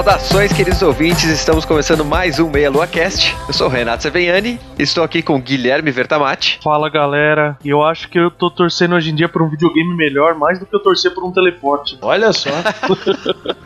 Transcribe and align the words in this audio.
Saudações, 0.00 0.50
queridos 0.50 0.80
ouvintes, 0.80 1.24
estamos 1.24 1.66
começando 1.66 2.06
mais 2.06 2.38
um 2.38 2.48
Meia 2.48 2.70
Lua 2.70 2.86
Cast. 2.86 3.36
Eu 3.46 3.52
sou 3.52 3.66
o 3.66 3.70
Renato 3.70 4.02
Seveniani, 4.02 4.58
estou 4.78 5.04
aqui 5.04 5.20
com 5.20 5.38
Guilherme 5.38 5.90
Vertamati. 5.90 6.58
Fala 6.64 6.88
galera, 6.88 7.58
e 7.62 7.68
eu 7.68 7.84
acho 7.84 8.08
que 8.08 8.18
eu 8.18 8.30
tô 8.30 8.50
torcendo 8.50 8.94
hoje 8.94 9.10
em 9.10 9.14
dia 9.14 9.28
por 9.28 9.42
um 9.42 9.50
videogame 9.50 9.94
melhor 9.94 10.36
mais 10.36 10.58
do 10.58 10.64
que 10.64 10.74
eu 10.74 10.80
torcer 10.80 11.12
por 11.12 11.22
um 11.22 11.30
teleporte. 11.30 11.98
Olha 12.00 12.32
só. 12.32 12.48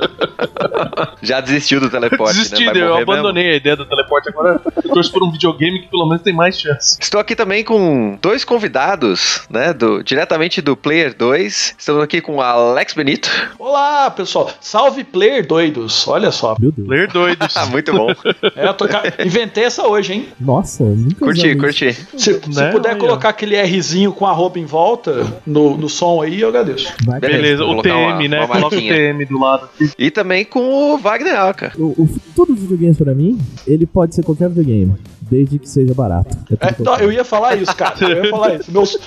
Já 1.22 1.40
desistiu 1.40 1.80
do 1.80 1.88
teleporte, 1.88 2.34
Desisti, 2.34 2.64
né? 2.64 2.72
Vai 2.72 2.82
eu 2.82 2.96
abandonei 2.96 3.52
a 3.52 3.56
ideia 3.56 3.76
do 3.76 3.86
teleporte, 3.86 4.28
agora 4.28 4.60
eu 4.82 4.90
torço 4.90 5.12
por 5.12 5.22
um 5.22 5.30
videogame 5.30 5.82
que 5.82 5.88
pelo 5.88 6.06
menos 6.06 6.22
tem 6.22 6.34
mais 6.34 6.58
chance. 6.58 6.98
Estou 7.00 7.20
aqui 7.20 7.36
também 7.36 7.62
com 7.62 8.18
dois 8.20 8.44
convidados, 8.44 9.46
né, 9.48 9.72
do, 9.72 10.02
diretamente 10.02 10.60
do 10.60 10.76
Player 10.76 11.14
2. 11.16 11.76
Estamos 11.78 12.02
aqui 12.02 12.20
com 12.20 12.40
Alex 12.40 12.92
Benito. 12.92 13.30
Olá, 13.56 14.10
pessoal. 14.10 14.50
Salve 14.60 15.04
player 15.04 15.46
doidos. 15.46 16.08
Olha 16.08 16.23
só. 16.30 16.56
Meu 16.58 16.70
Deus. 16.72 16.88
Ler 16.88 17.08
doidos. 17.08 17.54
Ah, 17.56 17.66
muito 17.66 17.92
bom. 17.92 18.08
É, 18.56 18.72
tô 18.72 18.86
Inventei 19.24 19.64
essa 19.64 19.86
hoje, 19.86 20.12
hein? 20.12 20.28
Nossa, 20.40 20.82
nunca 20.84 21.16
curti, 21.24 21.54
curti. 21.54 21.92
Se, 21.92 22.40
se 22.40 22.48
Né? 22.54 22.70
puder 22.72 22.90
Aí, 22.90 22.96
ó. 22.96 22.98
colocar 22.98 23.28
aquele 23.28 23.60
Rzinho 23.62 24.12
com 24.12 24.26
arroba 24.26 24.58
em 24.58 24.64
volta 24.64 25.26
no, 25.46 25.76
no 25.76 25.88
som 25.88 26.20
aí, 26.22 26.40
eu 26.40 26.48
agradeço. 26.48 26.92
Vai, 27.04 27.20
Beleza. 27.20 27.62
O 27.64 27.68
colocar 27.68 27.96
uma- 27.96 28.16
TM, 28.18 28.28
né? 28.28 28.38
uma 28.40 28.48
Coloca 28.48 28.76
o. 28.76 28.88
TM 28.88 29.24
do 29.26 29.38
lado. 29.38 29.68
E 29.98 30.10
também 30.10 30.44
com 30.44 30.60
o 30.94 30.98
Wagner 30.98 31.38
Alca. 31.38 31.72
O, 31.78 31.94
o 32.02 32.06
futuro 32.06 32.52
dos 32.52 32.62
videogames 32.62 32.96
pra 32.98 33.14
mim, 33.14 33.38
ele 33.66 33.86
pode 33.86 34.14
ser 34.14 34.22
qualquer 34.24 34.48
videogame, 34.48 34.94
desde 35.30 35.58
que 35.58 35.68
seja 35.68 35.94
barato. 35.94 36.36
É 36.60 36.68
É, 36.68 36.74
não, 36.78 36.96
eu 36.96 37.12
ia 37.12 37.24
falar 37.24 37.56
isso, 37.56 37.74
cara. 37.74 37.94
Eu 38.00 38.24
ia 38.24 38.30
falar 38.30 38.54
isso. 38.56 38.70
Meus- 38.72 38.98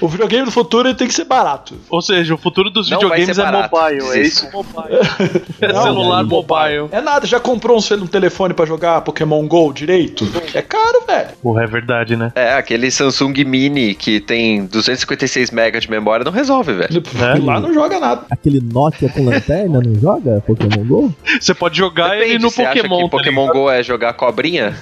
o 0.00 0.08
videogame 0.08 0.44
do 0.44 0.50
futuro 0.50 0.88
ele 0.88 0.94
tem 0.96 1.06
que 1.08 1.14
ser 1.14 1.24
barato. 1.24 1.74
Ou 1.88 2.00
seja, 2.02 2.34
o 2.34 2.38
futuro 2.38 2.70
dos 2.70 2.90
Não 2.90 2.98
videogames 2.98 3.38
é 3.38 3.50
mobile, 3.50 4.10
é 4.18 4.20
isso. 4.20 4.48
Mobile. 4.52 4.72
É 5.60 5.72
Não, 5.72 5.82
celular 5.82 6.24
mobile. 6.24 6.88
É 6.90 7.00
nada, 7.00 7.24
já 7.26 7.38
comprou 7.38 7.78
um, 7.78 7.94
um 8.02 8.06
telefone 8.06 8.52
pra 8.52 8.66
jogar 8.66 9.00
Pokémon 9.02 9.46
GO 9.46 9.72
direito? 9.72 10.26
É 10.54 10.60
caro, 10.60 11.04
velho. 11.06 11.28
Porra, 11.40 11.62
é 11.62 11.66
verdade, 11.66 12.16
né? 12.16 12.32
É, 12.34 12.54
aquele 12.54 12.90
Samsung 12.90 13.32
Mini 13.44 13.94
que 13.94 14.18
tem 14.20 14.66
256 14.66 15.50
MB 15.52 15.80
de 15.80 15.90
memória 15.90 16.24
não 16.24 16.32
resolve, 16.32 16.72
velho. 16.72 17.02
Né? 17.14 17.34
Lá 17.44 17.60
não 17.60 17.72
joga 17.72 18.00
nada. 18.00 18.22
Aquele 18.30 18.60
Nokia 18.60 19.08
com 19.08 19.24
lanterna 19.24 19.80
não 19.80 19.94
joga 20.00 20.42
Pokémon 20.46 20.84
GO? 20.84 21.14
Você 21.40 21.54
pode 21.54 21.76
jogar 21.78 22.16
ele 22.18 22.38
no 22.38 22.50
você 22.50 22.64
Pokémon, 22.64 22.94
acha 22.96 23.04
que 23.04 23.10
tá 23.10 23.16
Pokémon 23.16 23.40
ligado? 23.42 23.54
Go 23.56 23.70
é 23.70 23.82
jogar 23.82 24.12
cobrinha? 24.14 24.76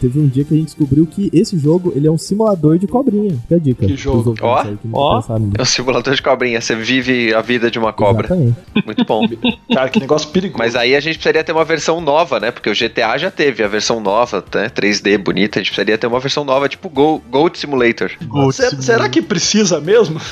Teve 0.00 0.20
um 0.20 0.27
dia 0.28 0.44
que 0.44 0.54
a 0.54 0.56
gente 0.56 0.66
descobriu 0.66 1.06
que 1.06 1.30
esse 1.32 1.58
jogo, 1.58 1.92
ele 1.94 2.06
é 2.06 2.10
um 2.10 2.18
simulador 2.18 2.78
de 2.78 2.86
cobrinha. 2.86 3.32
Fica 3.42 3.56
a 3.56 3.58
dica. 3.58 3.86
Que 3.86 3.96
jogo? 3.96 4.34
Ó, 4.40 4.62
que 4.62 4.78
ó. 4.92 5.22
É 5.58 5.62
um 5.62 5.64
simulador 5.64 6.14
de 6.14 6.22
cobrinha. 6.22 6.60
Você 6.60 6.74
vive 6.74 7.34
a 7.34 7.40
vida 7.40 7.70
de 7.70 7.78
uma 7.78 7.92
cobra. 7.92 8.26
Exatamente. 8.26 8.56
Muito 8.84 9.04
bom. 9.04 9.28
Cara, 9.72 9.88
que 9.88 10.00
negócio 10.00 10.28
perigoso. 10.30 10.58
Mas 10.58 10.76
aí 10.76 10.94
a 10.94 11.00
gente 11.00 11.14
precisaria 11.14 11.42
ter 11.44 11.52
uma 11.52 11.64
versão 11.64 12.00
nova, 12.00 12.38
né? 12.40 12.50
Porque 12.50 12.70
o 12.70 12.74
GTA 12.74 13.16
já 13.18 13.30
teve 13.30 13.62
a 13.62 13.68
versão 13.68 14.00
nova, 14.00 14.44
né? 14.54 14.68
3D 14.68 15.18
bonita. 15.18 15.58
A 15.58 15.62
gente 15.62 15.70
precisaria 15.70 15.98
ter 15.98 16.06
uma 16.06 16.20
versão 16.20 16.44
nova, 16.44 16.68
tipo 16.68 16.88
Go, 16.88 17.22
Goat 17.30 17.58
Simulator. 17.58 18.10
Gold 18.26 18.54
Simulator. 18.54 18.82
será 18.82 19.08
que 19.08 19.22
precisa 19.22 19.80
mesmo? 19.80 20.20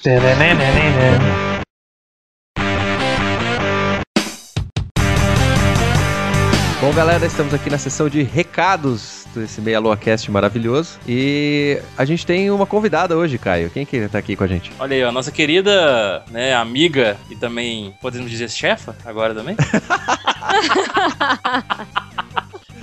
Bom, 6.85 6.93
galera, 6.93 7.25
estamos 7.25 7.51
aqui 7.51 7.67
na 7.67 7.79
sessão 7.79 8.07
de 8.07 8.21
recados 8.21 9.25
desse 9.33 9.59
Meia 9.59 9.79
Lua 9.79 9.97
Cast 9.97 10.29
maravilhoso. 10.29 10.99
E 11.07 11.81
a 11.97 12.05
gente 12.05 12.25
tem 12.25 12.51
uma 12.51 12.67
convidada 12.67 13.17
hoje, 13.17 13.39
Caio. 13.39 13.71
Quem 13.71 13.87
que 13.87 14.07
tá 14.07 14.19
aqui 14.19 14.35
com 14.35 14.43
a 14.43 14.47
gente? 14.47 14.71
Olha 14.77 14.95
aí, 14.95 15.03
ó, 15.03 15.11
nossa 15.11 15.31
querida 15.31 16.23
né, 16.29 16.53
amiga 16.53 17.17
e 17.27 17.35
também, 17.35 17.91
podemos 17.99 18.29
dizer, 18.29 18.51
chefa 18.51 18.95
agora 19.03 19.33
também. 19.33 19.57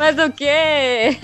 Mas 0.02 0.18
o 0.18 0.32
quê? 0.32 0.44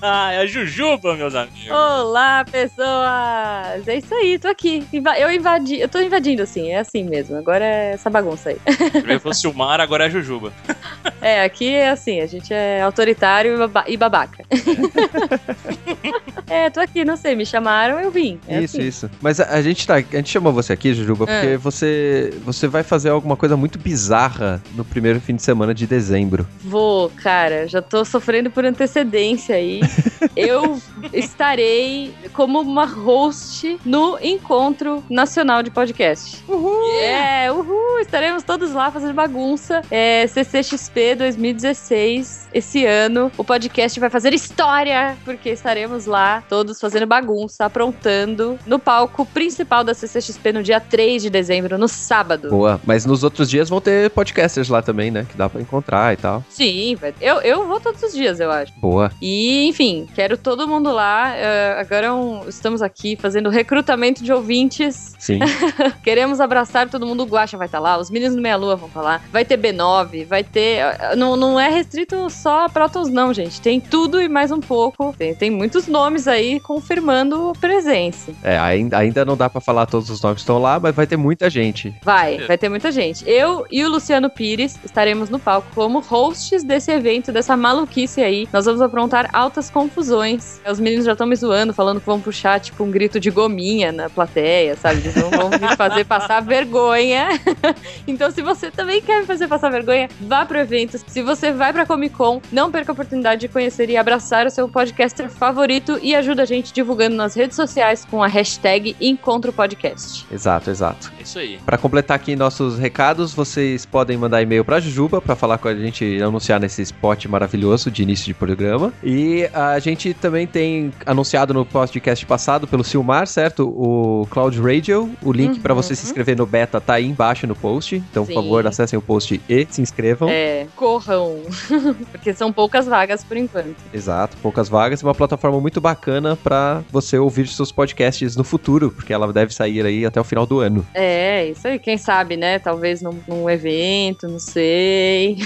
é 0.00 0.38
a 0.38 0.46
Jujuba, 0.46 1.14
meus 1.14 1.34
amigos. 1.34 1.68
Olá, 1.68 2.42
pessoas! 2.42 3.86
É 3.86 3.96
isso 3.96 4.14
aí, 4.14 4.38
tô 4.38 4.48
aqui. 4.48 4.82
Eu 5.18 5.30
invadi, 5.30 5.78
eu 5.78 5.86
tô 5.86 6.00
invadindo 6.00 6.42
assim, 6.42 6.70
é 6.70 6.78
assim 6.78 7.04
mesmo. 7.04 7.36
Agora 7.36 7.62
é 7.62 7.92
essa 7.92 8.08
bagunça 8.08 8.48
aí. 8.48 8.56
Primeiro 8.92 9.20
fosse 9.20 9.46
o 9.46 9.52
Mar, 9.52 9.78
agora 9.78 10.04
é 10.04 10.06
a 10.06 10.10
Jujuba. 10.10 10.54
É, 11.20 11.42
aqui 11.42 11.74
é 11.74 11.90
assim, 11.90 12.20
a 12.20 12.26
gente 12.26 12.54
é 12.54 12.82
autoritário 12.82 13.58
e 13.88 13.96
babaca. 13.96 14.44
é, 16.48 16.70
tô 16.70 16.80
aqui, 16.80 17.04
não 17.04 17.16
sei, 17.16 17.34
me 17.34 17.44
chamaram, 17.44 17.98
eu 17.98 18.10
vim. 18.10 18.38
É 18.48 18.60
isso, 18.60 18.76
assim. 18.76 18.86
isso. 18.86 19.10
Mas 19.20 19.40
a, 19.40 19.50
a 19.50 19.62
gente 19.62 19.86
tá. 19.86 19.94
A 19.96 20.00
gente 20.00 20.30
chamou 20.30 20.52
você 20.52 20.72
aqui, 20.72 20.94
Jujuba, 20.94 21.26
porque 21.26 21.54
Ah. 21.54 21.58
você, 21.58 22.32
você 22.44 22.66
vai 22.68 22.82
fazer 22.82 23.10
alguma 23.10 23.36
coisa 23.36 23.56
muito 23.56 23.78
bizarra 23.78 24.62
no 24.74 24.84
primeiro 24.84 25.20
fim 25.20 25.34
de 25.36 25.42
semana 25.42 25.74
de 25.74 25.86
dezembro. 25.86 26.46
Vou, 26.60 27.10
cara, 27.10 27.66
já 27.66 27.82
tô 27.82 28.04
sofrendo 28.04 28.50
por 28.50 28.64
antecedência 28.64 29.56
aí. 29.56 29.80
eu 30.36 30.80
estarei 31.12 32.14
como 32.32 32.60
uma 32.60 32.84
host 32.86 33.78
no 33.84 34.18
Encontro 34.22 35.02
Nacional 35.10 35.62
de 35.62 35.70
Podcast. 35.70 36.44
Uhul! 36.48 37.00
É, 37.00 37.50
uhul! 37.50 37.98
Estaremos 38.00 38.42
todos 38.42 38.72
lá 38.72 38.90
fazendo 38.90 39.14
bagunça. 39.14 39.82
É 39.90 40.26
CCXP 40.26 41.14
2016. 41.16 42.48
Esse 42.52 42.84
ano 42.86 43.30
o 43.36 43.44
podcast 43.44 43.98
vai 43.98 44.10
fazer 44.10 44.32
história, 44.34 45.16
porque 45.24 45.50
estaremos 45.50 46.06
lá 46.06 46.35
todos 46.42 46.80
fazendo 46.80 47.06
bagunça, 47.06 47.64
aprontando 47.64 48.58
no 48.66 48.78
palco 48.78 49.24
principal 49.26 49.82
da 49.84 49.94
CCXP 49.94 50.52
no 50.52 50.62
dia 50.62 50.80
3 50.80 51.22
de 51.22 51.30
dezembro, 51.30 51.78
no 51.78 51.88
sábado. 51.88 52.48
Boa. 52.50 52.80
Mas 52.84 53.04
nos 53.06 53.22
outros 53.24 53.48
dias 53.48 53.68
vão 53.68 53.80
ter 53.80 54.10
podcasters 54.10 54.68
lá 54.68 54.82
também, 54.82 55.10
né? 55.10 55.26
Que 55.28 55.36
dá 55.36 55.48
pra 55.48 55.60
encontrar 55.60 56.12
e 56.12 56.16
tal. 56.16 56.44
Sim, 56.48 56.96
vai- 57.00 57.14
eu, 57.20 57.36
eu 57.40 57.66
vou 57.66 57.80
todos 57.80 58.02
os 58.02 58.12
dias, 58.12 58.40
eu 58.40 58.50
acho. 58.50 58.72
Boa. 58.78 59.10
E, 59.20 59.66
enfim, 59.68 60.06
quero 60.14 60.36
todo 60.36 60.66
mundo 60.68 60.90
lá. 60.92 61.32
eh, 61.36 61.76
agora 61.78 62.06
é 62.06 62.12
um- 62.12 62.48
estamos 62.48 62.82
aqui 62.82 63.16
fazendo 63.16 63.48
recrutamento 63.50 64.22
de 64.22 64.32
ouvintes. 64.32 65.14
Sim. 65.18 65.38
Queremos 66.02 66.40
abraçar 66.40 66.88
todo 66.88 67.06
mundo. 67.06 67.22
O 67.22 67.26
Guaxa 67.26 67.56
vai 67.56 67.66
estar 67.66 67.78
lá, 67.80 67.98
os 67.98 68.10
meninos 68.10 68.34
do 68.36 68.42
Meia 68.42 68.56
Lua 68.56 68.76
vão 68.76 68.88
estar 68.88 69.00
lá. 69.02 69.20
Vai 69.32 69.44
ter 69.44 69.58
B9, 69.58 70.24
vai 70.26 70.42
ter. 70.44 70.78
eh, 70.80 71.16
Não, 71.16 71.36
não 71.36 71.58
é 71.58 71.68
restrito 71.68 72.28
só 72.30 72.64
a 72.64 72.68
Protos, 72.68 73.08
não, 73.08 73.32
gente. 73.32 73.60
Tem 73.60 73.80
tudo 73.80 74.20
e 74.20 74.28
mais 74.28 74.50
um 74.50 74.60
pouco. 74.60 75.14
Tem, 75.18 75.34
tem 75.34 75.50
muitos 75.50 75.86
nomes 75.86 76.25
aí 76.26 76.58
confirmando 76.58 77.52
presença. 77.60 78.32
É, 78.42 78.58
ainda, 78.58 78.98
ainda 78.98 79.24
não 79.24 79.36
dá 79.36 79.48
pra 79.48 79.60
falar 79.60 79.86
todos 79.86 80.10
os 80.10 80.20
nomes 80.20 80.36
que 80.36 80.40
estão 80.40 80.58
lá, 80.58 80.80
mas 80.80 80.94
vai 80.94 81.06
ter 81.06 81.16
muita 81.16 81.48
gente. 81.48 81.94
Vai, 82.02 82.38
vai 82.46 82.58
ter 82.58 82.68
muita 82.68 82.90
gente. 82.90 83.28
Eu 83.28 83.64
e 83.70 83.84
o 83.84 83.88
Luciano 83.88 84.28
Pires 84.28 84.78
estaremos 84.84 85.30
no 85.30 85.38
palco 85.38 85.68
como 85.74 86.00
hosts 86.00 86.64
desse 86.64 86.90
evento, 86.90 87.30
dessa 87.30 87.56
maluquice 87.56 88.20
aí. 88.20 88.48
Nós 88.52 88.64
vamos 88.64 88.82
aprontar 88.82 89.30
altas 89.32 89.70
confusões. 89.70 90.60
Os 90.68 90.80
meninos 90.80 91.04
já 91.04 91.12
estão 91.12 91.26
me 91.26 91.36
zoando, 91.36 91.72
falando 91.72 92.00
que 92.00 92.06
vão 92.06 92.16
vão 92.16 92.20
puxar, 92.20 92.58
tipo, 92.58 92.82
um 92.82 92.90
grito 92.90 93.20
de 93.20 93.30
gominha 93.30 93.92
na 93.92 94.08
plateia, 94.08 94.74
sabe? 94.76 95.00
Eles 95.00 95.14
não 95.14 95.30
vão 95.30 95.50
me 95.50 95.76
fazer 95.76 96.04
passar 96.04 96.40
vergonha. 96.40 97.28
então, 98.08 98.30
se 98.30 98.42
você 98.42 98.70
também 98.70 99.00
quer 99.00 99.20
me 99.20 99.26
fazer 99.26 99.46
passar 99.46 99.70
vergonha, 99.70 100.08
vá 100.20 100.44
pro 100.44 100.58
evento. 100.58 100.98
Se 101.06 101.22
você 101.22 101.52
vai 101.52 101.72
pra 101.72 101.86
Comic 101.86 102.14
Con, 102.14 102.40
não 102.50 102.70
perca 102.70 102.90
a 102.90 102.94
oportunidade 102.94 103.42
de 103.42 103.48
conhecer 103.48 103.90
e 103.90 103.96
abraçar 103.96 104.46
o 104.46 104.50
seu 104.50 104.68
podcaster 104.68 105.28
favorito 105.28 105.98
e 106.02 106.14
ajuda 106.16 106.42
a 106.42 106.46
gente 106.46 106.72
divulgando 106.72 107.16
nas 107.16 107.34
redes 107.34 107.56
sociais 107.56 108.04
com 108.04 108.22
a 108.22 108.26
hashtag 108.26 108.96
Encontro 109.00 109.52
Podcast. 109.52 110.26
Exato, 110.32 110.70
exato. 110.70 111.12
É 111.18 111.22
isso 111.22 111.38
aí. 111.38 111.58
Pra 111.64 111.78
completar 111.78 112.16
aqui 112.16 112.34
nossos 112.34 112.78
recados, 112.78 113.32
vocês 113.32 113.84
podem 113.86 114.16
mandar 114.16 114.42
e-mail 114.42 114.64
pra 114.64 114.80
Jujuba 114.80 115.20
pra 115.20 115.36
falar 115.36 115.58
com 115.58 115.68
a 115.68 115.74
gente 115.74 116.04
e 116.04 116.22
anunciar 116.22 116.58
nesse 116.58 116.82
spot 116.82 117.26
maravilhoso 117.26 117.90
de 117.90 118.02
início 118.02 118.26
de 118.26 118.34
programa. 118.34 118.92
E 119.02 119.48
a 119.52 119.78
gente 119.78 120.14
também 120.14 120.46
tem 120.46 120.92
anunciado 121.04 121.52
no 121.52 121.64
podcast 121.64 122.24
passado 122.26 122.66
pelo 122.66 122.82
Silmar, 122.82 123.26
certo? 123.26 123.68
O 123.68 124.26
Cloud 124.30 124.60
Radio. 124.60 125.10
O 125.22 125.32
link 125.32 125.60
pra 125.60 125.74
você 125.74 125.94
se 125.94 126.06
inscrever 126.06 126.36
no 126.36 126.46
beta 126.46 126.80
tá 126.80 126.94
aí 126.94 127.06
embaixo 127.06 127.46
no 127.46 127.54
post. 127.54 127.96
Então, 127.96 128.24
por 128.24 128.32
Sim. 128.32 128.34
favor, 128.34 128.66
acessem 128.66 128.98
o 128.98 129.02
post 129.02 129.40
e 129.48 129.66
se 129.70 129.80
inscrevam. 129.80 130.28
É, 130.28 130.66
corram. 130.74 131.40
Porque 132.10 132.32
são 132.32 132.52
poucas 132.52 132.86
vagas 132.86 133.22
por 133.22 133.36
enquanto. 133.36 133.76
Exato, 133.92 134.36
poucas 134.42 134.68
vagas. 134.68 135.02
É 135.02 135.06
uma 135.06 135.14
plataforma 135.14 135.60
muito 135.60 135.80
bacana 135.80 136.05
pra 136.42 136.82
você 136.90 137.18
ouvir 137.18 137.46
seus 137.48 137.72
podcasts 137.72 138.36
no 138.36 138.44
futuro, 138.44 138.90
porque 138.90 139.12
ela 139.12 139.32
deve 139.32 139.52
sair 139.52 139.84
aí 139.84 140.04
até 140.04 140.20
o 140.20 140.24
final 140.24 140.46
do 140.46 140.60
ano. 140.60 140.86
É, 140.94 141.48
isso 141.48 141.66
aí. 141.66 141.78
Quem 141.78 141.98
sabe, 141.98 142.36
né? 142.36 142.58
Talvez 142.58 143.02
num, 143.02 143.18
num 143.26 143.48
evento, 143.48 144.28
não 144.28 144.38
sei. 144.38 145.38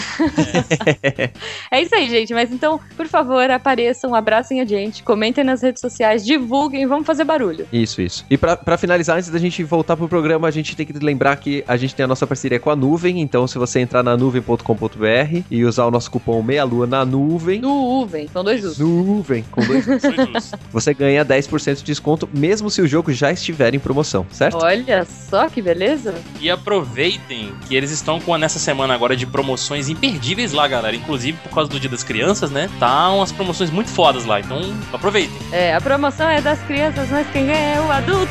é 1.70 1.82
isso 1.82 1.94
aí, 1.94 2.08
gente. 2.08 2.32
Mas 2.34 2.52
então, 2.52 2.80
por 2.96 3.06
favor, 3.06 3.50
apareçam, 3.50 4.14
abracem 4.14 4.60
a 4.60 4.64
gente, 4.64 5.02
comentem 5.02 5.44
nas 5.44 5.62
redes 5.62 5.80
sociais, 5.80 6.24
divulguem, 6.24 6.86
vamos 6.86 7.06
fazer 7.06 7.24
barulho. 7.24 7.66
Isso, 7.72 8.02
isso. 8.02 8.24
E 8.30 8.36
pra, 8.36 8.56
pra 8.56 8.76
finalizar, 8.76 9.16
antes 9.16 9.30
da 9.30 9.38
gente 9.38 9.62
voltar 9.64 9.96
pro 9.96 10.08
programa, 10.08 10.48
a 10.48 10.50
gente 10.50 10.76
tem 10.76 10.86
que 10.86 10.92
lembrar 10.92 11.36
que 11.36 11.64
a 11.66 11.76
gente 11.76 11.94
tem 11.94 12.04
a 12.04 12.08
nossa 12.08 12.26
parceria 12.26 12.60
com 12.60 12.70
a 12.70 12.76
nuvem. 12.76 13.20
Então, 13.20 13.46
se 13.46 13.58
você 13.58 13.80
entrar 13.80 14.02
na 14.02 14.16
nuvem.com.br 14.16 15.42
e 15.50 15.64
usar 15.64 15.86
o 15.86 15.90
nosso 15.90 16.10
cupom 16.10 16.42
Meia 16.42 16.64
Lua 16.64 16.86
na 16.86 17.04
nuvem. 17.04 17.60
Nuvem, 17.60 18.28
são 18.28 18.44
dois 18.44 18.60
justos. 18.60 18.78
Nuvem, 18.78 19.44
com 19.50 19.62
dois, 19.62 19.84
justo. 19.84 20.49
Você 20.72 20.94
ganha 20.94 21.24
10% 21.24 21.76
de 21.76 21.84
desconto, 21.84 22.28
mesmo 22.32 22.70
se 22.70 22.80
o 22.80 22.86
jogo 22.86 23.12
já 23.12 23.32
estiver 23.32 23.74
em 23.74 23.78
promoção, 23.78 24.26
certo? 24.30 24.58
Olha 24.62 25.04
só 25.04 25.48
que 25.48 25.60
beleza. 25.62 26.14
E 26.40 26.50
aproveitem 26.50 27.52
que 27.68 27.74
eles 27.74 27.90
estão 27.90 28.20
com 28.20 28.36
nessa 28.36 28.58
semana 28.58 28.94
agora 28.94 29.16
de 29.16 29.26
promoções 29.26 29.88
imperdíveis 29.88 30.52
lá, 30.52 30.66
galera. 30.66 30.96
Inclusive 30.96 31.38
por 31.42 31.50
causa 31.50 31.70
do 31.70 31.78
Dia 31.78 31.90
das 31.90 32.02
Crianças, 32.02 32.50
né? 32.50 32.68
Tá 32.78 33.10
umas 33.10 33.32
promoções 33.32 33.70
muito 33.70 33.90
fodas 33.90 34.24
lá. 34.24 34.40
Então 34.40 34.60
aproveitem. 34.92 35.36
É, 35.52 35.74
a 35.74 35.80
promoção 35.80 36.28
é 36.28 36.40
das 36.40 36.60
crianças, 36.62 37.08
mas 37.10 37.26
quem 37.30 37.46
ganha 37.46 37.76
é 37.76 37.80
o 37.80 37.90
adulto. 37.90 38.30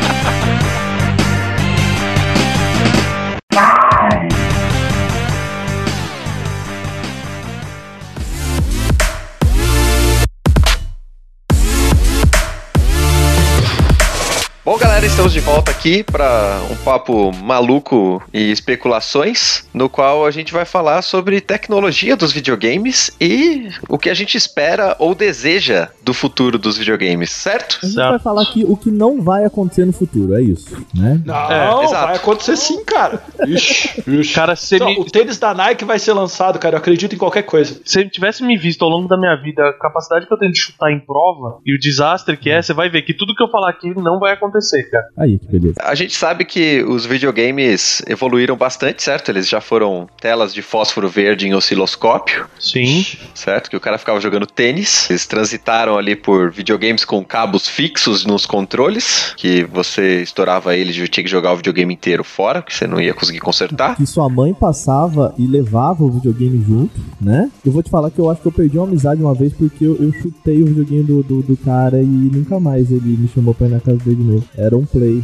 Bom, 14.63 14.78
galera, 14.78 15.04
estamos 15.04 15.34
de 15.34 15.40
volta 15.40 15.72
aqui 15.72 16.04
para 16.04 16.62
um 16.69 16.75
papo 16.75 17.31
maluco 17.36 18.22
e 18.31 18.52
especulações, 18.52 19.68
no 19.74 19.90
qual 19.90 20.24
a 20.24 20.30
gente 20.30 20.54
vai 20.54 20.66
falar 20.66 21.02
sobre 21.02 21.42
tecnologia 21.42 22.16
dos 22.16 22.31
videogames 22.31 23.10
e 23.19 23.69
o 23.90 23.98
que 23.98 24.08
a 24.08 24.13
gente 24.13 24.38
espera 24.38 24.96
ou 25.00 25.16
deseja 25.16 25.90
do 26.04 26.13
futuro 26.13 26.60
dos 26.60 26.78
videogames, 26.78 27.31
certo? 27.31 27.80
A 27.81 27.86
gente 27.88 27.96
Certo. 27.96 28.10
vai 28.12 28.19
falar 28.19 28.44
aqui 28.44 28.63
o 28.63 28.78
que 28.78 28.92
não 28.92 29.19
vai 29.19 29.46
acontecer 29.46 29.84
no 29.84 29.92
futuro, 29.94 30.36
é 30.36 30.44
isso, 30.44 30.78
né? 30.94 31.19
Não, 31.25 31.52
É, 31.52 31.84
exato. 31.84 32.06
vai 32.07 32.16
acontecer 32.18 32.56
sim, 32.56 32.86
cara. 32.86 33.24
Ixi, 33.48 34.04
ixi. 34.19 34.34
Cara, 34.36 34.56
se 34.56 34.75
Então, 34.75 34.90
me, 34.90 35.00
o 35.00 35.06
tênis 35.06 35.40
da 35.40 35.56
Nike 35.56 35.84
vai 35.86 35.98
ser 35.98 36.14
lançado, 36.14 36.60
cara. 36.60 36.75
Eu 36.75 36.80
acredito 36.80 37.16
em 37.16 37.18
qualquer 37.18 37.44
coisa. 37.44 37.81
se 37.84 38.07
tivesse 38.12 38.44
me 38.44 38.56
visto 38.57 38.84
ao 38.86 38.92
longo 38.92 39.07
da 39.07 39.18
minha 39.18 39.36
vida, 39.38 39.69
a 39.69 39.74
capacidade 39.74 40.28
que 40.28 40.34
eu 40.34 40.38
tenho 40.38 40.52
de 40.52 40.60
chutar 40.60 40.92
em 40.92 41.00
prova 41.00 41.57
e 41.66 41.74
o 41.74 41.80
desastre 41.80 42.38
que 42.38 42.52
é, 42.52 42.62
você 42.62 42.75
vai 42.75 42.92
ver 42.92 43.02
que 43.02 43.14
tudo 43.16 43.34
que 43.34 43.42
eu 43.42 43.50
falar 43.50 43.72
aqui 43.72 43.90
não 44.00 44.19
vai 44.19 44.34
acontecer, 44.34 44.50
cara. 44.89 45.07
Aí, 45.18 45.39
que 45.39 45.48
beleza. 45.48 45.75
A 45.81 45.95
gente 45.95 46.15
sabe 46.15 46.45
que 46.45 46.83
os 46.83 47.06
videogames 47.06 48.01
evoluíram 48.07 48.56
bastante, 48.56 49.03
certo? 49.03 49.30
Eles 49.30 49.48
já 49.48 49.62
foram 49.62 50.07
telas 50.19 50.53
de 50.53 50.62
fósforo 50.62 51.07
verde 51.09 51.48
em 51.48 51.53
osciloscópio, 51.53 52.45
Sim. 52.59 53.06
certo? 53.33 53.69
Que 53.69 53.75
o 53.75 53.80
cara 53.80 53.98
ficava 53.98 54.19
jogando 54.19 54.45
tênis. 54.45 55.09
Eles 55.09 55.25
transitaram 55.25 55.98
ali 55.98 56.15
por 56.15 56.51
videogames 56.51 57.06
com 57.06 57.24
cabos 57.24 57.68
fixos 57.68 58.25
nos 58.25 58.45
controles, 58.45 59.33
que 59.38 59.63
você 59.65 60.21
estourava 60.21 60.75
eles 60.75 60.95
e 60.95 61.07
tinha 61.07 61.24
que 61.24 61.30
jogar 61.30 61.54
o 61.54 61.57
videogame 61.57 61.94
inteiro 61.94 62.24
fora, 62.24 62.62
que 62.62 62.74
você 62.74 62.88
não 62.88 63.00
ia 63.00 63.13
conseguir 63.13 63.39
consertar. 63.39 63.95
Que 63.95 64.06
sua 64.06 64.30
mãe 64.30 64.54
passava 64.54 65.33
e 65.38 65.45
levava 65.45 66.04
o 66.04 66.12
videogame 66.12 66.63
junto, 66.65 67.00
né? 67.19 67.50
Eu 67.65 67.71
vou 67.71 67.83
te 67.83 67.89
falar 67.89 68.12
que 68.12 68.19
eu 68.19 68.30
acho 68.30 68.42
que 68.42 68.47
eu 68.47 68.51
perdi 68.51 68.77
uma 68.77 68.88
amizade 68.88 69.21
uma 69.21 69.33
vez 69.33 69.54
porque 69.54 69.86
eu, 69.86 69.95
eu 69.95 70.12
chutei 70.13 70.62
o 70.62 70.65
videogame 70.65 71.04
do, 71.04 71.24
do, 71.24 71.42
do 71.42 71.57
cara 71.57 72.01
e 72.01 72.06
nunca 72.06 72.59
mais 72.59 72.92
ele 72.92 73.18
me 73.18 73.27
chamou 73.27 73.54
pra 73.54 73.68
ir 73.68 73.71
na 73.71 73.80
casa 73.80 73.97
dele 73.97 74.18
de 74.18 74.24
novo. 74.24 74.41
Era 74.58 74.78
um 74.78 74.86
play. 74.86 75.24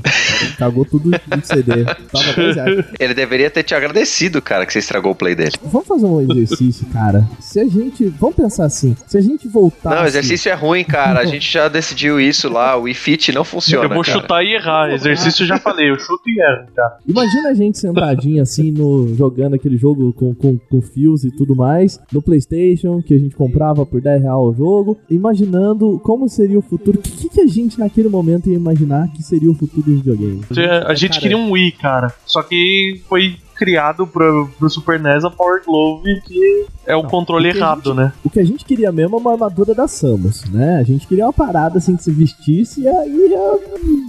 Cagou 0.57 0.85
tudo 0.85 1.11
de 1.11 1.47
CD. 1.47 1.85
Tava 1.85 2.33
10 2.35 2.55
reais. 2.55 2.85
Ele 2.99 3.13
deveria 3.13 3.49
ter 3.49 3.63
te 3.63 3.75
agradecido, 3.75 4.41
cara, 4.41 4.65
que 4.65 4.73
você 4.73 4.79
estragou 4.79 5.11
o 5.11 5.15
play 5.15 5.35
dele. 5.35 5.53
Vamos 5.63 5.87
fazer 5.87 6.05
um 6.05 6.21
exercício, 6.21 6.85
cara. 6.87 7.27
Se 7.39 7.59
a 7.59 7.67
gente. 7.67 8.05
Vamos 8.19 8.35
pensar 8.35 8.65
assim. 8.65 8.95
Se 9.07 9.17
a 9.17 9.21
gente 9.21 9.47
voltar. 9.47 9.95
Não, 9.95 10.05
exercício 10.05 10.49
é 10.49 10.53
ruim, 10.53 10.83
cara. 10.83 11.19
A 11.19 11.25
gente 11.25 11.51
já 11.51 11.67
decidiu 11.67 12.19
isso 12.19 12.49
lá. 12.49 12.77
O 12.77 12.87
iFit 12.87 13.31
não 13.31 13.43
funciona. 13.43 13.85
eu 13.85 13.93
vou 13.93 14.03
cara. 14.03 14.19
chutar 14.19 14.43
e 14.43 14.55
errar. 14.55 14.91
Exercício 14.91 15.43
eu 15.43 15.47
já 15.47 15.57
falei, 15.59 15.89
eu 15.89 15.99
chuto 15.99 16.29
e 16.29 16.39
erro, 16.39 16.67
tá? 16.75 16.97
Imagina 17.07 17.49
a 17.49 17.53
gente 17.53 17.77
sentadinho 17.77 18.41
assim, 18.41 18.71
no, 18.71 19.13
jogando 19.15 19.55
aquele 19.55 19.77
jogo 19.77 20.13
com, 20.13 20.33
com, 20.33 20.57
com 20.57 20.81
fios 20.81 21.23
e 21.23 21.31
tudo 21.31 21.55
mais, 21.55 21.99
no 22.11 22.21
PlayStation, 22.21 23.01
que 23.01 23.13
a 23.13 23.17
gente 23.17 23.35
comprava 23.35 23.85
por 23.85 24.01
10 24.01 24.21
reais 24.21 24.37
o 24.37 24.53
jogo, 24.53 24.97
imaginando 25.09 25.99
como 26.03 26.27
seria 26.27 26.59
o 26.59 26.61
futuro. 26.61 26.99
O 26.99 27.01
que, 27.01 27.11
que, 27.11 27.29
que 27.29 27.41
a 27.41 27.47
gente 27.47 27.79
naquele 27.79 28.09
momento 28.09 28.49
ia 28.49 28.55
imaginar 28.55 29.11
que 29.13 29.23
seria 29.23 29.49
o 29.49 29.53
futuro 29.53 29.83
do 29.83 29.95
videogame? 29.95 30.16
A 30.87 30.93
gente 30.93 31.11
Cara, 31.11 31.21
queria 31.21 31.37
um 31.37 31.51
Wii, 31.51 31.71
cara. 31.73 32.13
Só 32.25 32.41
que 32.41 33.01
foi 33.07 33.37
criado 33.57 34.05
pro, 34.05 34.49
pro 34.57 34.69
Super 34.69 34.99
NES 34.99 35.25
a 35.25 35.29
Power 35.29 35.61
Glove, 35.65 36.21
que 36.21 36.65
é 36.85 36.95
o 36.95 37.03
Não, 37.03 37.09
controle 37.09 37.49
o 37.49 37.51
errado, 37.55 37.93
né? 37.93 38.13
O 38.23 38.29
que 38.29 38.39
a 38.39 38.45
gente 38.45 38.63
queria 38.63 38.91
mesmo 38.91 39.17
é 39.17 39.19
uma 39.19 39.33
armadura 39.33 39.75
da 39.75 39.87
Samus, 39.87 40.45
né? 40.49 40.77
A 40.79 40.83
gente 40.83 41.05
queria 41.05 41.25
uma 41.25 41.33
parada 41.33 41.79
assim 41.79 41.97
que 41.97 42.03
se 42.03 42.11
vestisse 42.11 42.81
e 42.81 42.87
aí 42.87 43.29
ia 43.29 43.59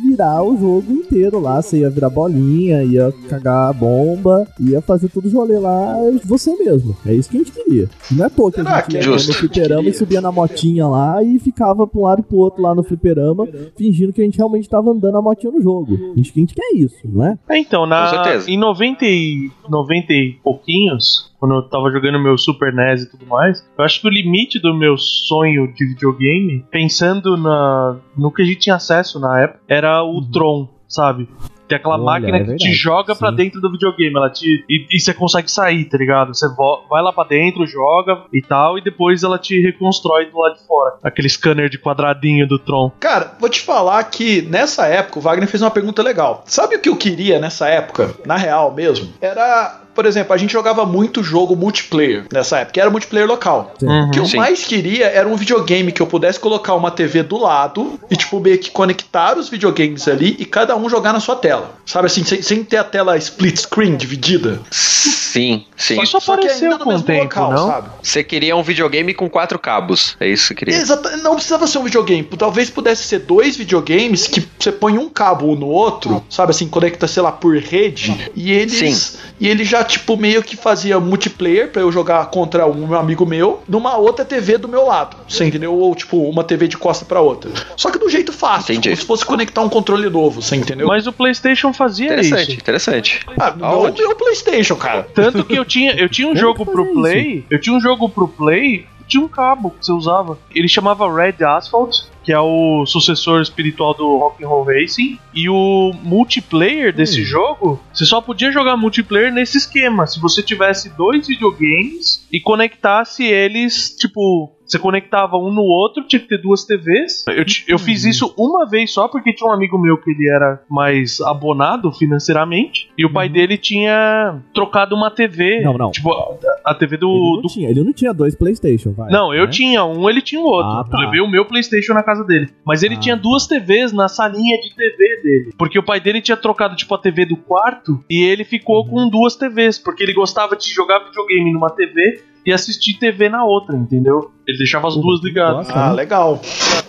virar 0.09 0.43
o 0.45 0.57
jogo 0.57 0.93
inteiro 0.93 1.41
lá. 1.41 1.61
Você 1.61 1.79
ia 1.79 1.91
virar 1.91 2.09
bolinha, 2.11 2.85
ia 2.85 3.13
cagar 3.29 3.71
a 3.71 3.73
bomba, 3.73 4.47
ia 4.61 4.81
fazer 4.81 5.09
tudo 5.09 5.27
os 5.27 5.33
rolê 5.33 5.59
lá 5.59 5.97
você 6.25 6.55
mesmo. 6.57 6.97
É 7.05 7.13
isso 7.13 7.29
que 7.29 7.37
a 7.37 7.41
gente 7.41 7.53
queria. 7.53 7.89
Não 8.13 8.25
é 8.25 8.29
pouco 8.29 8.53
que 8.53 8.61
a 8.61 8.65
gente 8.65 8.87
que 8.87 8.97
ia 8.97 9.11
no 9.11 9.19
fliperama 9.19 9.89
e 9.89 9.95
subia 9.95 10.21
na 10.21 10.31
motinha 10.31 10.87
lá 10.87 11.23
e 11.23 11.39
ficava 11.39 11.87
pra 11.87 12.01
um 12.01 12.05
lado 12.05 12.21
e 12.21 12.23
pro 12.23 12.37
outro 12.37 12.63
lá 12.63 12.75
no 12.75 12.85
fliperama, 12.85 13.47
fingindo 13.77 14.13
que 14.13 14.21
a 14.21 14.25
gente 14.25 14.39
realmente 14.39 14.69
tava 14.69 14.91
andando 14.91 15.17
a 15.17 15.23
motinha 15.23 15.53
no 15.53 15.61
jogo. 15.61 15.95
A 16.13 16.17
gente, 16.17 16.33
a 16.35 16.39
gente 16.39 16.55
quer 16.55 16.75
isso, 16.75 16.97
não 17.05 17.25
é? 17.25 17.39
É, 17.49 17.59
então, 17.59 17.87
na, 17.87 18.05
Com 18.05 18.23
certeza. 18.23 18.51
em 18.51 18.57
90 18.57 19.05
e, 19.47 19.53
90 19.69 20.13
e 20.13 20.39
pouquinhos, 20.43 21.33
quando 21.39 21.55
eu 21.55 21.63
tava 21.63 21.91
jogando 21.91 22.23
meu 22.23 22.37
Super 22.37 22.73
NES 22.73 23.03
e 23.03 23.11
tudo 23.11 23.27
mais, 23.27 23.67
eu 23.77 23.85
acho 23.85 24.01
que 24.01 24.07
o 24.07 24.11
limite 24.11 24.59
do 24.59 24.75
meu 24.75 24.97
sonho 24.97 25.73
de 25.73 25.87
videogame, 25.87 26.65
pensando 26.71 27.37
na, 27.37 27.97
no 28.17 28.33
que 28.33 28.43
a 28.43 28.45
gente 28.45 28.61
tinha 28.61 28.77
acesso 28.77 29.21
na 29.21 29.41
época, 29.41 29.61
era 29.69 30.03
o 30.03 30.21
Tron, 30.23 30.69
sabe? 30.89 31.29
Tem 31.69 31.77
aquela 31.77 31.95
Olha, 31.97 32.05
máquina 32.05 32.37
é 32.37 32.41
que 32.41 32.45
te 32.47 32.49
verdade, 32.65 32.73
joga 32.75 33.15
pra 33.15 33.31
sim. 33.31 33.37
dentro 33.37 33.61
do 33.61 33.71
videogame, 33.71 34.17
ela 34.17 34.31
te 34.31 34.65
e, 34.69 34.87
e 34.91 34.99
você 35.01 35.13
consegue 35.13 35.51
sair, 35.51 35.85
tá 35.85 35.99
ligado? 35.99 36.35
Você 36.35 36.49
vo- 36.55 36.85
vai 36.89 37.03
lá 37.03 37.13
pra 37.13 37.25
dentro, 37.25 37.67
joga 37.67 38.23
e 38.33 38.41
tal, 38.43 38.79
e 38.79 38.83
depois 38.83 39.23
ela 39.23 39.39
te 39.39 39.61
reconstrói 39.61 40.27
do 40.31 40.39
lado 40.39 40.57
de 40.57 40.67
fora. 40.67 40.95
Aquele 41.03 41.29
scanner 41.29 41.69
de 41.69 41.79
quadradinho 41.79 42.47
do 42.49 42.59
Tron. 42.59 42.91
Cara, 42.99 43.35
vou 43.39 43.49
te 43.49 43.61
falar 43.61 44.03
que 44.05 44.43
nessa 44.43 44.87
época 44.87 45.19
o 45.19 45.23
Wagner 45.23 45.49
fez 45.49 45.63
uma 45.63 45.71
pergunta 45.71 46.03
legal. 46.03 46.43
Sabe 46.47 46.77
o 46.77 46.81
que 46.81 46.89
eu 46.89 46.97
queria 46.97 47.39
nessa 47.39 47.69
época, 47.69 48.15
na 48.25 48.37
real 48.37 48.73
mesmo? 48.73 49.13
Era, 49.21 49.81
por 49.99 50.07
exemplo, 50.07 50.33
a 50.33 50.37
gente 50.37 50.53
jogava 50.53 50.87
muito 50.87 51.25
jogo 51.25 51.57
multiplayer 51.57 52.25
nessa 52.33 52.59
época, 52.59 52.75
que 52.75 52.81
era 52.81 52.89
multiplayer 52.89 53.27
local. 53.27 53.75
Uhum. 53.83 54.05
O 54.05 54.11
que 54.13 54.21
eu 54.21 54.27
Sim. 54.27 54.37
mais 54.37 54.65
queria 54.65 55.07
era 55.07 55.27
um 55.27 55.35
videogame 55.35 55.91
que 55.91 56.01
eu 56.01 56.07
pudesse 56.07 56.39
colocar 56.39 56.77
uma 56.77 56.89
TV 56.89 57.25
do 57.25 57.37
lado 57.37 57.99
e, 58.09 58.15
tipo, 58.15 58.39
meio 58.39 58.57
que 58.59 58.71
conectar 58.71 59.37
os 59.37 59.49
videogames 59.49 60.07
ali 60.07 60.37
e 60.39 60.45
cada 60.45 60.77
um 60.77 60.89
jogar 60.89 61.13
na 61.13 61.19
sua 61.19 61.35
tela. 61.35 61.75
Sabe 61.85 62.07
assim, 62.07 62.25
sem, 62.25 62.41
sem 62.41 62.63
ter 62.63 62.77
a 62.77 62.85
tela 62.85 63.17
split 63.17 63.59
screen 63.59 63.97
dividida. 63.97 64.61
Sim, 64.71 65.65
sim. 65.77 66.01
Isso 66.01 66.17
apareceu 66.17 66.79
com 66.79 66.95
o 66.95 67.03
tempo, 67.03 67.41
não? 67.41 67.67
sabe? 67.67 67.89
Você 68.01 68.23
queria 68.23 68.57
um 68.57 68.63
videogame 68.63 69.13
com 69.13 69.29
quatro 69.29 69.59
cabos. 69.59 70.17
É 70.21 70.29
isso 70.29 70.43
que 70.43 70.49
você 70.49 70.55
queria. 70.55 70.77
Exata, 70.77 71.17
não 71.19 71.35
precisava 71.35 71.67
ser 71.67 71.79
um 71.79 71.85
videogame. 71.85 72.23
Talvez 72.39 72.71
pudesse 72.71 73.03
ser 73.03 73.21
dois 73.21 73.57
videogames 73.57 74.27
que 74.27 74.47
você 74.59 74.71
põe 74.71 74.97
um 74.97 75.09
cabo 75.09 75.53
um 75.53 75.57
no 75.57 75.67
outro, 75.67 76.25
sabe 76.31 76.51
assim, 76.51 76.69
conecta, 76.69 77.07
sei 77.09 77.23
lá, 77.23 77.33
por 77.33 77.57
rede, 77.57 78.31
e 78.35 78.53
eles 78.53 78.99
Sim. 78.99 79.19
e 79.41 79.49
ele 79.49 79.65
já 79.65 79.85
tipo, 79.89 80.17
meio 80.17 80.43
que 80.43 80.57
fazia 80.57 81.01
multiplayer 81.01 81.71
pra 81.73 81.83
eu 81.83 81.91
jogar 81.91 82.27
contra 82.27 82.67
um 82.67 82.87
meu 82.87 82.99
amigo 82.99 83.27
meu 83.27 83.63
numa 83.69 83.97
outra 83.97 84.25
TV 84.25 84.59
do 84.59 84.69
meu 84.69 84.85
lado. 84.87 85.17
Você 85.29 85.45
entendeu? 85.45 85.75
Ou, 85.75 85.95
tipo, 85.95 86.17
uma 86.29 86.45
TV 86.45 86.69
de 86.69 86.77
costa 86.77 87.05
pra 87.05 87.21
outra. 87.21 87.51
Só 87.77 87.91
que 87.91 87.99
do 87.99 88.09
jeito 88.09 88.33
fácil, 88.33 88.73
Entendi. 88.73 88.89
como 88.91 89.01
se 89.01 89.07
fosse 89.07 89.25
conectar 89.25 89.63
um 89.63 89.69
controle 89.69 90.09
novo, 90.09 90.41
você 90.43 90.57
entendeu? 90.57 90.87
Mas 90.87 91.07
o 91.07 91.13
PlayStation 91.13 91.73
fazia 91.73 92.07
Interessante, 92.07 92.43
isso. 92.51 92.61
interessante. 92.61 93.21
Ah, 93.39 93.55
não 93.57 93.67
Aonde? 93.67 94.03
o 94.03 94.09
meu 94.09 94.17
PlayStation, 94.17 94.77
cara. 94.77 95.07
Tanto 95.15 95.45
que 95.45 95.55
eu 95.57 95.65
tinha, 95.65 95.93
eu 95.95 96.09
tinha 96.09 96.29
um 96.29 96.37
jogo 96.37 96.65
pro 96.65 96.85
isso? 96.85 96.95
Play, 96.95 97.45
eu 97.51 97.61
tinha 97.61 97.75
um 97.75 97.81
jogo 97.81 98.09
pro 98.09 98.29
Play, 98.29 98.87
tinha 99.09 99.23
um 99.23 99.29
cabo 99.29 99.71
que 99.71 99.85
você 99.85 99.93
usava. 99.93 100.39
Ele 100.55 100.69
chamava 100.69 101.13
Red 101.13 101.43
Asphalt, 101.45 101.97
que 102.23 102.33
é 102.33 102.39
o 102.39 102.85
sucessor 102.87 103.41
espiritual 103.41 103.95
do 103.95 104.19
Rock'n'Roll 104.19 104.65
Racing. 104.65 105.19
E 105.35 105.49
o 105.49 105.93
multiplayer 106.03 106.95
desse 106.95 107.23
Hum. 107.23 107.25
jogo, 107.25 107.81
você 107.93 108.05
só 108.05 108.21
podia 108.21 108.53
jogar 108.53 108.77
multiplayer 108.77 109.33
nesse 109.33 109.57
esquema. 109.59 110.07
Se 110.07 110.21
você 110.21 110.43
tivesse 110.43 110.91
dois 110.91 111.27
videogames 111.27 112.27
e 112.31 112.39
conectasse 112.41 113.25
eles, 113.25 113.97
tipo, 113.97 114.53
você 114.69 114.79
conectava 114.79 115.37
um 115.37 115.51
no 115.53 115.63
outro, 115.63 116.05
tinha 116.07 116.21
que 116.21 116.29
ter 116.29 116.39
duas 116.41 116.65
TVs. 116.65 117.25
Eu, 117.29 117.45
eu 117.69 117.79
fiz 117.79 118.05
isso 118.05 118.35
uma 118.37 118.67
vez 118.67 118.93
só, 118.93 119.09
porque 119.09 119.33
tinha 119.33 119.49
um 119.51 119.53
amigo 119.53 119.79
meu 119.79 119.97
que 119.97 120.11
ele 120.11 120.29
era 120.29 120.63
mais 120.69 121.21
abonado 121.21 121.91
financeiramente. 121.93 122.91
E 122.97 123.05
o 123.05 123.13
pai 123.13 123.29
dele 123.29 123.57
tinha 123.57 124.41
trocado 124.53 124.95
uma 124.95 125.11
TV. 125.11 125.61
Não, 125.63 125.77
não. 125.79 125.91
Tipo, 125.91 126.13
a, 126.13 126.71
a 126.71 126.75
TV 126.75 126.97
do. 126.97 127.09
Ele 127.09 127.33
não, 127.37 127.43
do- 127.43 127.49
tinha, 127.49 127.71
ele 127.71 127.83
não 127.83 127.93
tinha 127.93 128.13
dois 128.13 128.35
Playstation, 128.35 128.93
vai. 128.93 129.11
Não, 129.11 129.33
eu 129.35 129.45
né? 129.47 129.51
tinha 129.51 129.85
um, 129.85 130.09
ele 130.09 130.21
tinha 130.21 130.41
o 130.41 130.45
outro. 130.45 130.71
Ah, 130.71 130.85
tá. 130.85 130.99
Eu 130.99 131.05
levei 131.07 131.21
o 131.21 131.29
meu 131.29 131.45
PlayStation 131.45 131.95
na 131.95 132.03
casa 132.03 132.23
dele. 132.25 132.49
Mas 132.65 132.83
ele 132.83 132.95
Ah. 132.95 132.99
tinha 133.01 133.17
duas 133.17 133.47
TVs 133.47 133.93
na 133.93 134.09
salinha 134.09 134.61
de 134.61 134.75
TV 134.75 135.21
dele. 135.23 135.53
Porque 135.59 135.79
o 135.79 135.83
pai 135.83 136.01
dele 136.01 136.21
tinha 136.21 136.37
trocado, 136.37 136.77
tipo, 136.77 136.95
a 136.95 136.99
TV 136.99 137.25
do 137.25 137.37
quarto 137.37 138.03
e 138.11 138.23
ele 138.23 138.45
ficou 138.45 138.85
Uhum. 138.85 138.91
com 138.91 139.09
duas 139.09 139.35
TVs. 139.37 139.79
Porque 139.79 140.03
ele 140.03 140.13
gostava 140.13 140.57
de 140.57 140.71
jogar 140.73 140.99
videogame 141.01 141.53
numa 141.53 141.71
TV 141.71 142.21
e 142.45 142.53
assistir 142.53 142.95
TV 142.99 143.29
na 143.29 143.45
outra, 143.45 143.77
entendeu? 143.77 144.31
Ele 144.47 144.59
deixava 144.59 144.89
as 144.89 144.97
duas 144.97 145.23
ligadas. 145.23 145.69
Ah, 145.71 145.89
né? 145.89 145.95
legal. 145.95 146.41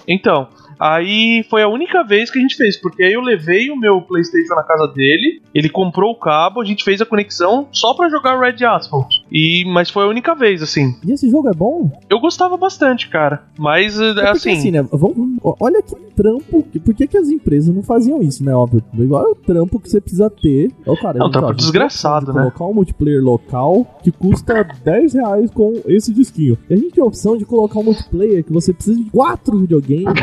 Então, 0.07 0.47
aí 0.79 1.43
foi 1.49 1.61
a 1.61 1.67
única 1.67 2.03
vez 2.03 2.31
que 2.31 2.39
a 2.39 2.41
gente 2.41 2.55
fez, 2.55 2.77
porque 2.77 3.03
aí 3.03 3.13
eu 3.13 3.21
levei 3.21 3.69
o 3.69 3.75
meu 3.75 4.01
PlayStation 4.01 4.55
na 4.55 4.63
casa 4.63 4.87
dele, 4.93 5.41
ele 5.53 5.69
comprou 5.69 6.11
o 6.11 6.19
cabo, 6.19 6.61
a 6.61 6.65
gente 6.65 6.83
fez 6.83 7.01
a 7.01 7.05
conexão 7.05 7.67
só 7.71 7.93
pra 7.93 8.09
jogar 8.09 8.39
Red 8.39 8.63
Asphalt. 8.65 9.15
E 9.31 9.65
mas 9.65 9.89
foi 9.89 10.03
a 10.03 10.07
única 10.07 10.33
vez 10.33 10.61
assim. 10.61 10.95
E 11.05 11.11
esse 11.11 11.29
jogo 11.29 11.49
é 11.49 11.53
bom? 11.53 11.91
Eu 12.09 12.19
gostava 12.19 12.55
bastante, 12.57 13.09
cara. 13.09 13.43
Mas 13.57 13.99
é, 13.99 14.13
porque, 14.13 14.27
assim, 14.27 14.51
assim, 14.51 14.71
né? 14.71 14.87
Vamos, 14.91 15.39
olha 15.59 15.81
que 15.81 15.95
trampo. 16.19 16.63
Por 16.83 16.93
que, 16.93 17.07
que 17.07 17.17
as 17.17 17.29
empresas 17.29 17.73
não 17.73 17.81
faziam 17.81 18.21
isso, 18.21 18.43
né? 18.43 18.53
Óbvio. 18.53 18.83
Igual 18.93 19.25
é 19.25 19.29
o 19.29 19.35
trampo 19.35 19.79
que 19.79 19.89
você 19.89 20.01
precisa 20.01 20.29
ter. 20.29 20.69
Ó, 20.85 20.95
cara, 20.97 21.19
É 21.19 21.23
um 21.23 21.31
trampo 21.31 21.53
desgraçado, 21.53 22.27
de 22.27 22.33
né? 22.33 22.41
Colocar 22.41 22.65
um 22.65 22.73
multiplayer 22.73 23.23
local 23.23 23.85
que 24.03 24.11
custa 24.11 24.67
10 24.83 25.13
reais 25.13 25.51
com 25.51 25.81
esse 25.85 26.13
disquinho. 26.13 26.57
E 26.69 26.73
a 26.73 26.77
gente 26.77 26.91
tem 26.91 27.03
a 27.03 27.07
opção 27.07 27.37
de 27.37 27.45
colocar 27.45 27.79
um 27.79 27.83
multiplayer 27.83 28.43
que 28.43 28.51
você 28.51 28.73
precisa 28.73 29.01
de 29.01 29.09
quatro 29.09 29.57
videogames 29.57 30.13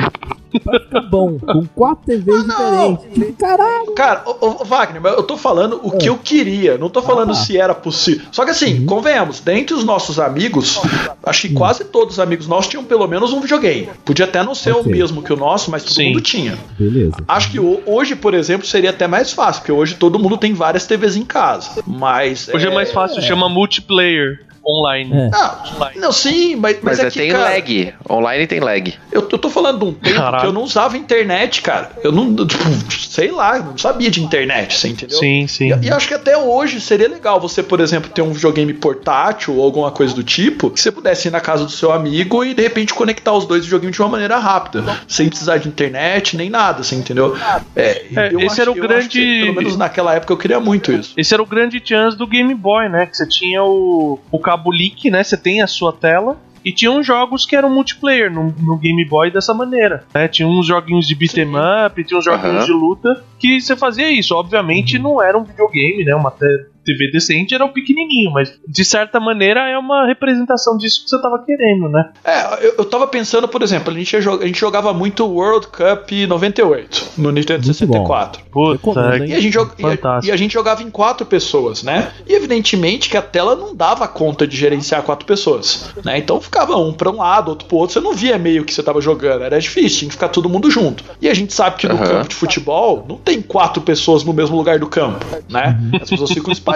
ficar 0.50 1.00
bom. 1.02 1.38
Com 1.38 1.66
quatro 1.66 2.04
TVs 2.06 2.46
não. 2.46 2.94
diferentes. 2.94 3.36
Caralho! 3.38 3.92
Cara, 3.94 4.22
ô, 4.26 4.46
ô, 4.60 4.64
Wagner, 4.64 5.00
mas 5.02 5.12
eu 5.14 5.22
tô 5.22 5.36
falando 5.36 5.80
o 5.82 5.90
que 5.96 6.08
eu 6.08 6.16
queria, 6.18 6.78
não 6.78 6.88
tô 6.88 7.02
falando 7.02 7.30
Ah, 7.32 7.34
tá. 7.34 7.40
se 7.40 7.58
era 7.58 7.74
possível. 7.74 8.26
Só 8.32 8.44
que 8.44 8.50
assim, 8.50 8.80
Uhum. 8.80 8.86
convenhamos, 8.86 9.40
dentre 9.40 9.74
os 9.74 9.84
nossos 9.84 10.18
amigos, 10.18 10.80
acho 11.24 11.42
que 11.48 11.54
quase 11.54 11.84
todos 11.84 12.14
os 12.14 12.20
amigos 12.20 12.46
nossos 12.46 12.68
tinham 12.70 12.84
pelo 12.84 13.06
menos 13.06 13.32
um 13.32 13.40
videogame. 13.40 13.88
Podia 14.04 14.24
até 14.24 14.42
não 14.42 14.54
ser 14.54 14.74
o 14.74 14.84
mesmo 14.84 15.22
que 15.22 15.32
o 15.32 15.36
nosso, 15.36 15.70
mas 15.70 15.82
todo 15.84 15.94
Sim. 15.94 16.08
mundo 16.08 16.20
tinha. 16.20 16.56
Beleza. 16.78 17.16
Acho 17.28 17.50
que 17.50 17.60
ho- 17.60 17.80
hoje, 17.86 18.14
por 18.16 18.34
exemplo, 18.34 18.66
seria 18.66 18.90
até 18.90 19.06
mais 19.06 19.32
fácil, 19.32 19.60
porque 19.62 19.72
hoje 19.72 19.94
todo 19.94 20.18
mundo 20.18 20.36
tem 20.36 20.52
várias 20.54 20.86
TVs 20.86 21.16
em 21.16 21.24
casa. 21.24 21.82
Mas. 21.86 22.48
hoje 22.52 22.66
é, 22.66 22.74
mais 22.74 22.92
fácil, 22.92 23.20
chama 23.22 23.48
multiplayer 23.48 24.45
online. 24.66 25.12
É. 25.14 25.30
Ah, 25.32 25.90
não, 25.96 26.10
sim, 26.12 26.56
mas, 26.56 26.76
mas, 26.82 26.98
Mas, 26.98 26.98
é 27.00 27.06
é, 27.06 27.10
que, 27.10 27.18
tem 27.20 27.30
cara, 27.30 27.44
lag. 27.50 27.94
Online 28.10 28.46
tem 28.46 28.60
lag. 28.60 28.94
Eu, 29.12 29.20
eu 29.30 29.38
tô 29.38 29.48
falando 29.48 29.78
de 29.78 29.84
um 29.84 29.92
tempo 29.92 30.16
Caralho. 30.16 30.40
que 30.40 30.46
eu 30.48 30.52
não 30.52 30.62
usava 30.62 30.96
internet, 30.96 31.62
cara. 31.62 31.90
Eu 32.02 32.12
não. 32.12 32.34
Tipo, 32.46 32.92
sei 32.92 33.30
lá, 33.30 33.56
eu 33.58 33.64
não 33.64 33.78
sabia 33.78 34.10
de 34.10 34.22
internet, 34.22 34.76
você 34.78 34.88
entendeu? 34.88 35.18
Sim, 35.18 35.46
sim. 35.46 35.72
E, 35.82 35.86
e 35.86 35.90
acho 35.90 36.08
que 36.08 36.14
até 36.14 36.36
hoje 36.36 36.80
seria 36.80 37.08
legal 37.08 37.40
você, 37.40 37.62
por 37.62 37.80
exemplo, 37.80 38.10
ter 38.10 38.22
um 38.22 38.32
videogame 38.32 38.72
portátil 38.74 39.56
ou 39.56 39.64
alguma 39.64 39.90
coisa 39.90 40.14
do 40.14 40.22
tipo, 40.22 40.70
que 40.70 40.80
você 40.80 40.90
pudesse 40.92 41.28
ir 41.28 41.30
na 41.30 41.40
casa 41.40 41.64
do 41.64 41.70
seu 41.70 41.92
amigo 41.92 42.44
e 42.44 42.54
de 42.54 42.62
repente 42.62 42.92
conectar 42.94 43.32
os 43.32 43.46
dois 43.46 43.64
videogames 43.64 43.94
de 43.96 44.02
uma 44.02 44.08
maneira 44.08 44.38
rápida, 44.38 44.82
sem 45.08 45.28
precisar 45.28 45.58
de 45.58 45.68
internet 45.68 46.36
nem 46.36 46.50
nada, 46.50 46.82
você 46.82 46.94
entendeu? 46.94 47.36
É, 47.74 48.02
É, 48.14 48.32
eu 48.32 48.40
esse 48.40 48.52
acho- 48.52 48.60
era 48.62 48.70
o 48.72 48.76
eu 48.76 48.82
acho 48.84 48.88
grande- 48.88 49.08
que, 49.08 49.40
pelo 49.42 49.54
menos 49.54 49.76
naquela 49.76 50.14
época 50.14 50.32
eu 50.32 50.36
queria 50.36 50.60
muito 50.60 50.92
isso. 50.92 51.12
Esse 51.16 51.32
era 51.34 51.42
o 51.42 51.46
grande 51.46 51.80
chance 51.84 52.16
do 52.16 52.26
Game 52.26 52.54
Boy, 52.54 52.88
né? 52.88 53.06
Que 53.06 53.16
você 53.16 53.26
tinha 53.28 53.62
o, 53.62 54.18
o 54.30 54.38
cabo 54.56 54.70
leak, 54.70 55.10
né? 55.10 55.22
Você 55.22 55.36
tem 55.36 55.60
a 55.62 55.66
sua 55.66 55.92
tela. 55.92 56.36
E 56.64 56.72
tinha 56.72 56.90
uns 56.90 57.06
jogos 57.06 57.46
que 57.46 57.54
eram 57.54 57.70
multiplayer 57.70 58.28
no, 58.28 58.52
no 58.58 58.76
Game 58.76 59.04
Boy 59.04 59.30
dessa 59.30 59.54
maneira. 59.54 60.02
Né? 60.12 60.26
Tinha 60.26 60.48
uns 60.48 60.66
joguinhos 60.66 61.06
de 61.06 61.14
beat'em 61.14 61.46
up, 61.86 62.02
tinha 62.02 62.18
uns 62.18 62.24
joguinhos 62.24 62.56
Aham. 62.56 62.64
de 62.64 62.72
luta 62.72 63.24
que 63.38 63.60
você 63.60 63.76
fazia 63.76 64.10
isso. 64.10 64.34
Obviamente 64.34 64.98
não 64.98 65.22
era 65.22 65.38
um 65.38 65.44
videogame, 65.44 66.04
né? 66.04 66.12
Uma 66.16 66.32
te- 66.32 66.66
TV 66.86 67.10
decente 67.10 67.54
era 67.54 67.64
o 67.64 67.68
pequenininho, 67.72 68.30
mas 68.32 68.52
de 68.66 68.84
certa 68.84 69.20
maneira 69.20 69.68
é 69.68 69.76
uma 69.78 70.06
representação 70.06 70.76
disso 70.78 71.04
que 71.04 71.10
você 71.10 71.20
tava 71.20 71.38
querendo, 71.44 71.88
né? 71.88 72.10
É, 72.24 72.66
eu, 72.66 72.74
eu 72.78 72.84
tava 72.84 73.06
pensando, 73.06 73.46
por 73.48 73.62
exemplo, 73.62 73.92
a 73.92 73.96
gente, 73.96 74.16
a 74.16 74.20
gente 74.20 74.58
jogava 74.58 74.94
muito 74.94 75.26
World 75.26 75.66
Cup 75.68 76.10
98 76.28 77.06
no 77.18 77.30
Nintendo 77.32 77.64
Muito 77.64 77.74
64. 77.74 78.42
Puta, 78.50 78.72
Recomendo, 78.72 79.24
hein? 79.24 79.30
E 79.30 79.34
a, 79.34 79.40
gente 79.40 79.52
joga- 79.52 79.74
e 79.78 79.84
a- 79.84 79.88
Fantástico. 79.90 80.26
e 80.26 80.32
a 80.32 80.36
gente 80.36 80.52
jogava 80.52 80.82
em 80.82 80.90
quatro 80.90 81.26
pessoas, 81.26 81.82
né? 81.82 82.12
E 82.26 82.32
evidentemente 82.34 83.08
que 83.10 83.16
a 83.16 83.22
tela 83.22 83.54
não 83.56 83.74
dava 83.74 84.06
conta 84.08 84.46
de 84.46 84.56
gerenciar 84.56 85.02
quatro 85.02 85.26
pessoas, 85.26 85.90
né? 86.04 86.18
Então 86.18 86.40
ficava 86.40 86.76
um 86.76 86.92
pra 86.92 87.10
um 87.10 87.16
lado, 87.16 87.48
outro 87.50 87.66
pro 87.68 87.76
outro, 87.78 87.94
você 87.94 88.00
não 88.00 88.14
via 88.14 88.38
meio 88.38 88.64
que 88.64 88.72
você 88.72 88.82
tava 88.82 89.00
jogando, 89.00 89.42
era 89.42 89.58
difícil, 89.60 89.98
tinha 90.00 90.08
que 90.08 90.14
ficar 90.14 90.28
todo 90.28 90.48
mundo 90.48 90.70
junto. 90.70 91.04
E 91.20 91.28
a 91.28 91.34
gente 91.34 91.52
sabe 91.52 91.76
que 91.76 91.88
no 91.88 91.94
Aham. 91.96 92.04
campo 92.06 92.28
de 92.28 92.34
futebol 92.34 93.04
não 93.08 93.16
tem 93.16 93.42
quatro 93.42 93.82
pessoas 93.82 94.22
no 94.24 94.32
mesmo 94.32 94.56
lugar 94.56 94.78
do 94.78 94.86
campo, 94.86 95.24
né? 95.48 95.76
As 96.00 96.08
pessoas 96.10 96.30
ficam 96.30 96.52
espalhadas. 96.52 96.75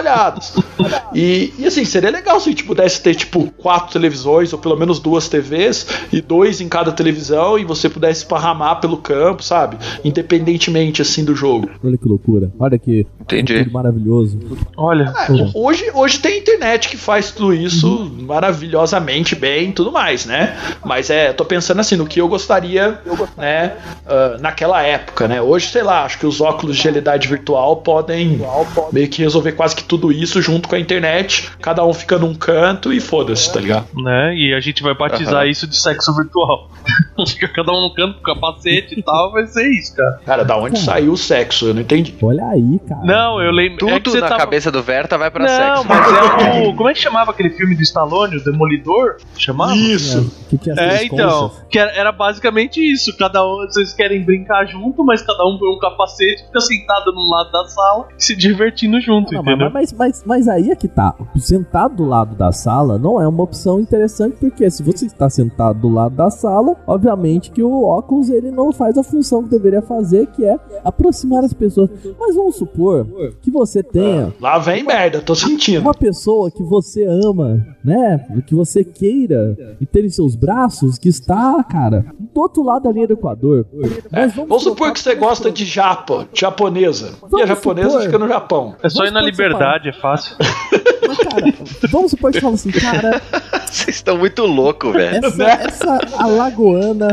E, 1.13 1.53
e 1.57 1.65
assim, 1.65 1.83
seria 1.85 2.09
legal 2.09 2.39
se 2.39 2.49
a 2.49 2.51
gente 2.51 2.63
pudesse 2.63 3.01
ter, 3.01 3.15
tipo, 3.15 3.51
quatro 3.57 3.91
televisões, 3.91 4.53
ou 4.53 4.59
pelo 4.59 4.77
menos 4.77 4.99
duas 4.99 5.27
TVs, 5.27 5.87
e 6.11 6.21
dois 6.21 6.61
em 6.61 6.69
cada 6.69 6.91
televisão, 6.91 7.57
e 7.59 7.65
você 7.65 7.89
pudesse 7.89 8.21
esparramar 8.21 8.79
pelo 8.79 8.97
campo, 8.97 9.43
sabe? 9.43 9.77
Independentemente, 10.03 11.01
assim, 11.01 11.23
do 11.23 11.35
jogo. 11.35 11.69
Olha 11.83 11.97
que 11.97 12.07
loucura. 12.07 12.51
Olha 12.59 12.77
que 12.77 13.05
Entendi. 13.21 13.69
maravilhoso. 13.71 14.39
Olha, 14.77 15.13
É, 15.27 15.51
hoje, 15.53 15.91
hoje 15.93 16.19
tem 16.19 16.39
internet 16.39 16.89
que 16.89 16.97
faz 16.97 17.31
tudo 17.31 17.53
isso 17.53 18.11
maravilhosamente 18.21 19.35
bem 19.35 19.69
e 19.69 19.71
tudo 19.71 19.91
mais, 19.91 20.25
né? 20.25 20.57
Mas 20.83 21.09
é, 21.09 21.29
eu 21.29 21.33
tô 21.33 21.45
pensando 21.45 21.79
assim, 21.79 21.95
no 21.95 22.05
que 22.05 22.19
eu 22.19 22.27
gostaria, 22.27 22.99
né, 23.37 23.73
ah, 24.05 24.37
naquela 24.39 24.81
época, 24.81 25.27
né? 25.27 25.41
Hoje, 25.41 25.67
sei 25.67 25.83
lá, 25.83 26.03
acho 26.05 26.17
que 26.19 26.25
os 26.25 26.41
óculos 26.41 26.77
de 26.77 26.83
realidade 26.83 27.27
virtual 27.27 27.77
podem 27.77 28.39
meio 28.91 29.07
que 29.07 29.21
resolver 29.21 29.53
quase 29.53 29.75
que 29.75 29.83
tudo 29.91 30.09
isso 30.09 30.41
junto 30.41 30.69
com 30.69 30.75
a 30.75 30.79
internet, 30.79 31.51
cada 31.61 31.85
um 31.85 31.93
fica 31.93 32.17
num 32.17 32.33
canto 32.33 32.93
e 32.93 33.01
foda-se, 33.01 33.51
tá 33.51 33.59
ligado? 33.59 33.87
né? 33.93 34.33
E 34.33 34.53
a 34.53 34.61
gente 34.61 34.81
vai 34.81 34.93
batizar 34.95 35.41
Aham. 35.41 35.47
isso 35.47 35.67
de 35.67 35.75
sexo 35.77 36.15
virtual. 36.15 36.69
Fica 37.27 37.47
cada 37.49 37.71
um 37.73 37.81
no 37.81 37.93
canto 37.93 38.17
com 38.19 38.23
capacete 38.33 38.97
e 38.97 39.03
tal, 39.03 39.31
vai 39.33 39.45
ser 39.47 39.69
isso, 39.69 39.95
cara. 39.95 40.19
Cara, 40.25 40.43
da 40.45 40.57
onde 40.57 40.79
saiu 40.79 41.11
o 41.11 41.17
sexo? 41.17 41.67
Eu 41.67 41.73
não 41.73 41.81
entendi. 41.81 42.15
Olha 42.21 42.45
aí, 42.45 42.79
cara. 42.87 43.01
Não, 43.03 43.41
eu 43.41 43.51
lembro. 43.51 43.77
Tudo 43.79 43.91
é 43.91 43.99
que 43.99 44.09
você 44.09 44.19
na 44.21 44.27
tava... 44.29 44.39
cabeça 44.39 44.71
do 44.71 44.81
Verta 44.81 45.17
vai 45.17 45.29
pra 45.29 45.43
Não, 45.45 45.77
sexo. 45.83 45.85
mas 45.87 46.07
é 46.07 46.67
o. 46.69 46.73
Como 46.75 46.89
é 46.89 46.93
que 46.93 46.99
chamava 46.99 47.31
aquele 47.31 47.49
filme 47.51 47.75
do 47.75 47.81
Stallone, 47.83 48.37
o 48.37 48.43
Demolidor? 48.43 49.17
Chamava? 49.37 49.75
Isso! 49.75 50.31
Que 50.49 50.57
tinha 50.57 50.73
É, 50.77 50.87
essas 50.95 51.03
então, 51.03 51.51
que 51.69 51.77
era, 51.77 51.91
era 51.91 52.11
basicamente 52.11 52.79
isso. 52.81 53.15
Cada 53.17 53.43
um, 53.45 53.57
vocês 53.67 53.93
querem 53.93 54.23
brincar 54.23 54.65
junto, 54.65 55.03
mas 55.03 55.21
cada 55.21 55.45
um 55.45 55.57
põe 55.59 55.69
um 55.75 55.79
capacete, 55.79 56.43
fica 56.45 56.61
sentado 56.61 57.11
num 57.13 57.29
lado 57.29 57.51
da 57.51 57.65
sala 57.65 58.07
e 58.17 58.23
se 58.23 58.35
divertindo 58.35 58.99
junto, 59.01 59.33
Não, 59.33 59.41
entendeu? 59.41 59.65
mas, 59.65 59.73
mas, 59.73 59.80
mas, 59.97 60.23
mas 60.25 60.47
aí 60.47 60.69
é 60.71 60.75
que 60.75 60.87
tá. 60.87 61.15
Sentado 61.37 61.95
do 61.95 62.05
lado 62.05 62.35
da 62.35 62.51
sala 62.51 62.97
não 62.97 63.21
é 63.21 63.27
uma 63.27 63.43
opção 63.43 63.79
interessante, 63.79 64.35
porque 64.39 64.69
se 64.69 64.83
você 64.83 65.05
está 65.05 65.29
sentado 65.29 65.79
do 65.79 65.89
lado 65.89 66.15
da 66.15 66.29
sala, 66.29 66.75
obviamente 66.85 67.51
que 67.51 67.63
o 67.63 67.83
óculos 67.83 68.29
ele 68.29 68.51
não 68.51 68.71
faz 68.71 68.97
a 68.97 69.03
função 69.03 69.43
que 69.43 69.49
deveria 69.49 69.81
fazer, 69.81 70.27
que 70.27 70.45
é 70.45 70.57
aproximar 70.83 71.43
as 71.43 71.53
pessoas. 71.53 71.89
Mas 72.19 72.35
vamos 72.35 72.55
supor 72.55 73.05
que 73.41 73.49
você 73.49 73.81
tenha 73.81 74.33
Lá 74.39 74.57
vem 74.59 74.83
merda, 74.83 75.21
tô 75.21 75.33
sentindo. 75.35 75.81
uma 75.81 75.93
pessoa 75.93 76.51
que 76.51 76.63
você 76.63 77.05
ama, 77.05 77.65
né? 77.83 78.25
Que 78.45 78.53
você 78.55 78.83
queira 78.83 79.57
e 79.79 79.85
ter 79.85 80.03
em 80.05 80.09
seus 80.09 80.35
braços, 80.35 80.97
que 80.97 81.09
está, 81.09 81.63
cara, 81.63 82.05
do 82.19 82.41
outro 82.41 82.63
lado 82.63 82.83
da 82.83 82.91
linha 82.91 83.07
do 83.07 83.13
Equador. 83.13 83.65
Mas 84.11 84.35
Vamos 84.35 84.63
supor 84.63 84.91
que 84.93 84.99
você 84.99 85.15
gosta 85.15 85.51
de 85.51 85.65
japa, 85.65 86.27
japonesa. 86.33 87.07
E 87.07 87.25
a 87.25 87.27
Vamos 87.29 87.47
japonesa 87.47 87.89
supor. 87.89 88.05
fica 88.05 88.19
no 88.19 88.27
Japão. 88.27 88.75
É 88.83 88.89
só 88.89 89.05
ir 89.05 89.11
na 89.11 89.21
Vamos 89.21 89.35
liberdade, 89.61 89.89
é 89.89 89.93
fácil. 89.93 90.35
Mas, 91.07 91.17
cara, 91.17 91.53
vamos 91.89 92.11
supor 92.11 92.31
que 92.31 92.37
você 92.39 92.41
fala 92.41 92.53
assim, 92.55 92.71
cara, 92.71 93.21
Vocês 93.65 93.95
estão 93.97 94.17
muito 94.17 94.45
loucos, 94.45 94.91
velho. 94.93 95.25
Essa, 95.25 95.43
essa 95.43 95.99
alagoana 96.17 97.07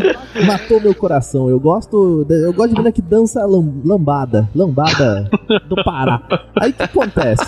matou 0.45 0.81
meu 0.81 0.95
coração. 0.95 1.49
Eu 1.49 1.59
gosto, 1.61 2.25
de- 2.25 2.45
eu 2.45 2.52
gosto 2.52 2.71
de 2.71 2.75
menina 2.75 2.93
que 2.93 3.00
dança 3.02 3.45
lam- 3.47 3.81
lambada, 3.85 4.49
lambada 4.55 5.28
do 5.69 5.76
Pará. 5.85 6.21
Aí 6.61 6.71
o 6.71 6.75
que 6.75 6.83
acontece? 6.83 7.45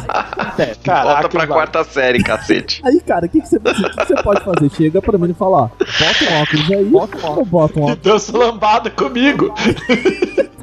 É, 0.58 0.66
Volta 0.66 0.80
caraca, 0.84 1.28
pra 1.28 1.38
vai. 1.40 1.46
quarta 1.48 1.84
série, 1.84 2.22
cacete. 2.22 2.80
Aí, 2.84 3.00
cara, 3.00 3.26
o 3.26 3.28
que, 3.28 3.40
que, 3.40 3.48
você, 3.48 3.58
que 3.58 3.72
que 3.72 4.06
você 4.06 4.22
pode 4.22 4.40
fazer? 4.44 4.70
Chega 4.70 5.02
pra 5.02 5.18
mim 5.18 5.30
e 5.30 5.34
fala, 5.34 5.56
ó, 5.56 5.68
bota 5.68 6.24
um 6.30 6.42
óculos 6.42 6.70
aí, 6.72 6.90
ou 7.38 7.44
bota 7.44 7.78
um 7.78 7.82
óculos. 7.84 7.98
Dança 8.02 8.36
lambada 8.36 8.90
comigo. 8.90 9.52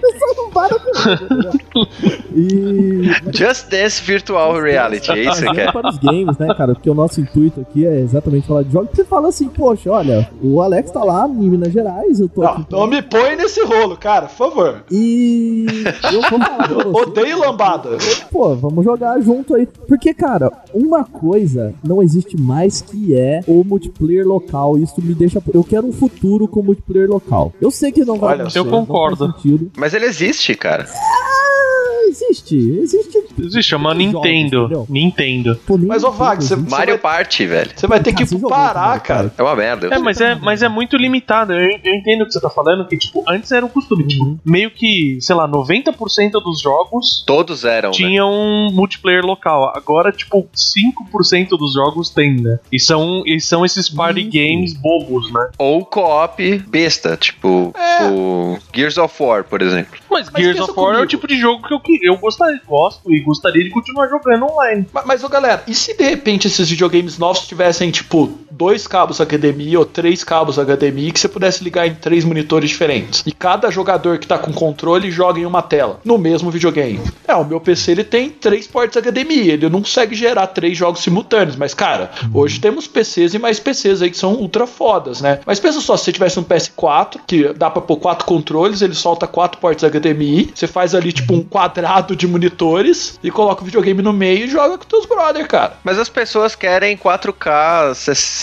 Lambada 0.57 0.79
comigo? 0.79 1.87
E 2.39 3.09
Just 3.35 3.67
Dance 3.69 3.99
Virtual 4.03 4.61
Reality, 4.61 5.11
é 5.11 5.23
isso 5.23 5.41
que 5.43 5.53
quer? 5.53 5.71
para 5.71 5.89
os 5.89 5.97
games, 5.97 6.37
né, 6.37 6.53
cara? 6.55 6.73
Porque 6.75 6.87
o 6.89 6.93
nosso 6.93 7.19
intuito 7.19 7.61
aqui 7.61 7.83
é 7.83 7.99
exatamente 7.99 8.45
falar 8.45 8.61
de 8.61 8.71
jogos. 8.71 8.89
Você 8.93 9.03
fala 9.03 9.29
assim, 9.29 9.47
poxa, 9.49 9.89
olha, 9.89 10.29
o 10.41 10.61
Alex 10.61 10.91
tá 10.91 11.03
lá 11.03 11.27
em 11.27 11.49
Minas 11.49 11.73
Gerais, 11.73 12.19
eu 12.19 12.29
tô 12.29 12.43
Não, 12.43 12.49
aqui. 12.51 12.65
não 12.69 12.85
me 12.85 13.01
põe 13.01 13.35
nesse 13.35 13.63
rolo, 13.65 13.97
cara, 13.97 14.27
por 14.27 14.35
favor. 14.35 14.83
E 14.91 15.65
eu 16.13 16.21
vou 16.29 16.39
falar. 16.39 16.87
Odeio 17.07 17.39
lambada. 17.39 17.97
Pô, 18.31 18.55
vamos 18.55 18.85
jogar 18.85 19.19
junto 19.21 19.55
aí. 19.55 19.65
Porque, 19.87 20.13
cara, 20.13 20.51
uma 20.73 21.03
coisa 21.03 21.73
não 21.83 22.03
existe 22.03 22.39
mais 22.39 22.81
que 22.81 23.15
é 23.15 23.41
o 23.47 23.63
multiplayer 23.63 24.27
local. 24.27 24.77
Isso 24.77 25.01
me 25.01 25.15
deixa. 25.15 25.41
Eu 25.51 25.63
quero 25.63 25.87
um 25.87 25.93
futuro 25.93 26.47
com 26.47 26.61
multiplayer 26.61 27.09
local. 27.09 27.51
Eu 27.59 27.71
sei 27.71 27.91
que 27.91 28.05
não 28.05 28.17
vai 28.19 28.33
Olha, 28.33 28.41
acontecer, 28.43 28.59
eu 28.59 28.65
concordo. 28.65 29.25
sentido. 29.25 29.71
Mas 29.75 29.93
ele 29.95 30.05
existe, 30.05 30.46
cara. 30.55 30.87
Ah, 30.89 32.09
existe, 32.09 32.55
existe. 32.55 33.17
Existe, 33.39 33.63
chama 33.69 33.91
Jogos, 33.93 34.05
Nintendo. 34.05 34.63
entendeu? 34.65 34.85
Nintendo. 34.89 35.59
Pô, 35.65 35.77
Mas, 35.77 36.03
ô, 36.03 36.11
Vag, 36.11 36.43
você- 36.43 36.53
existe. 36.55 36.71
Mario 36.71 36.97
vai- 36.99 37.17
Party, 37.17 37.45
velho. 37.45 37.71
Você 37.75 37.85
vai 37.87 37.99
ter 37.99 38.13
que 38.13 38.25
jogou 38.25 38.49
parar, 38.49 38.99
cara. 38.99 39.31
É 39.37 39.43
uma 39.43 39.55
merda. 39.55 39.87
É, 39.93 39.99
mas 39.99 40.19
é, 40.19 40.33
mas 40.35 40.63
é 40.63 40.67
muito 40.69 40.97
limitado. 40.97 41.53
Eu, 41.53 41.79
eu 41.83 41.93
entendo 41.95 42.21
o 42.23 42.25
que 42.25 42.31
você 42.33 42.41
tá 42.41 42.49
falando, 42.49 42.87
que, 42.87 42.97
tipo, 42.97 43.23
antes 43.27 43.51
era 43.51 43.63
um 43.65 43.69
costume. 43.69 44.03
Uhum. 44.03 44.07
Tipo, 44.07 44.39
meio 44.43 44.71
que, 44.71 45.19
sei 45.21 45.35
lá, 45.35 45.47
90% 45.47 46.31
dos 46.43 46.59
jogos 46.61 47.23
Todos 47.27 47.63
eram, 47.63 47.89
né? 47.89 47.95
tinham 47.95 48.31
um 48.31 48.71
multiplayer 48.71 49.23
local. 49.23 49.71
Agora, 49.75 50.11
tipo, 50.11 50.47
5% 50.55 51.49
dos 51.57 51.73
jogos 51.73 52.09
tem, 52.09 52.35
né? 52.41 52.59
E 52.71 52.79
são, 52.79 53.21
e 53.25 53.39
são 53.39 53.63
esses 53.63 53.87
party 53.89 54.21
Isso. 54.21 54.29
games 54.31 54.73
bobos, 54.73 55.31
né? 55.31 55.49
Ou 55.59 55.85
co-op 55.85 56.57
besta, 56.67 57.15
tipo 57.17 57.71
É. 57.77 58.09
o 58.09 58.57
Gears 58.73 58.97
of 58.97 59.21
War, 59.21 59.43
por 59.43 59.61
exemplo. 59.61 59.99
Mas, 60.09 60.29
Mas 60.31 60.41
Gears 60.43 60.59
of 60.61 60.73
War 60.75 60.87
é 60.87 60.89
o 60.89 60.93
comigo. 60.95 61.07
tipo 61.07 61.27
de 61.27 61.37
jogo 61.39 61.67
que 61.67 61.73
eu, 61.73 61.79
que- 61.79 61.99
eu 62.03 62.17
gostaria, 62.17 62.61
gosto 62.65 63.11
e 63.13 63.19
gostaria 63.21 63.63
de 63.63 63.69
continuar 63.69 64.07
jogando 64.07 64.45
online. 64.45 64.85
Mas, 64.93 65.05
mas, 65.05 65.23
ô 65.23 65.29
galera, 65.29 65.63
e 65.67 65.73
se 65.75 65.95
de 65.97 66.03
repente 66.03 66.47
esses 66.47 66.69
videogames 66.69 67.17
novos 67.17 67.47
tivessem, 67.47 67.91
tipo, 67.91 68.37
dois 68.57 68.87
cabos 68.87 69.19
HDMI 69.19 69.77
ou 69.77 69.85
três 69.85 70.23
cabos 70.23 70.57
HDMI 70.57 71.11
que 71.11 71.19
você 71.19 71.27
pudesse 71.27 71.63
ligar 71.63 71.87
em 71.87 71.93
três 71.93 72.25
monitores 72.25 72.69
diferentes? 72.69 73.23
E 73.25 73.31
cada 73.31 73.69
jogador 73.69 74.17
que 74.17 74.27
tá 74.27 74.37
com 74.37 74.51
controle 74.51 75.11
joga 75.11 75.39
em 75.39 75.45
uma 75.45 75.61
tela, 75.61 75.99
no 76.03 76.17
mesmo 76.17 76.49
videogame. 76.49 76.99
É, 77.27 77.35
o 77.35 77.45
meu 77.45 77.59
PC 77.59 77.91
ele 77.91 78.03
tem 78.03 78.29
três 78.29 78.65
ports 78.65 78.99
HDMI, 78.99 79.51
ele 79.51 79.69
não 79.69 79.81
consegue 79.81 80.15
gerar 80.15 80.47
três 80.47 80.75
jogos 80.77 81.01
simultâneos. 81.01 81.55
Mas, 81.55 81.73
cara, 81.73 82.11
hoje 82.33 82.59
temos 82.59 82.87
PCs 82.87 83.35
e 83.35 83.39
mais 83.39 83.59
PCs 83.59 84.01
aí 84.01 84.09
que 84.09 84.17
são 84.17 84.33
ultra 84.33 84.65
fodas, 84.65 85.21
né? 85.21 85.39
Mas 85.45 85.59
pensa 85.59 85.79
só, 85.79 85.95
se 85.95 86.05
você 86.05 86.11
tivesse 86.11 86.39
um 86.39 86.43
PS4, 86.43 87.19
que 87.27 87.53
dá 87.53 87.69
pra 87.69 87.81
pôr 87.81 87.97
quatro 87.97 88.25
controles, 88.25 88.81
ele 88.81 88.95
solta 88.95 89.27
quatro 89.27 89.59
ports 89.59 89.83
HDMI, 89.83 90.51
você 90.55 90.65
faz 90.65 90.95
ali, 90.95 91.13
tipo, 91.13 91.33
um 91.33 91.43
quadrado 91.43 92.15
de 92.15 92.25
monitores 92.25 93.19
e 93.21 93.29
coloca 93.29 93.61
o 93.61 93.65
videogame 93.65 94.01
no 94.01 94.13
meio 94.13 94.45
e 94.45 94.49
joga 94.49 94.77
com 94.77 94.85
teus 94.85 95.05
brother, 95.05 95.47
cara. 95.47 95.77
Mas 95.83 95.99
as 95.99 96.09
pessoas 96.09 96.55
querem 96.55 96.97
4K 96.97 97.93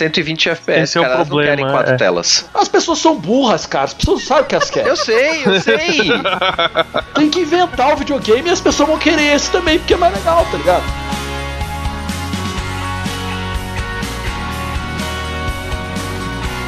120 0.05 0.49
FPS, 0.51 0.83
Esse 0.83 0.99
é 0.99 1.01
o 1.01 1.05
cara. 1.05 1.15
Elas 1.15 1.29
problema, 1.29 1.51
não 1.51 1.57
querem 1.57 1.73
quatro 1.73 1.95
é. 1.95 1.97
telas. 1.97 2.49
As 2.55 2.69
pessoas 2.69 2.99
são 2.99 3.19
burras, 3.19 3.67
cara. 3.67 3.85
As 3.87 3.95
pessoas 3.95 4.21
não 4.21 4.27
sabem 4.27 4.45
o 4.45 4.47
que 4.47 4.55
elas 4.55 4.71
querem. 4.71 4.89
Eu 4.89 4.97
sei, 4.97 5.43
eu 5.45 5.61
sei. 5.61 6.11
Tem 7.15 7.31
que 7.31 7.41
inventar 7.41 7.93
o 7.93 7.97
videogame 7.97 8.49
e 8.49 8.53
as 8.53 8.61
pessoas 8.61 8.89
vão 8.89 8.99
querer 8.99 9.35
esse 9.35 9.51
também, 9.51 9.79
porque 9.79 9.95
é 9.95 9.97
mais 9.97 10.15
legal, 10.15 10.47
tá 10.51 10.57
ligado? 10.57 10.85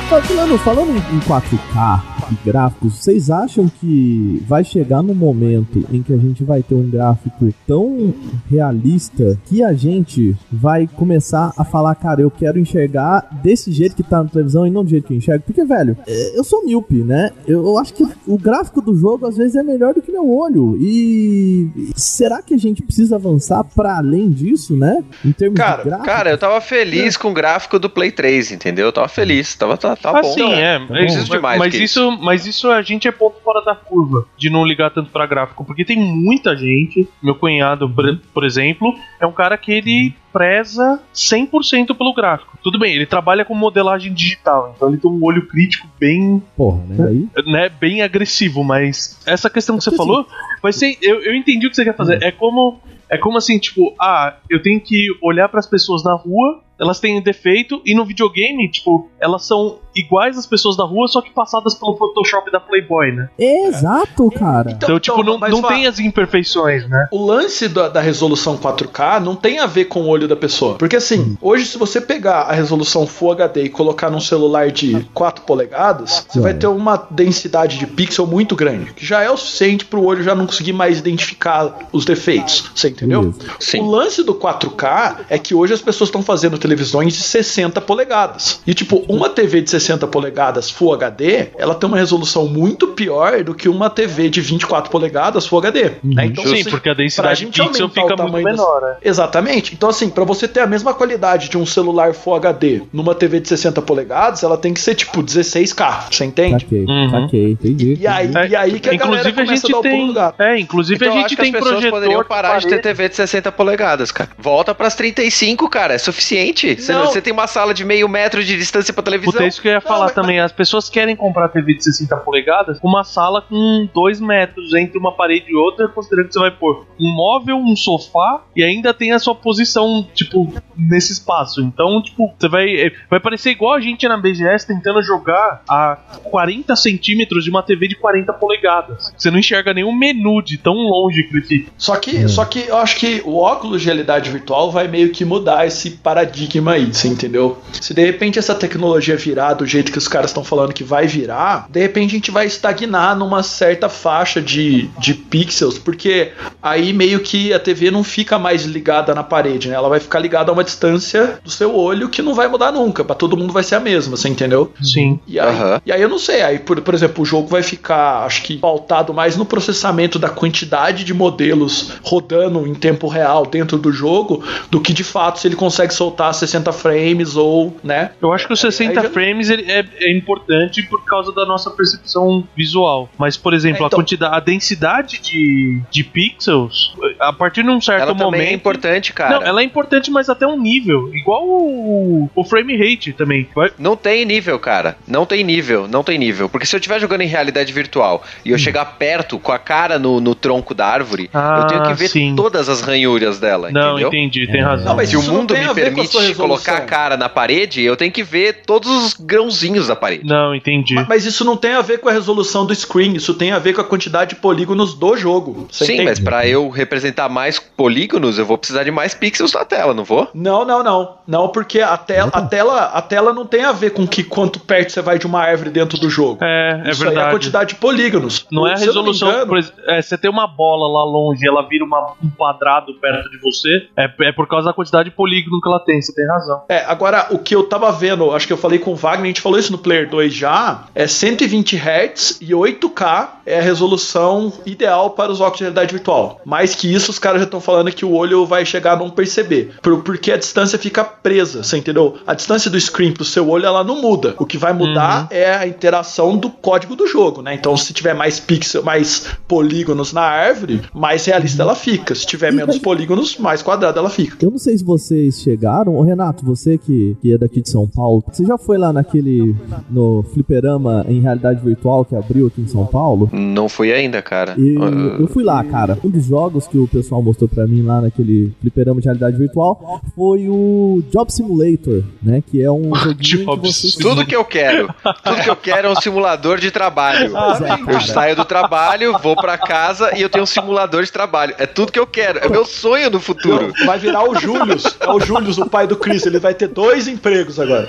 Falando, 0.09 0.59
falando 0.59 0.97
em 0.97 1.21
4K 1.21 2.15
gráficos, 2.45 2.99
vocês 2.99 3.30
acham 3.30 3.68
que 3.68 4.42
vai 4.47 4.64
chegar 4.64 5.02
no 5.02 5.14
momento 5.14 5.85
em 5.92 6.02
que 6.02 6.12
a 6.12 6.16
gente 6.16 6.42
vai 6.45 6.62
ter 6.62 6.75
um 6.75 6.88
gráfico 6.88 7.52
tão 7.66 8.14
realista 8.50 9.38
que 9.47 9.62
a 9.62 9.73
gente 9.73 10.35
vai 10.50 10.87
começar 10.87 11.52
a 11.56 11.64
falar, 11.64 11.95
cara, 11.95 12.21
eu 12.21 12.30
quero 12.30 12.59
enxergar 12.59 13.28
desse 13.42 13.73
jeito 13.73 13.97
que 13.97 14.02
tá 14.02 14.23
na 14.23 14.28
televisão 14.28 14.66
e 14.66 14.71
não 14.71 14.85
do 14.85 14.90
jeito 14.90 15.06
que 15.06 15.12
eu 15.12 15.16
enxergo? 15.18 15.45
Porque, 15.45 15.64
velho, 15.64 15.97
é, 16.06 16.38
eu 16.38 16.45
sou 16.45 16.64
míope, 16.64 17.02
né? 17.02 17.30
Eu, 17.47 17.78
acho 17.78 17.95
que 17.95 18.06
o 18.26 18.38
gráfico 18.38 18.80
do 18.80 18.95
jogo 18.97 19.26
às 19.26 19.37
vezes 19.37 19.56
é 19.56 19.62
melhor 19.62 19.95
do 19.95 20.02
que 20.02 20.11
meu 20.11 20.28
olho. 20.28 20.76
E 20.80 21.69
será 21.95 22.43
que 22.43 22.54
a 22.54 22.58
gente 22.58 22.82
precisa 22.82 23.17
avançar 23.17 23.65
pra 23.65 23.99
além 23.99 24.30
disso, 24.30 24.76
né? 24.76 25.02
Em 25.25 25.32
termos 25.32 25.58
Cara, 25.58 25.82
de 25.82 25.89
gráfico? 25.89 26.06
Cara, 26.06 26.30
eu 26.30 26.39
tava 26.39 26.60
feliz 26.60 27.17
com 27.17 27.30
o 27.30 27.34
gráfico 27.34 27.78
do 27.78 27.89
Play 27.91 28.10
3, 28.10 28.52
entendeu? 28.52 28.86
Eu 28.86 28.93
tava 28.93 29.08
feliz. 29.08 29.54
Tava, 29.54 29.76
tá, 29.76 29.97
tá 29.97 30.12
bom. 30.12 30.19
assim, 30.19 30.52
é. 30.52 30.78
bom. 30.78 30.86
mas- 30.91 31.06
Preciso 31.06 31.30
de 31.30 31.39
mais 31.39 31.58
mas 31.58 31.75
que 31.75 31.84
isso, 31.84 32.16
mas 32.21 32.47
isso 32.47 32.71
a 32.71 32.83
gente 32.83 33.09
é 33.09 33.13
ponto 33.13 33.41
fora 33.43 33.65
da 33.65 33.75
curva 33.75 34.26
de 34.37 34.50
não 34.50 34.65
ligar 34.65 34.91
tanto 34.91 35.11
pra 35.11 35.26
gráfico, 35.26 35.65
porque 35.65 35.85
tem 35.85 35.99
muita 35.99 36.57
gente. 36.57 37.09
Meu 37.23 37.35
cunhado, 37.35 37.89
por, 37.89 38.19
por 38.33 38.45
exemplo, 38.45 38.95
é 39.21 39.26
um 39.26 39.33
cara 39.33 39.57
que 39.57 39.73
ele 39.73 40.15
preza 40.33 41.00
100% 41.15 41.97
pelo 41.97 42.15
gráfico. 42.15 42.59
Tudo 42.63 42.79
bem, 42.79 42.95
ele 42.95 43.07
trabalha 43.07 43.45
com 43.45 43.55
modelagem 43.55 44.13
digital, 44.13 44.75
então 44.76 44.89
ele 44.89 44.99
tem 44.99 45.11
um 45.11 45.25
olho 45.25 45.47
crítico 45.47 45.89
bem, 45.99 46.43
Porra, 46.57 46.83
né? 46.89 47.07
Aí, 47.09 47.29
né, 47.47 47.69
bem 47.69 48.02
agressivo, 48.02 48.63
mas 48.63 49.19
essa 49.26 49.49
questão 49.49 49.79
que 49.79 49.85
você 49.85 49.97
falou, 49.97 50.26
vai 50.63 50.73
ser, 50.73 50.99
eu, 51.00 51.23
eu 51.23 51.35
entendi 51.35 51.67
o 51.67 51.71
que 51.71 51.76
você 51.76 51.85
quer 51.85 51.97
fazer. 51.97 52.23
É 52.23 52.31
como 52.31 52.79
é 53.09 53.17
como 53.17 53.39
assim, 53.39 53.59
tipo, 53.59 53.95
ah, 54.00 54.37
eu 54.50 54.61
tenho 54.61 54.81
que 54.81 55.07
olhar 55.23 55.49
pras 55.49 55.67
pessoas 55.67 56.02
na 56.02 56.15
rua, 56.15 56.61
elas 56.78 57.00
têm 57.00 57.21
defeito 57.23 57.80
e 57.84 57.95
no 57.95 58.04
videogame, 58.04 58.71
tipo, 58.71 59.08
elas 59.21 59.47
são 59.47 59.78
iguais 59.95 60.36
às 60.36 60.47
pessoas 60.47 60.76
da 60.76 60.84
rua, 60.84 61.08
só 61.08 61.23
que 61.23 61.30
passadas 61.30 61.75
pelo 61.75 61.97
Photoshop 61.97 62.50
da 62.52 62.60
Playboy, 62.60 63.12
né? 63.12 63.30
Exato, 63.39 64.30
cara. 64.30 64.71
Então, 64.73 65.00
tipo, 65.00 65.23
não, 65.23 65.39
mas 65.39 65.50
não 65.50 65.62
Vá, 65.62 65.69
tem 65.69 65.86
as 65.86 65.99
imperfeições, 65.99 66.86
né? 66.89 67.08
O 67.10 67.25
lance 67.25 67.67
da, 67.69 67.89
da 67.89 68.00
resolução 68.00 68.58
4K 68.58 69.21
não 69.21 69.34
tem 69.34 69.58
a 69.58 69.67
ver 69.67 69.86
com 69.86 70.02
o 70.02 70.08
olho 70.08 70.28
da 70.28 70.36
pessoa. 70.36 70.75
Porque 70.75 70.97
assim, 70.97 71.36
hoje 71.41 71.65
se 71.65 71.78
você 71.78 72.00
pegar 72.00 72.43
a 72.43 72.52
resolução 72.52 73.06
Full 73.06 73.32
HD 73.32 73.65
e 73.65 73.69
colocar 73.71 74.10
num 74.10 74.21
celular 74.21 74.71
de 74.71 75.06
4 75.15 75.45
polegadas, 75.45 76.26
você 76.28 76.41
vai 76.41 76.52
ter 76.52 76.67
uma 76.67 76.97
densidade 77.10 77.78
de 77.78 77.86
pixel 77.86 78.26
muito 78.26 78.54
grande, 78.54 78.93
que 78.93 79.06
já 79.06 79.23
é 79.23 79.30
o 79.30 79.36
suficiente 79.36 79.84
pro 79.86 80.02
olho 80.02 80.23
já 80.23 80.34
não 80.34 80.47
conseguir 80.47 80.73
mais 80.73 80.99
identificar 80.99 81.89
os 81.93 82.04
defeitos. 82.04 82.71
Você 82.75 82.91
entendeu? 82.91 83.34
Sim. 83.58 83.80
O 83.80 83.91
lance 83.91 84.23
do 84.23 84.34
4K 84.34 85.25
é 85.30 85.39
que 85.39 85.54
hoje 85.54 85.73
as 85.73 85.80
pessoas 85.80 86.08
estão 86.08 86.23
fazendo 86.23 86.58
televisões 86.67 87.15
de 87.15 87.21
60 87.23 87.81
polegadas. 87.81 88.61
E 88.67 88.75
tipo, 88.75 89.05
uma 89.09 89.29
TV 89.31 89.61
de 89.63 89.71
60 89.71 90.07
polegadas 90.09 90.69
Full 90.71 90.93
HD, 90.95 91.49
ela 91.57 91.75
tem 91.75 91.87
uma 91.89 91.97
resolução 91.97 92.47
muito 92.49 92.89
pior 92.89 93.45
do 93.45 93.55
que 93.55 93.69
uma 93.69 93.89
TV 93.89 94.29
de 94.29 94.41
24 94.41 94.91
polegadas 94.91 95.47
Full 95.47 95.59
HD. 95.61 95.91
né? 96.02 96.26
Então, 96.26 96.45
Sim, 96.45 96.55
assim, 96.61 96.71
porque 96.71 96.89
a 96.89 96.95
densidade 96.95 97.41
de 97.41 97.45
gente 97.47 97.63
pixel 97.63 97.87
aumentar 97.87 98.00
fica 98.17 98.25
o 98.25 98.31
muito 98.33 98.45
menor, 98.45 98.81
né? 98.83 98.97
Exatamente. 99.02 99.75
Então, 99.75 99.89
assim, 99.89 100.09
pra 100.11 100.25
você 100.25 100.49
ter 100.49 100.61
a 100.61 100.67
mesma 100.67 100.93
qualidade 100.93 101.49
de 101.49 101.57
um 101.57 101.65
celular 101.65 102.13
Full 102.15 102.35
HD 102.35 102.83
numa 102.93 103.15
TV 103.15 103.39
de 103.41 103.49
60 103.49 103.81
polegadas, 103.83 104.43
ela 104.43 104.57
tem 104.59 104.75
que 104.75 104.81
ser 104.81 104.95
tipo 104.95 105.23
16K. 105.23 106.07
Você 106.11 106.25
entende? 106.25 106.65
Saquei, 106.65 106.85
Uhum. 106.85 107.11
saquei, 107.11 107.50
entendi. 107.52 107.97
E 108.00 108.07
aí, 108.07 108.31
É, 108.35 108.49
e 108.49 108.57
aí 108.57 108.81
que 108.81 108.89
a 108.91 108.95
inclusive 108.95 108.99
galera 108.99 109.29
a 109.29 109.33
começa 109.33 109.55
gente 109.55 109.67
a 109.67 109.73
dar 109.73 109.79
o 109.79 109.83
pulo 109.83 109.93
tem, 109.95 110.07
do 110.09 110.13
gato. 110.15 110.41
é, 110.43 110.59
inclusive 110.59 111.05
Então 111.05 111.17
a 111.17 111.21
gente 111.21 111.37
tem 111.37 111.47
as 111.47 111.52
pessoas 111.52 111.71
projetor 111.73 111.91
poderiam 112.00 112.25
parar 112.25 112.59
de 112.59 112.67
ter. 112.69 112.81
TV 112.81 113.09
de 113.09 113.17
60 113.17 113.52
polegadas, 113.52 114.11
cara. 114.11 114.31
Volta 114.39 114.75
pras 114.75 114.95
35, 114.95 115.69
cara. 115.69 115.95
É 115.95 115.99
suficiente. 115.99 116.55
Você, 116.56 116.92
Não. 116.92 117.06
você 117.06 117.21
tem 117.21 117.32
uma 117.32 117.47
sala 117.47 117.75
de 117.75 117.84
meio 117.84 118.08
metro 118.08 118.42
de 118.42 118.56
distância 118.56 118.92
pra 118.95 119.02
televisão. 119.02 119.32
Puta, 119.32 119.45
é 119.45 119.49
isso 119.49 119.60
que 119.60 119.69
eu 119.69 119.73
ia 119.73 119.80
falar 119.80 120.06
mas- 120.06 120.12
também. 120.14 120.40
As 120.40 120.52
pessoas 120.52 120.88
querem 120.88 121.14
comprar 121.14 121.49
TV 121.49 121.75
de 121.75 121.84
60 121.84 122.16
polegadas 122.16 122.78
com 122.80 122.88
uma 122.88 123.04
sala 123.04 123.42
com 123.42 123.88
2 123.95 124.21
metros 124.21 124.73
entre 124.75 124.99
uma 124.99 125.12
parede 125.12 125.47
e 125.50 125.54
outra, 125.54 125.88
considerando 125.88 126.28
que 126.28 126.32
você 126.34 126.40
vai 126.40 126.50
pôr 126.50 126.86
um 126.99 127.08
móvel, 127.14 127.56
um 127.58 127.76
sofá 127.76 128.42
e 128.54 128.62
ainda 128.64 128.95
tem 128.95 129.12
a 129.12 129.19
sua 129.19 129.34
posição, 129.34 130.06
tipo, 130.14 130.52
nesse 130.76 131.12
espaço. 131.12 131.60
Então, 131.62 132.00
tipo, 132.02 132.32
você 132.38 132.49
vai. 132.49 132.69
é, 132.69 132.92
Vai 133.10 133.21
parecer 133.21 133.50
igual 133.50 133.75
a 133.75 133.80
gente 133.80 134.06
na 134.08 134.16
BGS 134.16 134.66
tentando 134.66 135.02
jogar 135.02 135.62
a 135.69 135.97
40 136.25 136.75
centímetros 136.76 137.45
de 137.45 137.50
uma 137.50 137.62
TV 137.62 137.88
de 137.88 137.97
40 137.97 138.32
polegadas. 138.32 139.12
Você 139.16 139.30
não 139.30 139.38
enxerga 139.38 139.75
nenhum 139.75 139.95
menu 139.95 140.40
de 140.42 140.56
tão 140.58 140.75
longe 140.75 141.23
que 141.25 141.36
ele 141.36 141.45
fica. 141.45 141.71
Só 141.76 141.97
que, 141.97 142.28
só 142.28 142.45
que 142.45 142.66
eu 142.69 142.76
acho 142.78 142.97
que 142.97 143.23
o 143.25 143.36
óculos 143.38 143.80
de 143.82 143.86
realidade 143.86 144.30
virtual 144.30 144.71
vai 144.71 144.88
meio 144.88 145.10
que 145.12 145.25
mudar 145.25 145.66
esse 145.66 145.90
paradigma 145.99 146.46
aí, 146.71 146.87
você 146.93 147.09
entendeu? 147.09 147.59
Se 147.73 147.93
de 147.93 148.04
repente 148.04 148.39
essa 148.39 148.54
tecnologia 148.54 149.17
virar 149.17 149.54
do 149.54 149.67
jeito 149.67 149.93
que 149.93 149.99
os 149.99 150.09
caras 150.09 150.30
estão 150.30 150.45
falando 150.45 150.73
que 150.73 150.85
vai 150.85 151.06
virar, 151.06 151.67
de 151.71 151.80
repente 151.80 152.11
a 152.11 152.15
gente 152.15 152.30
vai 152.30 152.47
estagnar 152.47 153.17
numa 153.17 153.43
certa 153.43 153.89
faixa 153.89 154.41
de, 154.41 154.89
de 154.99 155.15
pixels, 155.15 155.78
porque 155.78 156.32
aí 156.63 156.93
meio 156.93 157.21
que 157.21 157.52
a 157.52 157.59
TV 157.59 157.91
não 157.91 158.04
fica 158.04 158.39
mais 158.39 158.65
ligada 158.65 159.15
na 159.15 159.23
parede, 159.23 159.69
né? 159.69 159.75
Ela 159.75 159.89
vai 159.89 160.00
ficar 160.00 160.19
ligada 160.19 160.50
a 160.50 160.54
uma 160.54 160.65
distância 160.65 161.39
do 161.43 161.50
seu 161.50 161.75
olho 161.75 162.09
que 162.09 162.23
não 162.23 162.35
vai 162.35 162.49
mudar 162.49 162.73
nunca, 162.73 163.04
para 163.04 163.15
todo 163.15 163.37
mundo 163.37 163.52
vai 163.52 163.63
ser 163.63 163.76
a 163.76 163.80
mesma, 163.80 164.17
você 164.17 164.28
entendeu? 164.28 164.73
Sim. 164.82 165.21
E 165.26 165.39
aí, 165.39 165.49
Aham. 165.49 165.80
e 165.87 165.93
aí 165.93 166.02
eu 166.02 166.09
não 166.09 166.19
sei, 166.19 166.43
aí 166.43 166.59
por, 166.59 166.80
por 166.80 166.95
exemplo, 166.95 167.23
o 167.23 167.26
jogo 167.26 167.49
vai 167.49 167.63
ficar, 167.63 168.25
acho 168.25 168.43
que 168.43 168.59
pautado 168.59 169.13
mais 169.13 169.37
no 169.37 169.45
processamento 169.45 170.19
da 170.19 170.28
quantidade 170.28 171.04
de 171.04 171.15
modelos 171.15 171.93
rodando 172.02 172.67
em 172.67 172.75
tempo 172.75 173.09
real 173.09 173.47
dentro 173.47 173.78
do 173.78 173.93
jogo, 173.93 174.43
do 174.71 174.80
que 174.80 174.93
de 174.93 175.04
fato 175.04 175.41
se 175.41 175.49
ele 175.49 175.56
consegue 175.56 175.93
soltar 175.93 176.35
60 176.38 176.72
frames 176.72 177.36
ou, 177.36 177.76
né? 177.82 178.10
Eu 178.20 178.32
acho 178.32 178.46
que 178.46 178.52
os 178.52 178.60
60 178.60 179.00
Aí 179.00 179.06
já- 179.06 179.12
frames 179.12 179.50
ele 179.50 179.70
é, 179.70 179.84
é 180.00 180.16
importante 180.16 180.82
por 180.82 181.04
causa 181.04 181.32
da 181.32 181.44
nossa 181.46 181.70
percepção 181.70 182.46
visual. 182.56 183.08
Mas, 183.18 183.36
por 183.36 183.52
exemplo, 183.54 183.84
É, 183.84 183.86
então- 183.86 183.99
a 183.99 184.02
quantidade, 184.02 184.34
a 184.36 184.40
densidade 184.40 185.20
de, 185.20 185.80
de 185.90 186.04
pixels, 186.04 186.94
a 187.20 187.32
partir 187.32 187.62
de 187.62 187.70
um 187.70 187.80
certo 187.80 188.02
Ela 188.02 188.14
momento. 188.14 188.32
também 188.32 188.49
é 188.49 188.52
importante, 188.52 189.12
cara. 189.12 189.36
Não, 189.40 189.46
ela 189.46 189.60
é 189.60 189.64
importante, 189.64 190.10
mas 190.10 190.28
até 190.28 190.46
um 190.46 190.58
nível. 190.60 191.14
Igual 191.14 191.44
o, 191.46 192.30
o 192.34 192.44
frame 192.44 192.76
rate 192.76 193.12
também. 193.12 193.49
Não 193.78 193.96
tem 193.96 194.25
nível, 194.25 194.58
cara. 194.58 194.96
Não 195.06 195.25
tem 195.26 195.42
nível, 195.44 195.86
não 195.88 196.02
tem 196.02 196.18
nível. 196.18 196.49
Porque 196.49 196.66
se 196.66 196.75
eu 196.75 196.78
estiver 196.78 197.00
jogando 197.00 197.22
em 197.22 197.26
realidade 197.26 197.72
virtual 197.72 198.22
e 198.44 198.50
eu 198.50 198.58
chegar 198.58 198.84
perto 198.99 199.38
com 199.38 199.52
a 199.52 199.58
cara 199.58 199.99
no, 199.99 200.20
no 200.20 200.34
tronco 200.34 200.75
da 200.75 200.86
árvore, 200.86 201.30
Ah, 201.32 201.60
eu 201.62 201.66
tenho 201.66 201.82
que 201.84 201.94
ver 201.94 202.08
sim. 202.08 202.34
todas 202.36 202.68
as 202.68 202.80
ranhuras 202.80 203.38
dela, 203.40 203.70
Não, 203.70 203.92
entendeu? 203.92 204.08
entendi, 204.08 204.46
tem 204.46 204.60
É. 204.60 204.64
razão. 204.64 204.86
Não, 204.86 204.96
mas 204.96 205.08
Se 205.08 205.16
o 205.16 205.22
mundo 205.22 205.54
tem 205.54 205.62
me 205.64 205.70
a 205.70 205.72
ver 205.72 205.92
com 205.94 206.00
a 206.00 206.04
permite 206.04 206.12
resolução. 206.28 206.65
colocar 206.65 206.76
a 206.84 206.86
cara 206.86 207.17
na 207.17 207.28
parede, 207.28 207.82
eu 207.82 207.97
tenho 207.97 208.12
que 208.12 208.23
ver 208.23 208.62
todos 208.67 208.89
os 208.91 209.15
grãozinhos 209.15 209.86
da 209.89 209.97
parede. 209.97 210.25
Não, 210.26 210.54
entendi. 210.54 210.95
Ma- 210.95 211.06
Mas 211.08 211.25
isso 211.26 211.45
não 211.45 211.56
tem 211.56 211.73
a 211.73 211.82
ver 211.82 211.99
com 211.99 212.08
a 212.08 212.12
resolução 212.12 212.65
do 212.67 212.75
screen, 212.75 213.15
isso 213.17 213.34
tem 213.34 213.52
a 213.52 213.58
ver 213.58 213.73
com 213.75 213.80
a 213.80 213.84
quantidade 213.84 214.34
de 214.34 214.41
polígonos 214.41 214.95
do 214.95 215.17
jogo. 215.17 215.67
Você 215.71 215.84
Sim, 215.86 215.93
entende? 215.95 216.08
mas 216.10 216.21
pra 216.21 216.47
eu 216.47 216.69
representar 216.69 217.28
mais 217.28 217.58
polígonos, 217.58 218.39
eu 218.39 218.47
vou 218.47 218.58
precisar 218.58 218.84
de 218.84 218.91
mais 218.91 219.15
pixels 219.15 219.52
na 219.52 219.65
tela, 219.65 219.95
não 219.95 220.04
vou? 220.04 220.28
Não, 220.34 220.65
não, 220.65 220.82
não. 220.82 221.17
Não, 221.26 221.49
porque 221.49 221.80
a 221.80 221.97
tela, 221.97 222.30
a 222.32 222.43
tela, 222.43 222.82
a 222.86 223.02
tela 223.02 223.32
não 223.32 223.47
tem 223.47 223.65
a 223.65 223.73
ver 223.73 223.91
com 223.91 224.06
que 224.06 224.23
quanto 224.25 224.58
perto 224.60 224.91
você 224.93 225.02
vai 225.02 225.19
de 225.19 225.26
uma 225.26 225.41
árvore 225.41 225.71
dentro 225.71 225.99
do 225.99 226.08
jogo. 226.08 226.39
É, 226.43 226.82
é 226.86 226.91
Isso 226.91 227.02
aí 227.02 227.08
é 227.08 227.10
a 227.10 227.15
verdade. 227.15 227.30
quantidade 227.34 227.69
de 227.71 227.75
polígonos. 227.76 228.47
Não 228.50 228.67
é 228.67 228.73
a 228.75 228.76
resolução. 228.76 229.28
engano- 229.30 229.47
por 229.47 229.58
exemplo, 229.58 229.80
é, 229.86 230.02
você 230.02 230.17
tem 230.19 230.30
uma 230.30 230.47
bola 230.47 230.86
lá 230.99 231.04
longe 231.04 231.45
e 231.45 231.49
ela 231.49 231.62
vira 231.69 231.84
uma- 231.84 232.12
um 232.23 232.30
quadrado 232.36 232.95
perto 233.00 233.28
de 233.30 233.39
você. 233.39 233.89
É, 233.97 234.08
é 234.28 234.32
por 234.32 234.47
causa 234.47 234.67
da 234.69 234.73
quantidade 234.73 235.10
de 235.10 235.15
polígono 235.17 235.60
que 235.60 235.69
ela 235.69 235.80
tem, 235.80 236.00
você 236.06 236.12
tem 236.14 236.26
razão. 236.26 236.62
É, 236.69 236.84
agora 236.86 237.26
o 237.30 237.38
que 237.38 237.54
eu 237.54 237.64
tava 237.64 237.90
vendo, 237.92 238.30
acho 238.32 238.47
que 238.47 238.52
eu 238.52 238.56
falei 238.56 238.78
com 238.78 238.92
o 238.92 238.97
Wagner, 238.97 239.25
a 239.25 239.26
gente 239.28 239.40
falou 239.40 239.58
isso 239.58 239.73
no 239.73 239.78
Player 239.78 240.08
2 240.08 240.32
já, 240.32 240.84
é 240.95 241.06
120 241.06 241.76
Hz 241.76 242.38
e 242.40 242.52
8K 242.52 243.28
é 243.47 243.58
a 243.58 243.62
resolução 243.62 244.52
ideal 244.64 245.10
para 245.10 245.30
os 245.30 245.40
óculos 245.40 245.58
de 245.58 245.64
realidade 245.64 245.92
virtual. 245.92 246.40
Mais 246.45 246.75
que 246.75 246.92
isso, 246.92 247.10
os 247.10 247.19
caras 247.19 247.40
já 247.40 247.45
estão 247.45 247.60
falando 247.60 247.90
que 247.92 248.04
o 248.04 248.12
olho 248.12 248.45
vai 248.45 248.64
chegar 248.64 248.92
a 248.95 248.97
não 248.97 249.10
perceber, 249.10 249.73
por- 249.82 250.02
porque 250.02 250.32
a 250.32 250.36
distância 250.36 250.78
fica 250.78 251.04
presa, 251.04 251.62
você 251.62 251.76
entendeu? 251.78 252.16
A 252.26 252.34
distância 252.34 252.71
do 252.71 252.80
screen 252.80 253.12
pro 253.12 253.25
seu 253.25 253.49
olho, 253.49 253.66
ela 253.66 253.84
não 253.84 254.00
muda. 254.00 254.34
O 254.38 254.45
que 254.47 254.58
vai 254.58 254.73
mudar 254.73 255.28
é 255.30 255.52
a 255.54 255.66
interação 255.66 256.36
do 256.36 256.50
código 256.50 256.97
do 256.97 257.06
jogo, 257.06 257.42
né? 257.42 257.54
Então, 257.54 257.76
se 257.76 257.92
tiver 257.92 258.14
mais 258.14 258.40
pixel, 258.40 258.82
mais 258.82 259.26
polígonos 259.47 260.12
na 260.12 260.23
árvore, 260.23 260.82
mais 260.92 261.25
realista 261.26 261.62
ela 261.62 261.75
fica. 261.75 262.14
Se 262.14 262.26
tiver 262.26 262.52
menos 262.52 262.78
polígonos, 262.80 263.36
mais 263.38 263.62
quadrada 263.62 263.99
ela 264.00 264.10
fica. 264.10 264.36
Eu 264.45 264.50
não 264.50 264.58
sei 264.58 264.76
se 264.76 264.84
vocês 264.84 265.40
chegaram. 265.40 265.96
Ô, 265.97 266.02
Renato, 266.02 266.45
você 266.45 266.78
que, 266.78 267.17
que 267.21 267.32
é 267.32 267.39
daqui 267.39 267.61
de 267.61 267.71
São 267.71 267.87
Paulo, 267.89 268.23
você 268.30 268.45
já 268.45 268.59
foi 268.59 268.78
lá 268.78 268.93
naquele. 268.93 269.54
no 269.91 270.23
fliperama 270.35 271.04
em 271.09 271.21
realidade 271.21 271.61
virtual 271.63 272.04
que 272.04 272.15
abriu 272.15 272.47
aqui 272.47 272.61
em 272.61 272.69
São 272.69 272.85
Paulo? 272.87 273.28
Não 273.32 273.69
fui 273.69 273.93
ainda, 273.93 274.21
cara. 274.23 274.54
E 274.59 274.76
Ah, 274.78 275.17
eu 275.21 275.26
fui 275.28 275.43
lá, 275.45 275.63
cara. 275.65 275.99
Um 276.04 276.11
dos 276.11 276.25
jogos 276.25 276.67
que 276.67 276.78
o 276.78 276.87
pessoal 276.87 277.23
mostrou 277.23 277.49
pra 277.49 277.67
mim 277.67 277.82
lá 277.82 278.00
naquele 278.00 278.52
fliperama 278.61 279.00
de 279.00 279.06
realidade 279.06 279.37
virtual 279.37 280.00
foi 280.15 280.49
o 280.49 281.02
Job 281.11 281.32
Simulator, 281.32 282.02
né? 282.23 282.43
Que 282.47 282.63
é 282.63 282.71
um 282.71 282.95
joguinho 282.95 283.45
Job 283.47 283.63
que 283.63 283.73
você 283.73 283.99
Tudo 283.99 284.25
que 284.26 284.37
eu 284.37 284.45
quero. 284.45 284.89
Tudo 285.25 285.43
que 285.43 285.50
eu 285.50 285.56
quero 285.56 285.89
é 285.89 285.91
um 285.91 285.97
simulador 285.97 286.59
de 286.59 286.71
trabalho. 286.71 287.32
É, 287.67 287.95
Eu 287.95 288.00
saio 288.00 288.37
do 288.37 288.45
trabalho, 288.45 289.19
vou 289.23 289.35
pra 289.35 289.56
casa 289.56 290.17
e 290.17 290.23
eu 290.23 290.28
tenho 290.28 290.45
um 290.45 290.47
simulador 290.47 291.02
de 291.02 291.11
trabalho. 291.11 291.54
É 291.59 291.67
tudo 291.67 291.91
que 291.91 291.99
eu 291.99 292.06
quero. 292.06 292.39
É 292.39 292.49
meu 292.49 292.65
sonho 292.65 293.11
no 293.11 293.19
futuro. 293.21 293.73
Vai 293.85 293.99
virar 293.99 294.28
o 294.28 294.35
Július. 294.39 294.97
É 295.00 295.11
o 295.11 295.19
Július, 295.21 295.59
o 295.59 295.67
pai 295.67 295.85
do 295.86 295.96
Chris. 295.96 296.25
Ele 296.26 296.38
vai 296.38 296.54
ter 296.54 296.68
dois 296.68 297.06
empregos 297.08 297.58
agora. 297.60 297.86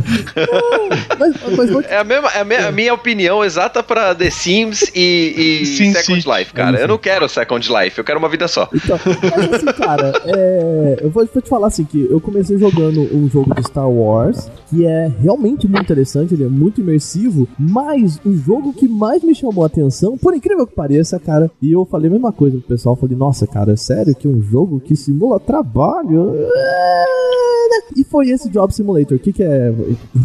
Mas, 1.20 1.34
mas 1.58 1.70
vou 1.70 1.82
te 1.82 1.88
É 1.90 1.98
a, 1.98 2.04
mesma, 2.04 2.30
é 2.30 2.40
a, 2.42 2.46
me- 2.46 2.56
a 2.56 2.72
minha 2.72 2.94
opinião 2.94 3.44
exata 3.44 3.82
pra 3.84 4.14
The 4.14 4.30
Sims 4.30 4.92
e, 4.96 5.62
e 5.62 5.66
Sim 5.78 5.92
Second 5.94 6.22
City. 6.22 6.38
Life, 6.38 6.54
cara. 6.54 6.80
Eu 6.80 6.88
não 6.88 6.98
quero 6.98 7.28
Second 7.28 7.68
Life, 7.72 7.98
eu 7.98 8.04
quero 8.04 8.20
uma 8.20 8.30
vida 8.30 8.48
só. 8.48 8.70
Então, 8.74 9.00
mas 9.06 9.54
assim, 9.54 9.66
cara, 9.82 10.14
é, 10.26 11.00
eu 11.02 11.10
vou, 11.10 11.28
vou 11.32 11.42
te 11.42 11.50
falar 11.50 11.68
assim 11.68 11.84
que 11.86 12.08
eu 12.10 12.20
comecei 12.22 12.58
jogando 12.58 13.02
um 13.16 13.30
jogo 13.30 13.54
de 13.56 13.64
Star 13.68 13.90
Wars 13.90 14.50
que 14.70 14.86
é 14.86 15.10
realmente 15.22 15.66
muito 15.68 15.84
interessante, 15.84 16.34
ele 16.34 16.44
é 16.44 16.48
muito 16.50 16.82
imersivo, 16.82 17.48
mas 17.58 18.20
o 18.26 18.36
jogo 18.36 18.74
que 18.74 18.86
mais 18.88 19.24
me 19.24 19.34
chamou 19.34 19.64
a 19.64 19.68
atenção, 19.68 20.18
por 20.18 20.36
incrível 20.36 20.68
que 20.68 20.76
pareça, 20.76 21.18
cara, 21.20 21.50
e 21.62 21.72
eu 21.72 21.86
falei 21.86 22.10
a 22.10 22.12
mesma 22.12 22.34
coisa 22.34 22.58
pro 22.58 22.68
pessoal, 22.68 22.96
falei, 22.98 23.16
nossa, 23.16 23.48
cara, 23.48 23.72
é 23.72 23.76
sério 23.78 24.14
que 24.14 24.28
um 24.28 24.42
jogo 24.42 24.82
que 24.82 24.94
simula 24.96 25.40
trabalho? 25.40 26.34
E 27.96 28.04
foi 28.04 28.30
esse 28.30 28.50
Job 28.50 28.74
Simulator. 28.74 29.18
O 29.18 29.20
que, 29.20 29.34
que 29.34 29.44
é? 29.44 29.74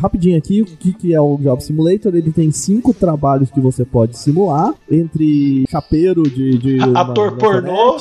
Rapidinho 0.01 0.37
aqui, 0.37 0.63
o 0.63 0.67
que, 0.67 0.93
que 0.93 1.15
é 1.15 1.21
o 1.21 1.39
Job 1.41 1.63
Simulator? 1.63 2.15
Ele 2.15 2.33
tem 2.33 2.51
cinco 2.51 2.93
trabalhos 2.93 3.51
que 3.51 3.61
você 3.61 3.85
pode 3.85 4.17
simular, 4.19 4.75
entre 4.91 5.65
chapeiro 5.71 6.23
de. 6.23 6.59
de 6.59 6.79
uma 6.85 7.01
Ator 7.01 7.37
pornô. 7.37 7.97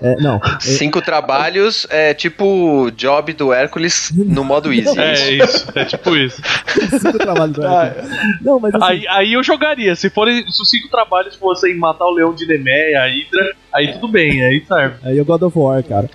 É, 0.00 0.16
não. 0.20 0.40
Cinco 0.60 1.00
trabalhos 1.00 1.86
é 1.90 2.14
tipo 2.14 2.44
o 2.44 2.90
job 2.90 3.32
do 3.32 3.52
Hércules 3.52 4.12
no 4.14 4.44
modo 4.44 4.72
easy. 4.72 4.98
É 4.98 5.30
isso, 5.32 5.66
é 5.74 5.84
tipo 5.84 6.16
isso. 6.16 6.40
Cinco 7.00 7.18
trabalhos 7.18 7.56
do 7.56 7.66
Ah, 7.66 7.94
Não, 8.40 8.58
mas 8.58 8.74
assim, 8.74 8.84
Aí, 8.84 9.08
aí 9.08 9.32
eu 9.32 9.42
jogaria. 9.42 9.94
Se 9.96 10.08
forem 10.10 10.46
se 10.50 10.62
os 10.62 10.70
cinco 10.70 10.88
trabalhos 10.88 11.34
fossem 11.34 11.76
matar 11.76 12.06
o 12.06 12.12
leão 12.12 12.34
de 12.34 12.46
Nemeia, 12.46 13.02
a 13.02 13.06
Hydra, 13.06 13.56
aí 13.76 13.92
tudo 13.94 14.08
bem, 14.08 14.42
aí 14.42 14.62
serve. 14.66 14.96
Aí 15.02 15.18
é 15.18 15.24
God 15.24 15.42
of 15.42 15.58
War, 15.58 15.82
cara. 15.84 16.08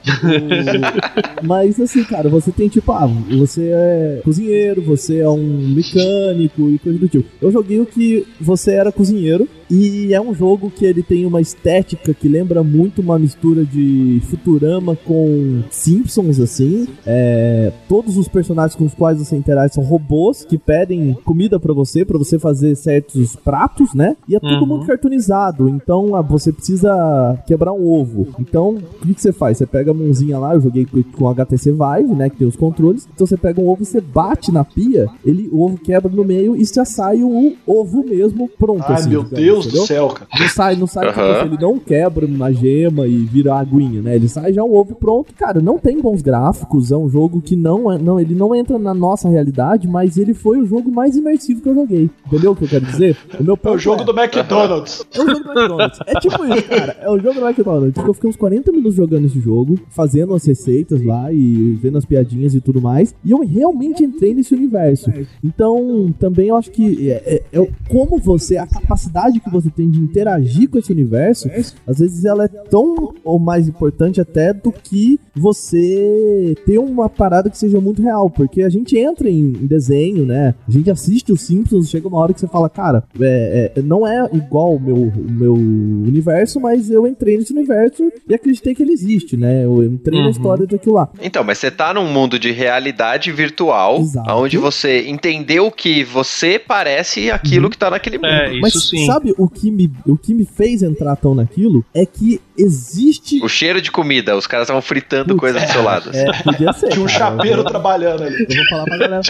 O- 1.42 1.46
Mas 1.46 1.80
assim, 1.80 2.04
cara, 2.04 2.30
você 2.30 2.52
tem 2.52 2.68
tipo, 2.68 2.92
ah, 2.92 3.08
você 3.38 3.70
é 3.74 4.22
cozinheiro, 4.24 4.82
você 4.82 5.20
é 5.20 5.30
um 5.30 5.74
mecânico 5.76 6.70
e 6.70 6.80
coisa 6.80 7.00
do 7.00 7.08
tipo. 7.08 7.26
Eu 7.42 7.52
joguei 7.52 7.80
o 7.80 7.86
que 7.86 8.26
você 8.40 8.72
era 8.74 8.92
cozinheiro 8.92 9.48
e 9.70 10.14
é 10.14 10.20
um 10.22 10.34
jogo 10.36 10.70
que 10.70 10.86
ele 10.86 11.02
tem 11.02 11.26
uma 11.26 11.40
estética 11.42 12.14
que 12.14 12.28
lembra 12.28 12.62
muito 12.64 13.02
uma 13.02 13.18
mistura 13.18 13.64
de 13.64 14.22
Futurama 14.30 14.96
com 14.96 15.62
Simpsons, 15.70 16.40
assim. 16.40 16.88
É, 17.06 17.72
todos 17.88 18.18
os 18.18 18.28
personagens 18.28 18.76
com 18.76 18.86
os 18.86 18.94
quais 18.94 19.18
você 19.20 19.36
interage 19.36 19.74
são 19.74 19.84
robôs 19.84 20.44
que 20.46 20.58
pedem 20.58 21.16
comida 21.24 21.60
pra 21.60 21.74
você, 21.74 22.04
pra 22.04 22.18
você 22.18 22.38
fazer 22.38 22.76
certos 22.76 23.36
pratos, 23.36 23.94
né? 23.94 24.16
E 24.28 24.36
é 24.36 24.40
tudo 24.40 24.62
Uhum. 24.62 24.66
muito 24.68 24.86
cartoonizado. 24.86 25.70
Então 25.70 26.16
ah, 26.16 26.22
você 26.22 26.52
precisa 26.52 27.38
quebrar 27.52 27.74
um 27.74 27.86
ovo. 27.86 28.28
Então, 28.40 28.70
o 28.76 29.06
que, 29.06 29.14
que 29.14 29.22
você 29.22 29.32
faz? 29.34 29.58
Você 29.58 29.66
pega 29.66 29.92
a 29.92 29.94
mãozinha 29.94 30.38
lá, 30.40 30.54
eu 30.54 30.62
joguei 30.62 30.86
com- 30.86 31.28
HTC 31.28 31.72
Vive, 31.72 32.14
né? 32.16 32.30
Que 32.30 32.38
tem 32.38 32.48
os 32.48 32.56
controles. 32.56 33.08
Então 33.14 33.26
você 33.28 33.36
pega 33.38 33.60
um 33.60 33.68
ovo, 33.68 33.84
você 33.84 34.00
bate 34.00 34.52
na 34.52 34.64
pia, 34.64 35.08
ele, 35.26 35.50
o 35.52 35.62
ovo 35.66 35.78
quebra 35.78 36.12
no 36.12 36.24
meio 36.24 36.56
e 36.56 36.64
já 36.66 36.86
sai 36.86 37.22
o 37.24 37.54
ovo 37.68 38.04
mesmo 38.08 38.50
pronto. 38.58 38.84
Ai, 38.88 38.94
assim, 38.94 39.10
meu 39.10 39.24
digamos, 39.24 39.46
Deus 39.46 39.66
entendeu? 39.66 39.82
do 39.82 39.88
céu, 39.88 40.08
cara. 40.10 40.28
Não 40.40 40.48
sai, 40.50 40.76
não 40.78 40.88
sai, 40.88 41.08
Aham. 41.10 41.46
ele 41.46 41.58
não 41.60 41.78
quebra 41.80 42.26
uma 42.26 42.52
gema 42.54 43.06
e 43.08 43.18
vira 43.18 43.56
aguinha, 43.56 44.02
né? 44.02 44.16
Ele 44.16 44.28
sai 44.30 44.54
já 44.54 44.64
o 44.64 44.74
ovo 44.76 44.96
pronto. 44.96 45.34
Cara, 45.34 45.60
não 45.60 45.78
tem 45.78 46.00
bons 46.02 46.22
gráficos, 46.22 46.92
é 46.92 46.98
um 46.98 47.10
jogo 47.10 47.42
que 47.42 47.56
não 47.56 47.92
é, 47.92 47.98
não, 47.98 48.20
ele 48.20 48.34
não 48.36 48.54
entra 48.56 48.78
na 48.80 48.94
nossa 48.94 49.28
realidade, 49.30 49.88
mas 49.88 50.18
ele 50.18 50.34
foi 50.34 50.60
o 50.60 50.66
jogo 50.66 50.92
mais 50.92 51.16
imersivo 51.18 51.62
que 51.62 51.68
eu 51.70 51.76
joguei. 51.76 52.10
Entendeu 52.28 52.52
o 52.52 52.56
que 52.56 52.64
eu 52.64 52.70
quero 52.70 52.86
dizer? 52.86 53.18
O 53.40 53.44
meu 53.44 53.60
É 53.62 53.70
o 53.70 53.78
jogo 53.78 54.02
é, 54.02 54.06
do 54.06 54.12
McDonald's. 54.18 55.06
é 55.14 55.22
o 55.22 55.28
jogo 55.28 55.44
do 55.44 55.52
McDonald's. 55.52 56.00
É 56.08 56.20
tipo 56.20 56.46
isso, 56.46 56.64
cara. 56.70 56.98
É 57.02 57.10
o 57.10 57.20
jogo 57.20 57.41
do 57.42 57.48
McDonald's. 57.48 57.94
Tipo, 57.96 58.08
Eu 58.10 58.14
fiquei 58.14 58.30
uns 58.30 58.36
40 58.36 58.72
minutos 58.72 58.96
jogando 58.96 59.26
esse 59.26 59.40
jogo, 59.40 59.80
fazendo 59.90 60.34
as 60.34 60.46
receitas 60.46 61.04
lá 61.04 61.32
e 61.34 61.78
vendo 61.82 61.98
as 61.98 62.06
piadinhas 62.06 62.54
e 62.54 62.62
tudo 62.62 62.82
mais. 62.82 63.14
E 63.26 63.32
eu 63.32 63.40
realmente 63.46 64.04
entrei 64.04 64.34
nesse 64.34 64.54
universo. 64.54 65.12
Então, 65.44 66.14
também 66.20 66.48
eu 66.48 66.56
acho 66.56 66.72
que 66.72 67.10
é, 67.10 67.44
é- 67.52 67.60
é 67.62 67.70
como 67.90 68.18
você, 68.18 68.58
a 68.58 68.68
capacidade 68.68 69.40
que 69.40 69.50
você 69.50 69.70
tem 69.70 69.90
de 69.90 70.00
interagir 70.00 70.70
com 70.70 70.78
esse 70.78 70.92
universo, 70.92 71.50
às 71.88 72.00
vezes 72.00 72.26
ela 72.26 72.46
é 72.46 72.48
tão 72.48 73.14
ou 73.24 73.40
mais 73.40 73.68
importante 73.68 74.20
até 74.22 74.54
do 74.54 74.72
que 74.72 75.20
você 75.36 76.56
ter 76.66 76.78
uma 76.78 77.10
parada 77.10 77.50
que 77.50 77.58
seja 77.58 77.80
muito 77.80 78.02
real. 78.02 78.30
Porque 78.30 78.62
a 78.62 78.70
gente 78.70 78.98
entra 78.98 79.30
em, 79.30 79.40
em 79.62 79.66
desenho, 79.68 80.26
né? 80.26 80.54
A 80.68 80.72
gente 80.72 80.90
assiste 80.90 81.32
os 81.32 81.42
Simpsons, 81.42 81.90
chega 81.90 82.08
uma 82.08 82.18
hora 82.20 82.34
que 82.34 82.40
você 82.40 82.48
fala, 82.48 82.70
cara, 82.70 83.04
é, 83.20 83.72
é, 83.76 83.82
não 83.82 84.06
é 84.06 84.30
igual 84.34 84.76
o 84.76 84.80
meu, 84.80 84.96
o 84.96 85.32
meu 85.32 85.54
universo, 85.54 86.60
mas 86.60 86.90
eu 86.90 87.06
entrei 87.08 87.21
entrei 87.22 87.38
nesse 87.38 87.54
universo 87.54 88.12
e 88.28 88.34
acreditei 88.34 88.74
que 88.74 88.82
ele 88.82 88.92
existe, 88.92 89.38
né? 89.38 89.64
Eu 89.64 89.84
entrei 89.84 90.18
Uhum. 90.20 90.26
na 90.26 90.32
história 90.32 90.66
daquilo 90.66 90.96
lá. 90.96 91.08
Então, 91.22 91.44
mas 91.44 91.60
você 91.60 91.70
tá 91.70 91.94
num 91.94 92.08
mundo 92.08 92.40
de 92.40 92.52
realidade 92.52 93.32
virtual, 93.32 94.00
Exato. 94.00 94.32
onde 94.34 94.58
você 94.58 95.08
entendeu 95.08 95.70
que 95.72 96.04
você 96.04 96.58
parece 96.60 97.30
aquilo 97.30 97.70
que 97.70 97.78
tá 97.78 97.90
naquele 97.92 98.18
mundo. 98.18 98.28
É, 98.28 98.60
Mas 98.60 98.74
sim. 98.90 99.06
sabe 99.06 99.34
o 99.38 99.48
que, 99.48 99.70
me, 99.72 99.92
o 100.08 100.18
que 100.18 100.34
me 100.34 100.46
fez 100.46 100.82
entrar 100.82 101.16
tão 101.16 101.36
naquilo? 101.36 101.86
É 101.94 102.06
que 102.06 102.42
existe. 102.58 103.44
O 103.44 103.48
cheiro 103.50 103.82
de 103.82 103.92
comida, 103.92 104.36
os 104.36 104.48
caras 104.48 104.66
estavam 104.66 104.82
fritando 104.82 105.36
coisa 105.36 105.60
do 105.60 105.68
seu 105.72 105.84
lado. 105.84 106.10
É, 106.14 106.32
podia 106.44 106.74
ser. 106.74 106.90
Tinha 106.90 107.06
um 107.06 107.08
chapeiro 107.08 107.64
trabalhando 107.64 108.24
ali. 108.24 108.46
Eu 108.50 108.56
vou 108.56 108.66
falar 108.70 108.84
pra 108.86 108.98
galera. 108.98 109.22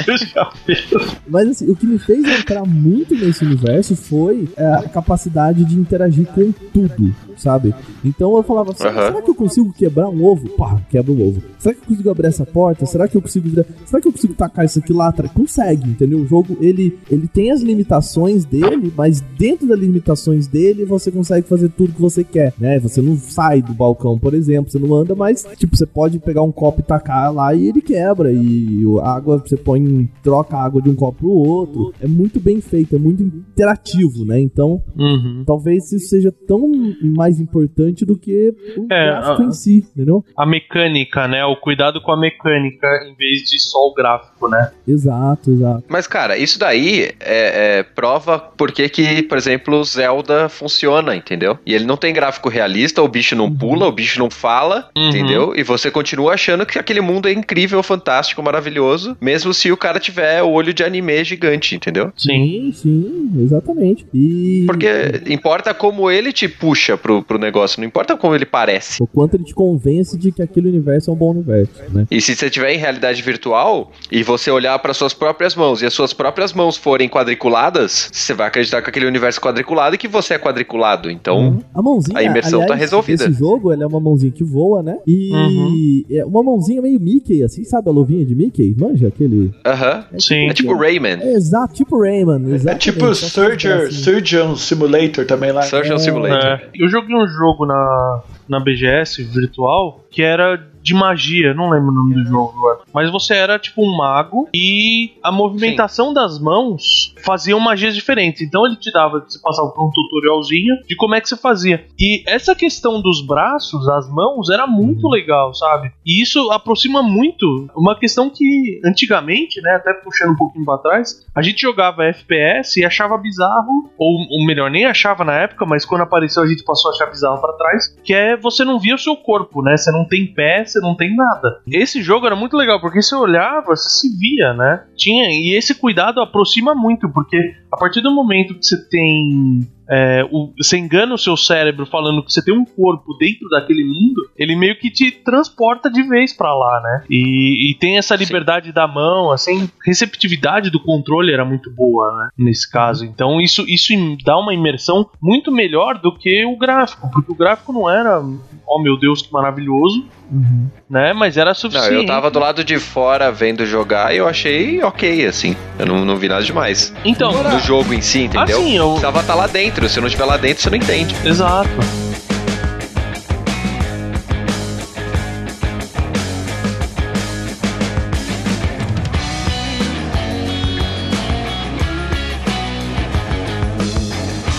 Mas 1.27 1.49
assim, 1.49 1.69
o 1.69 1.75
que 1.75 1.85
me 1.85 1.99
fez 1.99 2.23
entrar 2.25 2.63
muito 2.65 3.13
nesse 3.15 3.43
universo 3.43 3.95
foi 3.95 4.47
é, 4.55 4.65
a 4.73 4.83
capacidade 4.89 5.63
de 5.65 5.75
interagir 5.75 6.25
com 6.27 6.51
tudo, 6.73 7.15
sabe? 7.37 7.73
Então 8.03 8.35
eu 8.37 8.43
falava, 8.43 8.73
será, 8.73 8.89
Aham. 8.91 9.07
será 9.07 9.21
que 9.21 9.29
eu 9.29 9.35
consigo 9.35 9.73
quebrar 9.73 10.09
um 10.09 10.23
ovo? 10.23 10.49
Pá, 10.49 10.81
quebra 10.89 11.11
um 11.11 11.27
ovo. 11.27 11.41
Será 11.59 11.73
que 11.75 11.81
eu 11.81 11.85
consigo 11.87 12.09
abrir 12.09 12.27
essa 12.27 12.45
porta? 12.45 12.85
Será 12.85 13.07
que 13.07 13.15
eu 13.17 13.21
consigo 13.21 13.49
virar... 13.49 13.65
Será 13.85 14.01
que 14.01 14.07
eu 14.07 14.11
consigo 14.11 14.33
tacar 14.33 14.65
isso 14.65 14.79
aqui 14.79 14.91
lá 14.93 15.07
atrás? 15.09 15.31
Consegue, 15.31 15.89
entendeu? 15.89 16.19
O 16.19 16.25
jogo, 16.27 16.57
ele, 16.59 16.97
ele 17.09 17.27
tem 17.27 17.51
as 17.51 17.61
limitações 17.61 18.45
dele, 18.45 18.91
mas 18.95 19.21
dentro 19.37 19.67
das 19.67 19.79
limitações 19.79 20.47
dele, 20.47 20.85
você 20.85 21.11
consegue 21.11 21.47
fazer 21.47 21.69
tudo 21.69 21.93
que 21.93 22.01
você 22.01 22.23
quer, 22.23 22.53
né? 22.59 22.79
Você 22.79 23.01
não 23.01 23.15
sai 23.17 23.61
do 23.61 23.73
balcão, 23.73 24.17
por 24.17 24.33
exemplo, 24.33 24.71
você 24.71 24.79
não 24.79 24.93
anda, 24.95 25.13
mas, 25.15 25.45
tipo, 25.57 25.75
você 25.75 25.85
pode 25.85 26.19
pegar 26.19 26.41
um 26.41 26.51
copo 26.51 26.79
e 26.81 26.83
tacar 26.83 27.33
lá 27.33 27.53
e 27.53 27.67
ele 27.67 27.81
quebra. 27.81 28.31
E 28.31 28.83
a 29.01 29.11
água, 29.15 29.37
você 29.37 29.55
põe, 29.57 30.09
troca 30.23 30.57
a 30.57 30.63
água 30.63 30.81
de 30.81 30.89
um 30.89 30.95
copo 30.95 31.19
pro 31.19 31.29
outro. 31.29 31.93
É 32.01 32.07
muito 32.07 32.39
bem 32.39 32.59
feito, 32.61 32.95
é 32.95 32.99
muito 32.99 33.21
interativo, 33.23 34.25
né? 34.25 34.39
Então, 34.39 34.81
Uhum. 34.97 35.43
talvez 35.45 35.91
isso 35.91 36.07
seja 36.09 36.31
tão 36.47 36.69
mais 37.15 37.39
importante 37.39 37.70
do 38.05 38.17
que 38.17 38.53
o 38.77 38.87
É, 38.91 39.05
gráfico 39.07 39.41
a- 39.41 39.45
em 39.45 39.51
si, 39.51 39.85
entendeu? 39.95 40.23
A 40.37 40.45
mecânica, 40.45 41.27
né? 41.27 41.43
O 41.45 41.55
cuidado 41.55 42.01
com 42.01 42.11
a 42.11 42.19
mecânica 42.19 42.87
em 43.09 43.15
vez 43.15 43.49
de 43.49 43.59
só 43.59 43.79
o 43.87 43.93
gráfico, 43.93 44.47
né? 44.49 44.71
Exato, 44.87 45.51
exato. 45.51 45.83
Mas, 45.87 46.07
cara, 46.07 46.37
isso 46.37 46.59
daí 46.59 47.11
é, 47.19 47.79
é 47.79 47.83
prova 47.83 48.39
porque 48.57 48.87
que, 48.89 49.23
por 49.23 49.37
exemplo, 49.37 49.83
Zelda 49.83 50.49
funciona, 50.49 51.15
entendeu? 51.15 51.57
E 51.65 51.73
ele 51.73 51.85
não 51.85 51.97
tem 51.97 52.13
gráfico 52.13 52.49
realista, 52.49 53.01
o 53.01 53.07
bicho 53.07 53.35
não 53.35 53.51
pula, 53.51 53.87
o 53.87 53.91
bicho 53.91 54.19
não 54.19 54.29
fala, 54.29 54.89
Uhum. 54.95 55.09
entendeu? 55.09 55.53
E 55.55 55.63
você 55.63 55.89
continua 55.91 56.33
achando 56.33 56.65
que 56.65 56.77
aquele 56.79 57.01
mundo 57.01 57.27
é 57.27 57.31
incrível, 57.33 57.81
fantástico, 57.83 58.41
maravilhoso, 58.43 59.17
mesmo 59.21 59.53
se 59.53 59.71
o 59.71 59.77
cara 59.77 59.99
tiver 59.99 60.41
o 60.43 60.49
olho 60.51 60.73
de 60.73 60.83
anime 60.83 61.23
gigante, 61.23 61.75
entendeu? 61.75 62.11
Sim, 62.15 62.71
sim, 62.73 63.31
exatamente. 63.39 64.05
E. 64.13 64.63
Porque 64.65 64.87
importa 65.27 65.73
como 65.73 66.09
ele 66.09 66.31
te 66.31 66.47
puxa 66.47 66.97
pro, 66.97 67.21
pro 67.23 67.37
negócio, 67.37 67.60
não 67.79 67.85
importa 67.85 68.15
como 68.17 68.35
ele 68.35 68.45
parece. 68.45 69.01
O 69.01 69.07
quanto 69.07 69.35
ele 69.35 69.43
te 69.43 69.53
convence 69.53 70.17
de 70.17 70.31
que 70.31 70.41
aquele 70.41 70.67
universo 70.69 71.09
é 71.09 71.13
um 71.13 71.17
bom 71.17 71.31
universo, 71.31 71.71
né? 71.91 72.05
E 72.09 72.19
se 72.21 72.35
você 72.35 72.49
tiver 72.49 72.73
em 72.73 72.77
realidade 72.77 73.21
virtual 73.21 73.91
e 74.11 74.23
você 74.23 74.49
olhar 74.51 74.77
para 74.79 74.93
suas 74.93 75.13
próprias 75.13 75.55
mãos 75.55 75.81
e 75.81 75.85
as 75.85 75.93
suas 75.93 76.13
próprias 76.13 76.53
mãos 76.53 76.75
forem 76.77 77.07
quadriculadas, 77.09 78.09
você 78.11 78.33
vai 78.33 78.47
acreditar 78.47 78.81
que 78.81 78.89
aquele 78.89 79.05
universo 79.05 79.39
é 79.39 79.43
quadriculado 79.43 79.95
e 79.95 79.97
que 79.97 80.07
você 80.07 80.35
é 80.35 80.39
quadriculado. 80.39 81.09
Então, 81.09 81.59
A 81.73 81.81
mãozinha. 81.81 82.17
a 82.17 82.23
imersão 82.23 82.59
tá 82.59 82.65
aliás, 82.73 82.81
resolvida. 82.81 83.25
Esse 83.25 83.33
jogo, 83.33 83.71
ela 83.71 83.83
é 83.83 83.87
uma 83.87 83.99
mãozinha 83.99 84.31
que 84.31 84.43
voa, 84.43 84.83
né? 84.83 84.97
E 85.07 85.31
Uhum. 85.31 86.03
é 86.11 86.25
uma 86.25 86.43
mãozinha 86.43 86.81
meio 86.81 86.99
Mickey, 86.99 87.43
assim, 87.43 87.63
sabe 87.63 87.89
a 87.89 87.91
luvinha 87.91 88.25
de 88.25 88.35
Mickey? 88.35 88.75
Manja 88.77 89.07
aquele. 89.07 89.51
aham. 89.65 90.05
Sim. 90.19 90.47
É 90.49 90.53
tipo 90.53 90.75
Rayman. 90.75 91.19
É 91.21 91.33
exato, 91.33 91.73
tipo 91.73 91.99
Rayman. 91.99 92.51
É 92.51 92.55
exatamente. 92.55 92.81
tipo 92.91 93.15
Só 93.15 93.25
que 93.25 93.31
Surgeon, 93.61 93.73
assim. 93.83 93.91
Surgeon 93.91 94.55
Simulator 94.55 95.25
também 95.25 95.51
lá. 95.51 95.61
Surgeon 95.63 95.97
Simulator. 95.97 96.37
É, 96.45 96.69
eu 96.75 96.87
joguei 96.89 97.15
um 97.15 97.27
jogo 97.27 97.50
na, 97.59 98.21
na 98.47 98.59
BGS 98.59 99.17
virtual 99.17 100.01
que 100.09 100.23
era 100.23 100.70
de 100.81 100.93
magia, 100.93 101.53
não 101.53 101.69
lembro 101.69 101.89
o 101.89 101.93
nome 101.93 102.15
do 102.15 102.25
jogo 102.25 102.53
agora. 102.57 102.79
Mas 102.93 103.11
você 103.11 103.35
era 103.35 103.59
tipo 103.59 103.83
um 103.83 103.95
mago 103.95 104.49
e 104.53 105.13
a 105.23 105.31
movimentação 105.31 106.13
das 106.13 106.39
mãos 106.39 107.13
faziam 107.23 107.59
magias 107.59 107.95
diferentes. 107.95 108.41
Então 108.41 108.65
ele 108.65 108.75
te 108.75 108.91
dava, 108.91 109.19
você 109.19 109.39
passava 109.39 109.69
por 109.69 109.87
um 109.87 109.91
tutorialzinho 109.91 110.75
de 110.87 110.95
como 110.95 111.15
é 111.15 111.21
que 111.21 111.29
você 111.29 111.37
fazia. 111.37 111.85
E 111.99 112.23
essa 112.27 112.55
questão 112.55 113.01
dos 113.01 113.25
braços, 113.25 113.87
as 113.87 114.09
mãos, 114.09 114.49
era 114.49 114.65
muito 114.67 115.07
legal, 115.07 115.53
sabe? 115.53 115.91
E 116.05 116.21
isso 116.21 116.51
aproxima 116.51 117.01
muito 117.01 117.67
uma 117.75 117.97
questão 117.97 118.29
que 118.29 118.79
antigamente, 118.83 119.61
né, 119.61 119.71
até 119.75 119.93
puxando 119.93 120.31
um 120.31 120.35
pouquinho 120.35 120.65
pra 120.65 120.77
trás, 120.77 121.25
a 121.33 121.41
gente 121.41 121.61
jogava 121.61 122.05
FPS 122.05 122.79
e 122.79 122.85
achava 122.85 123.17
bizarro, 123.17 123.89
ou, 123.97 124.27
ou 124.29 124.45
melhor, 124.45 124.69
nem 124.69 124.85
achava 124.85 125.23
na 125.23 125.33
época, 125.33 125.65
mas 125.65 125.85
quando 125.85 126.01
apareceu 126.01 126.43
a 126.43 126.47
gente 126.47 126.63
passou 126.63 126.91
a 126.91 126.93
achar 126.93 127.05
bizarro 127.07 127.39
pra 127.39 127.53
trás, 127.53 127.95
que 128.03 128.13
é 128.13 128.35
você 128.35 128.63
não 128.63 128.79
via 128.79 128.95
o 128.95 128.99
seu 128.99 129.15
corpo, 129.15 129.61
né? 129.61 129.77
Você 129.77 129.91
não 129.91 130.05
tem 130.05 130.25
pé, 130.25 130.63
você 130.71 130.79
não 130.79 130.95
tem 130.95 131.15
nada. 131.15 131.61
Esse 131.67 132.01
jogo 132.01 132.25
era 132.25 132.35
muito 132.35 132.55
legal, 132.55 132.79
porque 132.79 133.01
você 133.01 133.15
olhava, 133.15 133.75
você 133.75 133.89
se 133.89 134.17
via, 134.17 134.53
né? 134.53 134.83
Tinha, 134.95 135.29
e 135.29 135.55
esse 135.55 135.75
cuidado 135.75 136.21
aproxima 136.21 136.73
muito, 136.73 137.11
porque 137.11 137.37
a 137.71 137.77
partir 137.77 138.01
do 138.01 138.13
momento 138.13 138.55
que 138.55 138.65
você 138.65 138.77
tem 138.89 139.67
é, 139.89 140.25
o- 140.31 140.53
você 140.57 140.77
engana 140.77 141.13
o 141.13 141.17
seu 141.17 141.35
cérebro 141.35 141.85
falando 141.85 142.23
que 142.23 142.31
você 142.31 142.43
tem 142.43 142.53
um 142.53 142.65
corpo 142.65 143.13
dentro 143.19 143.47
daquele 143.49 143.83
mundo, 143.83 144.29
ele 144.37 144.55
meio 144.55 144.77
que 144.79 144.89
te 144.89 145.11
transporta 145.11 145.89
de 145.89 146.01
vez 146.03 146.33
pra 146.33 146.53
lá, 146.53 146.81
né? 146.81 147.03
E, 147.09 147.71
e 147.71 147.75
tem 147.75 147.97
essa 147.97 148.15
liberdade 148.15 148.71
da 148.71 148.87
mão, 148.87 149.31
assim, 149.31 149.69
receptividade 149.85 150.69
do 150.69 150.79
controle 150.79 151.33
era 151.33 151.43
muito 151.45 151.69
boa, 151.71 152.11
né? 152.17 152.27
Nesse 152.37 152.69
caso. 152.69 153.05
Então 153.05 153.39
isso, 153.41 153.65
isso 153.67 153.91
dá 154.23 154.37
uma 154.37 154.53
imersão 154.53 155.09
muito 155.21 155.51
melhor 155.51 155.97
do 155.97 156.15
que 156.15 156.45
o 156.45 156.57
gráfico, 156.57 157.09
porque 157.11 157.31
o 157.31 157.35
gráfico 157.35 157.73
não 157.73 157.89
era, 157.89 158.21
oh 158.67 158.81
meu 158.81 158.97
Deus, 158.97 159.21
que 159.21 159.31
maravilhoso, 159.31 160.05
Uhum. 160.31 160.69
né? 160.89 161.11
Mas 161.11 161.35
era 161.35 161.49
Não, 161.49 161.55
suficiente. 161.55 161.93
eu 161.93 162.05
tava 162.05 162.31
do 162.31 162.39
lado 162.39 162.63
de 162.63 162.79
fora 162.79 163.29
vendo 163.33 163.65
jogar 163.65 164.13
e 164.13 164.17
eu 164.17 164.27
achei 164.29 164.81
ok, 164.81 165.25
assim. 165.25 165.57
Eu 165.77 165.85
não, 165.85 166.05
não 166.05 166.15
vi 166.15 166.29
nada 166.29 166.41
demais. 166.41 166.93
Então, 167.03 167.31
No 167.43 167.59
jogo 167.59 167.93
em 167.93 167.99
si, 167.99 168.21
entendeu? 168.23 168.57
assim, 168.57 168.77
eu. 168.77 168.87
Precisava 168.91 169.19
estar 169.19 169.35
lá 169.35 169.47
dentro. 169.47 169.70
Se 169.89 169.99
não 169.99 170.07
estiver 170.07 170.25
lá 170.25 170.37
dentro, 170.37 170.61
você 170.61 170.69
não 170.69 170.77
entende. 170.77 171.15
Exato. 171.25 171.69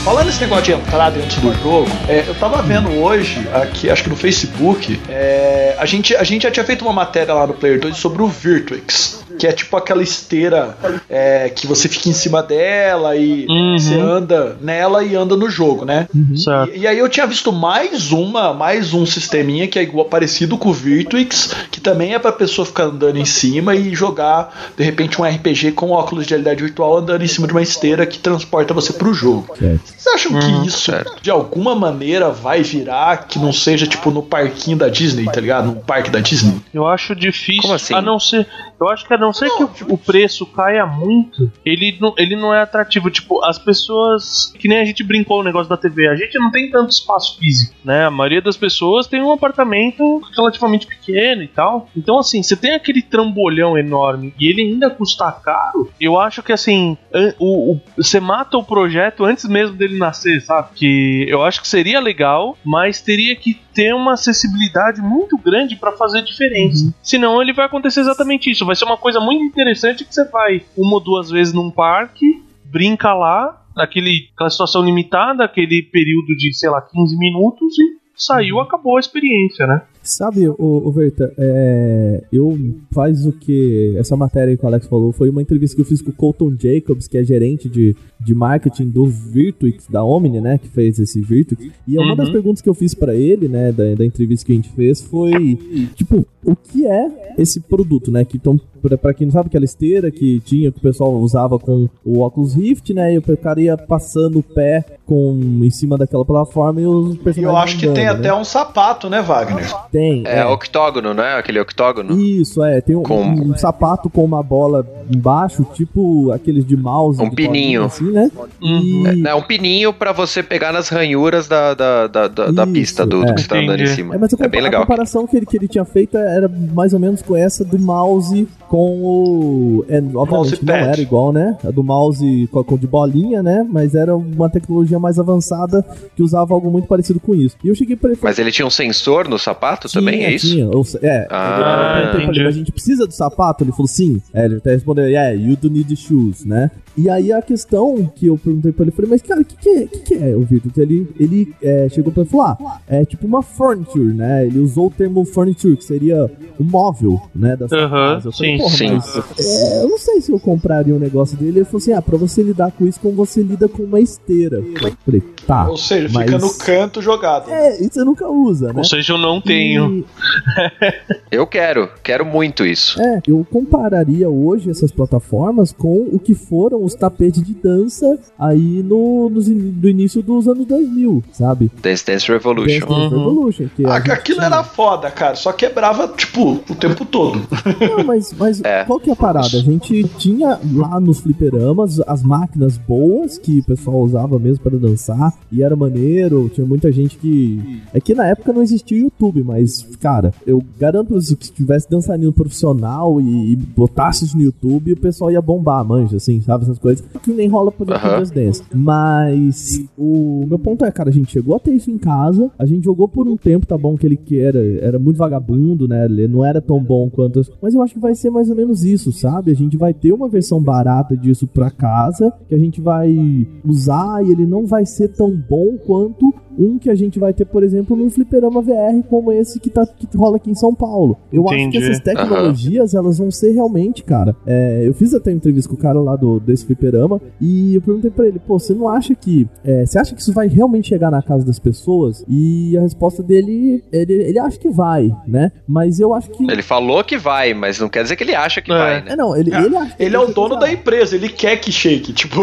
Falando 0.05 0.27
nesse 0.27 0.41
negócio 0.41 0.65
de 0.65 0.73
entrar 0.73 1.11
dentro 1.11 1.41
do 1.41 1.55
jogo, 1.63 1.89
é, 2.09 2.25
eu 2.27 2.35
tava 2.35 2.61
vendo 2.61 2.91
hoje, 3.01 3.49
aqui, 3.55 3.89
acho 3.89 4.03
que 4.03 4.11
no 4.11 4.17
Facebook, 4.17 5.01
é, 5.09 5.77
a, 5.79 5.87
gente, 5.87 6.17
a 6.17 6.25
gente 6.25 6.43
já 6.43 6.51
tinha 6.51 6.65
feito 6.65 6.83
uma 6.83 6.93
matéria 6.93 7.33
lá 7.33 7.47
no 7.47 7.55
Player 7.55 7.79
2 7.79 7.97
sobre 7.97 8.21
o 8.21 8.27
Virtuix. 8.27 9.22
Que 9.43 9.49
é 9.49 9.53
tipo 9.53 9.77
aquela 9.77 10.05
esteira 10.05 10.77
é, 11.11 11.49
que 11.49 11.67
você 11.67 11.89
fica 11.89 12.09
em 12.09 12.13
cima 12.13 12.41
dela 12.45 13.17
e 13.17 13.45
Uhum. 13.49 13.77
você 13.77 13.99
anda 13.99 14.57
nela 14.61 15.03
e 15.03 15.17
anda 15.17 15.37
no 15.37 15.51
jogo, 15.51 15.85
né? 15.85 16.07
Certo. 16.37 16.73
E, 16.73 16.83
e 16.83 16.87
aí 16.87 16.97
eu 16.97 17.09
tinha 17.09 17.27
visto 17.27 17.51
mais 17.53 18.13
uma, 18.13 18.55
mais 18.55 18.95
um 18.95 19.05
sisteminha 19.05 19.67
que 19.67 19.81
é 19.81 19.83
igual 19.83 20.05
parecido 20.05 20.57
com 20.57 20.69
o 20.69 20.73
Virtuix, 20.73 21.53
que 21.73 21.81
também 21.81 22.15
é 22.15 22.21
pra 22.21 22.31
pessoa 22.31 22.65
ficar 22.65 22.85
andando 22.85 23.17
em 23.19 23.25
cima 23.25 23.75
e 23.75 23.93
jogar 23.97 24.73
de 24.77 24.85
repente 24.85 25.21
um 25.21 25.25
RPG 25.25 25.73
com 25.73 25.91
óculos 25.91 26.25
de 26.25 26.31
realidade 26.31 26.63
virtual 26.63 26.99
andando 26.99 27.25
em 27.25 27.29
cima 27.29 27.49
de 27.49 27.53
uma 27.53 27.63
esteira 27.63 28.07
que 28.07 28.21
transporta 28.21 28.73
você 28.73 28.93
pro 28.93 29.13
jogo. 29.13 29.57
Certo. 29.59 29.81
Vocês 29.85 30.15
acham 30.15 30.33
Hum, 30.37 30.39
que 30.63 30.69
isso 30.69 30.93
de 31.21 31.33
alguma 31.33 31.75
maneira 31.75 32.31
vai 32.31 32.63
virar 32.63 33.27
que 33.27 33.41
não 33.41 33.53
seja 33.53 33.89
tipo 33.89 34.13
no 34.13 34.23
parquinho 34.23 34.77
da 34.77 34.89
Disney, 34.89 35.25
tá 35.25 35.41
ligado? 35.41 35.67
No 35.67 35.77
parque 35.77 36.11
da 36.11 36.21
Disney? 36.21 36.61
Eu 36.73 36.87
acho 36.87 37.13
difícil. 37.17 37.63
Como 37.63 37.75
assim? 37.75 37.93
A 37.93 38.01
não 38.01 38.21
ser. 38.21 38.47
Eu 38.81 38.89
acho 38.89 39.07
que 39.07 39.15
a 39.15 39.19
não 39.19 39.32
ser 39.33 39.51
que 39.51 39.63
o, 39.65 39.95
o 39.95 39.99
preço 39.99 40.45
caia 40.47 40.87
muito, 40.87 41.51
ele 41.65 41.97
não, 42.01 42.15
ele 42.17 42.37
não 42.37 42.53
é 42.55 42.61
atrativo. 42.63 43.11
Tipo, 43.11 43.45
as 43.45 43.59
pessoas. 43.59 44.53
Que 44.59 44.69
nem 44.69 44.79
a 44.81 44.85
gente 44.85 45.03
brincou 45.03 45.41
o 45.41 45.43
negócio 45.45 45.69
da 45.69 45.77
TV, 45.77 46.09
a 46.09 46.17
gente 46.17 46.39
não 46.39 46.51
tem 46.51 46.71
tanto 46.71 46.91
espaço 46.91 47.39
físico, 47.39 47.75
né? 47.85 48.07
A 48.07 48.11
maioria 48.11 48.41
das 48.41 48.57
pessoas 48.57 49.07
tem 49.07 49.23
um 49.23 49.33
apartamento 49.33 50.21
relativamente 50.37 50.87
pequeno 50.87 51.43
e 51.43 51.49
tal. 51.49 51.89
Então, 51.97 52.19
assim, 52.19 52.43
você 52.43 52.57
tem 52.57 52.75
aquele 52.75 53.03
trambolhão 53.03 53.77
enorme 53.77 54.35
e 54.39 54.49
ele 54.49 54.63
ainda 54.63 54.91
custa 54.91 55.31
caro. 55.33 55.91
Eu 56.01 56.19
acho 56.19 56.43
que, 56.43 56.53
assim, 56.53 56.97
o, 57.39 57.73
o- 57.75 57.81
você 57.97 58.21
mata 58.21 58.57
o 58.57 58.65
projeto 58.65 59.25
antes 59.25 59.45
mesmo 59.45 59.77
dele 59.77 59.99
nascer, 59.99 60.41
sabe? 60.41 60.69
Que 60.75 61.27
eu 61.29 61.43
acho 61.43 61.61
que 61.61 61.69
seria 61.69 62.01
legal, 62.01 62.57
mas 62.65 63.01
teria 63.01 63.35
que 63.37 63.55
ter 63.75 63.95
uma 63.95 64.13
acessibilidade 64.13 65.01
muito 65.01 65.37
grande 65.39 65.77
para 65.77 65.93
fazer 65.93 66.23
diferença. 66.23 66.93
Senão 67.03 67.41
ele 67.41 67.53
vai 67.53 67.67
acontecer 67.67 68.01
exatamente 68.01 68.51
isso. 68.51 68.67
Vai 68.67 68.77
ser 68.77 68.85
uma 68.85 68.97
coisa 68.97 69.21
muito 69.21 69.43
interessante 69.45 70.05
que 70.05 70.15
você 70.15 70.25
vai 70.29 70.63
uma 70.77 70.95
ou 70.95 71.01
duas 71.01 71.31
vezes 71.31 71.53
num 71.53 71.71
parque, 71.71 72.43
brinca 72.65 73.13
lá, 73.13 73.63
naquele, 73.77 74.29
aquela 74.35 74.51
situação 74.51 74.85
limitada, 74.85 75.45
aquele 75.45 75.83
período 75.83 76.37
de, 76.37 76.53
sei 76.55 76.71
lá, 76.71 76.81
15 76.81 77.17
minutos 77.19 77.79
e 77.79 78.03
saiu, 78.15 78.61
acabou 78.61 78.97
a 78.97 79.01
experiência, 79.01 79.67
né? 79.67 79.83
Sabe, 80.03 80.49
o, 80.49 80.55
o 80.59 80.91
Verta, 80.91 81.33
é, 81.39 82.25
eu 82.33 82.59
faz 82.91 83.25
o 83.25 83.33
que 83.33 83.95
essa 83.97 84.17
matéria 84.17 84.57
que 84.57 84.65
o 84.65 84.67
Alex 84.67 84.87
falou 84.87 85.13
foi 85.13 85.31
uma 85.31 85.41
entrevista 85.41 85.77
que 85.77 85.81
eu 85.83 85.87
fiz 85.87 86.03
com 86.03 86.11
o 86.11 86.15
Colton 86.15 86.55
Jacobs, 86.59 87.07
que 87.07 87.17
é 87.17 87.23
gerente 87.25 87.69
de, 87.69 87.95
de 88.21 88.35
marketing 88.35 88.89
do 88.89 89.07
Virtuix, 89.07 89.87
da 89.89 90.03
Omni, 90.05 90.41
né, 90.41 90.59
que 90.59 90.69
fez 90.69 90.99
esse 90.99 91.21
Virtuix. 91.21 91.71
E 91.87 91.97
uma 91.97 92.11
Uhum. 92.11 92.17
das 92.17 92.31
perguntas 92.31 92.61
que 92.61 92.69
eu 92.69 92.75
fiz 92.75 92.95
pra 92.95 93.15
ele, 93.15 93.47
né, 93.49 93.71
da, 93.71 93.95
da 93.95 94.05
entrevista 94.05 94.45
que 94.47 94.53
a 94.53 94.57
gente 94.57 94.71
fez 94.71 95.01
foi, 95.01 95.57
tipo, 95.95 96.27
o 96.45 96.57
que 96.57 96.85
é 96.85 97.35
esse 97.39 97.61
produto, 97.61 98.11
né, 98.11 98.25
que 98.25 98.37
então, 98.37 98.61
pra, 98.83 98.99
pra 98.99 99.15
quem 99.15 99.27
não 99.27 99.33
sabe, 99.33 99.47
aquela 99.49 99.65
esteira 99.65 100.11
que 100.11 100.41
tinha, 100.41 100.71
que 100.73 100.79
o 100.79 100.83
pessoal 100.83 101.13
usava 101.15 101.59
com 101.59 101.89
o 102.05 102.21
Oculus 102.23 102.55
Rift, 102.55 102.93
né, 102.93 103.15
e 103.15 103.19
o 103.19 103.23
cara 103.37 103.61
ia 103.61 103.77
passando 103.77 104.41
o 104.41 104.43
pé 104.43 104.85
com, 105.07 105.39
em 105.63 105.71
cima 105.71 105.97
daquela 105.97 106.25
plataforma 106.25 106.81
e 106.81 106.87
os 106.87 107.15
E 107.15 107.19
personagens 107.19 107.45
eu 107.45 107.57
acho 107.57 107.77
que 107.79 107.89
tem 107.89 108.07
andando, 108.07 108.23
né? 108.23 108.29
até 108.29 108.41
um 108.41 108.45
sapato, 108.45 109.09
né, 109.11 109.23
Wagner? 109.23 109.73
Tem, 109.91 110.23
É, 110.27 110.45
octógono, 110.45 111.15
né? 111.15 111.35
Aquele 111.35 111.61
octógono. 111.61 112.19
Isso, 112.19 112.63
é. 112.63 112.81
Tem 112.81 112.97
um, 112.97 113.03
Com- 113.03 113.23
um 113.23 113.57
sapato 113.57 114.09
com 114.11 114.25
uma 114.25 114.43
bola 114.43 114.87
embaixo, 115.15 115.65
tipo 115.75 116.31
aqueles 116.33 116.65
de 116.65 116.77
mouse. 116.77 117.21
Um 117.23 117.31
pininho. 117.31 117.85
Assim, 117.85 118.11
né? 118.11 118.31
E... 118.61 119.23
É 119.27 119.35
um 119.35 119.43
pininho 119.43 119.93
pra 119.93 120.13
você 120.13 120.43
pegar 120.43 120.73
nas 120.73 120.89
ranhuras 120.89 121.47
da, 121.47 121.75
da, 121.75 122.07
da, 122.07 122.29
da, 122.29 122.51
da 122.51 122.63
Isso, 122.65 122.73
pista 122.73 123.07
do, 123.07 123.21
do 123.25 123.31
é. 123.31 123.35
que 123.35 123.41
você 123.43 123.49
tá 123.49 123.59
andando 123.59 123.81
em 123.81 123.87
cima. 123.87 124.15
É, 124.15 124.19
mas 124.19 124.33
a, 124.33 124.37
É 124.37 124.49
bem 124.49 124.49
compa- 124.49 124.59
a 124.59 124.63
legal. 124.63 124.81
comparação 124.83 125.27
que 125.27 125.37
ele, 125.37 125.47
que 125.47 125.57
ele 125.57 125.69
tinha 125.69 125.85
feito 125.85 126.17
era 126.17 126.49
mais 126.49 126.93
ou 126.95 126.99
menos 127.01 127.21
com 127.23 127.37
essa 127.37 127.65
do 127.65 127.79
mouse 127.79 128.49
com 128.73 129.03
o. 129.03 129.85
É, 129.87 130.03
obviamente 130.15 130.65
não 130.65 130.75
era 130.75 130.99
igual, 130.99 131.31
né? 131.31 131.59
A 131.63 131.71
do 131.71 131.85
mouse 131.85 132.49
com, 132.51 132.65
com 132.65 132.79
de 132.79 132.87
bolinha, 132.87 133.43
né? 133.43 133.67
Mas 133.69 133.95
era 133.95 134.17
uma 134.17 134.49
tecnologia 134.49 134.99
mais 134.99 135.19
avançada 135.19 135.85
que 136.17 136.23
usava 136.23 136.55
algo 136.55 136.71
muito 136.71 136.89
parecido 136.89 137.21
com 137.21 137.35
isso. 137.35 137.55
E 137.63 137.69
eu 137.69 137.75
cheguei 137.75 137.97
pra 137.97 138.09
ele 138.09 138.17
e 138.17 138.19
falei, 138.19 138.31
Mas 138.33 138.39
ele 138.39 138.51
tinha 138.51 138.65
um 138.65 138.71
sensor 138.71 139.29
no 139.29 139.39
sapato 139.39 139.93
também, 139.93 140.23
é 140.25 140.29
Tinha, 140.29 140.37
isso? 140.37 140.47
Tinha. 140.55 140.85
Se- 140.85 140.99
é. 141.07 141.27
Ah, 141.31 141.51
eu 141.51 141.93
perguntei 141.93 142.11
pra 142.13 142.19
ele, 142.21 142.25
entendi. 142.25 142.45
mas 142.45 142.55
a 142.55 142.59
gente 142.59 142.73
precisa 142.73 143.07
do 143.07 143.13
sapato? 143.13 143.63
Ele 143.63 143.73
falou 143.73 143.87
sim. 143.89 144.23
É, 144.33 144.47
ele 144.47 144.57
até 144.57 144.71
respondeu, 144.73 145.05
yeah, 145.07 145.31
you 145.33 145.55
do 145.55 145.69
need 145.69 145.95
shoes, 145.95 146.43
né? 146.47 146.71
E 146.97 147.11
aí 147.11 147.31
a 147.31 147.43
questão 147.43 148.11
que 148.17 148.27
eu 148.27 148.39
perguntei 148.39 148.73
pra 148.73 148.85
ele, 148.85 148.91
eu 148.91 148.95
falei, 148.97 149.11
mas 149.11 149.21
cara, 149.21 149.43
o 149.43 149.45
que, 149.45 149.57
que, 149.57 149.69
é, 149.69 149.87
que, 149.87 149.99
que 150.01 150.15
é 150.15 150.35
o 150.35 150.41
Virtus? 150.41 150.79
Ele, 150.79 151.07
ele 151.21 151.55
é, 151.63 151.89
chegou 151.91 152.11
pra 152.11 152.23
ele 152.23 152.29
e 152.29 152.31
falou, 152.31 152.47
ah, 152.47 152.79
é 152.89 153.05
tipo 153.05 153.27
uma 153.27 153.43
furniture, 153.43 154.15
né? 154.15 154.47
Ele 154.47 154.61
usou 154.61 154.87
o 154.87 154.91
termo 154.91 155.23
furniture, 155.27 155.77
que 155.77 155.85
seria 155.85 156.31
um 156.59 156.65
móvel, 156.65 157.21
né? 157.35 157.55
Da 157.55 157.69
sua 157.69 157.79
Aham, 157.85 158.15
casa. 158.15 158.29
Eu 158.29 158.33
falei, 158.33 158.57
sim, 158.59 158.62
porra, 158.63 158.77
sim. 158.77 158.93
mas 158.93 159.17
é, 159.39 159.83
eu 159.83 159.89
não 159.89 159.99
sei 159.99 160.21
se 160.21 160.33
eu 160.33 160.39
compraria 160.41 160.95
um 160.95 160.99
negócio 160.99 161.37
dele. 161.37 161.59
Ele 161.61 161.65
falou 161.65 161.79
assim, 161.79 161.93
ah, 161.93 162.03
pra 162.03 162.17
você 162.17 162.43
lidar 162.43 162.71
com 162.73 162.87
isso, 162.87 162.99
como 163.01 163.15
você 163.15 163.43
lida 163.43 163.69
com 163.69 163.83
uma 163.83 164.01
esteira. 164.01 164.57
Eu 164.59 164.93
falei, 165.05 165.23
tá. 165.47 165.69
Ou 165.69 165.77
seja, 165.77 166.09
mas- 166.13 166.25
fica 166.27 166.39
no 166.39 166.55
canto 166.55 167.03
jogado. 167.03 167.51
É, 167.51 167.81
isso 167.81 167.95
você 167.95 168.05
nunca 168.05 168.29
usa, 168.29 168.69
né? 168.69 168.75
Ou 168.79 168.85
seja, 168.85 169.13
eu 169.13 169.19
não 169.19 169.41
tenho. 169.41 169.99
E- 169.99 170.05
Eu 171.31 171.47
quero, 171.47 171.89
quero 172.03 172.27
muito 172.27 172.65
isso. 172.67 173.01
É, 173.01 173.21
eu 173.27 173.47
compararia 173.51 174.29
hoje 174.29 174.71
essas 174.71 174.93
plataformas 174.93 175.73
com 175.73 176.09
o 176.13 176.19
que 176.19 176.35
foram 176.35 176.85
os 176.85 176.95
tapetes 176.95 177.43
de 177.43 177.55
dança 177.55 178.19
aí 178.39 178.83
no, 178.83 179.31
nos 179.31 179.49
in- 179.49 179.71
do 179.71 179.89
início 179.89 180.23
dos 180.23 180.47
anos 180.47 180.67
2000, 180.67 181.25
sabe? 181.33 181.71
Dance 181.83 182.05
Dance 182.05 182.29
Revolution. 182.31 182.81
Dance 182.81 182.87
Dance 182.87 183.15
Uhum. 183.15 183.19
Revolution. 183.19 183.67
Que 183.75 183.87
a 183.87 183.95
aquilo 183.97 184.39
tinha- 184.41 184.47
era 184.47 184.63
foda, 184.63 185.11
cara. 185.11 185.35
Só 185.35 185.53
quebrava, 185.53 186.07
tipo, 186.09 186.61
o 186.69 186.75
tempo 186.75 187.05
todo. 187.07 187.41
Não, 187.81 188.05
mas, 188.05 188.33
mas 188.35 188.52
É. 188.63 188.85
qual 188.85 188.99
que 189.01 189.11
é 189.11 189.13
a 189.13 189.17
parada? 189.17 189.47
A 189.57 189.61
gente 189.61 190.05
tinha 190.19 190.59
lá 190.75 190.99
nos 191.01 191.21
fliperamas 191.21 192.01
as 192.01 192.23
máquinas 192.23 192.77
boas 192.77 193.39
que 193.39 193.61
o 193.61 193.65
pessoal 193.65 194.01
usava 194.03 194.39
mesmo 194.39 194.63
para 194.63 194.77
dançar 194.79 195.33
e 195.51 195.63
era 195.63 195.75
maneiro. 195.77 196.51
Tinha 196.53 196.67
muita 196.67 196.91
gente 196.93 197.17
que. 197.19 197.81
É 197.93 198.01
que 198.01 198.15
na 198.15 198.27
época 198.27 198.53
não 198.53 198.63
existia 198.63 198.97
o 198.99 199.01
YouTube, 199.05 199.43
mas, 199.43 199.83
cara, 200.01 200.33
eu 200.47 200.63
garanto 200.79 201.09
pra 201.09 201.17
você 201.21 201.35
que 201.37 201.47
se 201.47 201.53
tivesse 201.53 201.89
dançarino 201.91 202.33
profissional 202.33 203.21
e, 203.21 203.53
e 203.53 203.57
botasse 203.57 204.25
isso 204.25 204.37
no 204.37 204.43
YouTube, 204.43 204.93
o 204.93 204.97
pessoal 204.97 205.31
ia 205.31 205.41
bombar, 205.41 205.85
manja, 205.85 206.17
assim, 206.17 206.41
sabe? 206.41 206.65
Essas 206.65 206.79
coisas. 206.79 207.05
Que 207.23 207.33
nem 207.33 207.49
rola 207.49 207.71
por 207.71 207.91
Aham. 207.93 208.19
Just 208.21 208.35
Dance. 208.35 208.63
Mas 208.75 209.83
o 209.97 210.45
meu 210.49 210.59
ponto 210.59 210.85
é, 210.85 210.91
cara, 210.91 211.09
a 211.11 211.13
gente 211.13 211.31
chegou 211.33 211.55
a 211.57 211.59
ter 211.59 211.73
isso 211.73 211.91
em 211.91 211.99
casa, 211.99 212.51
a 212.59 212.67
gente 212.67 212.85
jogou 212.85 213.09
por 213.09 213.27
um 213.27 213.37
tempo, 213.37 213.67
tá 213.67 213.77
bom, 213.77 213.97
que 213.97 214.07
ele 214.07 214.17
que 214.17 214.39
era, 214.39 214.59
era 214.81 214.99
muito 214.99 215.17
vagabundo, 215.17 215.87
né? 215.89 216.05
Ele 216.05 216.29
não 216.29 216.45
era 216.45 216.61
tão 216.61 216.83
bom 216.83 217.09
quanto. 217.11 217.41
as- 217.41 217.51
Mas 217.61 217.75
eu 217.75 217.83
acho 217.83 217.95
que 217.95 218.01
vai 218.01 218.15
ser 218.15 218.31
mais 218.31 218.42
ou 218.51 218.57
menos 218.57 218.85
isso, 218.85 219.13
sabe? 219.13 219.51
A 219.51 219.55
gente 219.55 219.77
vai 219.77 219.93
ter 219.93 220.13
uma 220.13 220.29
versão 220.29 220.63
barata 220.63 221.17
disso 221.17 221.47
pra 221.47 221.71
casa, 221.71 222.33
que 222.49 222.55
a 222.55 222.59
gente 222.59 222.81
vai 222.81 223.47
usar 223.65 224.25
e 224.25 224.31
ele 224.31 224.47
não 224.47 224.67
vai 224.67 224.87
ser 224.87 225.09
tão 225.09 225.37
bom 225.37 225.77
quanto 225.87 226.33
um 226.59 226.79
que 226.79 226.91
a 226.91 226.95
gente 226.95 227.19
vai 227.19 227.33
ter, 227.33 227.45
por 227.45 227.63
exemplo, 227.63 227.97
num 227.97 228.11
fliperama 228.11 228.61
VR 228.61 229.03
como 229.09 229.33
esse 229.33 229.59
que, 229.61 229.71
tá, 229.71 229.87
que 229.87 230.07
rola 230.17 230.37
aqui 230.37 230.51
em 230.51 230.55
São 230.55 230.75
Paulo. 230.75 231.17
Eu 231.33 231.45
acho 231.49 231.57
que 231.57 231.63
Entendi. 231.63 231.85
essas 231.85 232.01
tecnologias, 232.01 232.95
elas 232.95 233.19
vão 233.19 233.31
ser 233.31 233.53
realmente, 233.53 234.03
cara. 234.03 234.35
é, 234.47 234.83
eu 234.87 234.95
fiz 234.95 235.15
até 235.15 235.31
uma 235.31 235.37
entrevista 235.37 235.69
com 235.69 235.75
o 235.77 235.79
cara 235.79 236.01
lá 236.01 236.17
do, 236.17 236.41
desse 236.41 236.65
fliperama 236.67 237.21
e 237.41 237.75
eu 237.77 237.83
perguntei 237.83 238.11
pra 238.11 238.27
ele, 238.27 238.39
pô, 238.39 238.59
você 238.59 238.75
não 238.75 238.89
acha 238.89 239.15
que. 239.15 239.47
é, 239.65 239.85
você 239.87 239.99
acha 239.99 240.15
que 240.15 240.21
isso 240.21 240.33
vai 240.33 240.49
realmente 240.49 240.89
chegar 240.89 241.11
na 241.11 241.23
casa 241.23 241.45
das 241.45 241.59
pessoas? 241.59 242.25
E 242.29 242.77
a 242.77 242.81
resposta 242.81 243.23
dele, 243.23 243.83
ele, 243.93 244.13
ele 244.15 244.39
acha 244.39 244.59
que 244.59 244.69
vai, 244.69 245.11
né? 245.27 245.53
Mas 245.67 246.01
eu 246.01 246.15
acho 246.15 246.31
que. 246.31 246.51
Ele 246.51 246.63
falou 246.63 247.03
que 247.05 247.17
vai, 247.17 247.55
mas 247.55 247.79
não 247.81 247.89
quer 247.89 248.03
dizer 248.03 248.17
que 248.17 248.25
ele 248.25 248.35
acha 248.35 248.61
que 248.61 248.73
É. 248.73 248.77
vai, 248.77 249.03
né? 249.03 249.13
É, 249.13 249.17
não, 249.17 249.37
ele, 249.37 249.55
ele 249.55 249.77
acha 249.77 249.97
que 249.97 250.03
Ele 250.03 250.17
é 250.17 250.19
o 250.19 250.27
dono 250.33 250.57
da 250.59 250.71
empresa, 250.73 251.17
ele 251.17 251.29
quer 251.29 251.57
que 251.57 251.71
shake, 251.73 252.13
tipo. 252.13 252.41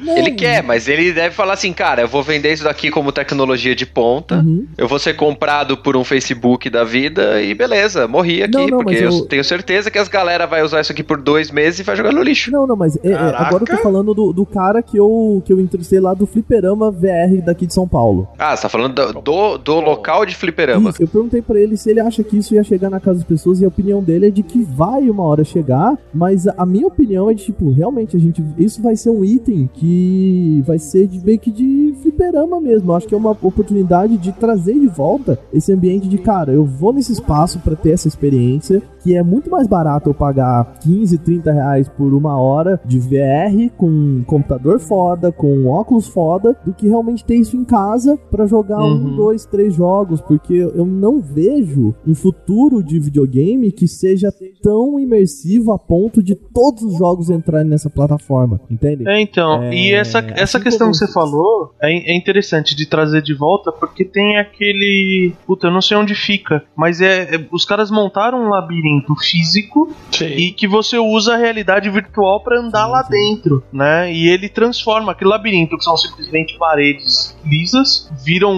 Não, 0.00 0.16
Ele 0.16 0.32
quer, 0.32 0.62
mas 0.62 0.88
ele 0.88 1.12
deve 1.12 1.34
falar 1.34 1.54
assim, 1.54 1.72
cara, 1.72 2.02
eu 2.02 2.08
vou 2.08 2.22
vender 2.22 2.52
isso 2.52 2.64
daqui 2.64 2.90
como 2.90 3.12
tecnologia 3.12 3.45
de 3.54 3.86
ponta, 3.86 4.36
Uhum. 4.36 4.66
eu 4.76 4.88
vou 4.88 4.98
ser 4.98 5.14
comprado 5.14 5.76
por 5.76 5.96
um 5.96 6.02
Facebook 6.04 6.68
da 6.70 6.82
vida 6.84 7.40
e 7.42 7.54
beleza, 7.54 8.06
morri 8.08 8.42
aqui, 8.42 8.52
Não, 8.56 8.66
não, 8.66 8.78
porque 8.78 8.96
eu... 8.96 9.10
eu- 9.10 9.26
tenho 9.26 9.44
certeza 9.44 9.90
que 9.90 9.98
as 9.98 10.08
galera 10.08 10.46
vai 10.46 10.62
usar 10.62 10.80
isso 10.80 10.92
aqui 10.92 11.02
por 11.02 11.20
dois 11.20 11.50
meses 11.50 11.80
e 11.80 11.82
vai 11.82 11.96
jogar 11.96 12.12
no 12.12 12.22
lixo. 12.22 12.50
Não, 12.50 12.66
não, 12.66 12.76
mas 12.76 12.96
é, 13.04 13.10
é, 13.10 13.14
agora 13.14 13.62
eu 13.62 13.76
tô 13.76 13.82
falando 13.82 14.14
do, 14.14 14.32
do 14.32 14.46
cara 14.46 14.82
que 14.82 14.96
eu, 14.96 15.42
que 15.44 15.52
eu 15.52 15.60
entrevistei 15.60 16.00
lá 16.00 16.14
do 16.14 16.26
Fliperama 16.26 16.90
VR 16.90 17.40
daqui 17.44 17.66
de 17.66 17.74
São 17.74 17.86
Paulo. 17.86 18.28
Ah, 18.38 18.54
você 18.56 18.62
tá 18.62 18.68
falando 18.68 18.94
do, 18.94 19.20
do, 19.20 19.58
do 19.58 19.80
local 19.80 20.24
de 20.24 20.34
fliperama. 20.36 20.90
Isso, 20.90 21.02
eu 21.02 21.08
perguntei 21.08 21.42
pra 21.42 21.58
ele 21.60 21.76
se 21.76 21.90
ele 21.90 22.00
acha 22.00 22.22
que 22.24 22.36
isso 22.38 22.54
ia 22.54 22.62
chegar 22.64 22.88
na 22.90 23.00
casa 23.00 23.18
das 23.18 23.24
pessoas 23.28 23.60
e 23.60 23.64
a 23.64 23.68
opinião 23.68 24.02
dele 24.02 24.26
é 24.26 24.30
de 24.30 24.42
que 24.42 24.62
vai 24.62 25.08
uma 25.10 25.22
hora 25.24 25.44
chegar, 25.44 25.96
mas 26.14 26.46
a, 26.46 26.54
a 26.58 26.66
minha 26.66 26.86
opinião 26.86 27.28
é 27.30 27.34
de 27.34 27.44
tipo, 27.44 27.70
realmente 27.72 28.16
a 28.16 28.20
gente 28.20 28.42
isso 28.58 28.80
vai 28.82 28.96
ser 28.96 29.10
um 29.10 29.24
item 29.24 29.68
que 29.74 30.62
vai 30.66 30.78
ser 30.78 31.06
de 31.06 31.18
meio 31.24 31.38
que 31.38 31.50
de 31.50 31.94
fliperama 32.16 32.60
mesmo. 32.60 32.92
Acho 32.92 33.06
que 33.06 33.14
é 33.14 33.18
uma 33.18 33.30
oportunidade 33.30 34.16
de 34.16 34.32
trazer 34.32 34.74
de 34.74 34.88
volta 34.88 35.38
esse 35.52 35.72
ambiente 35.72 36.08
de 36.08 36.18
cara, 36.18 36.52
eu 36.52 36.64
vou 36.64 36.92
nesse 36.92 37.12
espaço 37.12 37.60
pra 37.60 37.76
ter 37.76 37.90
essa 37.90 38.08
experiência, 38.08 38.82
que 39.06 39.14
é 39.14 39.22
muito 39.22 39.48
mais 39.48 39.68
barato 39.68 40.10
eu 40.10 40.14
pagar 40.14 40.78
15, 40.82 41.18
30 41.18 41.52
reais 41.52 41.88
por 41.88 42.12
uma 42.12 42.36
hora 42.40 42.80
de 42.84 42.98
VR 42.98 43.70
com 43.76 43.86
um 43.88 44.24
computador 44.26 44.80
foda, 44.80 45.30
com 45.30 45.46
um 45.56 45.68
óculos 45.68 46.08
foda, 46.08 46.56
do 46.64 46.74
que 46.74 46.88
realmente 46.88 47.24
ter 47.24 47.36
isso 47.36 47.56
em 47.56 47.64
casa 47.64 48.16
pra 48.32 48.46
jogar 48.46 48.82
um, 48.82 48.96
Uhum. 48.96 49.14
dois, 49.14 49.46
três 49.46 49.74
jogos, 49.74 50.20
porque 50.20 50.54
eu 50.54 50.84
não 50.84 51.20
vejo 51.20 51.94
um 52.04 52.14
futuro 52.16 52.82
de 52.82 52.98
videogame 52.98 53.70
que 53.70 53.86
seja 53.86 54.32
tão 54.60 54.98
imersivo 54.98 55.70
a 55.72 55.78
ponto 55.78 56.20
de 56.20 56.34
todos 56.34 56.82
os 56.82 56.98
jogos 56.98 57.30
entrarem 57.30 57.68
nessa 57.70 57.88
plataforma, 57.88 58.60
entende? 58.68 59.08
É, 59.08 59.20
então, 59.20 59.62
É, 59.62 59.72
e 59.72 59.92
essa, 59.94 60.18
essa 60.18 60.58
assim 60.58 60.64
questão 60.64 60.90
que 60.90 60.96
você 60.96 61.06
falou 61.12 61.72
é, 61.80 61.92
é 62.12 62.16
interessante 62.16 62.74
de 62.74 62.86
trazer 62.88 63.22
de 63.22 63.34
volta, 63.34 63.70
porque 63.70 64.04
tem 64.04 64.36
aquele. 64.38 65.32
Puta, 65.46 65.68
eu 65.68 65.70
não 65.70 65.80
sei 65.80 65.96
onde 65.96 66.14
fica, 66.14 66.64
mas 66.74 67.00
é, 67.00 67.36
é- 67.36 67.46
os 67.52 67.64
caras 67.64 67.88
montaram 67.90 68.38
um 68.44 68.48
labirinto 68.48 68.95
físico 69.16 69.92
Sim. 70.12 70.26
e 70.26 70.52
que 70.52 70.66
você 70.68 70.98
usa 70.98 71.34
a 71.34 71.36
realidade 71.36 71.90
virtual 71.90 72.40
pra 72.40 72.58
andar 72.60 72.86
lá 72.86 73.02
dentro, 73.02 73.62
né? 73.72 74.12
E 74.12 74.28
ele 74.28 74.48
transforma 74.48 75.12
aquele 75.12 75.30
labirinto, 75.30 75.76
que 75.76 75.84
são 75.84 75.96
simplesmente 75.96 76.56
paredes 76.58 77.36
lisas, 77.44 78.10
viram 78.24 78.52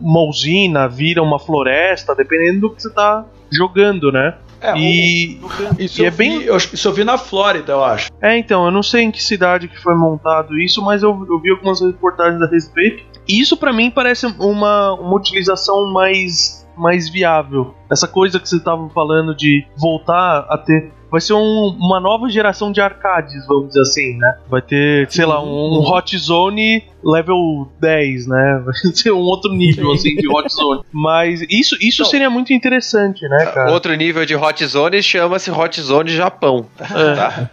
uma 0.00 0.20
usina, 0.28 0.88
viram 0.88 1.24
uma 1.24 1.38
floresta, 1.38 2.14
dependendo 2.14 2.60
do 2.60 2.70
que 2.74 2.82
você 2.82 2.90
tá 2.92 3.24
jogando, 3.50 4.10
né? 4.12 4.34
É, 4.62 4.76
E, 4.76 5.40
isso, 5.78 6.02
e 6.02 6.04
é 6.04 6.08
eu 6.08 6.12
vi, 6.12 6.16
bem- 6.18 6.42
eu, 6.42 6.56
isso 6.58 6.86
eu 6.86 6.92
vi 6.92 7.02
na 7.02 7.16
Flórida, 7.16 7.72
eu 7.72 7.82
acho. 7.82 8.10
É, 8.20 8.36
então, 8.36 8.66
eu 8.66 8.70
não 8.70 8.82
sei 8.82 9.02
em 9.04 9.10
que 9.10 9.22
cidade 9.22 9.68
que 9.68 9.78
foi 9.80 9.94
montado 9.96 10.58
isso, 10.58 10.82
mas 10.84 11.02
eu, 11.02 11.10
eu 11.30 11.40
vi 11.40 11.50
algumas 11.50 11.80
reportagens 11.80 12.42
a 12.42 12.46
respeito. 12.46 13.02
E 13.26 13.40
isso 13.40 13.56
pra 13.56 13.72
mim 13.72 13.90
parece 13.90 14.26
uma, 14.38 14.92
uma 14.94 15.16
utilização 15.16 15.90
mais, 15.92 16.59
mais 16.76 17.08
viável. 17.08 17.74
Essa 17.90 18.06
coisa 18.08 18.38
que 18.40 18.48
você 18.48 18.56
estava 18.56 18.88
falando 18.90 19.34
de 19.34 19.66
voltar 19.76 20.46
a 20.48 20.56
ter. 20.58 20.92
Vai 21.10 21.20
ser 21.20 21.34
um- 21.34 21.76
uma 21.80 21.98
nova 21.98 22.28
geração 22.30 22.70
de 22.70 22.80
arcades, 22.80 23.44
vamos 23.48 23.68
dizer 23.68 23.80
assim, 23.80 24.16
né? 24.16 24.38
Vai 24.48 24.62
ter, 24.62 25.10
sei 25.10 25.26
lá, 25.26 25.42
um, 25.42 25.78
um 25.78 25.80
Hot 25.92 26.16
Zone 26.16 26.84
level 27.04 27.70
10, 27.80 28.26
né? 28.26 28.62
Vai 28.64 28.74
ser 28.94 29.12
um 29.12 29.18
outro 29.18 29.52
nível, 29.52 29.92
assim, 29.92 30.14
de 30.16 30.28
Hot 30.28 30.52
Zone. 30.52 30.82
Mas 30.92 31.40
isso, 31.50 31.76
isso 31.80 32.02
Então- 32.02 32.10
seria 32.10 32.30
muito 32.30 32.52
interessante, 32.52 33.26
né, 33.28 33.46
cara? 33.46 33.72
Outro 33.72 33.94
nível 33.94 34.24
de 34.26 34.34
Hot 34.36 34.64
Zone 34.66 35.02
chama-se 35.02 35.50
Hot 35.50 35.80
Zone 35.80 36.10
Japão. 36.10 36.66
Tá? 36.76 37.50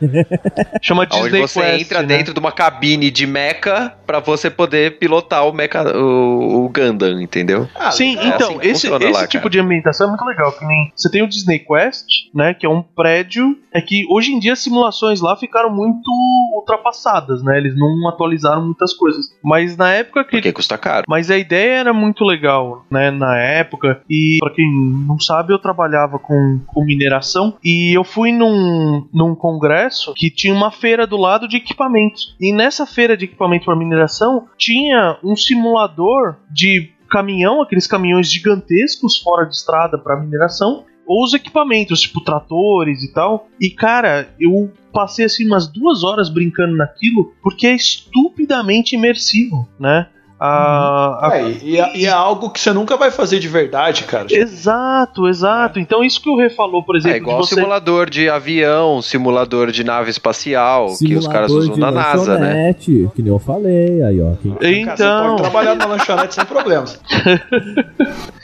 Chama 0.81 1.03
Onde 1.03 1.21
Disney 1.23 1.41
você 1.41 1.61
Quest, 1.61 1.81
entra 1.81 2.01
né? 2.01 2.07
dentro 2.17 2.33
de 2.33 2.39
uma 2.39 2.51
cabine 2.51 3.09
de 3.11 3.25
mecha 3.25 3.93
pra 4.05 4.19
você 4.19 4.49
poder 4.49 4.97
pilotar 4.97 5.47
o 5.47 5.53
mecha, 5.53 5.83
o, 5.97 6.65
o 6.65 6.69
Gundam, 6.69 7.21
entendeu? 7.21 7.67
Ah, 7.75 7.91
Sim, 7.91 8.17
é 8.17 8.27
então, 8.27 8.57
assim 8.57 8.69
esse, 8.69 8.87
esse 8.87 9.09
lá, 9.11 9.27
tipo 9.27 9.43
cara. 9.43 9.49
de 9.51 9.59
ambientação 9.59 10.07
é 10.07 10.09
muito 10.09 10.25
legal. 10.25 10.51
Que 10.51 10.65
nem 10.65 10.91
você 10.95 11.09
tem 11.09 11.21
o 11.23 11.27
Disney 11.27 11.59
Quest, 11.59 12.05
né? 12.33 12.53
Que 12.53 12.65
é 12.65 12.69
um 12.69 12.81
prédio. 12.81 13.57
É 13.73 13.81
que 13.81 14.03
hoje 14.09 14.31
em 14.31 14.39
dia 14.39 14.53
as 14.53 14.59
simulações 14.59 15.21
lá 15.21 15.35
ficaram 15.37 15.69
muito 15.69 16.09
ultrapassadas, 16.55 17.43
né? 17.43 17.57
Eles 17.57 17.75
não 17.77 18.07
atualizaram 18.09 18.63
muitas 18.65 18.93
coisas. 18.93 19.25
Mas 19.43 19.77
na 19.77 19.91
época 19.93 20.23
que. 20.23 20.31
Porque 20.31 20.53
custa 20.53 20.77
caro. 20.77 21.05
Mas 21.07 21.29
a 21.31 21.37
ideia 21.37 21.79
era 21.79 21.93
muito 21.93 22.23
legal, 22.23 22.85
né, 22.89 23.11
na 23.11 23.37
época. 23.37 24.01
E 24.09 24.37
pra 24.39 24.51
quem 24.51 24.65
não 25.07 25.19
sabe, 25.19 25.53
eu 25.53 25.59
trabalhava 25.59 26.19
com, 26.19 26.59
com 26.65 26.83
mineração 26.83 27.57
e 27.63 27.93
eu 27.93 28.03
fui 28.03 28.31
num, 28.31 29.07
num 29.13 29.35
congresso 29.35 30.13
que 30.15 30.29
tinha 30.29 30.53
uma 30.53 30.71
feira 30.71 31.07
do 31.07 31.17
lado 31.17 31.47
de 31.47 31.57
equipamentos. 31.57 32.35
E 32.39 32.53
nessa 32.53 32.85
feira 32.85 33.15
de 33.15 33.25
equipamento 33.25 33.65
para 33.65 33.75
mineração 33.75 34.47
tinha 34.57 35.17
um 35.23 35.35
simulador 35.35 36.35
de 36.51 36.91
caminhão, 37.09 37.61
aqueles 37.61 37.87
caminhões 37.87 38.31
gigantescos 38.31 39.17
fora 39.19 39.45
de 39.45 39.55
estrada 39.55 39.97
para 39.97 40.19
mineração, 40.19 40.85
ou 41.07 41.23
os 41.23 41.33
equipamentos, 41.33 42.01
tipo 42.01 42.21
tratores 42.21 43.01
e 43.01 43.13
tal. 43.13 43.47
E 43.59 43.69
cara, 43.69 44.29
eu 44.39 44.71
passei 44.91 45.25
assim 45.25 45.45
umas 45.45 45.67
duas 45.67 46.03
horas 46.03 46.29
brincando 46.29 46.75
naquilo 46.75 47.33
porque 47.41 47.65
é 47.65 47.75
estupidamente 47.75 48.95
imersivo, 48.95 49.67
né? 49.79 50.09
A, 50.39 51.29
a- 51.29 51.37
É, 51.37 51.51
e, 51.63 51.79
é- 51.79 51.97
e 51.97 52.05
é 52.05 52.09
algo 52.11 52.49
que 52.51 52.59
você 52.59 52.71
nunca 52.71 52.95
vai 52.95 53.09
fazer 53.09 53.39
de 53.39 53.47
verdade, 53.47 54.03
cara. 54.03 54.27
Exato, 54.29 55.27
exato. 55.27 55.79
Então 55.79 56.03
isso 56.03 56.21
que 56.21 56.29
o 56.29 56.37
Rê 56.37 56.49
falou, 56.49 56.83
por 56.83 56.95
exemplo, 56.95 57.15
É 57.17 57.19
igual 57.19 57.41
de 57.41 57.47
você... 57.47 57.55
simulador 57.55 58.09
de 58.09 58.29
avião, 58.29 59.01
simulador 59.01 59.71
de 59.71 59.83
nave 59.83 60.11
espacial, 60.11 60.87
que 60.97 61.15
os 61.15 61.27
caras 61.27 61.49
Simulador 61.51 61.57
usam 61.57 61.73
de 61.75 61.79
na 61.79 61.91
NASA, 61.91 62.37
né? 62.37 62.45
lanchonete, 62.47 63.09
Que 63.15 63.21
nem 63.23 63.31
eu 63.31 63.39
falei, 63.39 64.03
aí 64.03 64.21
ó. 64.21 64.31
quem- 64.41 64.51
Cara, 64.53 64.61
você 64.97 65.03
Então, 65.03 65.27
pode 65.29 65.41
trabalhar 65.41 65.75
na 65.75 65.85
lanchonete 65.85 66.35
sem 66.35 66.45
problemas. 66.45 66.99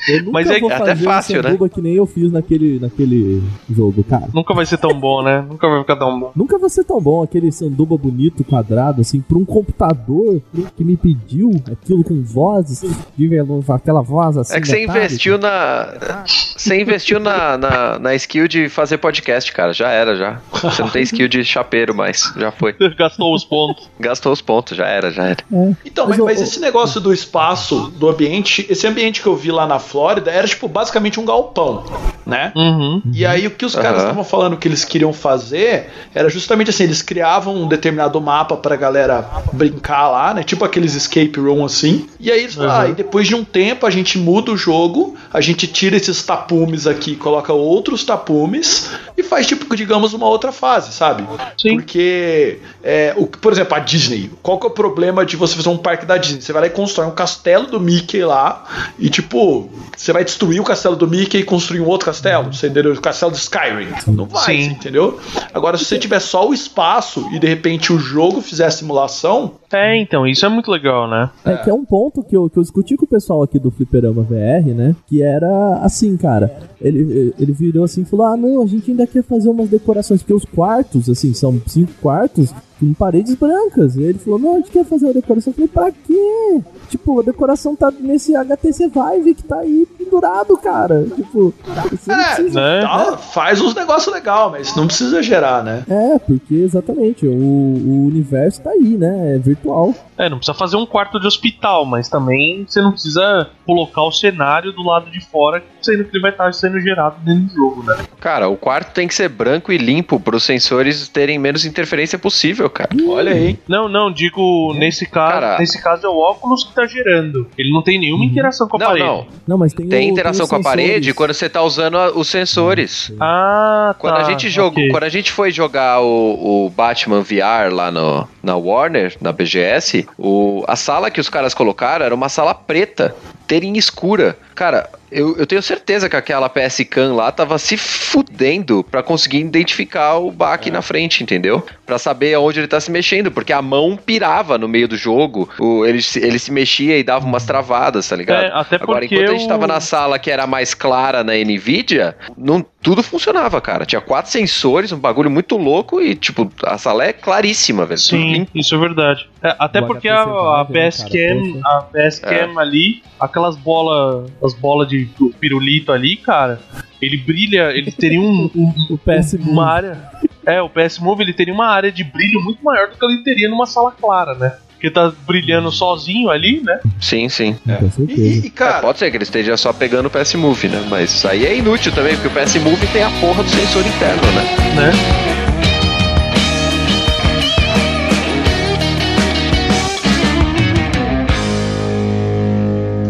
Eu 0.06 0.20
nunca 0.20 0.32
Mas 0.34 0.50
é 0.50 0.60
vou 0.60 0.70
até 0.70 0.80
fazer 0.88 1.06
fácil, 1.06 1.42
né? 1.42 1.58
que 1.74 1.80
nem 1.82 1.94
eu 1.94 2.06
fiz 2.06 2.30
naquele, 2.30 2.78
naquele 2.78 3.42
jogo, 3.70 4.04
cara. 4.04 4.28
nunca 4.34 4.54
vai 4.54 4.66
ser 4.66 4.78
tão 4.78 4.94
bom, 4.94 5.24
né? 5.24 5.46
Nunca 5.50 5.70
vai 5.70 5.80
ficar 5.80 5.96
tão 5.96 6.20
bom. 6.20 6.32
Nunca 6.36 6.58
vai 6.60 6.70
ser 6.70 6.84
tão 6.84 7.00
bom 7.00 7.24
aquele 7.24 7.50
sanduba 7.54 7.98
bonito, 7.98 8.44
quadrado, 8.44 9.00
assim, 9.00 9.22
pra 9.22 9.38
um 9.38 9.46
computador 9.46 10.42
que 10.76 10.84
me 10.84 10.98
pediu 10.98 11.52
aquilo 11.84 12.04
com 12.04 12.24
vozes, 12.24 12.82
de 13.18 13.28
velo- 13.28 13.64
aquela 13.70 14.02
voz 14.02 14.38
assim. 14.38 14.56
É 14.56 14.62
que 14.62 14.68
você 14.68 14.80
metálica. 14.80 15.06
investiu 15.06 15.38
na. 15.38 15.94
Você 16.26 16.82
investiu 16.82 17.20
na, 17.20 17.58
na, 17.58 18.00
na 18.00 18.16
skill 18.16 18.48
de 18.48 18.70
fazer 18.70 18.98
podcast, 18.98 19.52
cara. 19.52 19.74
Já 19.74 19.90
era, 19.90 20.16
já. 20.16 20.40
Você 20.52 20.82
não 20.82 20.90
tem 20.90 21.04
skill 21.04 21.28
de 21.28 21.44
chapeiro 21.44 21.94
mais. 21.94 22.32
Já 22.38 22.52
foi. 22.52 22.74
Gastou 22.98 23.34
os 23.36 23.44
pontos. 23.44 23.90
Gastou 24.00 24.32
os 24.32 24.42
pontos, 24.42 24.78
já 24.78 24.86
era, 24.88 25.12
já 25.12 25.24
era. 25.26 25.38
Então, 25.86 26.08
Mas 26.08 26.14
mas, 26.14 26.20
eu- 26.20 26.26
mas 26.26 26.42
esse 26.42 26.60
negócio 26.60 27.02
do 27.02 27.14
espaço, 27.14 27.92
do 27.98 28.10
ambiente, 28.10 28.66
esse 28.70 28.88
ambiente 28.88 29.22
que 29.22 29.28
eu 29.28 29.36
vi 29.36 29.52
lá 29.52 29.68
na 29.68 29.80
Flórida 29.80 30.32
era, 30.32 30.48
tipo, 30.48 30.68
basicamente 30.68 31.20
um 31.20 31.26
galpão, 31.26 31.84
né? 32.26 32.52
Uhum. 32.56 33.02
E 33.14 33.26
aí 33.26 33.46
o 33.48 33.52
que 33.52 33.66
os 33.66 33.76
caras 33.76 34.02
estavam 34.04 34.24
falando 34.24 34.56
que 34.58 34.68
eles 34.68 34.86
queriam 34.86 35.12
fazer 35.12 35.90
era 36.16 36.30
justamente 36.30 36.70
assim, 36.70 36.84
eles 36.84 37.02
criavam 37.02 37.56
um 37.56 37.68
determinado 37.68 38.20
mapa 38.22 38.56
pra 38.56 38.76
galera 38.76 39.28
brincar 39.52 40.10
lá, 40.10 40.34
né? 40.34 40.44
Tipo 40.44 40.64
aqueles 40.64 40.94
escape 40.96 41.40
room 41.40 41.64
assim. 41.74 42.08
E 42.20 42.32
aí 42.32 42.42
eles 42.42 42.56
falaram, 42.56 42.88
ah, 42.88 42.90
e 42.90 42.94
depois 42.94 43.28
de 43.28 43.36
um 43.36 43.44
tempo 43.44 43.86
a 43.86 43.90
gente 43.90 44.18
muda 44.18 44.52
o 44.52 44.58
jogo, 44.58 45.16
a 45.32 45.42
gente 45.42 45.68
tira 45.68 45.98
esses 45.98 46.24
tapumes 46.24 46.88
aqui, 46.88 47.16
coloca 47.16 47.52
outros 47.52 48.04
tapumes 48.04 48.90
e 49.18 49.24
faz 49.24 49.48
tipo, 49.48 49.76
digamos, 49.76 50.14
uma 50.14 50.28
outra 50.28 50.52
fase, 50.52 50.94
sabe? 50.94 51.24
Sim. 51.58 51.76
Porque, 51.76 52.60
é, 52.84 53.14
o, 53.18 53.28
por 53.28 53.52
exemplo, 53.52 53.76
a 53.76 53.80
Disney. 53.80 54.32
Qual 54.42 54.60
que 54.60 54.66
é 54.66 54.70
o 54.70 54.74
problema 54.74 55.26
de 55.26 55.36
você 55.36 55.56
fazer 55.56 55.70
um 55.70 55.78
parque 55.78 56.06
da 56.06 56.18
Disney? 56.18 56.42
Você 56.42 56.54
vai 56.54 56.64
lá 56.64 56.68
e 56.68 56.72
constrói 56.72 57.08
um 57.08 57.12
castelo 57.12 57.68
do 57.68 57.80
Mickey 57.80 58.24
lá 58.24 58.64
e, 58.98 59.10
tipo, 59.10 59.70
você 59.96 60.14
vai 60.14 60.24
destruir 60.24 60.60
o 60.60 60.64
castelo 60.64 60.96
do 60.96 61.08
Mickey 61.08 61.40
e 61.40 61.44
construir 61.44 61.82
um 61.82 61.88
outro 61.88 62.06
castelo, 62.06 62.54
você 62.54 62.68
entendeu? 62.68 62.94
O 62.94 63.02
castelo 63.02 63.32
de 63.32 63.38
Skyrim. 63.38 63.90
Não 64.08 64.26
vai, 64.26 64.46
Sim. 64.46 64.64
entendeu? 64.66 65.20
Agora, 65.54 65.78
se 65.78 65.86
você 65.86 65.98
tiver 65.98 66.20
só 66.20 66.48
o 66.48 66.54
espaço 66.54 67.28
e 67.32 67.40
de 67.40 67.48
repente 67.48 67.92
o 67.92 68.00
jogo 68.00 68.42
fizer 68.42 68.66
a 68.66 68.72
simulação, 68.72 69.56
É, 69.72 69.98
então, 69.98 70.28
isso 70.28 70.46
é 70.46 70.50
muito 70.50 70.70
legal, 70.70 71.08
né? 71.08 71.30
É, 71.44 71.58
que 71.64 71.70
é 71.70 71.74
um 71.74 71.86
ponto 71.86 72.24
que 72.24 72.36
eu, 72.36 72.50
que 72.50 72.58
eu 72.58 72.64
discuti 72.64 72.98
com 72.98 73.06
o 73.06 73.08
pessoal 73.08 73.42
aqui 73.42 73.58
do 73.58 73.72
Fliperama 73.72 74.22
VR, 74.24 74.68
né? 74.76 74.96
Que 75.08 75.22
era 75.22 75.78
assim, 75.78 76.18
cara. 76.18 76.56
Ele, 76.82 77.34
ele 77.40 77.52
virou 77.52 77.84
assim 77.84 78.02
e 78.02 78.06
falou: 78.06 78.26
Ah, 78.26 78.38
não, 78.38 78.62
a 78.62 78.68
gente 78.68 78.92
ainda 78.92 79.08
quer 79.08 79.24
fazer 79.24 79.50
umas 79.50 79.70
decorações, 79.70 80.22
porque 80.22 80.34
os 80.34 80.46
quartos, 80.46 81.10
assim, 81.10 81.34
são 81.34 81.62
cinco 81.66 81.94
quartos 82.02 82.54
com 82.80 82.94
paredes 82.94 83.36
brancas. 83.36 83.96
E 83.96 84.04
ele 84.04 84.20
falou: 84.20 84.40
Não, 84.40 84.54
a 84.56 84.58
gente 84.58 84.72
quer 84.72 84.86
fazer 84.86 85.06
uma 85.06 85.14
decoração. 85.14 85.52
Eu 85.52 85.56
falei: 85.56 85.68
Pra 85.68 85.92
quê? 85.92 86.62
Tipo, 86.90 87.20
a 87.20 87.24
decoração 87.24 87.76
tá 87.76 87.92
nesse 88.00 88.36
HTC 88.36 88.90
Vive 88.90 89.34
que 89.34 89.44
tá 89.44 89.58
aí 89.60 89.88
pendurado, 89.98 90.56
cara. 90.58 91.06
Tipo, 91.16 91.54
É, 91.76 92.36
precisa. 92.36 92.62
Né? 92.62 92.82
tá, 92.82 93.18
faz 93.18 93.62
uns 93.62 93.74
negócios 93.74 94.14
legais, 94.14 94.52
mas 94.52 94.76
não 94.76 94.88
precisa 94.88 95.18
exagerar, 95.18 95.64
né? 95.64 95.84
É, 95.90 96.20
porque 96.20 96.56
exatamente, 96.56 97.26
o, 97.26 97.32
o 97.32 98.06
universo 98.08 98.62
tá 98.62 98.72
aí, 98.72 98.98
né? 98.98 99.36
É 99.36 99.40
virtual. 99.40 99.94
É, 100.18 100.30
não 100.30 100.38
precisa 100.38 100.58
fazer 100.58 100.78
um 100.78 100.86
quarto 100.86 101.20
de 101.20 101.26
hospital, 101.26 101.86
mas 101.86 102.08
também 102.08 102.66
você 102.68 102.82
não 102.82 102.92
precisa 102.92 103.50
colocar 103.66 104.04
o 104.04 104.12
cenário 104.12 104.72
do 104.72 104.84
lado 104.84 105.10
de 105.10 105.20
fora, 105.26 105.64
sendo 105.82 106.04
que 106.04 106.16
ele 106.16 106.22
vai 106.22 106.32
estar 106.32 106.54
sendo 106.54 106.80
gerado 106.80 107.16
dentro 107.24 107.46
do 107.46 107.54
jogo, 107.54 107.84
né? 107.84 107.98
Cara, 108.20 108.48
o 108.48 108.56
quarto 108.56 108.94
tem 108.94 109.08
que 109.08 109.16
ser 109.16 109.30
branco 109.30 109.72
e 109.72 109.78
limpo 109.78 110.20
para 110.20 110.36
os 110.36 110.44
sensores 110.44 111.08
terem 111.08 111.40
menos 111.40 111.66
interferência 111.66 112.20
possível, 112.20 112.63
cara. 112.70 112.90
Olha 113.08 113.32
aí. 113.34 113.58
Não, 113.68 113.88
não, 113.90 114.12
digo, 114.12 114.74
nesse 114.78 115.06
caso, 115.06 115.34
Cara. 115.34 115.58
nesse 115.60 115.82
caso 115.82 116.06
é 116.06 116.10
o 116.10 116.18
óculos 116.18 116.64
que 116.64 116.74
tá 116.74 116.86
gerando. 116.86 117.48
Ele 117.58 117.72
não 117.72 117.82
tem 117.82 118.00
nenhuma 118.00 118.26
interação 118.26 118.68
com 118.68 118.78
a 118.78 118.80
Não, 118.80 118.88
parede. 118.88 119.06
não. 119.06 119.28
Não, 119.48 119.58
mas 119.58 119.74
tem 119.74 119.88
Tem 119.88 120.10
o- 120.10 120.12
interação 120.12 120.44
os 120.46 120.50
com 120.50 120.56
a 120.58 120.62
parede 120.62 121.14
quando 121.14 121.34
você 121.34 121.50
tá 121.50 121.62
usando 121.62 121.98
a- 121.98 122.12
os 122.12 122.28
sensores. 122.28 123.12
Ah, 123.20 123.90
tá. 123.90 123.94
Quando 124.00 124.18
a 124.18 124.24
gente 124.24 124.50
jogou, 124.50 124.72
ok. 124.84 124.90
quando 124.90 125.04
a 125.04 125.10
gente 125.10 125.32
foi 125.32 125.52
jogar 125.52 126.02
o, 126.02 126.66
o 126.66 126.70
Batman 126.70 127.22
VR 127.22 127.72
lá 127.74 127.92
no, 127.92 128.28
na 128.44 128.56
Warner, 128.58 129.16
na 129.22 129.32
BGS, 129.32 130.06
o, 130.18 130.64
a 130.68 130.76
sala 130.76 131.10
que 131.10 131.22
os 131.22 131.30
caras 131.30 131.54
colocaram 131.54 132.06
era 132.06 132.14
uma 132.14 132.28
sala 132.28 132.54
preta, 132.54 133.16
inteirinha 133.46 133.80
escura. 133.80 134.38
Cara, 134.54 134.90
eu, 135.12 135.36
eu 135.38 135.48
tenho 135.48 135.62
certeza 135.62 136.10
que 136.10 136.16
aquela 136.16 136.50
PS 136.50 136.82
Cam 136.90 137.14
lá 137.16 137.32
tava 137.32 137.58
se 137.58 137.78
fudendo 137.78 138.84
pra 138.84 139.02
conseguir 139.02 139.40
identificar 139.40 140.18
o 140.18 140.32
Bak 140.32 140.70
na 140.70 140.82
frente, 140.82 141.24
entendeu? 141.24 141.66
Pra 141.86 141.98
saber 141.98 142.34
aonde 142.34 142.60
ele 142.60 142.68
tá 142.68 142.80
se 142.80 142.92
mexendo, 142.92 143.32
porque 143.32 143.52
a 143.54 143.62
mão 143.62 143.98
pirava 143.98 144.58
no 144.58 144.68
meio 144.68 144.88
do 144.88 144.98
jogo, 144.98 145.50
o, 145.60 145.86
ele, 145.86 146.02
se- 146.02 146.20
ele 146.20 146.38
se 146.40 146.52
mexia 146.52 146.98
e 146.98 147.04
dava 147.04 147.26
umas 147.26 147.46
travadas, 147.46 148.08
tá 148.08 148.16
ligado? 148.16 148.46
É, 148.46 148.52
até 148.54 148.76
Agora, 148.76 149.06
enquanto 149.06 149.30
a 149.30 149.34
gente 149.34 149.48
tava 149.48 149.68
na 149.68 149.80
sala 149.80 150.20
que 150.20 150.30
era 150.30 150.46
mais 150.46 150.74
clara 150.74 151.24
na 151.24 151.34
Nvidia, 151.34 152.16
não, 152.38 152.66
tudo 152.84 153.02
funcionava, 153.02 153.60
cara. 153.62 153.86
Tinha 153.86 154.02
quatro 154.02 154.30
sensores, 154.32 154.92
um 154.92 155.00
bagulho 155.00 155.32
muito 155.32 155.58
louco 155.58 156.02
e, 156.02 156.14
tipo, 156.16 156.52
a 156.64 156.78
sala 156.78 157.06
é 157.06 157.14
claríssima, 157.14 157.86
velho. 157.86 157.98
Sim, 158.00 158.46
isso 158.54 158.76
é 158.76 158.78
verdade. 158.78 159.28
É, 159.42 159.56
até 159.58 159.82
O 159.82 159.88
porque 159.88 160.10
HTC 160.10 160.30
a, 160.30 160.62
a 160.62 160.68
né, 160.70 160.90
PS 160.90 160.98
cara? 161.04 161.10
Cam, 161.10 161.54
Poxa. 161.54 161.62
a 161.68 161.82
PS 161.82 162.20
Cam 162.20 162.60
ali, 162.60 163.04
aquelas 163.20 163.56
bolas, 163.56 164.30
as 164.44 164.54
bolas 164.54 164.88
de 164.90 165.10
pirulito 165.40 165.92
ali, 165.92 166.18
cara, 166.18 166.60
ele 167.02 167.18
brilha, 167.18 167.72
ele 167.72 167.92
teria 167.92 168.20
um, 168.20 168.50
um- 168.56 168.74
O 168.92 168.98
PS 168.98 169.34
Move. 169.34 169.50
uma 169.50 169.66
área. 169.72 169.98
É, 170.46 170.62
o 170.62 170.68
PS 170.70 171.00
Move 171.00 171.24
ele 171.24 171.34
teria 171.34 171.54
uma 171.54 171.68
área 171.68 171.90
de 171.90 172.04
brilho 172.04 172.42
muito 172.42 172.62
maior 172.64 172.90
do 172.90 172.98
que 172.98 173.06
ele 173.06 173.24
teria 173.24 173.48
numa 173.50 173.66
sala 173.66 173.92
clara, 173.92 174.36
né? 174.36 174.54
Porque 174.84 174.94
tá 174.94 175.14
brilhando 175.26 175.72
sozinho 175.72 176.30
ali, 176.30 176.60
né? 176.62 176.78
Sim, 177.00 177.30
sim. 177.30 177.56
Com 177.66 177.86
E, 177.88 177.90
certeza. 177.90 178.22
e, 178.22 178.40
e, 178.44 178.48
É, 178.48 178.50
cara, 178.50 178.82
pode 178.82 179.00
ser 179.00 179.10
que 179.10 179.16
ele 179.16 179.24
esteja 179.24 179.56
só 179.56 179.72
pegando 179.72 180.08
o 180.08 180.10
PS 180.10 180.36
Move, 180.36 180.68
né? 180.68 180.86
Mas 180.90 181.10
isso 181.10 181.26
aí 181.26 181.46
é 181.46 181.56
inútil 181.56 181.94
também, 181.94 182.18
porque 182.18 182.28
o 182.28 182.44
PS 182.44 182.56
Move 182.58 182.86
tem 182.88 183.02
a 183.02 183.10
porra 183.22 183.44
do 183.44 183.50
sensor 183.50 183.82
interno, 183.88 184.22
né? 184.34 184.44
né? 184.76 185.44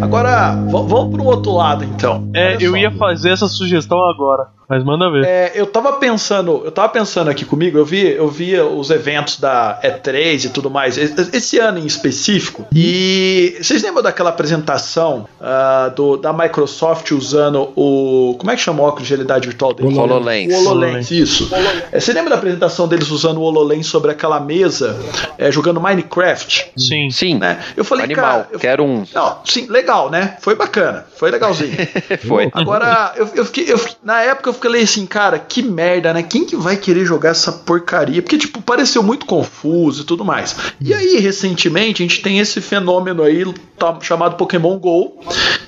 agora 0.01 0.51
vamos 0.69 1.11
pro 1.11 1.23
outro 1.23 1.53
lado 1.53 1.83
então. 1.83 2.29
É, 2.35 2.49
Olha 2.55 2.63
eu 2.63 2.71
só. 2.71 2.77
ia 2.77 2.91
fazer 2.91 3.29
essa 3.31 3.47
sugestão 3.47 3.97
agora. 4.09 4.47
Mas 4.73 4.83
manda 4.83 5.09
ver. 5.09 5.25
É, 5.25 5.51
eu 5.55 5.65
tava 5.67 5.93
pensando, 5.93 6.61
eu 6.65 6.71
tava 6.71 6.89
pensando 6.89 7.29
aqui 7.29 7.45
comigo, 7.45 7.77
eu 7.77 7.85
vi, 7.85 8.07
eu 8.09 8.27
vi 8.27 8.59
os 8.59 8.89
eventos 8.89 9.39
da 9.39 9.79
E3 9.83 10.45
e 10.45 10.49
tudo 10.49 10.69
mais, 10.69 10.97
esse, 10.97 11.59
ano 11.59 11.77
em 11.79 11.85
específico. 11.85 12.65
E 12.73 13.55
vocês 13.61 13.83
lembram 13.83 14.01
daquela 14.03 14.29
apresentação 14.31 15.27
ah, 15.39 15.91
do, 15.95 16.17
da 16.17 16.33
Microsoft 16.33 17.11
usando 17.11 17.71
o. 17.75 18.35
Como 18.39 18.51
é 18.51 18.55
que 18.55 18.61
chama 18.61 18.81
o 18.81 18.85
óculos 18.85 19.07
de 19.07 19.13
realidade 19.13 19.47
virtual 19.47 19.73
dele? 19.73 19.97
HoloLens. 19.97 20.53
O 20.53 20.57
HoloLens, 20.57 21.11
isso. 21.11 21.49
É, 21.91 21.99
você 21.99 22.11
lembra 22.13 22.31
da 22.31 22.35
apresentação 22.37 22.87
deles 22.87 23.09
usando 23.11 23.37
o 23.37 23.41
HoloLens 23.43 23.85
sobre 23.87 24.11
aquela 24.11 24.39
mesa, 24.39 24.97
é, 25.37 25.51
jogando 25.51 25.79
Minecraft? 25.79 26.71
Sim. 26.77 27.09
Sim, 27.11 27.37
Né? 27.37 27.59
Eu 27.75 27.83
falei, 27.83 28.05
animal. 28.05 28.23
cara. 28.23 28.47
eu- 28.51 28.59
Quero 28.59 28.83
um. 28.83 29.03
Não, 29.13 29.37
sim, 29.45 29.67
legal, 29.69 30.09
né? 30.09 30.37
Foi 30.41 30.55
bacana, 30.55 31.05
foi 31.15 31.29
legalzinho. 31.31 31.73
Foi. 32.27 32.49
Agora, 32.53 33.13
eu, 33.15 33.27
eu 33.35 33.45
fiquei, 33.45 33.71
eu 33.71 33.77
fiquei- 33.77 33.97
na 34.03 34.21
época 34.21 34.49
eu 34.49 34.53
falei 34.67 34.83
assim, 34.83 35.05
cara, 35.05 35.37
que 35.39 35.61
merda, 35.61 36.13
né? 36.13 36.23
Quem 36.23 36.45
que 36.45 36.55
vai 36.55 36.75
querer 36.75 37.05
jogar 37.05 37.29
essa 37.29 37.51
porcaria? 37.51 38.21
Porque, 38.21 38.37
tipo, 38.37 38.61
pareceu 38.61 39.03
muito 39.03 39.25
confuso 39.25 40.01
e 40.03 40.05
tudo 40.05 40.25
mais. 40.25 40.55
E 40.79 40.93
aí, 40.93 41.19
recentemente, 41.19 42.01
a 42.01 42.07
gente 42.07 42.21
tem 42.21 42.39
esse 42.39 42.59
fenômeno 42.61 43.23
aí 43.23 43.45
tá, 43.77 43.97
chamado 44.01 44.35
Pokémon 44.35 44.77
GO. 44.77 45.19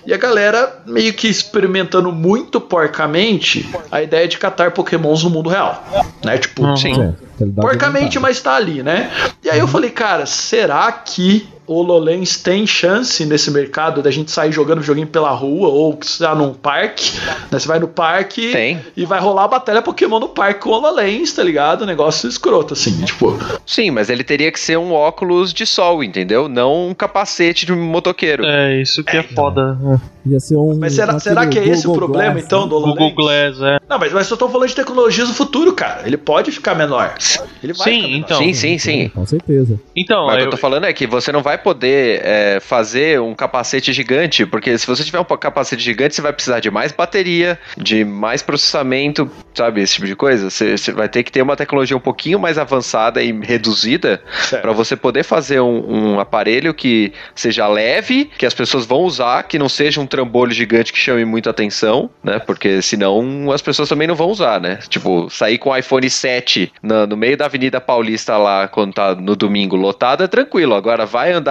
E 0.05 0.13
a 0.13 0.17
galera 0.17 0.83
meio 0.85 1.13
que 1.13 1.27
experimentando 1.27 2.11
muito 2.11 2.61
porcamente 2.61 3.69
a 3.91 4.01
ideia 4.01 4.27
de 4.27 4.37
catar 4.37 4.71
Pokémons 4.71 5.23
no 5.23 5.29
mundo 5.29 5.49
real. 5.49 5.83
Né? 6.23 6.37
Tipo, 6.37 6.75
Sim. 6.77 6.93
É, 6.93 7.13
realidade 7.37 7.61
porcamente, 7.61 8.19
mas 8.19 8.41
tá 8.41 8.55
ali, 8.55 8.81
né? 8.81 9.11
E 9.43 9.49
aí 9.49 9.59
eu 9.59 9.67
falei, 9.67 9.89
cara, 9.89 10.25
será 10.25 10.91
que 10.91 11.47
o 11.67 11.81
HoloLens 11.81 12.37
tem 12.37 12.65
chance 12.67 13.25
nesse 13.25 13.51
mercado 13.51 14.01
da 14.01 14.11
gente 14.11 14.31
sair 14.31 14.51
jogando 14.51 14.81
joguinho 14.81 15.07
pela 15.07 15.31
rua 15.31 15.67
ou 15.67 15.95
que 15.95 16.05
está 16.05 16.35
num 16.35 16.53
parque? 16.53 17.11
Né? 17.51 17.59
Você 17.59 17.67
vai 17.67 17.79
no 17.79 17.87
parque 17.87 18.51
Tem. 18.51 18.79
e 18.95 19.05
vai 19.05 19.19
rolar 19.19 19.45
a 19.45 19.47
batalha 19.47 19.81
Pokémon 19.81 20.19
no 20.19 20.29
parque 20.29 20.61
com 20.61 20.69
o 20.69 20.73
HoloLens, 20.73 21.33
tá 21.33 21.43
ligado? 21.43 21.85
Negócio 21.85 22.29
escroto, 22.29 22.73
assim, 22.73 23.01
tipo. 23.03 23.37
Sim, 23.65 23.91
mas 23.91 24.09
ele 24.09 24.23
teria 24.23 24.51
que 24.51 24.59
ser 24.59 24.77
um 24.77 24.93
óculos 24.93 25.53
de 25.53 25.65
sol, 25.65 26.03
entendeu? 26.03 26.47
Não 26.47 26.89
um 26.89 26.93
capacete 26.93 27.65
de 27.65 27.71
motoqueiro. 27.73 28.45
É, 28.45 28.81
isso 28.81 29.03
que 29.03 29.17
é, 29.17 29.23
foda. 29.23 29.77
É. 30.01 30.15
Ia 30.29 30.39
ser 30.39 30.57
um. 30.57 30.77
Mas 30.77 30.93
será, 30.93 31.19
será 31.19 31.45
que 31.45 31.59
é 31.59 31.67
esse 31.67 31.87
o 31.87 31.93
problema, 31.93 32.33
Glass, 32.33 32.45
então, 32.45 32.63
né? 32.63 32.69
do 32.69 32.75
HoloLens? 32.75 32.97
Google 32.97 33.15
Glass, 33.15 33.61
é. 33.61 33.79
Não, 33.87 33.99
mas, 33.99 34.11
mas 34.11 34.29
eu 34.29 34.37
tô 34.37 34.49
falando 34.49 34.67
de 34.69 34.75
tecnologias 34.75 35.27
do 35.27 35.33
futuro, 35.33 35.73
cara. 35.73 36.01
Ele 36.05 36.17
pode 36.17 36.51
ficar 36.51 36.73
menor. 36.73 37.13
Ele 37.61 37.73
vai 37.73 37.85
Sim, 37.93 37.95
ficar 37.95 38.07
menor. 38.07 38.17
então. 38.17 38.37
sim, 38.39 38.53
sim, 38.53 38.77
sim. 38.79 39.09
Com 39.09 39.25
certeza. 39.25 39.79
Então, 39.95 40.25
Mas 40.25 40.35
o 40.35 40.37
que 40.37 40.43
eu, 40.43 40.47
eu 40.47 40.51
tô 40.51 40.57
falando 40.57 40.85
é 40.85 40.93
que 40.93 41.05
você 41.05 41.31
não 41.31 41.43
vai 41.43 41.54
poder 41.57 42.21
é, 42.23 42.59
fazer 42.59 43.19
um 43.21 43.33
capacete 43.33 43.91
gigante, 43.93 44.45
porque 44.45 44.77
se 44.77 44.85
você 44.87 45.03
tiver 45.03 45.19
um 45.19 45.23
capacete 45.23 45.81
gigante, 45.81 46.15
você 46.15 46.21
vai 46.21 46.33
precisar 46.33 46.59
de 46.59 46.69
mais 46.71 46.91
bateria, 46.91 47.59
de 47.77 48.03
mais 48.03 48.41
processamento, 48.41 49.29
sabe? 49.53 49.81
Esse 49.81 49.95
tipo 49.95 50.07
de 50.07 50.15
coisa. 50.15 50.49
Você, 50.49 50.77
você 50.77 50.91
vai 50.91 51.07
ter 51.09 51.23
que 51.23 51.31
ter 51.31 51.41
uma 51.41 51.55
tecnologia 51.55 51.95
um 51.95 51.99
pouquinho 51.99 52.39
mais 52.39 52.57
avançada 52.57 53.21
e 53.21 53.31
reduzida 53.31 54.21
para 54.61 54.71
você 54.71 54.95
poder 54.95 55.23
fazer 55.23 55.59
um, 55.59 56.13
um 56.15 56.19
aparelho 56.19 56.73
que 56.73 57.13
seja 57.33 57.67
leve, 57.67 58.29
que 58.37 58.45
as 58.45 58.53
pessoas 58.53 58.85
vão 58.85 58.99
usar, 59.01 59.43
que 59.43 59.59
não 59.59 59.69
seja 59.69 60.01
um 60.01 60.05
trambolho 60.07 60.51
gigante 60.51 60.91
que 60.91 60.99
chame 60.99 61.25
muita 61.25 61.49
atenção, 61.49 62.09
né? 62.23 62.39
Porque 62.39 62.81
senão 62.81 63.51
as 63.51 63.61
pessoas 63.61 63.87
também 63.89 64.07
não 64.07 64.15
vão 64.15 64.29
usar, 64.29 64.59
né? 64.59 64.79
Tipo, 64.89 65.29
sair 65.29 65.57
com 65.57 65.69
o 65.69 65.77
iPhone 65.77 66.09
7 66.09 66.71
na- 66.81 67.05
no 67.07 67.15
meio 67.17 67.37
da 67.37 67.45
Avenida 67.45 67.79
Paulista 67.79 68.37
lá, 68.37 68.67
quando 68.67 68.93
tá 68.93 69.15
no 69.15 69.35
domingo 69.35 69.75
lotado, 69.75 70.23
é 70.23 70.27
tranquilo. 70.27 70.73
Agora 70.75 71.05
vai 71.05 71.31
andar 71.31 71.44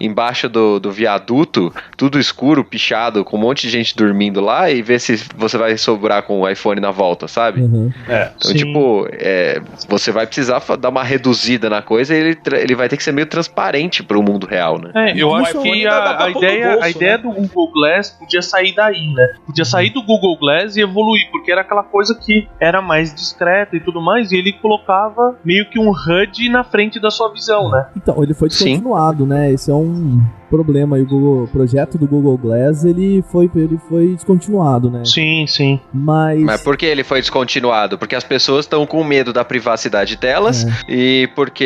embaixo 0.00 0.48
do, 0.48 0.78
do 0.78 0.90
viaduto, 0.90 1.72
tudo 1.96 2.18
escuro, 2.18 2.64
pichado, 2.64 3.24
com 3.24 3.36
um 3.36 3.40
monte 3.40 3.62
de 3.62 3.70
gente 3.70 3.96
dormindo 3.96 4.40
lá 4.40 4.70
e 4.70 4.82
ver 4.82 5.00
se 5.00 5.16
você 5.36 5.56
vai 5.58 5.76
sobrar 5.76 6.22
com 6.22 6.40
o 6.40 6.48
iPhone 6.48 6.80
na 6.80 6.90
volta, 6.90 7.26
sabe? 7.28 7.60
Uhum. 7.62 7.90
É. 8.08 8.30
Então, 8.36 8.50
Sim. 8.50 8.56
tipo, 8.56 9.06
é, 9.12 9.60
você 9.88 10.10
vai 10.10 10.26
precisar 10.26 10.62
dar 10.78 10.88
uma 10.88 11.02
reduzida 11.02 11.68
na 11.70 11.82
coisa 11.82 12.14
e 12.14 12.18
ele, 12.18 12.38
ele 12.58 12.74
vai 12.74 12.88
ter 12.88 12.96
que 12.96 13.02
ser 13.04 13.12
meio 13.12 13.26
transparente 13.26 14.02
pro 14.02 14.22
mundo 14.22 14.46
real, 14.46 14.78
né? 14.80 14.90
É, 14.94 15.16
eu 15.20 15.28
O 15.28 15.34
acho 15.36 15.50
iPhone 15.50 15.78
que 15.78 15.84
dá- 15.84 16.00
dá 16.00 16.10
a, 16.10 16.24
a 16.26 16.30
ideia, 16.30 16.68
bolso, 16.72 16.84
a 16.84 16.90
ideia 16.90 17.16
né? 17.16 17.22
do 17.22 17.30
Google 17.32 17.72
Glass 17.72 18.10
podia 18.10 18.42
sair 18.42 18.74
daí, 18.74 19.12
né? 19.12 19.28
Podia 19.46 19.64
sair 19.64 19.90
do 19.90 20.02
Google 20.02 20.36
Glass 20.38 20.76
e 20.76 20.80
evoluir, 20.80 21.28
porque 21.30 21.50
era 21.50 21.60
aquela 21.62 21.82
coisa 21.82 22.14
que 22.14 22.48
era 22.60 22.80
mais 22.82 23.14
discreta 23.14 23.76
e 23.76 23.80
tudo 23.80 24.00
mais, 24.00 24.32
e 24.32 24.36
ele 24.36 24.52
colocava 24.52 25.36
meio 25.44 25.68
que 25.68 25.78
um 25.78 25.90
HUD 25.90 26.48
na 26.48 26.64
frente 26.64 27.00
da 27.00 27.10
sua 27.10 27.32
visão, 27.32 27.70
né? 27.70 27.86
Então, 27.96 28.22
ele 28.22 28.34
foi 28.34 28.50
Sim. 28.50 28.64
descontinuado, 28.64 29.26
né? 29.32 29.52
Esse 29.52 29.70
é 29.70 29.74
um 29.74 30.22
problema. 30.52 30.98
E 30.98 31.02
o, 31.02 31.06
Google- 31.06 31.44
o 31.44 31.48
projeto 31.48 31.96
do 31.98 32.06
Google 32.06 32.36
Glass, 32.36 32.84
ele 32.84 33.24
foi, 33.32 33.50
ele 33.56 33.78
foi 33.88 34.08
descontinuado, 34.14 34.90
né? 34.90 35.04
Sim, 35.04 35.46
sim. 35.46 35.80
Mas. 35.92 36.40
Mas 36.42 36.62
por 36.62 36.76
que 36.76 36.86
ele 36.86 37.02
foi 37.02 37.20
descontinuado? 37.20 37.96
Porque 37.98 38.14
as 38.14 38.24
pessoas 38.24 38.64
estão 38.66 38.86
com 38.86 39.02
medo 39.02 39.32
da 39.32 39.44
privacidade 39.44 40.16
delas 40.16 40.64
É. 40.64 40.92
e 40.92 41.26
porque 41.34 41.64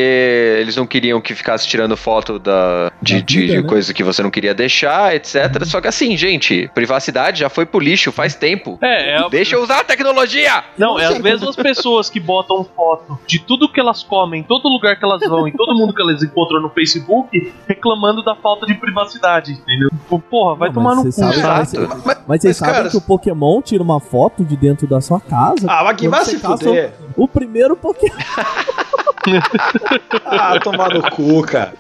eles 0.60 0.76
não 0.76 0.86
queriam 0.86 1.20
que 1.20 1.34
ficasse 1.34 1.66
tirando 1.66 1.96
foto 1.96 2.38
da, 2.38 2.92
de, 3.02 3.14
Da 3.20 3.26
vida, 3.26 3.52
de 3.56 3.62
né? 3.62 3.68
coisa 3.68 3.92
que 3.92 4.02
você 4.04 4.22
não 4.22 4.30
queria 4.30 4.54
deixar, 4.54 5.14
etc. 5.14 5.64
Só 5.64 5.80
que 5.80 5.88
assim, 5.88 6.16
gente, 6.16 6.70
privacidade 6.74 7.40
já 7.40 7.48
foi 7.48 7.66
pro 7.66 7.80
lixo 7.80 8.12
faz 8.12 8.34
tempo. 8.34 8.78
É, 8.82 9.10
é 9.12 9.16
a- 9.18 9.28
Deixa 9.28 9.56
eu 9.56 9.62
usar 9.62 9.80
a 9.80 9.84
tecnologia! 9.84 10.62
Não, 10.78 10.98
é 10.98 11.06
as 11.06 11.18
mesmas 11.18 11.56
pessoas 11.56 12.08
que 12.08 12.20
botam 12.20 12.64
foto 12.64 13.18
de 13.26 13.38
tudo 13.38 13.68
que 13.68 13.80
elas 13.80 14.02
comem, 14.02 14.40
em 14.40 14.44
todo 14.44 14.68
lugar 14.68 14.96
que 14.98 15.04
elas 15.04 15.20
vão, 15.28 15.48
em 15.48 15.52
todo 15.52 15.74
mundo 15.74 15.92
que 15.92 16.00
elas 16.00 16.22
encontram 16.22 16.60
no 16.60 16.70
Facebook, 16.70 17.52
reclamando 17.66 18.22
da 18.22 18.34
falta 18.34 18.66
de 18.66 18.74
privacidade, 18.76 19.52
entendeu? 19.52 19.90
Pô, 20.08 20.18
Porra, 20.18 20.54
vai 20.56 20.68
Não, 20.68 20.74
tomar 20.74 20.94
mas 20.96 21.04
no 21.04 21.12
você 21.12 21.22
cu. 21.22 21.32
sabe-. 21.34 21.88
Mas, 22.04 22.18
Mas 22.26 22.40
vocês 22.42 22.56
sabem 22.56 22.74
cara, 22.74 22.88
que 22.90 22.96
o 22.96 23.00
Pokémon 23.00 23.60
tira 23.62 23.82
uma 23.82 24.00
foto 24.00 24.44
de 24.44 24.56
dentro 24.56 24.86
da 24.86 25.00
sua 25.00 25.20
casa? 25.20 25.66
Ah, 25.68 25.82
mas 25.84 25.96
que 25.96 26.08
vai 26.08 26.24
se 26.24 26.38
fuder. 26.38 26.92
O 27.16 27.26
primeiro 27.28 27.76
Pokémon. 27.76 28.14
Ah, 30.24 30.58
tomar 30.60 30.94
no 30.94 31.02
cu, 31.10 31.42
cara. 31.42 31.72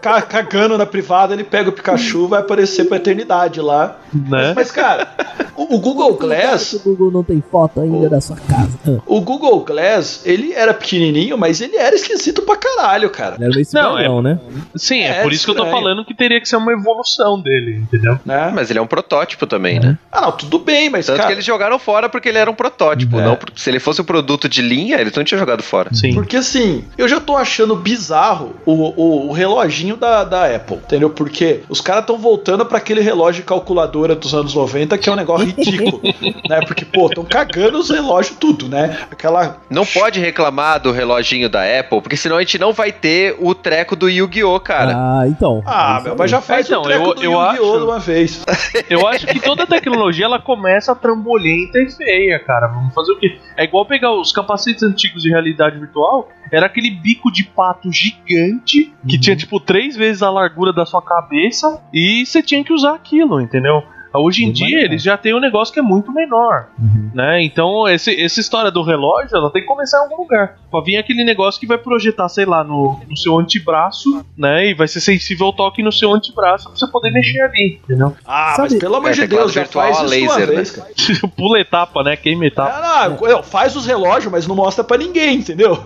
Ca- 0.00 0.22
Cagando 0.22 0.78
na 0.78 0.86
privada, 0.86 1.34
ele 1.34 1.44
pega 1.44 1.68
o 1.68 1.72
Pikachu 1.72 2.28
vai 2.28 2.40
aparecer 2.40 2.84
pra 2.84 2.96
eternidade 2.96 3.60
lá. 3.60 3.96
Né? 4.12 4.52
Mas, 4.54 4.70
cara, 4.70 5.08
o, 5.56 5.76
o 5.76 5.78
Google 5.78 6.14
Glass. 6.14 6.74
O 6.74 6.78
Google 6.80 7.10
não 7.10 7.22
tem 7.24 7.42
foto 7.50 7.80
ainda 7.80 8.08
da 8.08 8.20
sua 8.20 8.36
casa. 8.36 9.02
O 9.06 9.20
Google 9.20 9.60
Glass, 9.64 10.22
ele 10.24 10.52
era 10.52 10.72
pequenininho, 10.74 11.36
mas 11.38 11.60
ele 11.60 11.76
era 11.76 11.94
esquisito 11.96 12.42
pra 12.42 12.56
caralho, 12.56 13.10
cara. 13.10 13.36
Ele 13.36 13.44
era 13.44 13.54
meio 13.54 13.66
Não, 13.72 13.98
é- 13.98 14.08
não, 14.08 14.22
né? 14.22 14.38
Sim, 14.76 15.00
é, 15.00 15.18
É, 15.18 15.22
por 15.22 15.32
isso 15.32 15.44
que 15.44 15.50
eu 15.50 15.54
tô 15.56 15.64
estranho. 15.64 15.82
falando 15.82 16.04
que 16.04 16.14
teria 16.14 16.40
que 16.40 16.48
ser 16.48 16.56
uma 16.56 16.72
evolução 16.72 17.40
dele, 17.40 17.76
entendeu? 17.82 18.18
Né? 18.24 18.50
Mas 18.54 18.70
ele 18.70 18.78
é 18.78 18.82
um 18.82 18.86
protótipo 18.86 19.46
também, 19.46 19.80
né? 19.80 19.98
Ah, 20.10 20.20
não, 20.22 20.32
tudo 20.32 20.58
bem, 20.58 20.90
mas, 20.90 21.06
Tanto 21.06 21.16
cara, 21.16 21.28
que 21.28 21.34
eles 21.34 21.44
jogaram 21.44 21.78
fora 21.78 22.08
porque 22.08 22.28
ele 22.28 22.38
era 22.38 22.50
um 22.50 22.54
protótipo. 22.54 23.18
É. 23.18 23.24
Não, 23.24 23.38
se 23.56 23.70
ele 23.70 23.80
fosse 23.80 24.00
um 24.00 24.04
produto 24.04 24.48
de 24.48 24.60
linha, 24.62 25.00
eles 25.00 25.12
não 25.14 25.24
tinham 25.24 25.38
jogado 25.38 25.62
fora. 25.62 25.92
Sim. 25.94 26.14
Porque 26.14 26.36
assim, 26.36 26.84
eu 26.98 27.08
já 27.08 27.20
tô 27.20 27.36
achando 27.36 27.74
bizarro 27.76 28.54
o, 28.66 28.72
o, 28.72 29.28
o 29.28 29.32
reloginho 29.32 29.81
da, 29.96 30.24
da 30.24 30.54
Apple, 30.54 30.76
entendeu? 30.76 31.10
Porque 31.10 31.62
os 31.68 31.80
caras 31.80 32.02
estão 32.02 32.16
voltando 32.18 32.64
pra 32.64 32.78
aquele 32.78 33.00
relógio 33.00 33.42
de 33.42 33.46
calculadora 33.48 34.14
dos 34.14 34.32
anos 34.34 34.54
90, 34.54 34.96
que 34.98 35.08
é 35.08 35.12
um 35.12 35.16
negócio 35.16 35.46
ridículo, 35.46 36.00
né? 36.48 36.60
Porque, 36.66 36.84
pô, 36.84 37.06
estão 37.06 37.24
cagando 37.24 37.78
os 37.78 37.90
relógios 37.90 38.36
tudo, 38.38 38.68
né? 38.68 38.98
Aquela. 39.10 39.58
Não 39.68 39.84
pode 39.84 40.20
reclamar 40.20 40.80
do 40.80 40.92
reloginho 40.92 41.48
da 41.48 41.62
Apple, 41.80 42.00
porque 42.00 42.16
senão 42.16 42.36
a 42.36 42.40
gente 42.40 42.58
não 42.58 42.72
vai 42.72 42.92
ter 42.92 43.36
o 43.40 43.54
treco 43.54 43.96
do 43.96 44.08
Yu-Gi-Oh, 44.08 44.60
cara. 44.60 44.92
Ah, 44.96 45.24
então. 45.26 45.62
Ah, 45.66 45.94
Isso 45.96 46.04
meu, 46.06 46.16
mas 46.16 46.30
já 46.30 46.40
faz 46.40 46.66
Então, 46.66 46.80
o 46.80 46.84
treco 46.84 47.04
eu- 47.08 47.14
do 47.14 47.22
Yu-Gi-Oh! 47.24 47.78
de 47.78 47.84
uma 47.84 47.98
vez. 47.98 48.44
Eu 48.88 49.06
acho 49.06 49.26
que 49.26 49.40
toda 49.40 49.66
tecnologia 49.66 50.24
ela 50.26 50.38
começa 50.40 50.94
trambolhenta 50.94 51.78
e 51.78 51.90
feia, 51.90 52.38
cara. 52.38 52.66
Vamos 52.68 52.92
fazer 52.94 53.12
o 53.12 53.18
quê? 53.18 53.38
É 53.56 53.64
igual 53.64 53.86
pegar 53.86 54.12
os 54.12 54.32
capacetes 54.32 54.82
antigos 54.82 55.22
de 55.22 55.30
realidade 55.30 55.78
virtual. 55.78 56.28
Era 56.50 56.66
aquele 56.66 56.90
bico 56.90 57.32
de 57.32 57.44
pato 57.44 57.90
gigante 57.90 58.92
que 59.08 59.18
tinha 59.18 59.34
tipo 59.34 59.58
três 59.72 59.96
vezes 59.96 60.22
a 60.22 60.28
largura 60.28 60.70
da 60.70 60.84
sua 60.84 61.00
cabeça 61.00 61.82
e 61.94 62.26
você 62.26 62.42
tinha 62.42 62.62
que 62.62 62.74
usar 62.74 62.94
aquilo, 62.94 63.40
entendeu? 63.40 63.82
Hoje 64.14 64.44
em 64.44 64.52
dia 64.52 64.82
eles 64.84 65.02
já 65.02 65.16
têm 65.16 65.34
um 65.34 65.40
negócio 65.40 65.72
que 65.72 65.80
é 65.80 65.82
muito 65.82 66.12
menor, 66.12 66.68
Uhum. 66.78 67.10
né? 67.14 67.42
Então 67.42 67.88
esse, 67.88 68.18
essa 68.20 68.40
história 68.40 68.70
do 68.70 68.82
relógio 68.82 69.36
ela 69.36 69.50
tem 69.50 69.62
que 69.62 69.68
começar 69.68 69.98
em 69.98 70.02
algum 70.02 70.16
lugar. 70.22 70.56
Pra 70.70 70.80
vir 70.80 70.96
aquele 70.96 71.22
negócio 71.24 71.60
que 71.60 71.66
vai 71.66 71.76
projetar, 71.78 72.28
sei 72.30 72.44
lá, 72.46 72.64
no, 72.64 72.98
no 73.08 73.16
seu 73.16 73.38
antebraço, 73.38 74.24
né? 74.36 74.68
E 74.70 74.74
vai 74.74 74.88
ser 74.88 75.00
sensível 75.00 75.46
ao 75.46 75.52
toque 75.52 75.82
no 75.82 75.92
seu 75.92 76.12
antebraço 76.12 76.68
pra 76.68 76.78
você 76.78 76.86
poder 76.86 77.10
mexer 77.10 77.40
ali, 77.42 77.78
entendeu? 77.84 78.14
Ah, 78.26 78.54
Sabe- 78.56 78.70
mas 78.72 78.78
pelo 78.80 78.96
amor 78.96 79.10
É, 79.10 79.12
de 79.12 79.26
Deus, 79.26 79.52
já 79.52 79.64
faz 79.66 79.96
isso 79.96 80.04
uma 80.04 80.10
laser, 80.10 80.48
né? 80.48 80.54
vez, 80.56 80.70
cara. 80.70 80.88
Pula 81.36 81.60
etapa, 81.60 82.02
né? 82.02 82.16
Queima 82.16 82.46
etapa. 82.46 83.08
Não, 83.08 83.28
eu- 83.28 83.42
faz 83.42 83.76
os 83.76 83.86
relógios, 83.86 84.32
mas 84.32 84.46
não 84.46 84.54
mostra 84.56 84.82
pra 84.82 84.96
ninguém, 84.96 85.36
entendeu? 85.36 85.78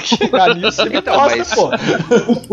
Chegar 0.00 0.54
nisso, 0.54 0.82
você 0.82 0.88
me 0.88 0.96
Então, 0.98 1.14
mostra, 1.14 1.38
mas- 1.38 1.54
pô. 1.54 1.70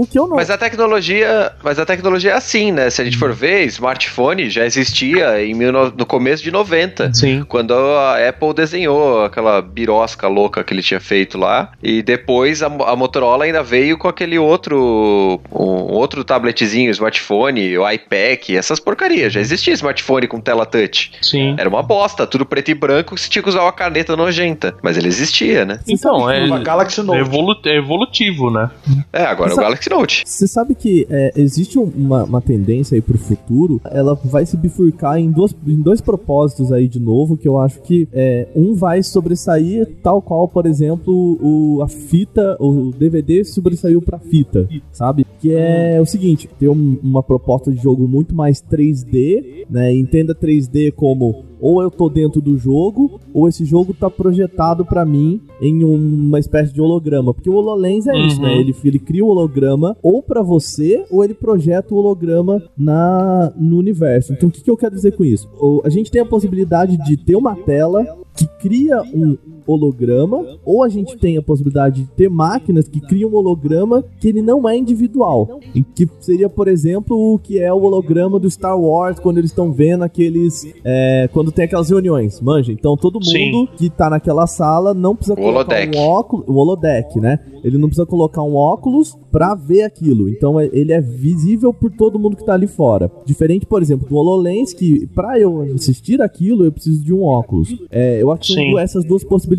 O 0.01 0.05
que 0.07 0.18
eu 0.18 0.28
não. 0.28 0.36
Mas 0.38 0.49
a 0.49 0.57
tecnologia, 0.57 1.51
mas 1.63 1.78
a 1.80 1.86
tecnologia 1.86 2.32
é 2.32 2.36
assim, 2.36 2.72
né? 2.72 2.89
Se 2.89 3.01
a 3.01 3.05
gente 3.05 3.18
for 3.18 3.34
ver, 3.34 3.66
smartphone 3.66 4.49
já 4.49 4.66
existia 4.66 5.05
existia 5.14 5.43
em 5.43 5.53
mil 5.53 5.72
no, 5.72 6.06
começo 6.06 6.43
de 6.43 6.51
90. 6.51 7.14
Sim. 7.14 7.43
Quando 7.47 7.74
a 7.74 8.28
Apple 8.30 8.53
desenhou 8.53 9.24
aquela 9.24 9.62
birosca 9.62 10.28
louca 10.28 10.64
que 10.64 10.74
ele 10.74 10.82
tinha 10.82 10.99
feito 10.99 11.38
lá. 11.38 11.72
E 11.82 12.01
depois 12.01 12.62
a, 12.62 12.68
a 12.68 12.95
Motorola 12.95 13.45
ainda 13.45 13.62
veio 13.64 13.97
com 13.97 14.08
aquele 14.08 14.38
outro. 14.38 15.39
Um 15.51 15.95
outro 15.95 16.24
tabletzinho, 16.24 16.89
smartphone, 16.91 17.78
o 17.78 17.89
iPad, 17.89 18.49
essas 18.51 18.80
porcarias. 18.80 19.34
Já 19.34 19.39
existia 19.39 19.74
smartphone 19.74 20.28
com 20.28 20.39
tela 20.39 20.66
touch. 20.66 21.12
Sim. 21.22 21.56
Era 21.58 21.70
uma 21.70 21.82
bosta, 21.84 22.26
tudo 22.28 22.45
preto 22.45 22.70
e 22.72 22.74
branco, 22.74 23.18
você 23.18 23.30
tinha 23.30 23.41
que 23.41 23.49
usar 23.49 23.62
uma 23.62 23.72
caneta 23.72 24.16
nojenta. 24.16 24.76
Mas 24.82 24.97
ele 24.97 25.08
existia, 25.08 25.66
né? 25.66 25.80
Então, 25.88 26.30
é, 26.30 26.45
Uma 26.45 26.60
Galaxy 26.60 26.99
é 26.99 27.03
Note. 27.03 27.20
evolu- 27.20 27.56
é 27.66 27.78
evolutivo, 27.78 28.49
né? 28.49 28.70
É, 29.14 29.24
agora 29.24 29.51
Essa- 29.51 29.62
o 29.62 29.64
Galaxy 29.64 29.89
Note. 29.89 30.24
Você 30.26 30.47
sabe 30.47 30.76
que 30.76 31.08
é, 31.10 31.32
existe 31.36 31.78
uma, 31.78 32.24
uma 32.24 32.41
tendência 32.41 32.95
aí 32.95 33.01
pro 33.01 33.18
futuro, 33.18 33.80
ela 33.91 34.18
vai 34.24 34.45
se 34.45 34.58
bifurcar 34.58 34.95
em, 35.20 35.32
duas, 35.32 35.56
em 35.68 35.82
dois 35.82 36.02
propósitos 36.02 36.72
aí 36.72 36.88
de 36.88 37.00
novo, 37.00 37.38
que 37.38 37.48
eu 37.48 37.60
acho 37.60 37.82
que 37.82 38.08
é, 38.14 38.48
um 38.56 38.74
vai 38.74 39.02
sobressair 39.04 39.88
tal 40.02 40.22
qual, 40.22 40.48
por 40.48 40.66
exemplo, 40.66 41.14
o, 41.41 41.82
a 41.82 41.88
fita, 41.88 42.58
o 42.60 42.91
DVD 42.91 43.43
sobressaiu 43.43 44.02
pra 44.02 44.20
fita, 44.20 44.68
sabe? 44.91 45.26
Que 45.39 45.54
é 45.54 46.00
o 46.02 46.06
seguinte, 46.06 46.50
tem 46.60 46.70
um- 46.70 46.98
uma 47.04 47.22
proposta 47.22 47.72
de 47.72 47.82
jogo 47.82 48.08
muito 48.08 48.34
mais 48.34 48.62
3D, 48.62 49.66
né? 49.70 49.93
Entenda 49.93 50.34
3D 50.34 50.91
como 50.91 51.43
ou 51.60 51.82
eu 51.82 51.89
tô 51.91 52.10
dentro 52.10 52.41
do 52.41 52.58
jogo, 52.58 53.20
ou 53.34 53.47
esse 53.47 53.66
jogo 53.66 53.93
tá 53.93 54.10
projetado 54.10 54.86
pra 54.86 55.06
mim 55.06 55.41
em 55.62 55.84
uma 55.84 56.39
espécie 56.39 56.74
de 56.74 56.82
holograma. 56.82 57.34
Porque 57.34 57.49
o 57.49 57.53
HoloLens 57.56 58.08
é 58.08 58.18
isso, 58.18 58.38
Uhum. 58.38 58.43
né? 58.43 58.58
Ele, 58.60 58.76
ele 58.84 58.99
cria 58.99 59.24
o 59.26 59.30
holograma 59.30 59.95
ou 60.03 60.22
pra 60.22 60.41
você, 60.41 61.03
ou 61.10 61.24
ele 61.24 61.34
projeta 61.34 61.93
o 61.93 61.97
holograma 61.97 62.62
na, 62.78 63.51
no 63.58 63.78
universo. 63.78 64.34
Então 64.34 64.49
o 64.49 64.51
que, 64.51 64.62
que 64.64 64.70
eu 64.72 64.78
quero 64.78 64.95
dizer 64.95 65.16
com 65.16 65.24
isso? 65.26 65.49
O- 65.60 65.82
a 65.84 65.89
gente 65.89 66.12
tem 66.12 66.22
a 66.22 66.26
possibilidade 66.26 66.97
de 66.97 67.18
ter 67.18 67.36
uma 67.36 67.56
tela 67.56 68.06
que 68.36 68.47
cria 68.60 69.01
um 69.14 69.38
holograma, 69.68 70.57
ou 70.66 70.84
a 70.84 70.89
gente 70.89 71.18
tem 71.18 71.38
a 71.38 71.41
possibilidade 71.41 72.01
de 72.03 72.07
ter 72.09 72.30
máquinas 72.30 72.88
que 72.88 72.99
criam 72.99 73.30
um 73.32 73.36
holograma 73.36 74.03
que 74.20 74.28
ele 74.28 74.41
não 74.41 74.68
é 74.68 74.78
individual. 74.78 75.59
Que 75.95 76.07
seria, 76.20 76.49
por 76.49 76.68
exemplo, 76.68 77.16
o 77.34 77.39
que 77.39 77.59
é 77.59 77.72
o 77.74 77.82
holograma 77.82 78.39
do 78.39 78.49
Star 78.49 78.80
Wars 78.80 79.20
quando 79.20 79.38
eles 79.38 79.51
estão 79.51 79.72
vendo 79.72 80.03
aqueles. 80.03 80.66
é, 80.84 81.30
quando 81.34 81.51
tem 81.51 81.66
aquelas 81.66 81.89
reuniões, 81.89 82.39
manja. 82.41 82.72
Então 82.72 82.95
todo 82.97 83.16
mundo 83.16 83.26
Sim. 83.26 83.68
que 83.78 83.89
tá 83.89 84.09
naquela 84.09 84.47
sala 84.47 84.93
não 84.93 85.16
precisa 85.16 85.36
colocar 85.36 85.59
holodeck. 85.59 85.97
um 85.97 86.01
óculos. 86.01 86.45
O 86.47 86.53
holodeck, 86.53 87.20
né? 87.20 87.39
Ele 87.63 87.78
não 87.78 87.88
precisa 87.88 88.05
colocar 88.05 88.43
um 88.43 88.55
óculos 88.55 89.18
pra 89.32 89.55
ver 89.55 89.82
aquilo. 89.84 90.30
Então 90.30 90.59
é- 90.59 90.70
ele 90.72 90.93
é 90.93 91.01
visível 91.01 91.74
por 91.74 91.91
todo 91.91 92.20
mundo 92.20 92.36
que 92.38 92.45
tá 92.45 92.53
ali 92.53 92.68
fora. 92.68 93.11
Diferente, 93.26 93.66
por 93.66 93.82
exemplo, 93.82 94.07
do 94.07 94.16
HoloLens, 94.16 94.74
que 94.74 95.07
pra 95.07 95.39
eu 95.39 95.61
assistir 95.74 96.22
aquilo 96.22 96.63
eu 96.66 96.72
preciso 96.72 97.03
de 97.03 97.13
um 97.13 97.24
óculos. 97.24 97.76
É, 97.89 98.22
eu 98.22 98.32
acho 98.32 98.53
essas 98.80 99.03
duas 99.03 99.24
possibilidades 99.24 99.55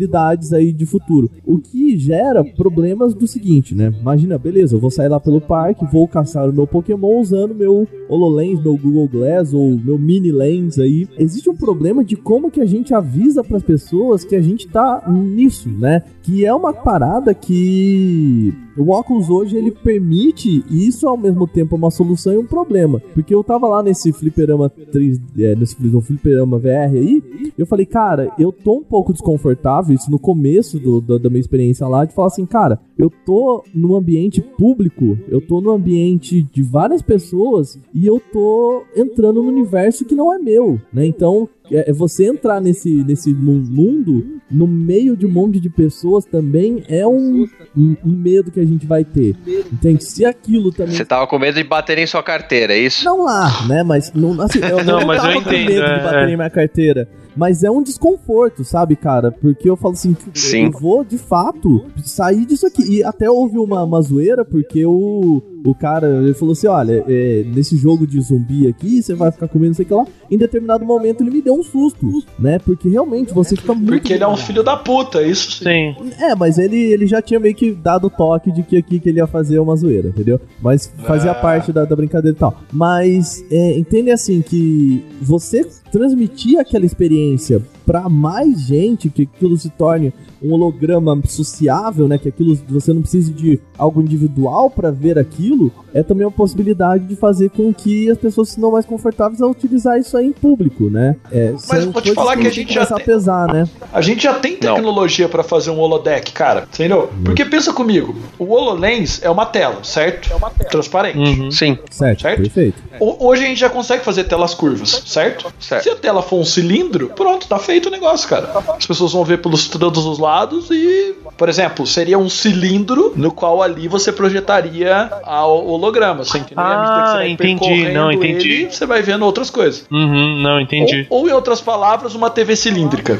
aí 0.53 0.71
de 0.71 0.85
futuro. 0.85 1.29
O 1.45 1.57
que 1.57 1.97
gera 1.97 2.43
problemas 2.43 3.13
do 3.13 3.27
seguinte, 3.27 3.73
né? 3.73 3.93
Imagina, 3.99 4.37
beleza, 4.37 4.75
eu 4.75 4.79
vou 4.79 4.91
sair 4.91 5.07
lá 5.07 5.19
pelo 5.19 5.41
parque, 5.41 5.85
vou 5.91 6.07
caçar 6.07 6.49
o 6.49 6.53
meu 6.53 6.67
Pokémon 6.67 7.19
usando 7.19 7.55
meu 7.55 7.87
HoloLens, 8.09 8.61
meu 8.61 8.77
Google 8.77 9.07
Glass 9.07 9.53
ou 9.53 9.77
meu 9.77 9.97
Mini 9.97 10.31
Lens 10.31 10.77
aí. 10.77 11.07
Existe 11.17 11.49
um 11.49 11.55
problema 11.55 12.03
de 12.03 12.15
como 12.15 12.51
que 12.51 12.61
a 12.61 12.65
gente 12.65 12.93
avisa 12.93 13.43
pras 13.43 13.63
pessoas 13.63 14.23
que 14.23 14.35
a 14.35 14.41
gente 14.41 14.67
tá 14.67 15.03
nisso, 15.09 15.69
né? 15.69 16.03
Que 16.21 16.45
é 16.45 16.53
uma 16.53 16.73
parada 16.73 17.33
que 17.33 18.53
o 18.77 18.89
óculos 18.89 19.29
hoje 19.29 19.57
ele 19.57 19.71
permite 19.71 20.63
isso 20.69 21.07
ao 21.07 21.17
mesmo 21.17 21.47
tempo 21.47 21.75
é 21.75 21.77
uma 21.77 21.91
solução 21.91 22.33
e 22.33 22.37
um 22.37 22.45
problema. 22.45 23.01
Porque 23.13 23.33
eu 23.33 23.43
tava 23.43 23.67
lá 23.67 23.81
nesse 23.81 24.11
fliperama 24.13 24.69
3, 24.69 25.19
é, 25.39 25.55
nesse 25.55 25.75
fliperama 25.75 26.57
VR 26.59 26.93
aí, 26.95 27.23
eu 27.57 27.65
falei, 27.65 27.85
cara, 27.85 28.31
eu 28.37 28.51
tô 28.51 28.77
um 28.77 28.83
pouco 28.83 29.11
desconfortável, 29.13 29.95
isso 29.95 30.09
no 30.11 30.19
começo 30.19 30.79
do, 30.79 31.01
do- 31.01 31.19
da 31.19 31.29
minha 31.29 31.39
experiência 31.41 31.87
lá, 31.87 32.05
de 32.05 32.13
falar 32.13 32.27
assim, 32.27 32.45
cara, 32.45 32.79
eu 32.97 33.09
tô 33.25 33.63
num 33.73 33.95
ambiente 33.95 34.41
público, 34.41 35.17
eu 35.29 35.39
tô 35.39 35.61
num 35.61 35.71
ambiente 35.71 36.41
de 36.41 36.63
várias 36.63 37.01
pessoas 37.01 37.79
e 37.93 38.05
eu 38.05 38.19
tô 38.33 38.83
entrando 38.95 39.41
num 39.41 39.49
universo 39.49 40.03
que 40.05 40.15
não 40.15 40.33
é 40.33 40.39
meu, 40.39 40.79
né? 40.91 41.05
Então, 41.05 41.47
é, 41.71 41.89
é 41.89 41.93
você 41.93 42.25
entrar 42.25 42.59
nesse, 42.61 42.89
nesse 43.03 43.33
mu- 43.33 43.53
mundo, 43.69 44.25
no 44.49 44.65
meio 44.65 45.15
de 45.15 45.25
um 45.25 45.29
monte 45.29 45.59
de 45.59 45.69
pessoas 45.69 46.25
também 46.25 46.83
é 46.87 47.05
um, 47.05 47.45
um, 47.77 47.95
um 48.05 48.11
medo 48.11 48.49
que 48.51 48.59
a 48.59 48.65
gente 48.65 48.85
vai 48.85 49.03
ter. 49.03 49.35
Entende? 49.71 50.03
Se 50.03 50.25
aquilo 50.25 50.71
também 50.71 50.95
Você 50.95 51.05
tava 51.05 51.27
com 51.27 51.37
medo 51.37 51.55
de 51.55 51.63
bater 51.63 51.97
em 51.97 52.07
sua 52.07 52.23
carteira, 52.23 52.73
é 52.73 52.79
isso? 52.79 53.03
não 53.05 53.23
lá, 53.25 53.67
né? 53.67 53.83
Mas 53.83 54.11
não, 54.13 54.39
assim, 54.41 54.59
eu 54.59 54.77
Não, 54.87 54.99
não, 55.01 55.07
mas 55.07 55.21
tava 55.21 55.33
eu 55.35 55.41
com 55.43 55.49
entendo, 55.49 55.67
medo 55.69 55.83
é, 55.85 55.97
de 55.97 56.03
bater 56.03 56.27
é. 56.29 56.31
em 56.31 56.35
minha 56.35 56.49
carteira. 56.49 57.09
Mas 57.37 57.63
é 57.63 57.69
um 57.69 57.83
desconforto, 57.83 58.63
sabe, 58.63 58.95
cara? 58.95 59.31
Porque 59.31 59.69
eu 59.69 59.77
falo 59.77 59.93
assim, 59.93 60.15
Sim. 60.33 60.65
eu 60.65 60.71
vou 60.71 61.03
de 61.03 61.17
fato 61.17 61.85
sair 62.03 62.45
disso 62.45 62.65
aqui. 62.65 62.83
E 62.83 63.03
até 63.03 63.29
houve 63.29 63.59
uma, 63.59 63.83
uma 63.83 64.01
zoeira, 64.01 64.43
porque 64.43 64.85
o, 64.85 65.41
o 65.65 65.75
cara 65.75 66.07
ele 66.23 66.33
falou 66.33 66.53
assim: 66.53 66.67
olha, 66.67 67.03
é, 67.07 67.43
nesse 67.53 67.77
jogo 67.77 68.05
de 68.07 68.19
zumbi 68.21 68.67
aqui, 68.67 69.01
você 69.01 69.13
vai 69.13 69.31
ficar 69.31 69.47
comendo 69.47 69.69
não 69.69 69.75
sei 69.75 69.85
o 69.85 69.87
que 69.87 69.93
lá. 69.93 70.05
Em 70.29 70.37
determinado 70.37 70.85
momento 70.85 71.21
ele 71.23 71.31
me 71.31 71.41
deu 71.41 71.53
um 71.55 71.63
susto, 71.63 72.05
né? 72.39 72.59
Porque 72.59 72.89
realmente 72.89 73.33
você 73.33 73.55
fica 73.55 73.73
muito. 73.73 73.87
Porque 73.89 74.13
ele 74.13 74.23
é 74.23 74.27
um 74.27 74.37
filho 74.37 74.63
da 74.63 74.75
puta, 74.77 75.21
isso 75.21 75.51
sim. 75.63 75.63
Sim. 75.67 75.95
É, 76.19 76.35
mas 76.35 76.57
ele, 76.57 76.77
ele 76.77 77.07
já 77.07 77.21
tinha 77.21 77.39
meio 77.39 77.55
que 77.55 77.71
dado 77.71 78.07
o 78.07 78.09
toque 78.09 78.51
de 78.51 78.63
que 78.63 78.77
aqui 78.77 78.99
que 78.99 79.09
ele 79.09 79.19
ia 79.19 79.27
fazer 79.27 79.59
uma 79.59 79.75
zoeira, 79.75 80.09
entendeu? 80.09 80.39
Mas 80.61 80.93
fazia 81.05 81.31
Ah. 81.31 81.35
parte 81.35 81.71
da, 81.71 81.85
da 81.85 81.95
brincadeira 81.95 82.35
e 82.35 82.39
tal. 82.39 82.61
Mas 82.71 83.43
é, 83.51 83.77
entende 83.77 84.11
assim 84.11 84.41
que 84.41 85.03
você 85.21 85.65
transmitir 85.91 86.59
aquela 86.59 86.85
experiência 86.85 87.61
pra 87.87 88.07
mais 88.09 88.59
gente, 88.61 89.09
que 89.09 89.23
aquilo 89.23 89.57
se 89.57 89.69
torne 89.69 90.13
um 90.43 90.51
holograma 90.53 91.19
sociável, 91.27 92.07
né? 92.07 92.17
Que 92.19 92.29
aquilo 92.29 92.55
você 92.69 92.93
não 92.93 93.01
precise 93.01 93.31
de 93.31 93.59
algo 93.77 94.01
individual 94.01 94.69
pra 94.69 94.91
ver 94.91 95.17
aquilo, 95.17 95.71
é 95.93 96.03
também 96.03 96.25
uma 96.25 96.31
possibilidade 96.31 97.05
de 97.05 97.15
fazer 97.15 97.49
com 97.49 97.73
que 97.73 98.11
as 98.11 98.17
pessoas 98.17 98.49
se 98.49 98.55
sintam 98.55 98.71
mais 98.71 98.85
confortáveis 98.85 99.41
a 99.41 99.47
utilizar 99.47 99.97
isso 99.97 100.15
aí 100.17 100.27
em 100.27 100.31
público, 100.33 100.89
né? 100.89 101.15
É, 101.31 101.53
Mas 101.67 101.85
eu 101.85 101.91
vou 101.91 102.01
te 102.01 102.13
falar 102.13 102.35
que 102.37 102.45
a 102.45 102.51
gente 102.51 102.71
já 102.73 102.83
a 102.83 102.85
tem- 102.87 103.05
pesar, 103.05 103.51
né? 103.51 103.67
A 103.91 104.01
gente 104.01 104.23
já 104.23 104.33
tem 104.35 104.57
tecnologia 104.57 105.27
pra 105.29 105.41
fazer 105.43 105.71
um 105.71 105.79
holodeck, 105.79 106.31
cara. 106.33 106.67
Entendeu? 106.71 107.09
Porque 107.23 107.45
pensa 107.45 107.71
comigo, 107.73 108.15
o 108.37 108.45
HoloLens 108.51 109.21
é 109.23 109.29
uma 109.29 109.45
tela, 109.45 109.83
certo? 109.83 110.31
É 110.31 110.35
uma 110.35 110.49
tela. 110.51 110.69
Transparente. 110.69 111.17
Uhum. 111.17 111.49
Sim. 111.51 111.77
Certo, 111.89 112.21
Certo? 112.21 112.41
perfeito. 112.41 112.83
Ho- 112.99 113.27
Hoje 113.27 113.43
a 113.43 113.47
gente 113.47 113.59
já 113.59 113.69
consegue 113.69 114.03
fazer 114.03 114.25
telas 114.25 114.53
curvas, 114.53 115.03
certo? 115.05 115.51
Certo. 115.59 115.83
Se 115.83 115.89
a 115.89 115.95
tela 115.95 116.21
for 116.21 116.39
um 116.39 116.45
cilindro, 116.45 117.09
pronto, 117.15 117.47
tá 117.47 117.57
feito 117.59 117.76
o 117.85 117.91
negócio, 117.91 118.27
cara. 118.27 118.49
As 118.77 118.85
pessoas 118.85 119.13
vão 119.13 119.23
ver 119.23 119.37
pelos 119.37 119.67
todos 119.67 120.05
os 120.05 120.17
lados 120.17 120.69
e, 120.71 121.15
por 121.37 121.47
exemplo, 121.49 121.85
seria 121.85 122.17
um 122.17 122.29
cilindro 122.29 123.13
no 123.15 123.31
qual 123.31 123.61
ali 123.61 123.87
você 123.87 124.11
projetaria 124.11 125.09
a 125.23 125.45
holograma, 125.45 126.23
você 126.23 126.39
entendeu? 126.39 126.63
Ah, 126.63 127.27
entendi, 127.27 127.89
não, 127.89 128.11
entendi. 128.11 128.63
ele, 128.63 128.71
você 128.71 128.85
vai 128.85 129.01
vendo 129.01 129.23
outras 129.23 129.49
coisas. 129.49 129.85
Uhum, 129.91 130.41
não, 130.41 130.59
entendi. 130.59 131.05
Ou, 131.09 131.21
ou, 131.21 131.29
em 131.29 131.33
outras 131.33 131.61
palavras, 131.61 132.15
uma 132.15 132.29
TV 132.29 132.55
cilíndrica. 132.55 133.19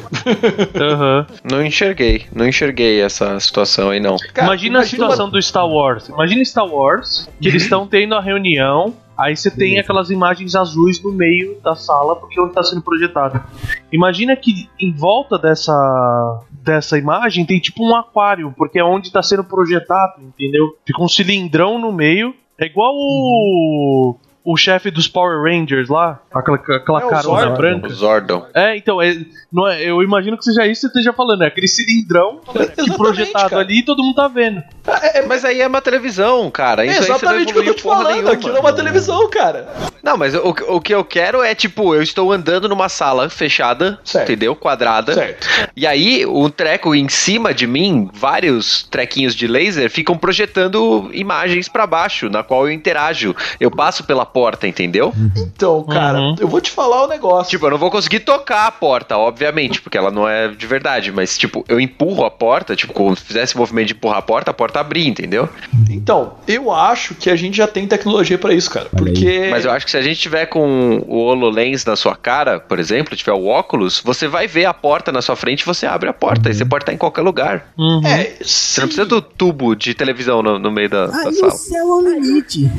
Aham. 0.75 1.25
Não 1.49 1.65
enxerguei. 1.65 2.25
Não 2.33 2.47
enxerguei 2.47 3.01
essa 3.01 3.39
situação 3.39 3.89
aí, 3.89 3.99
não. 3.99 4.17
Cara, 4.33 4.47
imagina 4.47 4.79
a 4.79 4.85
situação 4.85 5.29
do 5.29 5.41
Star 5.41 5.67
Wars. 5.67 6.07
Imagina 6.09 6.43
Star 6.43 6.65
Wars, 6.65 7.29
que 7.41 7.47
eles 7.47 7.63
estão 7.63 7.87
tendo 7.87 8.15
a 8.15 8.21
reunião. 8.21 8.93
Aí 9.17 9.35
você 9.35 9.49
tem 9.49 9.79
aquelas 9.79 10.11
imagens 10.11 10.55
azuis 10.55 11.01
no 11.01 11.11
meio 11.11 11.59
da 11.61 11.75
sala, 11.75 12.15
porque 12.15 12.39
é 12.39 12.41
onde 12.41 12.51
está 12.51 12.63
sendo 12.63 12.83
projetado. 12.83 13.43
Imagina 13.91 14.35
que 14.35 14.69
em 14.79 14.93
volta 14.93 15.39
dessa, 15.39 16.43
dessa 16.51 16.99
imagem 16.99 17.45
tem 17.45 17.59
tipo 17.59 17.83
um 17.83 17.95
aquário, 17.95 18.53
porque 18.55 18.77
é 18.77 18.83
onde 18.83 19.07
está 19.07 19.23
sendo 19.23 19.43
projetado, 19.43 20.21
entendeu? 20.21 20.77
Fica 20.85 21.01
um 21.01 21.07
cilindrão 21.07 21.79
no 21.79 21.91
meio. 21.91 22.35
É 22.59 22.65
igual 22.65 22.93
o. 22.95 24.15
O 24.49 24.55
chefe 24.55 24.89
dos 24.89 25.09
Power 25.09 25.41
Rangers 25.41 25.89
lá, 25.89 26.21
aquela, 26.33 26.55
aquela 26.57 27.01
É 27.01 27.05
o 27.05 27.09
carona 27.09 27.41
Zordon. 27.41 27.55
branca. 27.57 27.87
O 27.87 27.93
Zordon. 27.93 28.45
É, 28.53 28.77
então, 28.77 29.01
é, 29.01 29.17
não 29.51 29.67
é, 29.67 29.83
eu 29.83 30.01
imagino 30.01 30.37
que 30.37 30.43
seja 30.45 30.65
isso 30.65 30.81
que 30.87 30.93
você 30.93 30.99
esteja 30.99 31.11
falando, 31.11 31.43
é 31.43 31.47
aquele 31.47 31.67
cilindrão 31.67 32.39
que 32.81 32.95
projetado 32.95 33.49
cara. 33.49 33.61
ali 33.61 33.79
e 33.79 33.83
todo 33.83 34.01
mundo 34.01 34.15
tá 34.15 34.29
vendo. 34.29 34.63
Mas 35.27 35.43
aí 35.43 35.59
é 35.59 35.67
uma 35.67 35.81
televisão, 35.81 36.49
cara. 36.49 36.85
É 36.85 36.91
Isso 36.91 37.01
não 37.09 37.15
exatamente 37.17 37.51
o 37.51 37.53
que 37.55 37.59
eu 37.59 37.65
tô 37.65 37.73
te 37.73 37.83
falando. 37.83 38.07
nenhuma. 38.13 38.31
Aquilo 38.31 38.55
é 38.55 38.59
uma 38.61 38.71
televisão, 38.71 39.29
cara. 39.29 39.67
Não, 40.01 40.15
mas 40.15 40.33
o, 40.33 40.55
o 40.69 40.79
que 40.79 40.95
eu 40.95 41.03
quero 41.03 41.43
é, 41.43 41.53
tipo, 41.53 41.93
eu 41.93 42.01
estou 42.01 42.31
andando 42.31 42.69
numa 42.69 42.87
sala 42.87 43.29
fechada, 43.29 43.99
Certo. 44.05 44.23
entendeu? 44.31 44.55
Quadrada. 44.55 45.13
Certo. 45.13 45.45
E 45.75 45.85
aí, 45.85 46.25
um 46.25 46.49
treco 46.49 46.95
em 46.95 47.09
cima 47.09 47.53
de 47.53 47.67
mim, 47.67 48.09
vários 48.13 48.83
trequinhos 48.83 49.35
de 49.35 49.45
laser 49.45 49.89
ficam 49.91 50.17
projetando 50.17 51.09
imagens 51.11 51.67
pra 51.67 51.85
baixo, 51.85 52.29
na 52.29 52.43
qual 52.43 52.65
eu 52.65 52.71
interajo. 52.73 53.35
Eu 53.59 53.69
passo 53.69 54.05
pela 54.05 54.25
porta, 54.37 54.67
entendeu? 54.67 55.13
Então, 55.35 55.83
cara, 55.83 56.19
Uhum. 56.19 56.35
eu 56.39 56.47
vou 56.47 56.61
te 56.61 56.69
falar 56.69 57.03
o 57.05 57.07
negócio. 57.07 57.49
Tipo, 57.49 57.65
eu 57.65 57.71
não 57.71 57.77
vou 57.77 57.89
conseguir 57.89 58.19
tocar 58.19 58.67
a 58.67 58.71
porta, 58.71 59.17
obviamente, 59.17 59.81
porque 59.81 59.97
ela 59.97 60.11
não 60.11 60.27
é 60.29 60.47
de 60.49 60.67
verdade, 60.67 61.11
mas, 61.11 61.35
tipo, 61.37 61.65
eu 61.67 61.79
empurro 61.79 62.23
a 62.23 62.29
porta, 62.29 62.75
tipo, 62.75 62.93
como 62.93 63.15
se 63.15 63.23
fizesse 63.23 63.55
o 63.55 63.57
movimento 63.57 63.87
de 63.87 63.93
empurrar 63.93 64.19
a 64.19 64.21
porta, 64.21 64.51
a 64.51 64.53
porta 64.53 64.79
abrir, 64.79 65.07
entendeu? 65.07 65.49
Então, 65.89 66.33
eu 66.47 66.71
acho 66.71 67.15
que 67.15 67.29
a 67.29 67.35
gente 67.35 67.57
já 67.57 67.65
tem 67.67 67.87
tecnologia 67.87 68.37
pra 68.37 68.53
isso, 68.53 68.69
cara. 68.69 68.87
Porque. 68.95 69.47
Mas 69.49 69.65
eu 69.65 69.71
acho 69.71 69.85
que 69.85 69.91
se 69.91 69.97
a 69.97 70.01
gente 70.01 70.19
tiver 70.19 70.45
com 70.45 71.03
o 71.07 71.17
HoloLens 71.17 71.83
na 71.85 71.95
sua 71.95 72.15
cara, 72.15 72.59
por 72.59 72.77
exemplo, 72.79 73.15
tiver 73.15 73.33
o 73.33 73.45
óculos, 73.47 74.01
você 74.03 74.27
vai 74.27 74.47
ver 74.47 74.65
a 74.65 74.73
porta 74.73 75.11
na 75.11 75.21
sua 75.21 75.35
frente 75.35 75.61
e 75.61 75.65
você 75.65 75.85
abre 75.87 76.09
a 76.09 76.13
porta. 76.13 76.49
E 76.49 76.53
você 76.53 76.65
pode 76.65 76.83
estar 76.83 76.93
em 76.93 76.97
qualquer 76.97 77.21
lugar. 77.21 77.71
Uhum. 77.77 78.01
É, 78.05 78.35
Você 78.41 78.81
não 78.81 78.87
precisa 78.87 79.05
do 79.07 79.21
tubo 79.21 79.75
de 79.75 79.93
televisão 79.93 80.41
no, 80.43 80.59
no 80.59 80.71
meio 80.71 80.89
da, 80.89 81.07
da 81.07 81.17
Aí 81.19 81.27
o 81.27 81.33
sala. 81.33 81.51
céu 81.51 81.79
é 81.79 81.83
o 81.85 82.01
limite. 82.01 82.69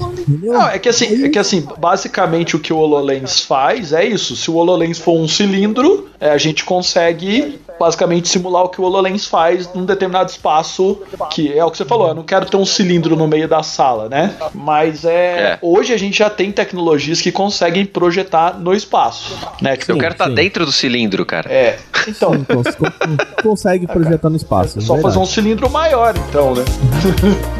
Não, 0.43 0.69
é 0.69 0.79
que 0.79 0.89
assim, 0.89 1.25
é 1.25 1.29
que 1.29 1.39
assim, 1.39 1.48
basicamente 1.79 2.57
o 2.57 2.59
que 2.59 2.73
o 2.73 2.79
HoloLens 2.79 3.41
faz 3.41 3.93
é 3.93 4.05
isso. 4.05 4.37
Se 4.37 4.51
o 4.51 4.55
HoloLens 4.57 4.99
for 4.99 5.13
um 5.19 5.27
cilindro, 5.29 6.09
é, 6.21 6.31
a 6.31 6.39
gente 6.39 6.65
consegue 6.65 7.59
basicamente 7.79 8.29
simular 8.29 8.65
o 8.65 8.69
que 8.69 8.81
o 8.81 8.85
HoloLens 8.85 9.27
faz 9.27 9.73
num 9.73 9.85
determinado 9.85 10.29
espaço, 10.31 10.99
que 11.31 11.57
é 11.57 11.65
o 11.65 11.71
que 11.71 11.77
você 11.77 11.85
falou, 11.85 12.09
eu 12.09 12.15
não 12.15 12.25
quero 12.25 12.45
ter 12.47 12.57
um 12.57 12.67
cilindro 12.67 13.15
no 13.15 13.29
meio 13.29 13.47
da 13.47 13.63
sala, 13.63 14.09
né? 14.09 14.35
Mas 14.53 15.05
é, 15.05 15.39
É. 15.53 15.59
hoje 15.63 15.93
a 15.93 15.97
gente 15.97 16.19
já 16.19 16.29
tem 16.29 16.51
tecnologias 16.51 17.21
que 17.21 17.31
conseguem 17.31 17.87
projetar 17.87 18.59
no 18.59 18.75
espaço, 18.75 19.33
né? 19.63 19.77
Tipo, 19.77 19.93
Eu 19.93 19.99
quero 19.99 20.13
estar 20.13 20.27
sim. 20.27 20.35
dentro 20.35 20.67
do 20.67 20.73
cilindro, 20.73 21.25
cara. 21.25 21.49
é, 21.53 21.79
então, 22.09 22.33
con- 22.45 22.63
consegue 23.43 23.87
projetar 23.89 24.29
no 24.29 24.37
espaço. 24.37 24.79
é 24.79 24.83
só 24.83 24.99
fazer 24.99 25.19
um 25.19 25.27
cilindro 25.27 25.71
maior, 25.71 26.15
então, 26.29 26.55
né? 26.55 26.65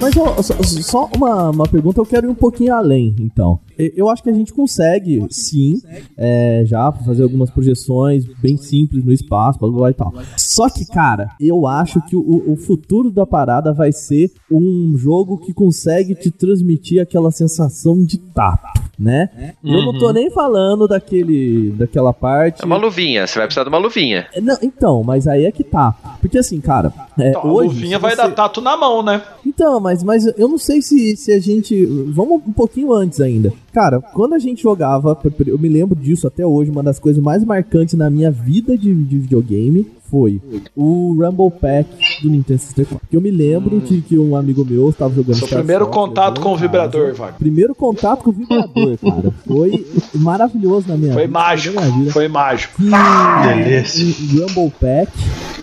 Mas 0.00 0.16
ó, 0.16 0.42
só, 0.42 0.54
só 0.62 1.10
uma, 1.16 1.50
uma 1.50 1.64
pergunta, 1.68 2.00
eu 2.00 2.06
quero 2.06 2.26
ir 2.26 2.30
um 2.30 2.34
pouquinho 2.34 2.74
além, 2.74 3.14
então. 3.18 3.58
Eu 3.94 4.08
acho 4.08 4.22
que 4.22 4.30
a 4.30 4.32
gente 4.34 4.52
consegue, 4.52 5.24
sim, 5.30 5.80
é, 6.16 6.62
já 6.66 6.90
fazer 6.92 7.22
algumas 7.22 7.50
projeções 7.50 8.24
bem 8.40 8.56
simples 8.56 9.04
no 9.04 9.12
espaço, 9.12 9.58
blá, 9.58 9.68
blá, 9.68 9.78
blá 9.78 9.90
e 9.90 9.94
tal. 9.94 10.12
Só 10.36 10.68
que, 10.68 10.84
cara, 10.86 11.30
eu 11.40 11.66
acho 11.66 12.00
que 12.02 12.16
o, 12.16 12.52
o 12.52 12.56
futuro 12.56 13.10
da 13.10 13.26
parada 13.26 13.72
vai 13.72 13.92
ser 13.92 14.30
um 14.50 14.94
jogo 14.96 15.38
que 15.38 15.52
consegue 15.52 16.14
te 16.14 16.30
transmitir 16.30 17.00
aquela 17.00 17.30
sensação 17.30 18.04
de 18.04 18.18
tato, 18.18 18.80
né? 18.98 19.30
Eu 19.64 19.82
não 19.82 19.98
tô 19.98 20.12
nem 20.12 20.30
falando 20.30 20.86
daquele, 20.88 21.70
daquela 21.72 22.12
parte... 22.12 22.62
É 22.62 22.66
uma 22.66 22.76
luvinha, 22.76 23.26
você 23.26 23.38
vai 23.38 23.46
precisar 23.46 23.64
de 23.64 23.68
uma 23.68 23.78
luvinha. 23.78 24.26
É, 24.34 24.40
Não, 24.40 24.56
então, 24.62 25.02
mas 25.02 25.26
aí 25.26 25.44
é 25.44 25.52
que 25.52 25.64
tá. 25.64 25.92
Porque 26.20 26.38
assim, 26.38 26.60
cara, 26.60 26.92
é, 27.18 27.30
Então, 27.30 27.42
a 27.42 27.52
hoje. 27.52 27.68
luvinha 27.74 27.96
se 27.96 28.02
vai 28.02 28.10
você- 28.12 28.16
dar 28.16 28.30
tato 28.32 28.60
na 28.60 28.76
mão, 28.76 29.02
né? 29.02 29.22
Então, 29.46 29.80
mas, 29.80 30.02
mas 30.02 30.26
eu 30.38 30.48
não 30.48 30.58
sei 30.58 30.80
se, 30.82 31.16
se 31.16 31.32
a 31.32 31.40
gente. 31.40 31.84
Vamos 32.08 32.40
um 32.46 32.52
pouquinho 32.52 32.92
antes 32.92 33.20
ainda. 33.20 33.52
Cara, 33.72 34.00
quando 34.00 34.34
a 34.34 34.38
gente 34.38 34.62
jogava, 34.62 35.16
eu 35.46 35.58
me 35.58 35.68
lembro 35.68 35.94
disso 35.98 36.26
até 36.26 36.44
hoje, 36.44 36.70
uma 36.70 36.82
das 36.82 36.98
coisas 36.98 37.22
mais 37.22 37.44
marcantes 37.44 37.94
na 37.94 38.10
minha 38.10 38.30
vida 38.30 38.76
de, 38.76 38.92
de 38.92 39.18
videogame 39.18 39.86
foi 40.10 40.40
o 40.76 41.16
Rumble 41.20 41.50
Pack 41.60 41.88
do 42.22 42.28
Nintendo 42.30 42.58
64. 42.58 43.06
Que 43.08 43.16
eu 43.16 43.20
me 43.20 43.30
lembro 43.30 43.80
de 43.80 44.00
que 44.00 44.18
um 44.18 44.34
amigo 44.36 44.64
meu 44.64 44.90
estava 44.90 45.14
jogando. 45.14 45.36
Seu 45.36 45.46
Star 45.46 45.58
primeiro 45.60 45.84
Fox, 45.86 45.96
contato 45.96 46.40
com 46.40 46.52
o 46.52 46.56
vibrador, 46.56 47.14
Wagner. 47.14 47.38
Primeiro 47.38 47.74
contato 47.74 48.24
com 48.24 48.30
o 48.30 48.32
vibrador, 48.32 48.98
cara. 48.98 49.32
Foi 49.46 49.86
maravilhoso 50.14 50.88
na 50.88 50.96
minha 50.96 51.12
Foi 51.12 51.26
vida. 51.26 51.38
mágico, 51.38 51.80
na 51.80 51.86
minha 51.86 52.12
foi 52.12 52.28
mágico. 52.28 52.82
E 52.82 53.54
Delícia. 53.64 54.04
o 54.04 54.46
Rumble 54.46 54.72
Pack. 54.80 55.12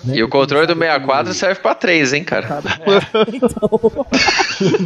né, 0.05 0.15
E 0.17 0.23
o 0.23 0.29
controle 0.29 0.65
do 0.67 0.73
64 0.73 1.33
serve 1.33 1.59
pra 1.61 1.75
três, 1.75 2.13
hein, 2.13 2.23
cara? 2.23 2.61
Então, 3.33 3.69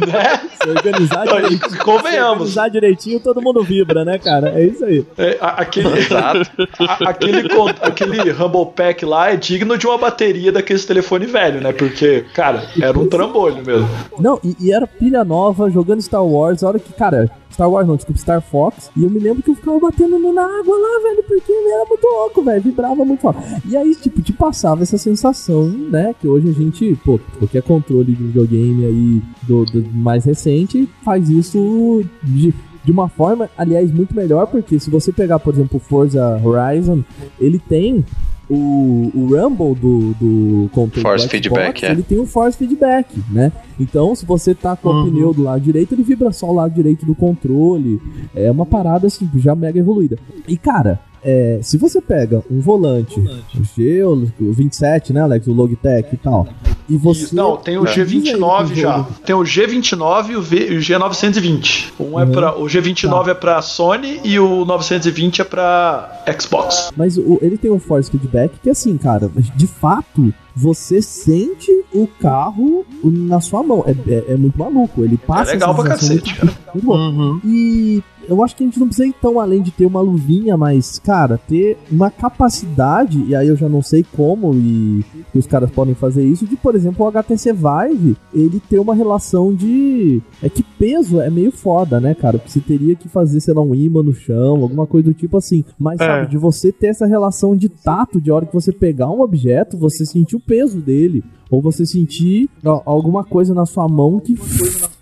Né? 0.06 0.40
se 0.62 0.68
organizar 0.68 1.24
Não, 1.24 1.38
e 1.38 1.42
direitinho. 1.42 1.70
se 1.70 1.78
convenhamos. 1.78 2.30
organizar 2.32 2.68
direitinho, 2.68 3.20
todo 3.20 3.40
mundo 3.40 3.62
vibra, 3.62 4.04
né, 4.04 4.18
cara? 4.18 4.50
É 4.58 4.64
isso 4.64 4.84
aí. 4.84 5.04
É, 5.18 5.38
aquele, 5.40 5.98
Exato. 5.98 6.50
a- 6.78 7.10
aquele, 7.10 7.48
con- 7.48 7.68
aquele 7.80 8.30
Rumble 8.30 8.66
Pack 8.74 9.04
lá 9.04 9.30
é 9.32 9.36
digno 9.52 9.76
de 9.76 9.86
uma 9.86 9.98
bateria 9.98 10.50
daqueles 10.50 10.86
telefone 10.86 11.26
velho, 11.26 11.60
né? 11.60 11.72
Porque, 11.72 12.24
cara, 12.32 12.66
era 12.80 12.98
um 12.98 13.06
trambolho 13.06 13.62
mesmo. 13.64 13.86
Não, 14.18 14.40
e, 14.42 14.56
e 14.58 14.72
era 14.72 14.86
pilha 14.86 15.22
nova, 15.24 15.70
jogando 15.70 16.00
Star 16.00 16.24
Wars, 16.24 16.62
a 16.62 16.68
hora 16.68 16.78
que, 16.78 16.90
cara, 16.94 17.30
Star 17.52 17.70
Wars 17.70 17.86
não, 17.86 17.96
desculpa, 17.96 18.18
Star 18.18 18.40
Fox, 18.40 18.90
e 18.96 19.04
eu 19.04 19.10
me 19.10 19.18
lembro 19.18 19.42
que 19.42 19.50
eu 19.50 19.54
ficava 19.54 19.78
batendo 19.78 20.18
na 20.32 20.42
água 20.42 20.74
lá, 20.78 21.02
velho, 21.02 21.22
porque 21.28 21.52
era 21.52 21.84
muito 21.84 22.06
louco, 22.06 22.42
velho, 22.42 22.62
vibrava 22.62 23.04
muito 23.04 23.20
forte. 23.20 23.40
E 23.68 23.76
aí, 23.76 23.94
tipo, 23.94 24.22
te 24.22 24.32
passava 24.32 24.82
essa 24.82 24.96
sensação, 24.96 25.68
né, 25.68 26.14
que 26.18 26.26
hoje 26.26 26.48
a 26.48 26.52
gente, 26.52 26.98
pô, 27.04 27.20
qualquer 27.38 27.62
controle 27.62 28.14
de 28.14 28.24
videogame 28.24 28.86
aí 28.86 29.22
do, 29.42 29.66
do 29.66 29.84
mais 29.92 30.24
recente 30.24 30.88
faz 31.04 31.28
isso 31.28 32.02
de... 32.22 32.54
De 32.84 32.90
uma 32.90 33.08
forma, 33.08 33.48
aliás, 33.56 33.92
muito 33.92 34.12
melhor, 34.12 34.44
porque 34.48 34.76
se 34.80 34.90
você 34.90 35.12
pegar, 35.12 35.38
por 35.38 35.54
exemplo, 35.54 35.78
Forza 35.78 36.40
Horizon, 36.42 37.04
ele 37.38 37.60
tem 37.60 38.04
o, 38.48 39.10
o 39.14 39.26
Rumble 39.26 39.74
do, 39.74 40.14
do 40.14 40.70
controle 40.70 41.02
Force 41.02 41.26
do 41.26 41.30
Xbox, 41.30 41.30
feedback, 41.30 41.84
é. 41.84 41.90
ele 41.90 42.02
tem 42.02 42.18
um 42.18 42.26
force 42.26 42.58
feedback, 42.58 43.22
né? 43.30 43.52
Então, 43.78 44.14
se 44.14 44.26
você 44.26 44.54
tá 44.54 44.76
com 44.76 44.88
o 44.88 45.04
pneu 45.04 45.32
do 45.32 45.42
lado 45.42 45.60
direito, 45.60 45.94
ele 45.94 46.02
vibra 46.02 46.32
só 46.32 46.50
o 46.50 46.54
lado 46.54 46.74
direito 46.74 47.06
do 47.06 47.14
controle. 47.14 48.00
É 48.34 48.50
uma 48.50 48.66
parada 48.66 49.06
assim, 49.06 49.28
já 49.36 49.54
mega 49.54 49.78
evoluída. 49.78 50.18
E 50.46 50.56
cara, 50.56 51.00
é, 51.24 51.58
se 51.62 51.76
você 51.78 52.00
pega 52.00 52.42
um 52.50 52.60
volante, 52.60 53.18
o 53.20 53.64
G, 53.76 54.02
o 54.04 54.52
27, 54.52 55.12
né, 55.12 55.20
Alex, 55.20 55.46
o 55.46 55.52
Logitech 55.52 56.08
e 56.12 56.16
tal, 56.16 56.46
e 56.88 56.96
você 56.96 57.34
Não, 57.34 57.56
tem 57.56 57.78
o 57.78 57.84
Diz 57.84 57.96
aí 57.98 58.04
G29 58.04 58.66
pro 58.66 58.74
já. 58.74 59.02
Tem 59.24 59.34
o 59.34 59.40
G29 59.42 60.30
e 60.30 60.36
o, 60.36 60.42
v, 60.42 60.68
e 60.72 60.76
o 60.76 60.80
G920. 60.80 61.92
Um 62.00 62.18
é 62.18 62.24
Uhum. 62.24 62.32
para 62.32 62.58
o 62.58 62.64
G29 62.64 63.28
é 63.28 63.34
pra 63.34 63.62
Sony 63.62 64.20
e 64.24 64.38
o 64.38 64.64
920 64.64 65.40
é 65.40 65.44
pra 65.44 66.22
Xbox. 66.40 66.90
Mas 66.96 67.16
o- 67.16 67.38
ele 67.40 67.56
tem 67.56 67.70
um 67.70 67.78
force 67.78 68.10
feedback 68.10 68.52
que 68.62 68.68
assim, 68.70 68.96
cara, 68.98 69.30
de 69.56 69.66
fato, 69.66 70.32
você 70.54 71.00
sente 71.00 71.70
o 71.94 72.06
carro 72.20 72.84
na 73.02 73.40
sua 73.40 73.62
mão. 73.62 73.84
É, 73.86 73.92
é- 74.12 74.24
é 74.32 74.36
muito 74.36 74.58
maluco. 74.58 75.02
Ele 75.04 75.16
passa 75.16 75.52
É 75.52 75.54
legal 75.54 75.74
pra 75.74 75.84
cacete, 75.84 76.34
muito, 76.42 76.58
muito 76.74 76.86
bom. 76.86 76.96
Uhum. 76.96 77.40
E 77.44 78.02
eu 78.28 78.42
acho 78.42 78.56
que 78.56 78.62
a 78.62 78.66
gente 78.66 78.78
não 78.78 78.86
precisa 78.86 79.06
ir 79.08 79.14
tão 79.20 79.38
além 79.40 79.62
de 79.62 79.70
ter 79.70 79.86
uma 79.86 80.00
luvinha, 80.00 80.56
mas, 80.56 80.98
cara, 80.98 81.38
ter 81.48 81.76
uma 81.90 82.10
capacidade, 82.10 83.24
e 83.26 83.34
aí 83.34 83.48
eu 83.48 83.56
já 83.56 83.68
não 83.68 83.82
sei 83.82 84.04
como 84.16 84.54
e 84.54 85.04
que 85.32 85.38
os 85.38 85.46
caras 85.46 85.70
podem 85.70 85.94
fazer 85.94 86.24
isso, 86.24 86.46
de, 86.46 86.56
por 86.56 86.74
exemplo, 86.74 87.04
o 87.04 87.08
HTC 87.08 87.52
Vive, 87.52 88.16
ele 88.34 88.60
ter 88.60 88.78
uma 88.78 88.94
relação 88.94 89.54
de. 89.54 90.20
É 90.42 90.48
que 90.48 90.62
peso 90.62 91.20
é 91.20 91.30
meio 91.30 91.52
foda, 91.52 92.00
né, 92.00 92.14
cara? 92.14 92.38
Porque 92.38 92.50
você 92.50 92.60
teria 92.60 92.94
que 92.94 93.08
fazer, 93.08 93.40
sei 93.40 93.54
lá, 93.54 93.62
um 93.62 93.74
imã 93.74 94.02
no 94.02 94.12
chão, 94.14 94.62
alguma 94.62 94.86
coisa 94.86 95.08
do 95.08 95.14
tipo 95.14 95.36
assim. 95.36 95.64
Mas, 95.78 96.00
É. 96.00 96.06
sabe, 96.06 96.30
de 96.30 96.38
você 96.38 96.72
ter 96.72 96.88
essa 96.88 97.06
relação 97.06 97.56
de 97.56 97.68
tato, 97.68 98.20
de 98.20 98.30
hora 98.30 98.46
que 98.46 98.54
você 98.54 98.72
pegar 98.72 99.10
um 99.10 99.20
objeto, 99.20 99.76
você 99.78 100.04
sentir 100.04 100.36
o 100.36 100.40
peso 100.40 100.80
dele. 100.80 101.22
Ou 101.52 101.60
você 101.60 101.84
sentir 101.84 102.48
ó, 102.64 102.80
alguma 102.86 103.22
coisa 103.24 103.52
na 103.54 103.66
sua 103.66 103.86
mão 103.86 104.18
que 104.18 104.34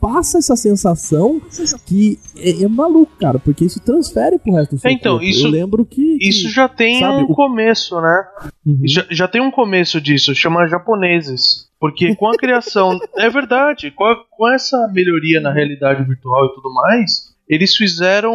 passa 0.01 0.39
essa 0.39 0.57
sensação 0.57 1.41
que 1.87 2.19
é, 2.37 2.65
é 2.65 2.69
maluco, 2.69 3.13
cara, 3.21 3.39
porque 3.39 3.65
isso 3.65 3.79
transfere 3.81 4.37
pro 4.39 4.55
resto 4.55 4.75
do 4.75 4.81
seu 4.81 4.91
É, 4.91 4.93
então, 4.95 5.13
corpo. 5.13 5.25
isso- 5.27 5.47
Eu 5.47 5.51
lembro 5.53 5.85
que... 5.87 6.19
que- 6.19 6.29
Isso 6.29 6.49
já 6.51 6.69
tem 6.69 6.99
sabe, 6.99 7.23
um 7.23 7.27
o- 7.31 7.35
começo, 7.35 8.01
né? 8.01 8.25
Uhum. 8.67 8.81
Já, 8.85 9.07
já 9.11 9.29
tem 9.29 9.41
um 9.41 9.51
começo 9.51 10.01
disso, 10.01 10.35
chama 10.35 10.67
japoneses. 10.67 11.69
Porque 11.79 12.15
com 12.17 12.29
a 12.29 12.37
criação. 12.37 12.99
é 13.17 13.31
verdade, 13.31 13.91
com, 13.93 14.05
a- 14.05 14.17
com 14.31 14.53
essa 14.53 14.89
melhoria 14.93 15.41
na 15.41 15.53
realidade 15.53 16.03
virtual 16.05 16.47
e 16.47 16.55
tudo 16.55 16.73
mais, 16.75 17.30
eles 17.51 17.75
fizeram 17.75 18.33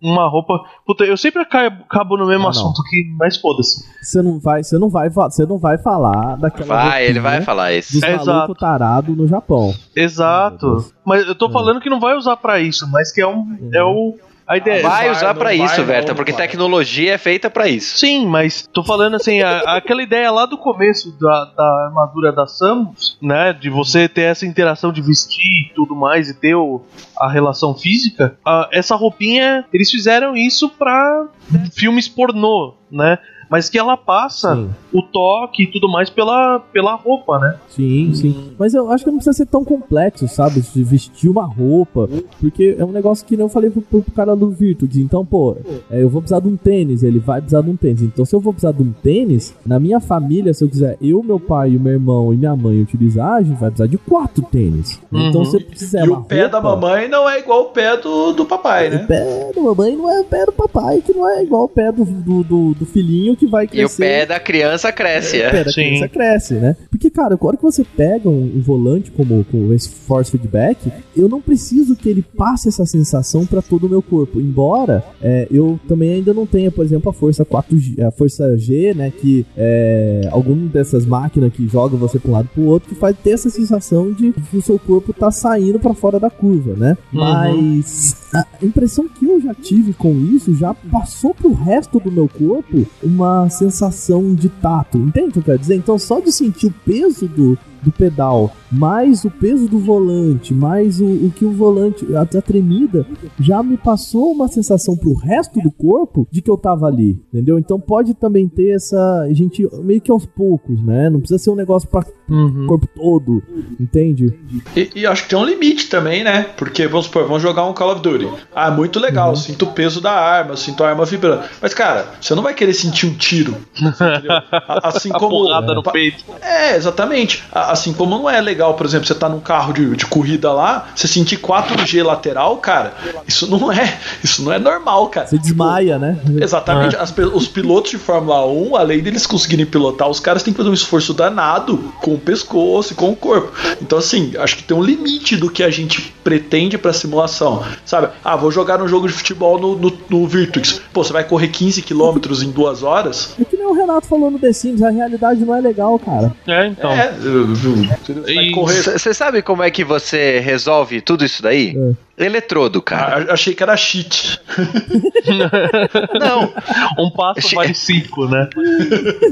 uma 0.00 0.28
roupa. 0.28 0.60
Puta, 0.86 1.02
eu 1.04 1.16
sempre 1.16 1.42
acabo, 1.42 2.16
no 2.16 2.26
mesmo 2.26 2.42
Ah, 2.42 2.44
não. 2.44 2.50
assunto 2.50 2.82
aqui, 2.82 3.10
mas 3.18 3.36
foda-se. 3.38 3.82
Você 4.02 4.20
não 4.22 4.38
vai, 4.38 4.62
você 4.62 4.78
não 4.78 4.88
vai, 4.90 5.08
você 5.10 5.46
não 5.46 5.58
vai 5.58 5.78
falar 5.78 6.36
daquela 6.36 6.76
Vai, 6.90 7.06
ele 7.06 7.18
vai 7.20 7.40
falar 7.40 7.72
isso. 7.72 7.94
dos 7.94 8.02
Exato. 8.02 8.54
tarado 8.54 9.16
no 9.16 9.26
Japão. 9.26 9.74
Exato. 9.96 10.84
Mas 11.04 11.26
eu 11.26 11.34
tô 11.34 11.46
Hum. 11.48 11.52
falando 11.52 11.80
que 11.80 11.90
não 11.90 11.98
vai 11.98 12.14
usar 12.16 12.36
pra 12.36 12.60
isso, 12.60 12.86
mas 12.90 13.10
que 13.10 13.20
é 13.20 13.26
um. 13.26 13.56
É 13.72 13.82
o. 13.82 14.14
A 14.48 14.56
ideia. 14.56 14.82
Vai 14.82 15.10
usar 15.10 15.34
vai, 15.34 15.56
isso, 15.56 15.84
Verta, 15.84 16.08
não 16.08 16.16
porque 16.16 16.32
vai. 16.32 16.46
tecnologia 16.48 17.12
é 17.14 17.18
feita 17.18 17.50
pra 17.50 17.68
isso. 17.68 17.98
Sim, 17.98 18.26
mas 18.26 18.66
tô 18.72 18.82
falando 18.82 19.14
assim, 19.16 19.42
a- 19.42 19.76
aquela 19.76 20.02
ideia 20.02 20.30
lá 20.30 20.46
do 20.46 20.56
começo 20.56 21.14
da, 21.20 21.44
da 21.54 21.84
armadura 21.88 22.32
da 22.32 22.46
Samus, 22.46 23.18
né? 23.20 23.52
De 23.52 23.68
você 23.68 24.08
ter 24.08 24.22
essa 24.22 24.46
interação 24.46 24.90
de 24.90 25.02
vestir 25.02 25.44
e 25.70 25.72
tudo 25.74 25.94
mais 25.94 26.30
e 26.30 26.34
ter 26.34 26.54
o- 26.54 26.80
a 27.20 27.28
relação 27.30 27.74
física. 27.74 28.38
a- 28.44 28.68
essa 28.72 28.96
roupinha, 28.96 29.66
eles 29.72 29.90
fizeram 29.90 30.34
isso 30.34 30.70
pra 30.70 31.26
filmes 31.74 32.08
pornô, 32.08 32.74
né? 32.90 33.18
Mas 33.50 33.68
que 33.68 33.78
ela 33.78 33.96
passa 33.96 34.54
Sim. 34.54 34.68
o 34.92 35.02
toque 35.02 35.62
e 35.62 35.66
tudo 35.66 35.88
mais 35.90 36.10
pela, 36.10 36.58
pela 36.72 36.94
roupa, 36.94 37.38
né? 37.38 37.56
Sim, 37.68 38.12
sim. 38.14 38.52
Mas 38.58 38.74
eu 38.74 38.90
acho 38.90 39.04
que 39.04 39.10
não 39.10 39.18
precisa 39.18 39.36
ser 39.36 39.46
tão 39.46 39.64
complexo, 39.64 40.28
sabe? 40.28 40.60
De 40.60 40.84
vestir 40.84 41.30
uma 41.30 41.44
roupa. 41.44 42.08
Porque 42.40 42.76
é 42.78 42.84
um 42.84 42.92
negócio 42.92 43.24
que 43.26 43.36
nem 43.36 43.44
eu 43.44 43.48
falei 43.48 43.70
pro, 43.70 43.80
pro 43.82 44.02
cara 44.12 44.34
do 44.36 44.50
Virtudes. 44.50 44.98
Então, 44.98 45.24
pô, 45.24 45.56
é, 45.90 46.02
eu 46.02 46.08
vou 46.08 46.20
precisar 46.20 46.40
de 46.40 46.48
um 46.48 46.56
tênis, 46.56 47.02
ele 47.02 47.18
vai 47.18 47.40
precisar 47.40 47.62
de 47.62 47.70
um 47.70 47.76
tênis. 47.76 48.02
Então, 48.02 48.24
se 48.24 48.34
eu 48.34 48.40
vou 48.40 48.52
precisar 48.52 48.72
de 48.72 48.82
um 48.82 48.92
tênis, 48.92 49.54
na 49.64 49.78
minha 49.80 50.00
família, 50.00 50.52
se 50.52 50.62
eu 50.64 50.68
quiser 50.68 50.96
eu, 51.00 51.22
meu 51.22 51.40
pai, 51.40 51.76
o 51.76 51.80
meu 51.80 51.92
irmão 51.94 52.34
e 52.34 52.36
minha 52.36 52.54
mãe 52.56 52.80
utilizar, 52.82 53.34
a 53.34 53.42
gente 53.42 53.58
vai 53.58 53.70
precisar 53.70 53.86
de 53.88 53.98
quatro 53.98 54.42
tênis. 54.42 55.00
Então, 55.12 55.40
Uhum. 55.40 55.44
se 55.46 55.56
eu 55.56 55.60
precisar 55.62 56.04
e 56.04 56.08
uma 56.08 56.18
o 56.18 56.24
pé 56.24 56.48
da 56.48 56.58
roupa- 56.60 56.76
mamãe 56.88 57.08
não 57.08 57.28
é 57.28 57.38
igual 57.38 57.62
o 57.62 57.66
pé 57.70 57.96
do, 57.96 58.32
do 58.32 58.44
papai, 58.44 58.88
O 58.88 58.90
né? 58.90 58.98
pé 59.06 59.52
da 59.54 59.60
mamãe 59.62 59.96
não 59.96 60.10
é 60.10 60.20
o 60.20 60.24
pé 60.24 60.44
do 60.44 60.52
papai, 60.52 61.00
que 61.00 61.12
não 61.14 61.28
é 61.28 61.42
igual 61.42 61.64
o 61.64 61.68
pé 61.68 61.90
do, 61.92 62.04
do, 62.04 62.42
do, 62.44 62.74
do 62.74 62.86
filhinho 62.86 63.36
que 63.38 63.46
vai 63.46 63.64
E 63.64 63.66
o 63.66 63.70
crescer. 63.70 64.02
pé 64.02 64.26
da 64.26 64.40
criança 64.40 64.92
cresce, 64.92 65.36
o 65.38 65.42
é. 65.42 65.50
pé 65.50 65.64
da 65.64 65.70
Sim. 65.70 65.82
criança 65.84 66.08
cresce, 66.08 66.54
né? 66.54 66.76
Porque, 66.90 67.08
cara, 67.10 67.38
a 67.40 67.46
hora 67.46 67.56
que 67.56 67.62
você 67.62 67.84
pega 67.96 68.28
um, 68.28 68.52
um 68.56 68.60
volante 68.60 69.10
como 69.10 69.44
com 69.44 69.72
esse 69.72 69.88
force 69.88 70.30
feedback, 70.30 70.90
eu 71.16 71.28
não 71.28 71.40
preciso 71.40 71.94
que 71.96 72.08
ele 72.08 72.22
passe 72.36 72.68
essa 72.68 72.84
sensação 72.84 73.46
pra 73.46 73.62
todo 73.62 73.86
o 73.86 73.88
meu 73.88 74.02
corpo. 74.02 74.40
Embora 74.40 75.04
é, 75.22 75.46
eu 75.50 75.78
também 75.88 76.14
ainda 76.14 76.34
não 76.34 76.46
tenha, 76.46 76.70
por 76.70 76.84
exemplo, 76.84 77.10
a 77.10 77.12
força 77.12 77.44
4G, 77.44 78.00
a 78.06 78.10
força 78.10 78.56
G, 78.58 78.92
né? 78.94 79.10
Que 79.16 79.46
é 79.56 80.28
alguma 80.30 80.68
dessas 80.68 81.06
máquinas 81.06 81.52
que 81.52 81.66
jogam 81.68 81.98
você 81.98 82.18
pra 82.18 82.30
um 82.30 82.34
lado 82.34 82.48
pro 82.52 82.64
outro, 82.64 82.88
que 82.88 82.94
faz 82.94 83.16
ter 83.22 83.30
essa 83.30 83.48
sensação 83.50 84.12
de 84.12 84.32
que 84.32 84.56
o 84.56 84.62
seu 84.62 84.78
corpo 84.78 85.12
tá 85.12 85.30
saindo 85.30 85.78
pra 85.78 85.94
fora 85.94 86.18
da 86.18 86.30
curva, 86.30 86.74
né? 86.74 86.96
Uhum. 87.12 87.20
Mas 87.20 88.16
a 88.34 88.46
impressão 88.62 89.08
que 89.08 89.24
eu 89.24 89.40
já 89.40 89.54
tive 89.54 89.92
com 89.92 90.14
isso 90.14 90.54
já 90.54 90.74
passou 90.74 91.34
pro 91.34 91.52
resto 91.52 91.98
do 91.98 92.12
meu 92.12 92.28
corpo 92.28 92.86
uma 93.02 93.48
sensação 93.48 94.34
de 94.34 94.48
tato. 94.48 94.98
Entende 94.98 95.28
o 95.28 95.32
que 95.32 95.38
eu 95.38 95.44
quero 95.44 95.58
dizer? 95.58 95.76
Então, 95.76 95.98
só 95.98 96.20
de 96.20 96.30
sentir 96.30 96.66
o 96.66 96.74
peso 96.84 97.26
do, 97.26 97.58
do 97.82 97.90
pedal, 97.92 98.50
mais 98.70 99.24
o 99.24 99.30
peso 99.30 99.68
do 99.68 99.78
volante, 99.78 100.52
mais 100.54 101.00
o, 101.00 101.06
o 101.06 101.32
que 101.34 101.44
o 101.44 101.52
volante, 101.52 102.06
a, 102.14 102.22
a 102.22 102.42
tremida, 102.42 103.06
já 103.40 103.62
me 103.62 103.76
passou 103.76 104.30
uma 104.32 104.48
sensação 104.48 104.96
pro 104.96 105.14
resto 105.14 105.60
do 105.60 105.70
corpo 105.70 106.26
de 106.30 106.42
que 106.42 106.50
eu 106.50 106.56
tava 106.56 106.86
ali, 106.86 107.20
entendeu? 107.32 107.58
Então 107.58 107.78
pode 107.80 108.14
também 108.14 108.48
ter 108.48 108.70
essa. 108.76 109.20
A 109.22 109.32
gente 109.32 109.66
meio 109.82 110.00
que 110.00 110.10
aos 110.10 110.26
poucos, 110.26 110.82
né? 110.82 111.08
Não 111.10 111.20
precisa 111.20 111.38
ser 111.38 111.50
um 111.50 111.54
negócio 111.56 111.88
pra 111.88 112.04
Uhum. 112.30 112.66
corpo 112.66 112.86
todo, 112.94 113.42
entende? 113.80 114.38
E, 114.76 114.90
e 114.96 115.06
acho 115.06 115.22
que 115.22 115.30
tem 115.30 115.38
um 115.38 115.44
limite 115.46 115.88
também, 115.88 116.22
né? 116.22 116.42
Porque, 116.58 116.86
vamos 116.86 117.06
supor, 117.06 117.22
vamos 117.26 117.40
jogar 117.42 117.64
um 117.64 117.72
Call 117.72 117.92
of 117.92 118.02
Duty. 118.02 118.28
Ah, 118.54 118.70
muito 118.70 119.00
legal, 119.00 119.34
sinto 119.34 119.64
o 119.64 119.72
peso 119.72 119.98
da 119.98 120.12
arma, 120.12 120.54
sinto 120.54 120.84
a 120.84 120.90
arma 120.90 121.06
vibrando. 121.06 121.44
Mas, 121.62 121.72
cara, 121.72 122.06
você 122.20 122.34
não 122.34 122.42
vai 122.42 122.52
querer 122.52 122.74
sentir 122.74 123.06
um 123.06 123.14
tiro. 123.14 123.54
entendeu? 123.74 124.30
A- 124.52 124.88
Assim 124.88 125.08
A 125.10 125.18
como. 125.18 125.30
porrada 125.30 125.74
no 125.74 125.82
peito. 125.82 126.22
É, 126.42 126.76
exatamente. 126.76 127.42
A- 127.50 127.67
Assim 127.70 127.92
como 127.92 128.18
não 128.18 128.28
é 128.30 128.40
legal, 128.40 128.74
por 128.74 128.86
exemplo, 128.86 129.06
você 129.06 129.14
tá 129.14 129.28
num 129.28 129.40
carro 129.40 129.72
de, 129.72 129.94
de 129.96 130.06
corrida 130.06 130.52
lá, 130.52 130.88
você 130.94 131.06
sentir 131.08 131.38
4G 131.38 132.02
lateral, 132.04 132.56
cara, 132.58 132.94
isso 133.26 133.46
não 133.50 133.70
é. 133.72 133.98
Isso 134.22 134.42
não 134.42 134.52
é 134.52 134.58
normal, 134.58 135.08
cara. 135.08 135.26
Você 135.26 135.38
desmaia, 135.38 135.98
né? 135.98 136.18
Exatamente. 136.40 136.96
As 136.96 137.10
pe- 137.10 137.22
os 137.22 137.46
pilotos 137.48 137.90
de 137.90 137.98
Fórmula 137.98 138.46
1, 138.46 138.76
além 138.76 139.00
deles 139.00 139.26
conseguirem 139.26 139.66
pilotar, 139.66 140.08
os 140.08 140.20
caras 140.20 140.42
têm 140.42 140.52
que 140.52 140.56
fazer 140.56 140.70
um 140.70 140.74
esforço 140.74 141.12
danado 141.14 141.78
com 142.02 142.14
o 142.14 142.18
pescoço 142.18 142.92
e 142.92 142.96
com 142.96 143.10
o 143.10 143.16
corpo. 143.16 143.52
Então, 143.80 143.98
assim, 143.98 144.32
acho 144.38 144.56
que 144.56 144.62
tem 144.62 144.76
um 144.76 144.82
limite 144.82 145.36
do 145.36 145.50
que 145.50 145.62
a 145.62 145.70
gente 145.70 146.14
pretende 146.24 146.76
pra 146.78 146.92
simulação. 146.92 147.62
Sabe? 147.84 148.08
Ah, 148.24 148.36
vou 148.36 148.50
jogar 148.50 148.82
um 148.82 148.88
jogo 148.88 149.06
de 149.06 149.12
futebol 149.14 149.58
no, 149.58 149.76
no, 149.76 149.92
no 150.08 150.26
Virtux. 150.26 150.80
Pô, 150.92 151.02
você 151.04 151.12
vai 151.12 151.24
correr 151.24 151.48
15 151.48 151.82
km 151.82 152.18
em 152.42 152.50
duas 152.50 152.82
horas? 152.82 153.34
É 153.40 153.44
que 153.44 153.56
nem 153.56 153.66
o 153.66 153.72
Renato 153.74 154.06
falou 154.06 154.30
no 154.30 154.38
The 154.38 154.52
Sims, 154.52 154.82
a 154.82 154.90
realidade 154.90 155.44
não 155.44 155.54
é 155.54 155.60
legal, 155.60 155.98
cara. 155.98 156.32
É, 156.46 156.66
então. 156.66 156.90
É, 156.92 157.12
você 157.58 159.10
E- 159.10 159.14
sabe 159.14 159.42
como 159.42 159.62
é 159.62 159.70
que 159.70 159.84
você 159.84 160.40
resolve 160.40 161.00
tudo 161.00 161.24
isso 161.24 161.42
daí? 161.42 161.74
Eletrodo, 162.18 162.82
cara. 162.82 163.26
Ah, 163.28 163.32
achei 163.34 163.54
que 163.54 163.62
era 163.62 163.76
cheat. 163.76 164.40
Não, 166.20 166.52
Um 166.98 167.10
passo 167.10 167.48
Che- 167.48 167.54
vale 167.54 167.74
cinco, 167.74 168.26
né? 168.26 168.48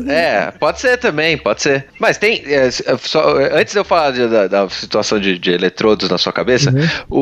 é, 0.09 0.51
pode 0.53 0.81
ser 0.81 0.97
também, 0.99 1.37
pode 1.37 1.63
ser. 1.63 1.87
Mas 1.99 2.19
tem. 2.19 2.43
é, 2.47 2.71
só- 2.71 3.37
antes 3.53 3.73
de 3.73 3.79
eu 3.81 3.85
falar 3.85 4.13
de- 4.13 4.29
da, 4.29 4.47
da 4.47 4.69
situação 4.69 5.19
de, 5.19 5.39
de 5.39 5.51
eletrodos 5.53 6.09
na 6.11 6.19
sua 6.19 6.33
cabeça, 6.33 6.73
o, 7.09 7.19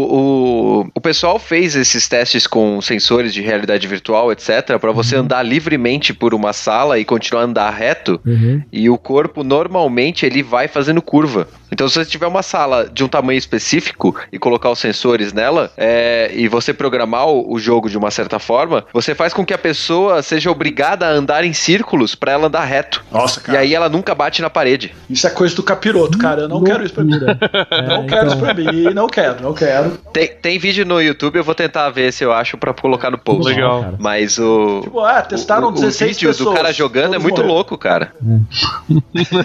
o, 0.83 0.91
o 0.95 1.01
pessoal 1.01 1.39
fez 1.39 1.75
esses 1.77 2.09
testes 2.09 2.47
com 2.47 2.81
sensores 2.81 3.33
de 3.33 3.41
realidade 3.43 3.87
virtual, 3.87 4.31
etc., 4.33 4.79
pra 4.81 4.93
você 4.93 5.17
andar 5.17 5.43
livremente 5.43 6.12
por 6.12 6.35
uma 6.35 6.53
sala 6.53 6.99
e 6.99 7.05
continuar 7.05 7.43
a 7.43 7.45
andar 7.47 7.71
reto. 7.71 8.21
Uhum. 8.27 8.62
E 8.73 8.89
o 8.91 8.99
corpo 8.99 9.43
normalmente 9.45 10.27
ele 10.27 10.43
vai 10.43 10.69
fazendo 10.69 11.01
curva. 11.03 11.49
Então, 11.75 11.89
se 11.89 11.95
você 11.97 12.05
tiver 12.05 12.29
uma 12.29 12.41
sala 12.41 12.89
de 12.89 13.03
um 13.03 13.09
tamanho 13.09 13.37
específico 13.37 14.14
e 14.33 14.39
colocar 14.39 14.70
os 14.70 14.79
sensores 14.79 15.33
nela, 15.33 15.72
é, 15.77 16.31
e 16.33 16.47
você 16.47 16.72
programar 16.72 17.27
o, 17.27 17.53
o 17.53 17.59
jogo 17.59 17.91
de 17.91 17.99
uma 17.99 18.12
certa 18.12 18.39
forma, 18.39 18.85
você 18.93 19.12
faz 19.12 19.33
com 19.35 19.45
que 19.45 19.53
a 19.53 19.59
pessoa 19.59 20.22
seja 20.22 20.53
obrigada 20.53 21.05
a 21.05 21.11
andar 21.11 21.43
em 21.43 21.53
círculos 21.53 22.14
pra 22.14 22.31
ela 22.31 22.47
andar 22.47 22.62
reto. 22.64 23.05
Nossa, 23.11 23.43
E 23.53 23.57
aí 23.57 23.75
ela 23.75 23.89
nunca 23.89 24.14
bate 24.14 24.41
na 24.41 24.49
parede. 24.49 24.95
Isso 25.11 25.27
é 25.27 25.31
coisa 25.31 25.53
do 25.57 25.64
capiroto, 25.64 26.16
cara. 26.16 26.43
Eu 26.43 26.49
não 26.49 26.62
quero 26.62 26.85
isso 26.85 26.95
pra 26.95 27.03
mim. 27.03 27.14
É, 27.75 27.83
Não 27.89 28.07
quero 28.07 28.27
isso 28.29 28.37
então, 28.37 28.55
pra 28.55 28.55
mim, 28.55 28.95
não 28.95 29.09
quero, 29.09 29.43
não 29.43 29.53
quero. 29.53 29.91
Tem, 30.12 30.29
tem 30.29 30.59
vídeo 30.59 30.85
no 30.87 31.01
YouTube, 31.01 31.37
eu 31.37 31.43
vou 31.45 31.55
tentar 31.57 31.91
ver 31.91 32.12
se 32.12 32.22
eu 32.25 32.33
acho 32.33 32.57
pra 32.57 32.72
colocar 32.72 33.11
no 33.11 33.18
post. 33.18 33.53
Legal. 33.53 33.81
cara. 33.83 33.95
Mas 33.99 34.39
o. 34.39 34.83
Tipo, 34.83 35.01
ah, 35.01 35.22
testaram 35.22 35.68
o, 35.68 35.70
o 35.70 35.72
16 35.72 36.11
vídeo 36.16 36.29
pessoas. 36.29 36.49
do 36.51 36.55
cara 36.55 36.72
jogando 36.72 37.14
é 37.14 37.18
muito 37.18 37.37
morreram. 37.39 37.55
louco, 37.55 37.77
cara. 37.77 38.12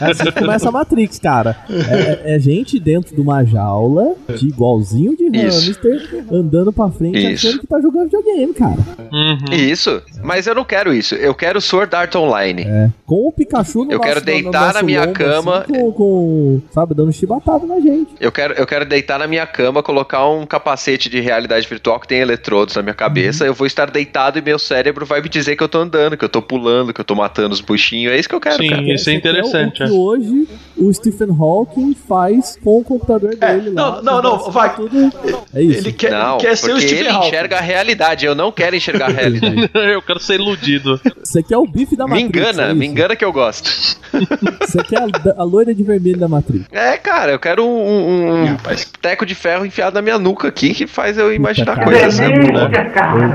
É 0.01 0.11
assim 0.11 0.31
começa 0.31 0.69
a 0.69 0.71
Matrix, 0.71 1.17
cara. 1.19 1.57
É- 1.69 2.18
é 2.23 2.39
gente 2.39 2.79
dentro 2.79 3.13
de 3.15 3.21
uma 3.21 3.43
jaula, 3.43 4.15
de 4.37 4.47
igualzinho 4.47 5.15
de 5.15 5.25
Isso. 5.37 5.67
hamster, 5.67 6.25
andando 6.31 6.71
pra 6.71 6.89
frente 6.89 7.17
Isso. 7.17 7.47
achando 7.47 7.59
que 7.61 7.67
tá 7.67 7.79
jogando 7.81 8.05
videogame, 8.05 8.53
cara. 8.53 8.77
Uhum. 9.11 9.53
Isso. 9.55 10.01
Mas 10.23 10.47
eu 10.47 10.53
não 10.55 10.63
quero 10.63 10.93
isso. 10.93 11.15
Eu 11.15 11.33
quero 11.33 11.59
Sword 11.61 11.95
Art 11.95 12.13
Online. 12.15 12.63
É. 12.63 12.89
Com 13.05 13.27
o 13.27 13.31
Pikachu 13.31 13.85
no 13.85 13.91
Eu 13.91 13.99
quero 13.99 14.15
nosso- 14.15 14.25
deitar 14.25 14.61
nosso 14.67 14.73
na 14.75 14.83
minha 14.83 15.01
lombo, 15.01 15.13
cama. 15.13 15.57
assim, 15.59 15.73
com, 15.73 15.91
com, 15.91 16.61
sabe, 16.71 16.93
dando 16.93 17.11
chibatada 17.11 17.65
na 17.65 17.79
gente. 17.79 18.11
Eu 18.19 18.31
quero, 18.31 18.53
eu 18.53 18.65
quero 18.67 18.85
deitar 18.85 19.17
na 19.19 19.27
minha 19.27 19.45
cama, 19.47 19.81
colocar 19.81 20.27
um 20.29 20.45
capacete 20.45 21.09
de 21.09 21.19
realidade 21.19 21.67
virtual 21.67 21.99
que 21.99 22.07
tem 22.07 22.19
eletrodos 22.19 22.75
na 22.75 22.81
minha 22.81 22.93
cabeça. 22.93 23.45
Eu 23.45 23.53
vou 23.53 23.65
estar 23.67 23.89
deitado 23.89 24.37
e 24.37 24.41
meu 24.41 24.59
cérebro 24.59 25.05
vai 25.05 25.21
me 25.21 25.29
dizer 25.29 25.55
que 25.55 25.63
eu 25.63 25.69
tô 25.69 25.79
andando, 25.79 26.17
que 26.17 26.25
eu 26.25 26.29
tô 26.29 26.41
pulando, 26.41 26.93
que 26.93 27.01
eu 27.01 27.05
tô 27.05 27.15
matando 27.15 27.53
os 27.53 27.61
buchinhos. 27.61 28.13
É 28.13 28.19
isso 28.19 28.29
que 28.29 28.35
eu 28.35 28.39
quero, 28.41 28.61
Sim. 28.61 28.69
cara. 28.69 28.93
Isso 28.93 29.09
é 29.09 29.13
interessante, 29.13 29.81
o 29.81 29.85
é. 29.85 29.87
que 29.87 29.93
hoje 29.93 30.47
o 30.77 30.93
Stephen 30.93 31.29
Hawking 31.39 31.95
faz 32.07 32.57
com 32.63 32.79
o 32.79 32.83
computador 32.83 33.35
É, 33.39 33.53
dele 33.55 33.69
não, 33.71 33.89
lá. 33.95 34.01
não, 34.01 34.21
não, 34.21 34.37
Tudo- 34.37 34.51
vai. 34.51 34.75
tudo- 34.75 35.11
É 35.53 35.61
isso. 35.61 35.79
Ele 35.79 35.91
quer, 35.91 36.11
Não, 36.11 36.37
quer 36.37 36.55
ser 36.57 36.67
o 36.71 36.73
porque 36.75 36.87
Stephen 36.87 37.05
ele 37.05 37.09
Hawking. 37.15 37.27
enxerga 37.27 37.57
a 37.57 37.61
realidade. 37.61 38.25
Eu 38.25 38.35
não 38.35 38.51
quero 38.51 38.75
enxergar 38.75 39.07
a 39.09 39.13
realidade. 39.13 39.69
Eu 39.73 40.01
quero 40.01 40.19
ser 40.19 40.35
iludido. 40.35 40.99
Você 41.23 41.41
quer 41.43 41.57
o 41.57 41.65
bife 41.65 41.95
da 41.95 42.05
me 42.05 42.11
Matrix. 42.23 42.29
engana, 42.29 42.63
é 42.69 42.73
me 42.73 42.85
engana 42.85 43.15
que 43.15 43.23
eu 43.25 43.31
gosto. 43.33 43.69
Você 44.61 44.83
quer 44.83 44.99
a, 45.01 45.07
a 45.41 45.43
loira 45.43 45.73
de 45.73 45.83
vermelho 45.83 46.17
da 46.17 46.27
Matrix. 46.27 46.65
É, 46.71 46.97
cara, 46.97 47.31
eu 47.31 47.39
quero 47.39 47.65
um, 47.65 47.69
um- 47.69 48.43
um 48.51 48.57
teco 49.01 49.25
de 49.25 49.35
ferro 49.35 49.65
enfiado 49.65 49.93
na 49.93 50.01
minha 50.01 50.17
nuca 50.17 50.47
aqui 50.47 50.73
que 50.73 50.87
faz 50.87 51.17
eu 51.17 51.33
imaginar 51.33 51.75
Puta, 51.75 51.85
coisas. 51.85 52.19
né? 52.19 52.29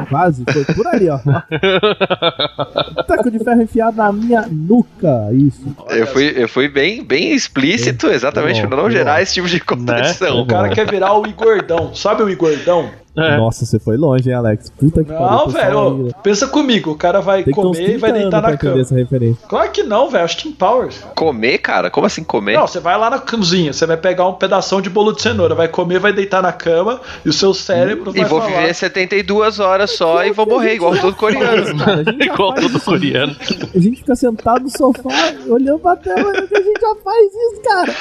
Quase, 0.09 0.45
foi 0.53 0.65
por 0.75 0.87
ali, 0.87 1.09
ó. 1.11 1.19
Taco 3.07 3.31
de 3.31 3.39
ferro 3.39 3.63
enfiado 3.63 3.97
na 3.97 4.13
minha 4.13 4.47
nuca, 4.51 5.29
isso. 5.33 5.63
Eu 5.91 6.07
fui, 6.07 6.33
eu 6.37 6.49
fui 6.49 6.69
bem, 6.69 7.05
bem 7.05 7.33
explícito, 7.33 8.09
exatamente, 8.09 8.54
Não 8.63 8.69
bom. 8.69 8.91
gerar 8.91 9.23
esse 9.23 9.35
tipo 9.35 9.49
de 9.49 9.61
contradição. 9.61 10.41
O 10.41 10.47
cara 10.47 10.69
quer 10.69 10.89
virar 10.89 11.15
o 11.15 11.27
Igordão. 11.27 11.95
Sabe 11.95 12.23
o 12.23 12.31
Igordão? 12.31 12.91
É. 13.17 13.37
Nossa, 13.37 13.65
você 13.65 13.79
foi 13.79 13.97
longe, 13.97 14.29
hein, 14.29 14.35
Alex? 14.35 14.71
Puta 14.71 15.05
que 15.05 15.13
Não, 15.13 15.19
pariu, 15.19 15.53
pessoal 15.53 15.97
velho. 15.97 16.15
Pensa 16.23 16.47
comigo. 16.49 16.91
O 16.91 16.97
cara 16.97 17.21
vai 17.21 17.45
comer 17.45 17.81
e 17.83 17.85
30 17.85 17.99
vai 18.01 18.13
deitar 18.13 18.43
na 18.43 18.57
cama. 18.57 18.81
essa 18.81 18.95
referência. 18.95 19.47
Claro 19.49 19.71
que 19.71 19.83
não, 19.83 20.11
velho. 20.11 20.25
Acho 20.25 20.37
que 20.39 20.53
Powers. 20.53 21.01
Comer, 21.15 21.59
cara? 21.59 21.91
Como 21.91 22.07
assim 22.07 22.25
comer? 22.25 22.55
Não, 22.57 22.67
você 22.67 22.81
vai 22.81 22.99
lá 22.99 23.09
na 23.11 23.19
cozinha, 23.19 23.73
você 23.73 23.87
vai 23.87 23.97
pegar 23.97 24.27
um 24.29 24.35
pedação 24.35 24.81
de 24.81 24.91
bolo 24.91 25.13
de 25.13 25.23
cenoura, 25.23 25.55
vai 25.55 25.69
comer, 25.69 25.99
vai 25.99 26.13
deitar 26.13 26.43
na 26.43 26.53
cama 26.53 27.01
e 27.25 27.29
o 27.29 27.33
seu 27.33 27.55
cérebro 27.55 28.11
e 28.15 28.21
vai 28.21 28.29
vou 28.29 28.41
falar. 28.41 28.61
viver 28.63 28.75
72 28.75 29.61
horas 29.61 29.91
só 29.93 30.25
e 30.25 30.33
vou 30.33 30.47
morrer, 30.47 30.75
igual 30.75 30.97
todo 30.97 31.15
coreano. 31.15 31.79
Cara, 31.79 32.05
Igual 32.25 32.55
todo 32.55 32.81
coreano. 32.81 33.37
A 33.75 33.79
gente 33.79 33.97
fica 33.99 34.17
sentado 34.17 34.63
no 34.65 34.71
sofá, 34.71 35.33
olhando 35.49 35.79
pra 35.79 35.97
tela, 35.97 36.33
e 36.35 36.57
a 36.57 36.63
gente 36.63 36.81
já 36.81 36.95
faz 37.05 37.27
isso, 37.33 37.61
cara. 37.63 37.95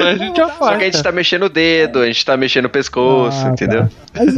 É, 0.00 0.04
a 0.04 0.14
gente 0.16 0.36
já 0.36 0.48
Só 0.48 0.54
faz. 0.54 0.78
que 0.78 0.84
a 0.84 0.90
gente 0.90 1.02
tá 1.02 1.12
mexendo 1.12 1.44
o 1.44 1.48
dedo, 1.48 2.00
a 2.00 2.06
gente 2.06 2.24
tá 2.24 2.36
mexendo 2.36 2.66
o 2.66 2.70
pescoço, 2.70 3.46
Ah, 3.46 3.50
entendeu? 3.50 3.82
tá. 3.82 3.88
Mas, 4.14 4.34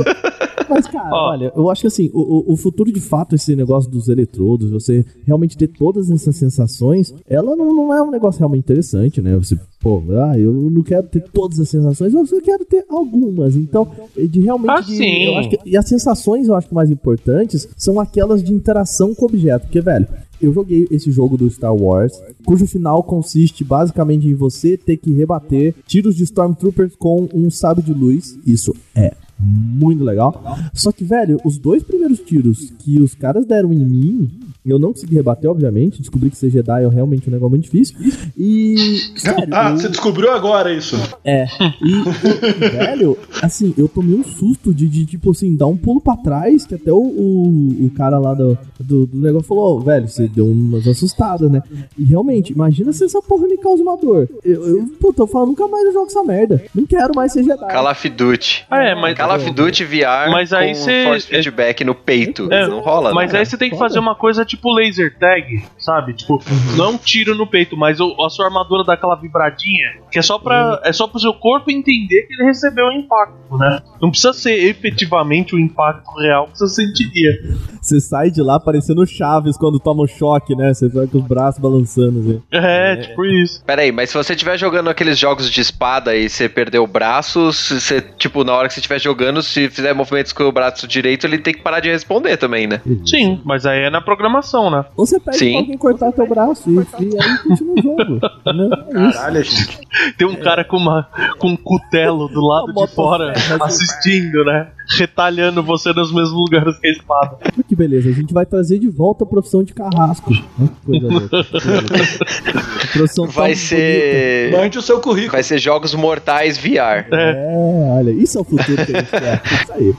mas, 0.69 0.87
cara, 0.87 1.11
Ó. 1.13 1.31
olha, 1.33 1.53
eu 1.55 1.69
acho 1.71 1.83
que 1.83 1.87
assim, 1.87 2.11
o, 2.15 2.53
o- 2.53 2.57
futuro 2.57 2.91
de 2.93 3.01
fato, 3.01 3.35
esse 3.35 3.55
negócio 3.55 3.91
dos 3.91 4.09
eletrodos, 4.09 4.71
você 4.71 5.05
realmente 5.27 5.57
ter 5.57 5.67
todas 5.69 6.11
essas 6.11 6.37
sensações, 6.37 7.13
ela 7.29 7.55
não, 7.57 7.75
não 7.75 7.93
é 7.95 8.03
um 8.03 8.11
negócio 8.11 8.39
realmente 8.39 8.61
interessante, 8.65 9.21
né? 9.21 9.37
Você, 9.37 9.59
pô, 9.81 10.03
ah, 10.25 10.39
eu 10.39 10.53
não 10.53 10.83
quero 10.83 11.07
ter 11.09 11.25
todas 11.33 11.59
as 11.61 11.69
sensações, 11.69 12.15
eu 12.15 12.27
só 12.27 12.41
quero 12.41 12.65
ter 12.65 12.85
algumas. 12.89 13.57
Então, 13.57 13.87
de 14.17 14.41
realmente. 14.41 14.71
Ah, 14.71 14.81
de- 14.81 14.97
sim. 14.97 15.25
eu 15.25 15.37
acho 15.37 15.51
que- 15.51 15.59
e 15.67 15.77
as 15.77 15.87
sensações 15.89 16.49
eu 16.49 16.55
acho 16.55 16.69
que 16.69 16.75
mais 16.75 16.91
importantes 16.91 17.69
são 17.77 18.01
aquelas 18.01 18.43
de 18.43 18.53
interação 18.53 19.15
com 19.15 19.27
o 19.27 19.29
objeto. 19.29 19.63
Porque, 19.63 19.81
velho, 19.81 20.07
eu 20.41 20.53
joguei 20.53 20.87
esse 20.91 21.11
jogo 21.11 21.37
do 21.37 21.49
Star 21.51 21.75
Wars, 21.75 22.13
cujo 22.47 22.67
final 22.67 23.03
consiste 23.03 23.63
basicamente 23.63 24.27
em 24.27 24.35
você 24.35 24.77
ter 24.77 24.97
que 24.97 25.13
rebater 25.13 25.75
tiros 25.87 26.15
de 26.17 26.25
Stormtroopers 26.25 26.95
com 26.97 27.29
um 27.35 27.51
sabre 27.51 27.83
de 27.85 27.93
luz. 27.93 28.39
Isso 28.47 28.75
é 28.95 29.13
muito 29.43 30.05
legal. 30.05 30.43
Só 30.73 30.93
que, 30.93 31.05
velho, 31.05 31.39
os 31.45 31.59
dois 31.59 31.83
primeiros 31.83 32.21
tiros 32.21 32.73
que 32.79 33.01
os 33.01 33.15
caras 33.15 33.45
deram 33.45 33.73
em 33.73 33.79
mim, 33.85 34.31
eu 34.65 34.79
não 34.79 34.93
consegui 34.93 35.15
rebater, 35.17 35.51
obviamente. 35.51 35.99
Descobri 36.01 36.31
que 36.31 36.37
ser 36.37 36.51
Jedi 36.51 36.85
é 36.85 36.89
realmente 36.89 37.29
um 37.29 37.33
negócio 37.33 37.51
muito 37.51 37.65
difícil. 37.65 37.97
E. 38.39 38.77
Sério, 39.17 39.49
Ah, 39.53 39.71
eu- 39.71 39.77
você 39.79 39.89
descobriu 39.89 40.31
agora 40.33 40.73
isso. 40.73 40.97
é. 41.25 41.47
E, 41.83 42.69
velho, 42.71 43.19
assim, 43.43 43.75
eu 43.77 43.89
tomei 43.89 44.17
um 44.17 44.25
susto 44.25 44.73
de, 44.73 44.87
de, 44.89 45.05
tipo 45.07 45.31
assim, 45.33 45.55
dar 45.57 45.67
um 45.67 45.77
pulo 45.77 46.01
pra 46.01 46.17
trás, 46.17 46.65
que 46.67 46.75
até 46.75 46.93
o, 46.93 46.97
o, 46.99 47.87
o 47.87 47.91
cara 47.91 48.19
lá 48.19 48.35
do, 48.35 48.57
do, 48.79 49.07
do 49.07 49.19
negócio 49.21 49.49
falou, 49.49 49.79
"Ô, 49.79 49.81
velho, 49.81 50.09
você 50.09 50.29
deu 50.29 50.47
umas 50.47 50.87
assustadas, 50.87 51.51
né? 51.51 51.63
E 51.99 52.05
realmente, 52.05 52.53
imagina 52.53 52.93
se 52.93 53.05
essa 53.05 53.21
porra 53.21 53.47
me 53.49 53.57
causa 53.59 53.83
uma 53.83 53.97
dor. 53.97 54.29
Eu, 54.45 54.79
eu 54.79 54.87
puta, 55.01 55.23
eu 55.23 55.27
falo, 55.27 55.47
nunca 55.47 55.67
mais 55.67 55.85
eu 55.87 55.93
jogo 55.93 56.07
essa 56.07 56.23
merda. 56.23 56.63
Não 56.75 56.87
quero 56.87 57.13
mais 57.15 57.33
ser 57.33 57.43
Jedi. 57.43 57.67
Call 57.69 57.91
of 57.91 58.09
Duty. 58.09 58.65
Ah, 58.71 58.83
é, 58.85 58.95
mas. 58.95 59.17
Call 59.17 59.32
of 59.37 59.51
Duty 59.51 59.85
VR 59.85 60.31
Mas 60.31 60.53
aí 60.53 60.69
com 60.69 60.75
cê- 60.75 61.05
force 61.05 61.27
feedback 61.27 61.85
no 61.85 61.95
peito. 61.95 62.49
É, 62.53 62.67
não 62.67 62.81
rola, 62.81 63.13
Mas 63.15 63.33
né? 63.33 63.41
aí 63.41 63.47
você 63.47 63.57
tem 63.57 63.71
que 63.71 63.77
fazer 63.79 63.99
uma 63.99 64.15
coisa 64.15 64.45
tipo 64.45 64.73
laser 64.73 65.17
tag, 65.19 65.63
sabe? 65.79 66.15
Tipo, 66.15 66.43
não 66.77 66.93
um 66.93 66.99
tiro 66.99 67.35
no 67.35 67.47
peito, 67.47 67.77
mas 67.77 68.01
o- 68.01 68.17
a 68.25 68.31
sua 68.31 68.47
armadura 68.47 68.85
dá 68.85 68.95
aquela 68.95 69.15
vibradinha, 69.17 69.89
que 70.11 70.19
é 70.19 70.23
só 70.23 70.39
para 70.39 70.81
é 70.85 70.93
só 70.93 71.07
pro 71.07 71.19
seu 71.21 71.33
corpo 71.35 71.71
entender 71.71 72.23
que 72.27 72.35
ele 72.35 72.45
recebeu 72.45 72.87
o 72.87 72.93
impacto, 72.93 73.57
né? 73.59 73.81
Não 74.01 74.11
precisa 74.11 74.33
ser 74.33 74.59
efetivamente 74.69 75.55
o 75.55 75.59
impacto 75.59 76.11
real 76.19 76.49
que 76.49 76.59
você 76.59 76.69
sentiria. 76.87 77.33
Você 77.81 78.01
sai 78.01 78.31
de 78.31 78.41
lá 78.43 78.61
parecendo 78.61 79.05
Chaves 79.07 79.57
quando 79.57 79.79
toma 79.81 80.05
um 80.05 80.07
choque, 80.07 80.55
né? 80.55 80.73
Você 80.73 80.89
vai 80.89 81.07
com 81.07 81.19
os 81.19 81.27
braços 81.27 81.61
balançando, 81.61 82.21
assim. 82.21 82.43
É, 82.53 82.97
tipo 82.97 83.25
isso. 83.25 83.65
Pera 83.65 83.83
aí, 83.83 83.91
mas 83.93 84.11
se 84.11 84.17
você 84.17 84.33
estiver 84.35 84.57
jogando 84.59 84.89
aqueles 84.91 85.19
jogos 85.19 85.51
de 85.51 85.61
espada 85.61 86.15
e 86.15 86.29
você 86.29 86.49
perder 86.49 86.79
o 86.79 86.87
braço, 86.87 87.53
se 87.53 87.81
você, 87.81 88.01
tipo, 88.01 88.45
na 88.45 88.55
hora 88.55 88.69
que 88.69 88.75
você 88.75 88.81
estiver 88.81 89.01
jogando, 89.01 89.13
se 89.43 89.69
fizer 89.69 89.93
movimentos 89.95 90.33
com 90.33 90.45
o 90.45 90.53
braço 90.53 90.87
direito, 90.89 91.27
ele 91.27 91.39
tem 91.39 91.55
que 91.55 91.63
parar 91.63 91.81
de 91.81 91.91
responder 91.91 92.37
também, 92.37 92.67
né? 92.67 92.81
Sim, 93.07 93.41
mas 93.45 93.67
aí 93.67 93.83
é 93.83 93.91
na 93.91 94.01
programação, 94.01 94.71
né? 94.71 94.85
Ou 94.97 95.07
você 95.07 95.21
pede 95.21 95.39
Sim. 95.39 95.51
pra 95.53 95.61
alguém 95.61 95.79
cortar 95.79 96.13
teu 96.13 96.27
braço 96.27 96.71
e, 96.71 97.05
e 97.05 97.21
aí 97.21 97.39
continua 97.39 97.75
o 97.75 97.83
jogo. 97.83 98.21
Entendeu? 98.41 98.71
É 98.73 99.09
isso. 99.09 99.19
Caralho, 99.19 99.45
gente. 99.45 99.79
Tem 100.17 100.27
um 100.27 100.37
cara 100.37 100.65
com, 100.65 100.77
uma, 100.77 101.09
com 101.39 101.49
um 101.49 101.57
cutelo 101.57 102.29
do 102.29 102.41
lado 102.41 102.73
de 102.73 102.95
fora 102.95 103.33
assistindo, 103.61 104.45
né? 104.45 104.69
Retalhando 104.99 105.63
você 105.63 105.93
nos 105.93 106.13
mesmos 106.13 106.33
lugares 106.33 106.79
que 106.79 106.87
a 106.87 106.91
espada. 106.91 107.37
Que 107.69 107.77
beleza, 107.77 108.09
a 108.11 108.13
gente 108.13 108.35
vai 108.35 108.45
trazer 108.45 108.79
de 108.79 108.89
volta 108.89 109.25
a 109.25 109.27
profissão 109.27 109.63
de 109.63 109.73
carrasco. 109.73 110.31
Coisa 110.85 111.07
louca. 111.07 111.29
Profissão 112.93 113.27
Vai 113.27 113.51
bonita. 113.51 113.61
ser. 113.61 114.53
Mande 114.53 114.79
o 114.79 114.83
seu 114.83 115.01
currículo. 115.01 115.33
Vai 115.33 115.43
ser 115.43 115.59
jogos 115.59 115.95
mortais 115.95 116.59
VR. 116.59 117.07
É, 117.13 117.95
olha, 117.97 118.11
isso 118.11 118.37
é 118.37 118.41
o 118.41 118.45
futuro 118.45 118.85
que 118.85 118.97
a 118.97 119.01
gente 119.01 119.11
quer. 119.11 119.43
Isso 119.63 119.73
aí. 119.73 119.95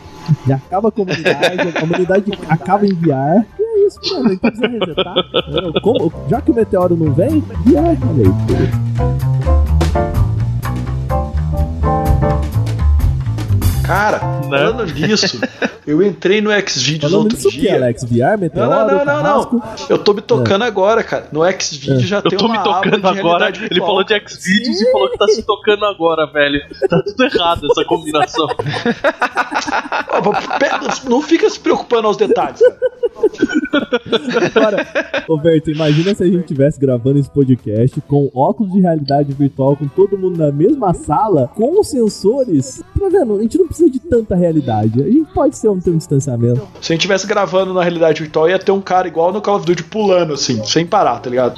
Já 0.47 0.55
acaba 0.55 0.89
a 0.89 0.91
comunidade, 0.91 1.67
a 1.67 1.79
comunidade 1.79 2.31
acaba 2.47 2.85
em 2.85 2.93
VR. 2.93 3.45
E 3.59 3.63
é 3.63 3.87
isso, 3.87 3.99
mano. 4.13 4.33
Então 4.33 4.51
precisa 4.51 4.67
resetar. 4.67 5.15
já 6.29 6.41
que 6.41 6.51
o 6.51 6.53
meteoro 6.53 6.95
não 6.95 7.11
vem, 7.13 7.41
VR, 7.41 7.97
olha 8.07 8.27
aí. 8.27 9.32
Cara, 13.85 14.19
falando 14.19 14.85
nisso, 14.85 15.39
eu 15.85 16.01
entrei 16.01 16.39
no 16.41 16.49
Xvideos 16.67 17.11
outro 17.13 17.35
nisso 17.35 17.49
que, 17.49 17.59
dia. 17.59 17.75
Alex? 17.75 18.03
VR, 18.05 18.17
Não, 18.31 18.37
meteoro, 18.37 18.69
não, 18.69 18.87
não, 18.87 18.97
não, 19.05 19.05
carrasco? 19.05 19.55
não. 19.57 19.63
Eu 19.89 19.97
tô 19.97 20.13
me 20.13 20.21
tocando 20.21 20.63
agora, 20.63 21.03
cara. 21.03 21.27
No 21.31 21.41
Xvideos 21.59 22.01
já 22.03 22.17
Eu 22.19 22.23
tem 22.29 22.37
tô 22.39 22.45
uma 22.45 22.53
me 22.53 22.59
aba 22.59 22.73
tocando 22.81 23.01
de 23.01 23.19
agora. 23.19 23.49
Ele 23.49 23.57
virtual. 23.59 23.87
falou 23.87 24.03
de 24.05 24.13
Xvideos 24.29 24.81
e 24.81 24.91
falou 24.91 25.09
que 25.11 25.17
tá 25.17 25.27
se 25.27 25.43
tocando 25.43 25.85
agora, 25.85 26.25
velho. 26.27 26.61
Tá 26.89 27.01
tudo 27.03 27.23
errado 27.25 27.67
essa 27.71 27.83
combinação. 27.85 28.47
Não 31.09 31.21
fica 31.21 31.49
se 31.49 31.59
preocupando 31.59 32.07
aos 32.07 32.15
detalhes, 32.17 32.61
cara. 32.61 34.51
Agora, 34.55 34.87
Roberto, 35.27 35.71
imagina 35.71 36.13
se 36.15 36.23
a 36.23 36.27
gente 36.27 36.45
tivesse 36.45 36.79
gravando 36.79 37.19
esse 37.19 37.29
podcast 37.29 37.99
com 38.01 38.29
óculos 38.33 38.71
de 38.71 38.79
realidade 38.79 39.33
virtual, 39.33 39.75
com 39.75 39.87
todo 39.87 40.17
mundo 40.17 40.37
na 40.37 40.51
mesma 40.51 40.93
sala, 40.93 41.49
com 41.55 41.79
os 41.79 41.89
sensores. 41.89 42.83
Tá 42.99 43.09
vendo? 43.09 43.37
A 43.37 43.41
gente 43.41 43.57
não 43.57 43.67
precisa 43.73 43.89
de 43.89 43.99
tanta 43.99 44.35
realidade. 44.35 45.01
A 45.01 45.05
gente 45.09 45.31
pode 45.33 45.59
ter 45.59 45.67
um, 45.69 45.79
ter 45.79 45.89
um 45.91 45.97
distanciamento. 45.97 46.61
Se 46.81 46.91
a 46.91 46.95
gente 46.95 47.01
tivesse 47.01 47.25
gravando 47.27 47.73
na 47.73 47.81
realidade 47.81 48.21
virtual, 48.21 48.49
ia 48.49 48.59
ter 48.59 48.71
um 48.71 48.81
cara 48.81 49.07
igual 49.07 49.31
no 49.33 49.41
Call 49.41 49.57
of 49.57 49.65
Duty 49.65 49.83
pulando, 49.83 50.33
assim, 50.33 50.63
sem 50.65 50.85
parar, 50.85 51.19
tá 51.19 51.29
ligado? 51.29 51.55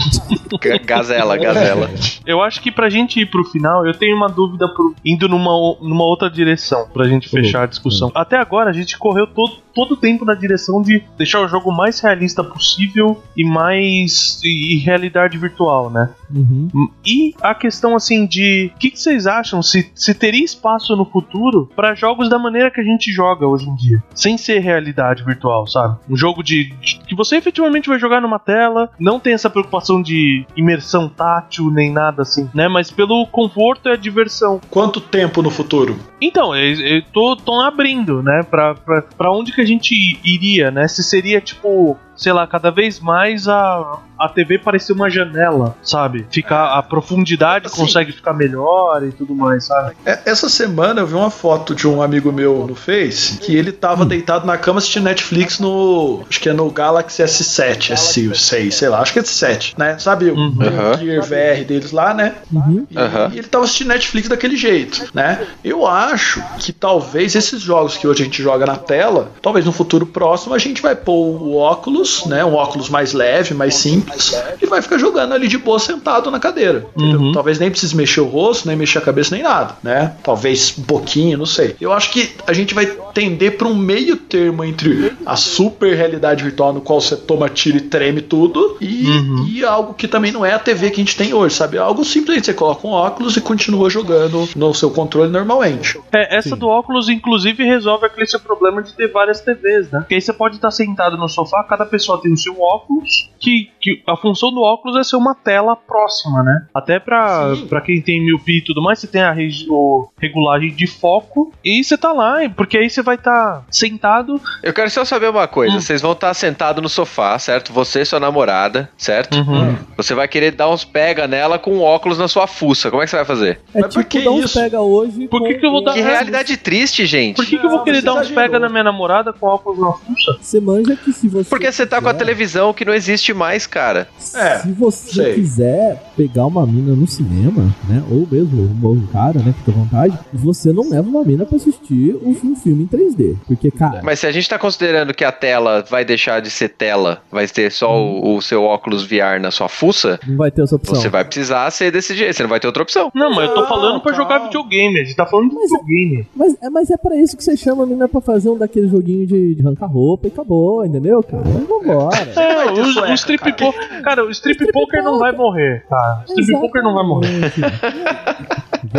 Ga- 0.62 0.78
Gazela, 0.86 1.38
gazela. 1.38 1.90
Eu 2.26 2.42
acho 2.42 2.62
que 2.62 2.72
pra 2.72 2.90
gente 2.90 3.20
ir 3.20 3.26
pro 3.30 3.44
final, 3.46 3.86
eu 3.86 3.94
tenho 3.94 4.16
uma 4.16 4.28
dúvida 4.30 4.68
pro- 4.68 4.96
indo 5.04 5.28
numa, 5.28 5.52
numa 5.82 6.04
outra 6.04 6.30
direção, 6.30 6.88
pra 6.94 7.06
gente 7.08 7.26
Uhum. 7.28 7.42
fechar 7.44 7.64
a 7.64 7.66
discussão. 7.66 8.12
Até 8.16 8.38
agora, 8.38 8.70
a 8.70 8.74
gente 8.74 8.98
correu 8.98 9.28
todo, 9.28 9.58
todo 9.76 9.92
o 9.94 9.98
tempo 9.98 10.24
na 10.26 10.34
direção 10.34 10.82
de 10.82 11.04
deixar 11.18 11.42
o 11.42 11.48
jogo 11.48 11.72
mais 11.72 12.00
realista 12.00 12.44
possível 12.44 13.22
e 13.36 13.44
mais. 13.44 14.40
e, 14.44 14.76
e 14.76 14.78
realidade 14.80 15.38
virtual, 15.38 15.90
né? 15.90 16.10
Uhum. 16.34 16.90
E 17.06 17.34
a 17.42 17.54
questão 17.54 17.96
assim 17.96 18.26
de 18.26 18.72
o 18.76 18.80
que, 18.80 18.90
que 18.92 19.00
vocês 19.00 19.28
acham 19.28 19.62
se, 19.62 19.92
se 19.94 20.14
teria 20.14 20.44
espaço 20.44 20.96
no 20.96 21.06
futuro 21.06 21.70
pra 21.76 21.94
jogos 21.94 22.30
da 22.30 22.40
maneira 22.40 22.72
que 22.72 22.80
a 22.82 22.84
gente 22.84 23.12
joga 23.12 23.46
hoje 23.46 23.68
em 23.70 23.76
dia, 23.76 24.02
sem 24.16 24.38
ser 24.38 24.60
realidade 24.60 25.24
virtual, 25.24 25.68
sabe? 25.68 25.98
Um 26.10 26.16
jogo 26.16 26.42
de, 26.42 26.72
de- 26.82 27.00
que 27.08 27.16
você 27.16 27.36
efetivamente 27.36 27.90
vai 27.90 28.00
jogar 28.00 28.22
numa 28.22 28.40
tela, 28.40 28.90
não 29.00 29.20
tem 29.20 29.34
essa 29.34 29.50
preocupação 29.50 30.02
de 30.02 30.46
imersão 30.56 31.08
tátil 31.10 31.70
nem 31.70 31.92
nada 31.92 32.22
assim, 32.22 32.50
né? 32.54 32.68
Mas 32.68 32.90
pelo 32.90 33.26
conforto 33.28 33.90
e 33.90 33.92
a 33.92 33.96
diversão. 33.96 34.60
Quanto 34.70 35.00
tempo 35.02 35.42
no 35.42 35.50
futuro? 35.50 35.96
Então, 36.22 36.56
eu, 36.56 36.74
eu 36.82 37.02
tô, 37.14 37.36
tô 37.36 37.60
abrindo, 37.62 38.24
né? 38.24 38.42
Pra, 38.50 38.74
pra, 38.74 39.02
pra 39.02 39.32
onde 39.32 39.52
que 39.52 39.62
a 39.62 39.65
gente 39.66 39.94
iria, 40.24 40.72
né? 40.72 40.88
Se 40.88 41.04
seria 41.04 41.42
tipo, 41.42 41.98
sei 42.16 42.32
lá, 42.34 42.46
cada 42.48 42.72
vez 42.72 43.00
mais 43.00 43.48
a, 43.48 44.00
a 44.20 44.30
TV 44.30 44.58
parecer 44.60 44.94
uma 44.94 45.10
janela, 45.10 45.76
sabe? 45.84 46.26
Ficar, 46.32 46.78
a 46.78 46.82
profundidade 46.84 47.68
Assim. 47.68 47.76
consegue 47.82 48.12
ficar 48.12 48.34
melhor 48.34 49.04
e 49.04 49.12
tudo 49.12 49.34
mais, 49.36 49.66
sabe? 49.66 49.96
É, 50.06 50.20
Essa 50.26 50.50
semana 50.50 51.02
eu 51.02 51.08
vi 51.08 51.14
uma 51.14 51.30
foto 51.30 51.74
de 51.76 51.88
um 51.88 52.02
amigo 52.02 52.32
meu 52.32 52.66
no 52.68 52.76
Face 52.76 53.38
que 53.40 53.56
ele 53.56 53.72
tava 53.72 54.06
deitado 54.06 54.46
na 54.48 54.58
cama 54.58 54.78
assistindo 54.80 55.04
Netflix 55.04 55.60
no. 55.60 56.24
Acho 56.30 56.40
que 56.40 56.50
é 56.50 56.54
no 56.54 56.70
Galaxy 56.70 57.22
S7, 57.24 57.94
S6, 57.94 58.72
sei 58.72 58.90
lá, 58.90 59.00
acho 59.02 59.14
que 59.14 59.20
é 59.20 59.22
S7, 59.22 59.74
né? 59.78 59.98
Sabe 60.00 60.30
o, 60.32 60.36
Uhum. 60.36 60.54
Gear 61.00 61.24
VR 61.24 61.66
deles 61.66 61.92
lá, 61.92 62.14
né? 62.14 62.36
Uhum. 62.52 62.86
E, 62.90 62.98
Aham. 62.98 63.32
e 63.34 63.40
ele 63.40 63.48
tava 63.48 63.64
assistindo 63.66 63.88
Netflix 63.88 64.28
daquele 64.30 64.56
jeito, 64.56 65.10
né? 65.14 65.46
Eu 65.64 65.86
acho 65.88 66.42
que 66.60 66.72
talvez 66.72 67.36
esses 67.36 67.62
jogos 67.62 67.98
que 67.98 68.08
hoje 68.08 68.22
a 68.22 68.26
gente 68.26 68.42
joga 68.42 68.66
na 68.66 68.76
tela, 68.76 69.32
talvez 69.42 69.66
no 69.66 69.72
futuro 69.72 70.06
próximo 70.06 70.54
a 70.54 70.58
gente 70.60 70.82
vai 70.82 70.96
pôr 70.96 71.42
o 71.42 71.56
óculos, 71.56 72.05
né? 72.28 72.44
Um 72.46 72.54
óculos 72.56 72.90
mais 72.90 73.14
leve, 73.14 73.54
mais 73.54 73.76
simples, 73.76 74.36
e 74.62 74.66
vai 74.66 74.82
ficar 74.82 74.98
jogando 74.98 75.34
ali 75.34 75.48
de 75.48 75.58
boa 75.58 75.80
sentado 75.80 76.30
na 76.32 76.40
cadeira. 76.40 76.86
Uhum. 76.96 77.32
Talvez 77.32 77.60
nem 77.60 77.70
precise 77.70 77.96
mexer 77.96 78.22
o 78.22 78.26
rosto, 78.26 78.68
nem 78.68 78.76
mexer 78.78 78.98
a 79.00 79.02
cabeça, 79.02 79.34
nem 79.36 79.44
nada, 79.44 79.76
né? 79.84 80.14
Talvez 80.24 80.76
um 80.78 80.84
pouquinho, 80.84 81.38
não 81.38 81.46
sei. 81.46 81.76
Eu 81.80 81.92
acho 81.94 82.12
que 82.12 82.32
a 82.48 82.54
gente 82.54 82.74
vai 82.74 82.86
tender 83.14 83.58
para 83.58 83.68
um 83.68 83.76
meio 83.76 84.16
termo 84.18 84.64
entre 84.64 85.14
a 85.26 85.36
super 85.36 85.96
realidade 85.96 86.44
virtual, 86.44 86.74
no 86.74 86.82
qual 86.82 87.00
você 87.02 87.16
toma 87.16 87.50
tiro 87.50 87.78
e 87.78 87.82
treme 87.82 88.22
tudo, 88.22 88.78
e, 88.82 89.06
Uhum. 89.06 89.48
e 89.48 89.64
algo 89.64 89.94
que 89.94 90.08
também 90.08 90.32
não 90.32 90.46
é 90.46 90.54
a 90.54 90.60
TV 90.60 90.90
que 90.90 90.96
a 91.02 91.04
gente 91.04 91.16
tem 91.16 91.34
hoje, 91.34 91.56
sabe? 91.56 91.78
Algo 91.78 92.04
simplesmente 92.04 92.46
você 92.48 92.54
coloca 92.54 92.88
um 92.88 92.92
óculos 92.92 93.38
e 93.38 93.42
continua 93.42 93.90
jogando 93.90 94.48
no 94.56 94.74
seu 94.74 94.90
controle 94.92 95.30
normalmente. 95.32 96.00
É, 96.14 96.38
essa 96.38 96.56
do 96.56 96.68
óculos, 96.68 97.10
inclusive, 97.10 97.64
resolve 97.64 98.06
aquele 98.06 98.26
seu 98.28 98.40
problema 98.40 98.82
de 98.82 98.94
ter 98.94 99.12
várias 99.12 99.42
TVs, 99.42 99.90
né? 99.92 100.00
Porque 100.00 100.16
aí 100.16 100.22
você 100.22 100.34
pode 100.34 100.56
estar 100.56 100.72
sentado 100.72 101.18
no 101.18 101.28
sofá, 101.30 101.64
cada 101.64 101.86
pessoa 101.96 102.22
tem 102.22 102.32
o 102.34 102.38
seu 102.38 102.60
óculos, 102.62 103.30
que, 103.40 103.70
que 103.80 104.02
a 104.08 104.16
função 104.18 104.52
do 104.52 104.62
óculos 104.62 104.98
é 104.98 105.04
ser 105.04 105.16
uma 105.16 105.34
tela 105.36 105.76
próxima, 105.76 106.44
né? 106.44 106.66
Até 106.74 107.00
pra 107.00 107.54
quem 107.86 108.02
tem 108.02 108.24
miopia 108.24 108.58
e 108.58 108.64
tudo 108.64 108.82
mais, 108.82 109.00
você 109.00 109.08
tem 109.08 109.22
a 109.22 109.32
regi- 109.32 109.68
o- 109.70 110.08
regulagem 110.20 110.72
de 110.74 110.88
foco 110.88 111.54
e 111.64 111.84
você 111.84 111.98
tá 111.98 112.12
lá, 112.12 112.38
porque 112.56 112.78
aí 112.78 112.90
você 112.90 113.02
vai 113.02 113.16
estar 113.16 113.64
sentado. 113.70 114.42
Eu 114.64 114.74
quero 114.74 114.90
só 114.90 115.06
saber 115.06 115.30
uma 115.30 115.48
coisa. 115.48 115.76
Hum. 115.78 115.80
Vocês 115.82 116.02
vão 116.02 116.12
estar 116.14 116.34
sentado 116.34 116.82
no 116.82 116.90
sofá, 116.90 117.38
certo? 117.40 117.72
Você 117.72 118.02
e 118.02 118.06
sua 118.06 118.20
namorada, 118.20 118.90
certo? 118.98 119.38
Uhum. 119.38 119.76
Você 119.98 120.14
vai 120.14 120.28
querer 120.28 120.52
dar 120.52 120.70
uns 120.70 120.84
pega 120.84 121.28
nela 121.28 121.58
com 121.60 121.80
óculos 121.80 122.18
na 122.18 122.28
sua 122.28 122.48
fuça. 122.48 122.90
Como 122.90 123.02
é 123.02 123.06
que 123.06 123.12
você 123.12 123.18
vai 123.18 123.26
fazer? 123.26 123.60
É 123.74 123.82
Mas 123.82 123.94
por 123.94 124.04
tipo 124.04 124.10
que 124.20 124.24
dar 124.26 124.32
uns 124.32 124.46
isso? 124.46 124.60
pega 124.60 124.82
hoje. 124.82 125.28
Por 125.28 125.44
que 125.44 125.54
que 125.56 125.66
eu 125.66 125.72
vou 125.72 125.84
dar- 125.84 125.94
Que 125.94 126.02
realidade 126.02 126.58
triste, 126.58 127.06
gente. 127.06 127.36
Por 127.36 127.46
que, 127.46 127.58
que 127.58 127.66
eu 127.66 127.70
vou 127.70 127.84
querer 127.84 128.02
dar 128.02 128.14
uns 128.14 128.22
exagerou. 128.22 128.44
pega 128.44 128.60
na 128.60 128.70
minha 128.70 128.84
namorada 128.84 129.32
com 129.34 129.46
óculos 129.48 129.80
na 129.80 129.92
fuça? 129.94 130.38
Você 130.42 130.60
manja 130.60 130.96
que 130.96 131.12
se 131.14 131.28
você. 131.28 131.50
Porque 131.50 131.72
você 131.72 131.85
você 131.86 131.90
tá 131.90 132.02
com 132.02 132.08
a 132.10 132.14
quiser- 132.14 132.26
televisão 132.26 132.74
que 132.74 132.86
não 132.86 132.94
existe 132.94 133.34
mais, 133.34 133.66
cara. 133.68 134.08
É, 134.36 134.60
Se 134.60 134.72
você 134.72 135.14
sei. 135.14 135.34
quiser 135.36 136.02
pegar 136.18 136.46
uma 136.46 136.66
mina 136.66 136.94
no 136.96 137.08
cinema, 137.08 137.64
né? 137.88 138.04
Ou 138.12 138.28
mesmo 138.30 138.62
um 138.62 138.96
um 138.96 139.08
cara, 139.08 139.40
né? 139.40 139.54
Fica 139.58 139.72
à 139.72 139.74
vontade, 139.74 140.20
você 140.34 140.72
não 140.72 140.90
leva 140.90 141.08
uma 141.08 141.24
mina 141.24 141.46
pra 141.46 141.58
assistir 141.58 142.16
um, 142.24 142.34
filme 142.56 142.84
em 142.84 142.88
3D. 142.88 143.36
Porque, 143.48 143.70
cara, 143.72 144.02
Mas 144.04 144.20
se 144.20 144.28
a 144.28 144.32
gente 144.32 144.48
tá 144.48 144.58
considerando 144.60 145.14
que 145.14 145.24
a 145.24 145.32
tela 145.32 145.84
vai 145.90 146.06
deixar 146.06 146.40
de 146.42 146.50
ser 146.50 146.70
tela, 146.70 147.22
vai 147.32 147.48
ter 147.48 147.72
só 147.72 147.94
o, 147.98 148.36
o 148.38 148.42
seu 148.42 148.64
óculos 148.64 149.04
VR 149.06 149.40
na 149.42 149.52
sua 149.52 149.68
fuça, 149.68 150.20
não 150.28 150.38
vai 150.38 150.52
ter 150.52 150.62
essa 150.64 150.76
opção. 150.76 150.96
você 150.96 151.10
vai 151.10 151.26
precisar 151.26 151.70
ser 151.72 151.92
desse 151.92 152.16
jeito, 152.16 152.34
você 152.36 152.44
não 152.44 152.50
vai 152.50 152.60
ter 152.60 152.68
outra 152.68 152.84
opção. 152.84 153.12
Não, 153.14 153.32
mas 153.34 153.50
eu 153.50 153.56
tô 153.56 153.62
Não, 153.62 153.68
falando 153.68 154.02
pra 154.02 154.14
jogar 154.14 154.40
videogame. 154.40 155.00
A 155.00 155.04
gente 155.04 155.16
tá 155.16 155.26
falando 155.26 155.50
de 155.50 155.56
Mas- 155.56 155.70
videogame. 155.72 156.28
Mas, 156.36 156.56
é- 156.62 156.70
mas 156.70 156.90
é 156.90 156.98
pra 156.98 157.16
isso 157.16 157.36
que 157.36 157.44
você 157.44 157.58
chama 157.58 157.84
a 157.84 157.86
mina 157.86 158.08
pra 158.08 158.22
fazer 158.22 158.50
um 158.50 158.58
daquele 158.58 158.88
joguinho 158.88 159.26
de, 159.28 159.56
de 159.56 159.62
arrancar 159.62 159.88
roupa 159.88 160.28
e 160.28 160.32
acabou, 160.32 160.86
entendeu, 160.86 161.22
cara? 161.24 161.44
Mas 161.46 161.68
Vambora. 161.84 162.18
É, 162.18 162.56
vai 162.56 162.74
ter 162.74 162.82
o, 162.82 162.86
sueca, 162.86 163.10
o 163.10 163.14
strip 163.14 163.44
cara. 163.44 163.56
poker. 163.56 164.02
Cara, 164.02 164.26
o 164.26 164.30
strip 164.32 164.72
poker 164.72 165.04
não 165.04 165.18
vai 165.20 165.32
morrer, 165.32 165.86
tá? 165.90 166.24
O 166.28 166.32
strip 166.40 166.60
poker 166.60 166.84
não 166.84 166.94
vai 166.94 167.04
morrer. 167.04 167.54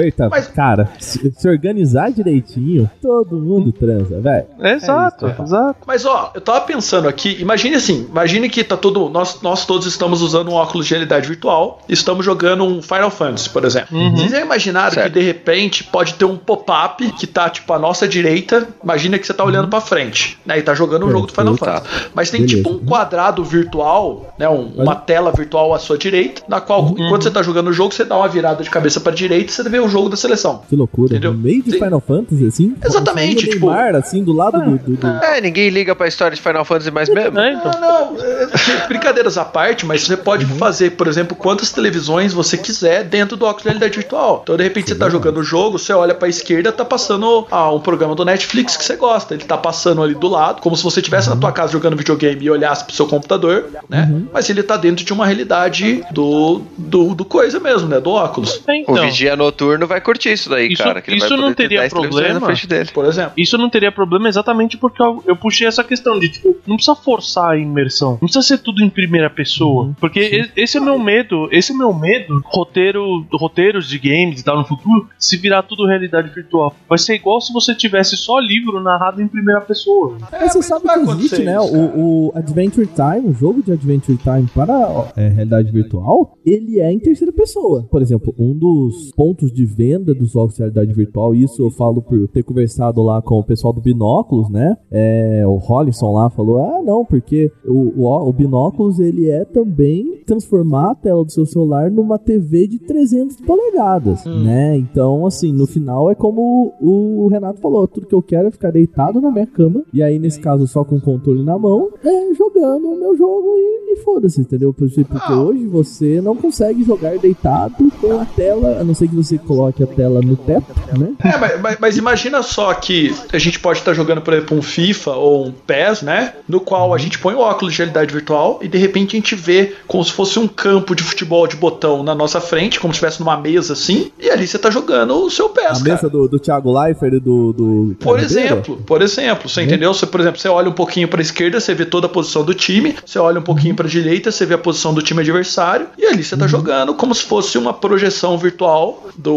Verta, 0.01 0.29
Mas- 0.29 0.47
cara, 0.49 0.89
se, 0.99 1.33
se 1.37 1.49
organizar 1.49 2.11
direitinho, 2.13 2.91
todo 3.01 3.37
mundo 3.37 3.73
transa, 3.73 4.21
velho. 4.21 4.47
Exato, 4.61 5.27
É 5.27 5.31
isso, 5.33 5.43
exato. 5.43 5.79
Mas 5.87 6.05
ó, 6.05 6.31
eu 6.35 6.41
tava 6.41 6.61
pensando 6.63 7.09
aqui, 7.09 7.37
imagine 7.41 7.77
assim, 7.77 8.07
imagine 8.09 8.49
que 8.49 8.63
tá 8.65 8.77
todo. 8.77 9.09
Nós, 9.09 9.41
nós 9.43 9.65
todos 9.67 9.87
estamos 9.87 10.23
usando 10.23 10.51
um 10.51 10.55
óculos 10.55 10.87
de 10.87 10.95
realidade 10.95 11.29
virtual 11.29 11.81
e 11.89 11.93
estamos 11.93 12.25
jogando 12.25 12.65
um 12.65 12.81
Final 12.83 13.11
Fantasy, 13.11 13.51
por 13.51 13.65
exemplo. 13.65 13.97
Uhum. 13.97 14.17
Vocês 14.17 14.31
já 14.31 14.41
imaginaram 14.41 14.93
Certo. 14.93 15.13
que 15.13 15.19
de 15.19 15.25
repente 15.25 15.85
pode 15.85 16.15
ter 16.15 16.25
um 16.25 16.37
pop-up 16.37 17.11
que 17.13 17.27
tá 17.27 17.49
tipo 17.49 17.73
à 17.73 17.79
nossa 17.79 18.07
direita? 18.07 18.67
Imagina 18.83 19.19
que 19.19 19.27
você 19.27 19.35
tá 19.35 19.45
olhando 19.45 19.69
pra 19.69 19.81
frente, 19.81 20.39
né? 20.45 20.59
E 20.59 20.63
tá 20.63 20.75
jogando 20.75 21.07
um 21.07 21.11
jogo 21.11 21.27
do 21.27 21.33
Final. 21.33 21.57
Fantasy. 21.57 21.87
Mas 22.15 22.31
tem 22.31 22.41
Beleza. 22.43 22.57
tipo 22.59 22.71
um 22.75 22.79
quadrado 22.85 23.43
virtual, 23.45 24.35
né? 24.39 24.49
um- 24.49 24.73
uma 24.77 24.95
tela 24.95 25.33
virtual 25.33 25.75
à 25.75 25.79
sua 25.79 25.97
direita, 25.99 26.43
na 26.49 26.61
qual, 26.61 26.83
Uhum. 26.85 26.95
enquanto 26.99 27.23
você 27.23 27.31
tá 27.31 27.43
jogando 27.43 27.69
o 27.69 27.73
jogo, 27.73 27.93
você 27.93 28.05
dá 28.05 28.17
uma 28.17 28.29
virada 28.29 28.63
de 28.63 28.71
cabeça 28.71 29.01
pra 29.01 29.13
direita 29.13 29.51
e 29.51 29.55
você 29.55 29.63
vê 29.69 29.79
o 29.87 29.89
jogo 29.89 30.09
da 30.09 30.17
seleção. 30.17 30.63
Que 30.69 30.77
loucura. 30.77 31.09
Entendeu? 31.13 31.33
No 31.33 31.39
meio 31.39 31.63
de 31.63 31.71
Sim. 31.73 31.79
Final 31.79 32.01
Fantasy, 32.01 32.47
assim? 32.47 32.75
Exatamente, 32.85 33.49
tipo- 33.49 33.67
Neymar, 33.67 33.95
assim, 33.97 34.23
do 34.23 34.33
lado 34.33 34.61
do... 34.61 34.79
do, 34.79 34.97
do- 34.97 35.07
É, 35.25 35.41
ninguém 35.41 35.69
liga 35.71 35.95
pra 35.95 36.07
história 36.09 36.35
de 36.37 36.43
Final 36.43 36.65
Fantasy 36.65 36.91
mais 36.91 37.09
mesmo. 37.09 37.39
É, 37.39 37.53
então. 37.55 37.71
Não, 37.81 38.13
não, 38.15 38.23
é, 38.23 38.87
brincadeiras 38.89 39.37
à 39.39 39.45
parte, 39.45 39.85
mas 39.87 40.03
você 40.03 40.17
pode 40.17 40.45
Uhum. 40.45 40.57
fazer, 40.57 40.91
por 40.91 41.07
exemplo, 41.09 41.37
quantas 41.37 41.71
televisões 41.73 42.33
você 42.33 42.57
quiser 42.57 43.05
dentro 43.05 43.37
do 43.37 43.45
óculos 43.45 43.63
de 43.63 43.69
realidade 43.69 43.97
virtual. 43.97 44.41
Então, 44.43 44.57
de 44.57 44.63
repente, 44.63 44.89
você 44.89 44.95
tá 44.95 45.09
jogando 45.09 45.39
o 45.39 45.43
jogo, 45.43 45.79
você 45.79 45.93
olha 45.93 46.15
pra 46.15 46.29
esquerda, 46.29 46.71
tá 46.73 46.85
passando 46.85 47.47
ah, 47.51 47.71
um 47.73 47.81
programa 47.81 48.15
do 48.15 48.25
Netflix 48.25 48.77
que 48.77 48.85
você 48.85 48.97
gosta. 48.97 49.35
Ele 49.35 49.45
tá 49.45 49.57
passando 49.57 50.03
ali 50.03 50.15
do 50.15 50.29
lado, 50.29 50.61
como 50.63 50.77
se 50.77 50.83
você 50.83 51.01
estivesse 51.01 51.29
Uhum. 51.29 51.35
na 51.35 51.41
tua 51.41 51.53
casa 51.53 51.73
jogando 51.73 51.97
videogame 51.97 52.45
e 52.45 52.51
olhasse 52.51 52.85
pro 52.85 52.95
seu 52.95 53.07
computador, 53.07 53.67
né? 53.89 54.23
Mas 54.33 54.49
ele 54.51 54.63
tá 54.63 54.77
dentro 54.77 55.05
de 55.05 55.13
uma 55.13 55.27
realidade 55.27 56.03
do, 56.11 56.63
do, 56.79 57.15
do 57.15 57.25
coisa 57.25 57.59
mesmo, 57.61 57.89
né? 57.89 58.01
Do 58.01 58.11
óculos, 58.11 58.63
É, 58.67 58.73
O 58.73 58.75
então. 58.75 58.95
vigia 59.05 59.37
noturno 59.37 59.76
vai 59.85 60.01
curtir 60.01 60.31
isso 60.33 60.49
daí, 60.49 60.69
Isso- 60.73 60.83
cara. 60.83 61.03
Que 61.03 61.11
ele 61.11 61.19
isso 61.19 61.29
vai 61.29 61.39
não 61.39 61.53
teria 61.53 61.81
10 61.81 61.93
televisões 61.93 62.23
problema. 62.25 62.41
na 62.41 62.47
frente 62.47 62.67
dele. 62.69 62.91
por 62.95 63.05
exemplo. 63.05 63.33
Isso 63.37 63.59
não 63.59 63.69
teria 63.69 63.91
problema 63.93 64.29
exatamente 64.29 64.77
porque 64.77 65.03
eu, 65.03 65.23
eu 65.27 65.37
puxei 65.37 65.67
essa 65.67 65.83
questão 65.83 66.19
de, 66.19 66.29
tipo, 66.29 66.57
não 66.67 66.77
precisa 66.77 66.95
forçar 66.95 67.51
a 67.51 67.59
imersão. 67.59 68.13
Não 68.13 68.19
precisa 68.21 68.43
ser 68.43 68.59
tudo 68.59 68.83
em 68.83 68.89
primeira 68.89 69.29
pessoa. 69.29 69.93
porque 70.01 70.21
e- 70.57 70.63
esse 70.63 70.79
é 70.79 70.81
o 70.81 70.85
meu 70.85 70.99
medo. 70.99 71.49
Esse 71.51 71.73
é 71.73 71.75
o 71.75 71.79
meu 71.79 71.93
medo. 71.93 72.41
Roteiro, 72.47 73.27
roteiros 73.33 73.89
de 73.89 73.99
games 73.99 74.41
e 74.41 74.45
tal 74.45 74.57
no 74.59 74.65
futuro, 74.65 75.09
se 75.19 75.37
virar 75.37 75.63
tudo 75.63 75.87
realidade 75.87 76.31
virtual. 76.33 76.75
Vai 76.89 76.99
ser 76.99 77.15
igual 77.15 77.41
se 77.41 77.53
você 77.53 77.75
tivesse 77.75 78.17
só 78.17 78.39
livro 78.39 78.81
narrado 78.81 79.21
em 79.21 79.27
primeira 79.29 79.61
pessoa. 79.61 80.17
Mas 80.31 80.53
você 80.53 80.63
sabe 80.63 80.85
que 80.87 81.11
existe, 81.11 81.43
né? 81.43 81.57
isso, 81.57 81.75
o, 81.75 82.27
o 82.29 82.33
Adventure 82.37 82.87
Time, 82.87 83.31
o 83.31 83.35
jogo 83.35 83.63
de 83.63 83.73
Adventure 83.73 84.17
Time 84.19 84.47
para 84.55 84.73
ó, 84.73 85.09
é, 85.17 85.29
realidade 85.29 85.71
virtual, 85.73 86.37
ele 86.45 86.79
é 86.81 86.93
em 86.93 86.99
terceira 86.99 87.33
pessoa. 87.33 87.83
Por 87.91 88.03
exemplo, 88.03 88.35
um 88.39 88.53
dos 88.55 89.11
pontos 89.17 89.53
de 89.57 89.65
venda 89.65 90.15
dos 90.15 90.33
jogos 90.33 90.55
de 90.55 90.61
realidade 90.61 90.93
virtual, 90.93 91.35
isso 91.35 91.63
eu 91.63 91.71
falo 91.71 92.03
por 92.03 92.29
ter 92.29 92.43
conversado 92.43 93.03
lá 93.03 93.23
com 93.23 93.39
o 93.39 93.45
pessoal 93.45 93.73
do 93.73 93.81
Binóculos, 93.81 94.51
né? 94.51 94.77
É, 94.91 95.45
o 95.47 95.57
Hollisson 95.57 96.13
lá 96.13 96.29
falou: 96.29 96.59
ah, 96.59 96.83
não, 96.83 97.05
porque 97.05 97.51
o, 97.65 98.05
o, 98.05 98.29
o 98.29 98.33
Binóculos 98.33 99.01
ele 99.01 99.31
é 99.31 99.45
também 99.45 100.23
transformar 100.27 100.91
a 100.91 100.95
tela 100.95 101.25
do 101.25 101.33
seu 101.33 101.47
celular 101.47 101.91
numa 101.91 102.19
TV 102.19 102.67
de 102.67 102.79
300 102.79 103.39
polegadas, 103.41 104.25
né? 104.27 104.77
Então, 104.77 105.25
assim, 105.25 105.53
no 105.53 105.67
final 105.67 106.11
é 106.11 106.15
como 106.15 106.75
o, 106.81 107.25
o 107.25 107.29
Renato 107.29 107.61
falou: 107.61 107.89
tudo 107.89 108.07
que 108.07 108.15
eu 108.15 108.23
quero 108.23 108.49
é 108.49 108.51
ficar 108.51 108.71
deitado 108.71 109.21
na 109.21 109.31
minha 109.31 109.47
cama, 109.47 109.83
e 109.93 110.03
aí 110.03 110.19
nesse 110.19 110.39
caso 110.39 110.67
só 110.67 110.85
com 110.85 110.97
o 110.97 111.01
controle 111.01 111.43
na 111.43 111.59
mão, 111.59 111.91
é, 112.05 112.35
jogando 112.35 112.89
o 112.89 112.99
meu 112.99 113.17
jogo 113.17 113.55
e, 113.57 113.95
e 113.95 113.97
foda-se, 114.03 114.41
entendeu? 114.41 114.75
Porque, 114.75 115.05
porque 115.05 115.33
hoje 115.33 115.67
você 115.67 116.21
não 116.21 116.37
consegue 116.37 116.83
jogar 116.83 117.17
deitado 117.19 117.91
com 118.01 118.19
a 118.21 118.25
tela, 118.25 118.81
a 118.81 118.85
não 118.85 118.95
ser 118.95 119.09
que 119.09 119.17
você 119.17 119.39
coloque 119.47 119.83
a 119.83 119.87
tela 119.87 120.21
no 120.21 120.37
teto, 120.37 120.67
né? 120.99 121.11
É, 121.25 121.37
mas, 121.39 121.61
mas- 121.61 121.77
mas 121.81 121.97
imagina 121.97 122.43
só 122.43 122.73
que 122.75 123.15
a 123.33 123.39
gente 123.39 123.59
pode 123.61 123.79
estar 123.79 123.95
jogando, 123.95 124.21
por 124.21 124.35
exemplo, 124.35 124.57
um 124.59 124.63
FIFA 124.63 125.13
ou 125.13 125.47
um 125.47 125.53
PES, 125.53 126.03
né? 126.03 126.35
No 126.49 126.61
qual 126.61 126.93
a 126.93 126.99
gente 126.99 127.19
põe 127.19 127.35
o 127.35 127.39
óculos 127.39 127.73
de 127.75 127.79
realidade 127.79 128.13
virtual 128.13 128.59
e 128.63 128.69
de 128.69 128.79
repente 128.79 129.17
a 129.17 129.21
gente 129.21 129.35
vê 129.35 129.75
como 129.87 130.05
se 130.05 130.13
fosse 130.13 130.39
um 130.39 130.49
campo 130.49 130.95
de 130.95 131.03
futebol 131.03 131.47
de 131.47 131.57
botão 131.57 132.03
na 132.03 132.15
nossa 132.15 132.41
frente, 132.41 132.81
como 132.81 132.93
se 132.93 132.97
estivesse 132.99 133.21
numa 133.21 133.37
mesa 133.37 133.73
assim, 133.75 134.11
e 134.21 134.29
ali 134.31 134.47
você 134.47 134.59
tá 134.59 134.71
jogando 134.71 135.15
o 135.15 135.31
seu 135.31 135.49
PES, 135.49 135.65
A 135.65 135.69
cara. 135.73 135.83
mesa 135.85 136.09
do, 136.11 136.29
do 136.29 136.39
Thiago 136.39 136.73
Leifert 136.81 137.15
e 137.15 137.21
do, 137.21 137.53
do 137.53 137.97
Por 138.01 138.19
exemplo, 138.19 138.77
por 138.87 139.03
exemplo, 139.03 139.49
você 139.49 139.63
entendeu? 139.63 139.93
Você, 139.95 140.07
por 140.07 140.21
exemplo, 140.21 140.41
você 140.41 140.49
olha 140.49 140.69
um 140.69 140.73
pouquinho 140.73 141.09
para 141.09 141.21
esquerda, 141.23 141.61
você 141.61 141.75
vê 141.75 141.85
toda 141.85 142.07
a 142.07 142.11
posição 142.11 142.45
do 142.45 142.55
time, 142.55 142.95
você 143.05 143.19
olha 143.19 143.39
um 143.39 143.43
pouquinho 143.43 143.75
para 143.75 143.87
direita, 143.89 144.31
você 144.31 144.45
vê 144.47 144.55
a 144.55 144.59
posição 144.59 144.93
do 144.95 145.03
time 145.03 145.21
adversário, 145.21 145.87
e 145.99 146.05
ali 146.07 146.23
você 146.25 146.37
tá 146.37 146.47
jogando 146.47 146.95
como 146.95 147.15
se 147.15 147.23
fosse 147.25 147.59
uma 147.59 147.73
projeção 147.73 148.37
virtual 148.39 149.07
do, 149.17 149.36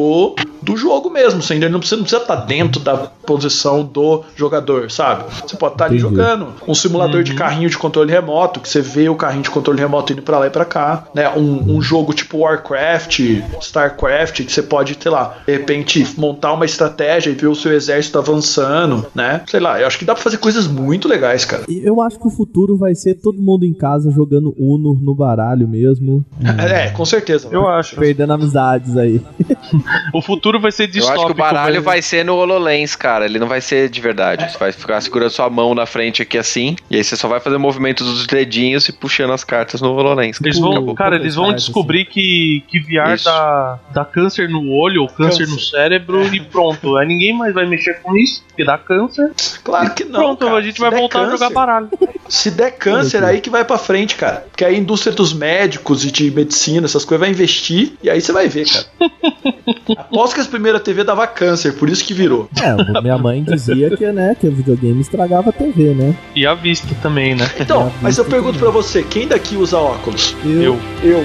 do 0.61 0.75
jogo 0.75 1.09
mesmo. 1.09 1.41
Você 1.41 1.53
ainda 1.53 1.69
não 1.69 1.79
precisa, 1.79 1.97
não 1.97 2.03
precisa 2.03 2.21
estar 2.21 2.35
dentro 2.35 2.81
da 2.81 2.97
posição 2.97 3.83
do 3.83 4.23
jogador, 4.35 4.89
sabe? 4.91 5.23
Você 5.47 5.55
pode 5.55 5.75
estar 5.75 5.85
ali 5.85 5.97
Entendi. 5.97 6.15
jogando 6.15 6.47
um 6.67 6.75
simulador 6.75 7.23
de 7.23 7.33
carrinho 7.33 7.69
de 7.69 7.77
controle 7.77 8.11
remoto, 8.11 8.59
que 8.59 8.67
você 8.67 8.81
vê 8.81 9.09
o 9.09 9.15
carrinho 9.15 9.43
de 9.43 9.49
controle 9.49 9.79
remoto 9.79 10.13
indo 10.13 10.21
para 10.21 10.39
lá 10.39 10.47
e 10.47 10.49
para 10.49 10.65
cá, 10.65 11.07
né? 11.13 11.29
Um, 11.29 11.77
um 11.77 11.81
jogo 11.81 12.13
tipo 12.13 12.39
Warcraft, 12.39 13.19
Starcraft, 13.61 14.43
que 14.43 14.51
você 14.51 14.61
pode, 14.61 14.97
sei 14.99 15.11
lá, 15.11 15.37
de 15.45 15.53
repente 15.53 16.05
montar 16.17 16.53
uma 16.53 16.65
estratégia 16.65 17.29
e 17.29 17.33
ver 17.33 17.47
o 17.47 17.55
seu 17.55 17.71
exército 17.73 18.17
avançando, 18.17 19.05
né? 19.13 19.41
Sei 19.47 19.59
lá, 19.59 19.79
eu 19.79 19.87
acho 19.87 19.97
que 19.97 20.05
dá 20.05 20.13
pra 20.13 20.23
fazer 20.23 20.37
coisas 20.37 20.67
muito 20.67 21.07
legais, 21.07 21.45
cara. 21.45 21.63
E 21.67 21.81
Eu 21.85 22.01
acho 22.01 22.19
que 22.19 22.27
o 22.27 22.31
futuro 22.31 22.77
vai 22.77 22.93
ser 22.95 23.15
todo 23.15 23.39
mundo 23.39 23.65
em 23.65 23.73
casa 23.73 24.11
jogando 24.11 24.53
Uno 24.57 24.97
no 25.01 25.15
baralho 25.15 25.67
mesmo. 25.67 26.25
É, 26.69 26.89
com 26.89 27.05
certeza. 27.05 27.47
Eu 27.51 27.67
acho. 27.67 27.95
Perdendo 27.95 28.33
amizades 28.33 28.95
aí. 28.97 29.21
O 30.13 30.21
futuro 30.21 30.59
vai 30.59 30.71
ser 30.71 30.83
Eu 30.83 30.87
distópico. 30.87 31.17
acho 31.19 31.25
que 31.27 31.31
o 31.31 31.35
baralho 31.35 31.81
vai 31.81 32.01
ser 32.01 32.23
no 32.25 32.35
HoloLens, 32.35 32.95
cara. 32.95 33.25
Ele 33.25 33.39
não 33.39 33.47
vai 33.47 33.61
ser 33.61 33.89
de 33.89 33.99
verdade. 34.01 34.51
Você 34.51 34.57
vai 34.57 34.71
ficar 34.71 34.99
segurando 35.01 35.29
sua 35.29 35.49
mão 35.49 35.73
na 35.75 35.85
frente 35.85 36.21
aqui 36.21 36.37
assim. 36.37 36.75
E 36.89 36.95
aí 36.97 37.03
você 37.03 37.15
só 37.15 37.27
vai 37.27 37.39
fazer 37.39 37.57
movimentos 37.57 38.05
dos 38.07 38.27
dedinhos 38.27 38.87
e 38.89 38.91
puxando 38.93 39.31
as 39.33 39.43
cartas 39.43 39.81
no 39.81 39.91
HoloLens. 39.93 40.39
Eles 40.41 40.57
Acabou. 40.57 40.85
vão, 40.85 40.95
cara, 40.95 41.15
eles 41.15 41.35
vão 41.35 41.53
descobrir 41.53 42.05
que, 42.05 42.63
que 42.67 42.79
VR 42.79 43.13
Isso. 43.15 43.25
dá, 43.25 43.79
dá 43.93 44.05
câncer 44.05 44.49
no 44.49 44.69
olho 44.71 45.01
ou 45.01 45.07
câncer, 45.07 45.39
Câncer. 45.39 45.53
no 45.53 45.59
cérebro 45.59 46.33
e 46.33 46.39
pronto. 46.41 46.97
Aí 46.97 47.07
ninguém 47.07 47.33
mais 47.37 47.53
vai 47.53 47.65
mexer 47.65 48.01
com 48.01 48.15
isso, 48.15 48.43
porque 48.47 48.63
dá 48.63 48.77
câncer. 48.77 49.31
Claro 49.63 49.93
que 49.93 50.03
não. 50.05 50.19
pronto, 50.19 50.45
cara. 50.45 50.57
a 50.57 50.61
gente 50.61 50.75
Se 50.75 50.81
vai 50.81 50.91
voltar 50.91 51.19
a 51.19 51.21
câncer- 51.25 51.37
jogar 51.37 51.49
baralho. 51.53 51.89
Se 52.27 52.51
der 52.51 52.71
câncer, 52.71 53.23
aí 53.23 53.41
que 53.41 53.49
vai 53.49 53.65
pra 53.65 53.77
frente, 53.77 54.15
cara. 54.15 54.45
Porque 54.51 54.63
aí 54.65 54.75
a 54.75 54.77
indústria 54.77 55.13
dos 55.13 55.33
médicos 55.33 56.05
e 56.05 56.11
de 56.11 56.29
medicina, 56.31 56.85
essas 56.85 57.03
coisas, 57.05 57.19
vai 57.21 57.29
investir 57.29 57.93
e 58.03 58.09
aí 58.09 58.21
você 58.21 58.31
vai 58.31 58.47
ver, 58.47 58.65
cara. 58.67 58.85
Aposto 59.97 60.35
que 60.35 60.41
as 60.41 60.47
primeiras 60.47 60.81
TV 60.81 61.03
dava 61.03 61.25
câncer, 61.27 61.73
por 61.73 61.89
isso 61.89 62.03
que 62.03 62.13
virou. 62.13 62.49
É, 62.61 63.01
minha 63.01 63.17
mãe 63.17 63.43
dizia 63.43 63.95
que, 63.95 64.05
né, 64.11 64.35
que 64.39 64.47
o 64.47 64.51
videogame 64.51 65.01
estragava 65.01 65.49
a 65.49 65.53
TV, 65.53 65.93
né? 65.93 66.15
E 66.35 66.45
a 66.45 66.53
vista 66.53 66.87
também, 67.01 67.35
né? 67.35 67.49
Então, 67.59 67.91
mas 68.01 68.17
eu 68.17 68.25
pergunto 68.25 68.59
pra 68.59 68.69
você, 68.69 69.03
quem 69.03 69.27
daqui 69.27 69.55
usa 69.55 69.77
óculos? 69.77 70.35
Eu. 70.45 70.79
Eu. 71.03 71.23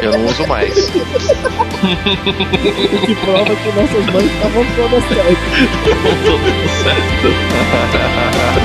Eu 0.00 0.12
não 0.12 0.26
uso 0.26 0.46
mais. 0.46 0.72
Que 3.04 3.14
prova 3.16 3.44
que 3.44 3.68
nossas 3.72 4.06
mães 4.12 4.30
estavam 4.32 4.64
todas 4.76 5.04
certas. 5.04 5.38
Tudo 6.24 6.68
certo. 6.82 7.28
Bom, 8.54 8.63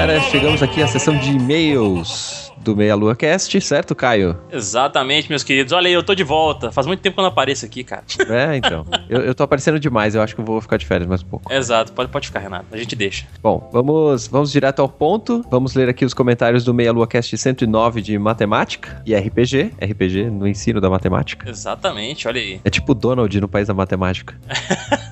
galera, 0.00 0.22
chegamos 0.22 0.62
aqui 0.62 0.82
à 0.82 0.86
sessão 0.86 1.14
de 1.14 1.32
e-mails 1.32 2.50
do 2.56 2.74
Meia 2.74 2.94
Lua 2.94 3.14
Cast, 3.14 3.60
certo, 3.60 3.94
Caio? 3.94 4.34
Exatamente, 4.50 5.28
meus 5.28 5.44
queridos. 5.44 5.74
Olha 5.74 5.88
aí, 5.88 5.92
eu 5.92 6.02
tô 6.02 6.14
de 6.14 6.24
volta. 6.24 6.72
Faz 6.72 6.86
muito 6.86 7.00
tempo 7.00 7.16
que 7.16 7.20
eu 7.20 7.22
não 7.22 7.28
apareço 7.28 7.66
aqui, 7.66 7.84
cara. 7.84 8.02
É, 8.30 8.56
então. 8.56 8.86
eu, 9.10 9.20
eu 9.20 9.34
tô 9.34 9.42
aparecendo 9.42 9.78
demais, 9.78 10.14
eu 10.14 10.22
acho 10.22 10.34
que 10.34 10.40
eu 10.40 10.44
vou 10.44 10.58
ficar 10.58 10.78
de 10.78 10.86
férias 10.86 11.06
mais 11.06 11.22
um 11.22 11.26
pouco. 11.26 11.52
Exato, 11.52 11.92
pode, 11.92 12.10
pode 12.10 12.28
ficar, 12.28 12.40
Renato. 12.40 12.64
A 12.72 12.78
gente 12.78 12.96
deixa. 12.96 13.26
Bom, 13.42 13.68
vamos, 13.70 14.26
vamos 14.26 14.50
direto 14.50 14.80
ao 14.80 14.88
ponto. 14.88 15.44
Vamos 15.50 15.74
ler 15.74 15.90
aqui 15.90 16.02
os 16.02 16.14
comentários 16.14 16.64
do 16.64 16.72
Meia 16.72 16.92
Lua 16.92 17.06
Cast 17.06 17.36
109 17.36 18.00
de 18.00 18.18
matemática 18.18 19.02
e 19.04 19.14
RPG. 19.14 19.72
RPG 19.82 20.30
no 20.30 20.48
ensino 20.48 20.80
da 20.80 20.88
matemática. 20.88 21.46
Exatamente, 21.46 22.26
olha 22.26 22.40
aí. 22.40 22.58
É 22.64 22.70
tipo 22.70 22.94
Donald 22.94 23.38
no 23.38 23.48
país 23.48 23.68
da 23.68 23.74
matemática. 23.74 24.34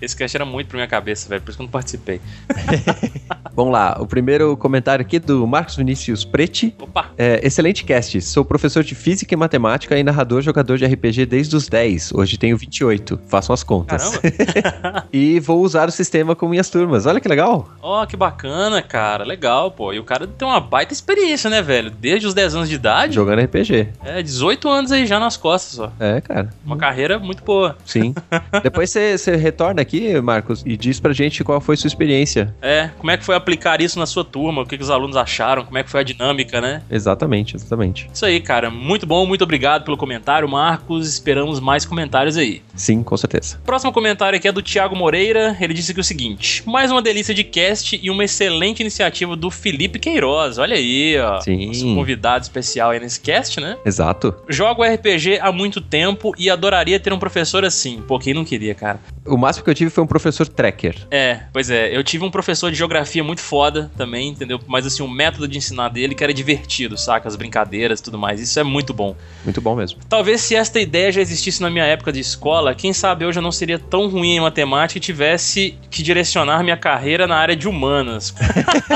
Esse 0.00 0.16
cast 0.16 0.36
era 0.36 0.44
muito 0.44 0.68
pra 0.68 0.76
minha 0.76 0.88
cabeça, 0.88 1.28
velho, 1.28 1.40
por 1.40 1.50
isso 1.50 1.56
que 1.56 1.62
eu 1.62 1.66
não 1.66 1.70
participei. 1.70 2.20
Vamos 3.56 3.72
lá, 3.72 3.96
o 4.00 4.06
primeiro 4.06 4.56
comentário 4.56 5.04
aqui 5.04 5.20
do 5.20 5.46
Marcos 5.46 5.76
Vinícius 5.76 6.24
Preti. 6.24 6.74
Opa! 6.80 7.10
É, 7.16 7.40
excelente 7.46 7.84
cast. 7.84 8.20
Sou 8.20 8.44
professor 8.44 8.82
de 8.82 8.96
física 8.96 9.32
e 9.32 9.36
matemática 9.36 9.96
e 9.96 10.02
narrador 10.02 10.42
jogador 10.42 10.76
de 10.76 10.84
RPG 10.84 11.24
desde 11.26 11.54
os 11.54 11.68
10. 11.68 12.14
Hoje 12.14 12.36
tenho 12.36 12.56
28. 12.56 13.20
Façam 13.28 13.54
as 13.54 13.62
contas. 13.62 14.18
Caramba! 14.18 15.06
e 15.12 15.38
vou 15.38 15.62
usar 15.62 15.88
o 15.88 15.92
sistema 15.92 16.34
com 16.34 16.48
minhas 16.48 16.68
turmas. 16.68 17.06
Olha 17.06 17.20
que 17.20 17.28
legal. 17.28 17.68
Ó, 17.80 18.02
oh, 18.02 18.06
que 18.08 18.16
bacana, 18.16 18.82
cara. 18.82 19.22
Legal, 19.22 19.70
pô. 19.70 19.92
E 19.92 20.00
o 20.00 20.04
cara 20.04 20.26
tem 20.26 20.48
uma 20.48 20.58
baita 20.58 20.92
experiência, 20.92 21.48
né, 21.48 21.62
velho? 21.62 21.92
Desde 21.92 22.26
os 22.26 22.34
10 22.34 22.56
anos 22.56 22.68
de 22.68 22.74
idade. 22.74 23.14
Jogando 23.14 23.40
RPG. 23.40 23.88
É, 24.04 24.20
18 24.20 24.68
anos 24.68 24.90
aí 24.90 25.06
já 25.06 25.20
nas 25.20 25.36
costas, 25.36 25.78
ó. 25.78 25.92
É, 26.00 26.20
cara. 26.20 26.50
Uma 26.66 26.76
carreira 26.76 27.20
muito 27.20 27.44
boa. 27.44 27.76
Sim. 27.84 28.16
Depois 28.64 28.90
você 28.90 29.36
retorna 29.36 29.80
aqui, 29.80 30.20
Marcos, 30.20 30.64
e 30.66 30.76
diz 30.76 30.98
pra 30.98 31.12
gente 31.12 31.44
qual 31.44 31.60
foi 31.60 31.76
sua 31.76 31.86
experiência. 31.86 32.52
É, 32.60 32.90
como 32.98 33.12
é 33.12 33.16
que 33.16 33.24
foi 33.24 33.36
aplicar 33.44 33.80
isso 33.80 33.98
na 33.98 34.06
sua 34.06 34.24
turma? 34.24 34.62
O 34.62 34.66
que, 34.66 34.76
que 34.76 34.82
os 34.82 34.90
alunos 34.90 35.16
acharam? 35.16 35.64
Como 35.64 35.76
é 35.76 35.82
que 35.82 35.90
foi 35.90 36.00
a 36.00 36.02
dinâmica, 36.02 36.60
né? 36.60 36.82
Exatamente, 36.90 37.54
exatamente. 37.54 38.08
Isso 38.12 38.24
aí, 38.24 38.40
cara. 38.40 38.70
Muito 38.70 39.06
bom, 39.06 39.26
muito 39.26 39.44
obrigado 39.44 39.84
pelo 39.84 39.96
comentário, 39.96 40.48
Marcos. 40.48 41.06
Esperamos 41.08 41.60
mais 41.60 41.84
comentários 41.84 42.36
aí. 42.36 42.62
Sim, 42.74 43.02
com 43.02 43.16
certeza. 43.16 43.60
Próximo 43.64 43.92
comentário 43.92 44.36
aqui 44.36 44.48
é 44.48 44.52
do 44.52 44.62
Thiago 44.62 44.96
Moreira. 44.96 45.56
Ele 45.60 45.74
disse 45.74 45.92
aqui 45.92 46.00
o 46.00 46.04
seguinte: 46.04 46.62
mais 46.66 46.90
uma 46.90 47.02
delícia 47.02 47.34
de 47.34 47.44
cast 47.44 48.00
e 48.02 48.10
uma 48.10 48.24
excelente 48.24 48.80
iniciativa 48.80 49.36
do 49.36 49.50
Felipe 49.50 49.98
Queiroz. 49.98 50.58
Olha 50.58 50.76
aí, 50.76 51.18
ó. 51.18 51.40
Sim. 51.40 51.66
Nosso 51.66 51.94
convidado 51.94 52.42
especial 52.42 52.90
aí 52.90 53.00
nesse 53.00 53.20
cast, 53.20 53.60
né? 53.60 53.76
Exato. 53.84 54.34
Jogo 54.48 54.82
RPG 54.82 55.38
há 55.40 55.52
muito 55.52 55.80
tempo 55.80 56.32
e 56.38 56.48
adoraria 56.48 56.98
ter 56.98 57.12
um 57.12 57.18
professor 57.18 57.64
assim. 57.64 58.02
Pô, 58.06 58.18
quem 58.18 58.32
não 58.34 58.44
queria, 58.44 58.74
cara? 58.74 59.00
O 59.26 59.36
máximo 59.36 59.64
que 59.64 59.70
eu 59.70 59.74
tive 59.74 59.90
foi 59.90 60.02
um 60.02 60.06
professor 60.06 60.46
tracker. 60.48 60.96
É, 61.10 61.40
pois 61.52 61.70
é. 61.70 61.94
Eu 61.94 62.02
tive 62.02 62.24
um 62.24 62.30
professor 62.30 62.70
de 62.70 62.76
geografia 62.76 63.22
muito 63.24 63.33
foda 63.36 63.90
também, 63.96 64.28
entendeu? 64.28 64.60
Mas 64.66 64.86
assim, 64.86 65.02
o 65.02 65.08
método 65.08 65.46
de 65.48 65.58
ensinar 65.58 65.88
dele 65.88 66.14
que 66.14 66.22
era 66.22 66.32
divertido, 66.32 66.96
saca? 66.96 67.28
As 67.28 67.36
brincadeiras 67.36 68.00
e 68.00 68.02
tudo 68.02 68.18
mais. 68.18 68.40
Isso 68.40 68.58
é 68.58 68.62
muito 68.62 68.92
bom. 68.92 69.16
Muito 69.44 69.60
bom 69.60 69.74
mesmo. 69.74 70.00
Talvez 70.08 70.40
se 70.40 70.54
esta 70.54 70.80
ideia 70.80 71.12
já 71.12 71.20
existisse 71.20 71.62
na 71.62 71.70
minha 71.70 71.84
época 71.84 72.12
de 72.12 72.20
escola, 72.20 72.74
quem 72.74 72.92
sabe 72.92 73.24
hoje 73.24 73.38
eu 73.38 73.42
não 73.42 73.52
seria 73.52 73.78
tão 73.78 74.08
ruim 74.08 74.36
em 74.36 74.40
matemática 74.40 74.98
e 74.98 75.00
tivesse 75.00 75.76
que 75.90 76.02
direcionar 76.02 76.62
minha 76.62 76.76
carreira 76.76 77.26
na 77.26 77.36
área 77.36 77.56
de 77.56 77.68
humanas. 77.68 78.34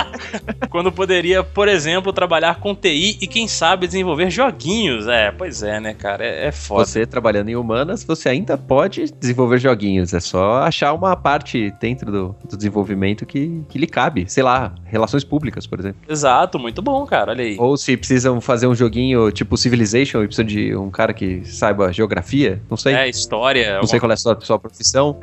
Quando 0.70 0.92
poderia, 0.92 1.42
por 1.42 1.68
exemplo, 1.68 2.12
trabalhar 2.12 2.60
com 2.60 2.74
TI 2.74 3.18
e 3.20 3.26
quem 3.26 3.48
sabe 3.48 3.86
desenvolver 3.86 4.30
joguinhos. 4.30 5.06
É, 5.06 5.30
pois 5.30 5.62
é, 5.62 5.80
né, 5.80 5.94
cara? 5.94 6.24
É, 6.24 6.46
é 6.46 6.52
foda. 6.52 6.84
Você 6.84 7.06
trabalhando 7.06 7.48
em 7.48 7.56
humanas, 7.56 8.04
você 8.04 8.28
ainda 8.28 8.56
pode 8.56 9.12
desenvolver 9.18 9.58
joguinhos. 9.58 10.12
É 10.12 10.20
só 10.20 10.62
achar 10.62 10.92
uma 10.92 11.16
parte 11.16 11.72
dentro 11.80 12.10
do, 12.10 12.36
do 12.48 12.56
desenvolvimento 12.56 13.24
que, 13.24 13.62
que 13.68 13.78
lhe 13.78 13.86
cabe. 13.86 14.27
Sei 14.28 14.42
lá, 14.42 14.74
relações 14.84 15.24
públicas, 15.24 15.66
por 15.66 15.78
exemplo. 15.78 16.00
Exato, 16.08 16.58
muito 16.58 16.80
bom, 16.82 17.04
cara. 17.06 17.32
Olha 17.32 17.44
aí. 17.44 17.56
Ou 17.58 17.76
se 17.76 17.96
precisam 17.96 18.40
fazer 18.40 18.66
um 18.66 18.74
joguinho 18.74 19.30
tipo 19.30 19.56
Civilization 19.56 20.22
e 20.22 20.26
precisam 20.26 20.46
de 20.46 20.76
um 20.76 20.90
cara 20.90 21.12
que 21.12 21.44
saiba 21.44 21.92
geografia, 21.92 22.60
não 22.68 22.76
sei. 22.76 22.94
É, 22.94 23.08
história. 23.08 23.78
Não 23.78 23.86
sei 23.86 23.98
qual 23.98 24.10
é 24.10 24.14
a 24.14 24.16
sua, 24.16 24.38
sua 24.40 24.58
profissão. 24.58 25.18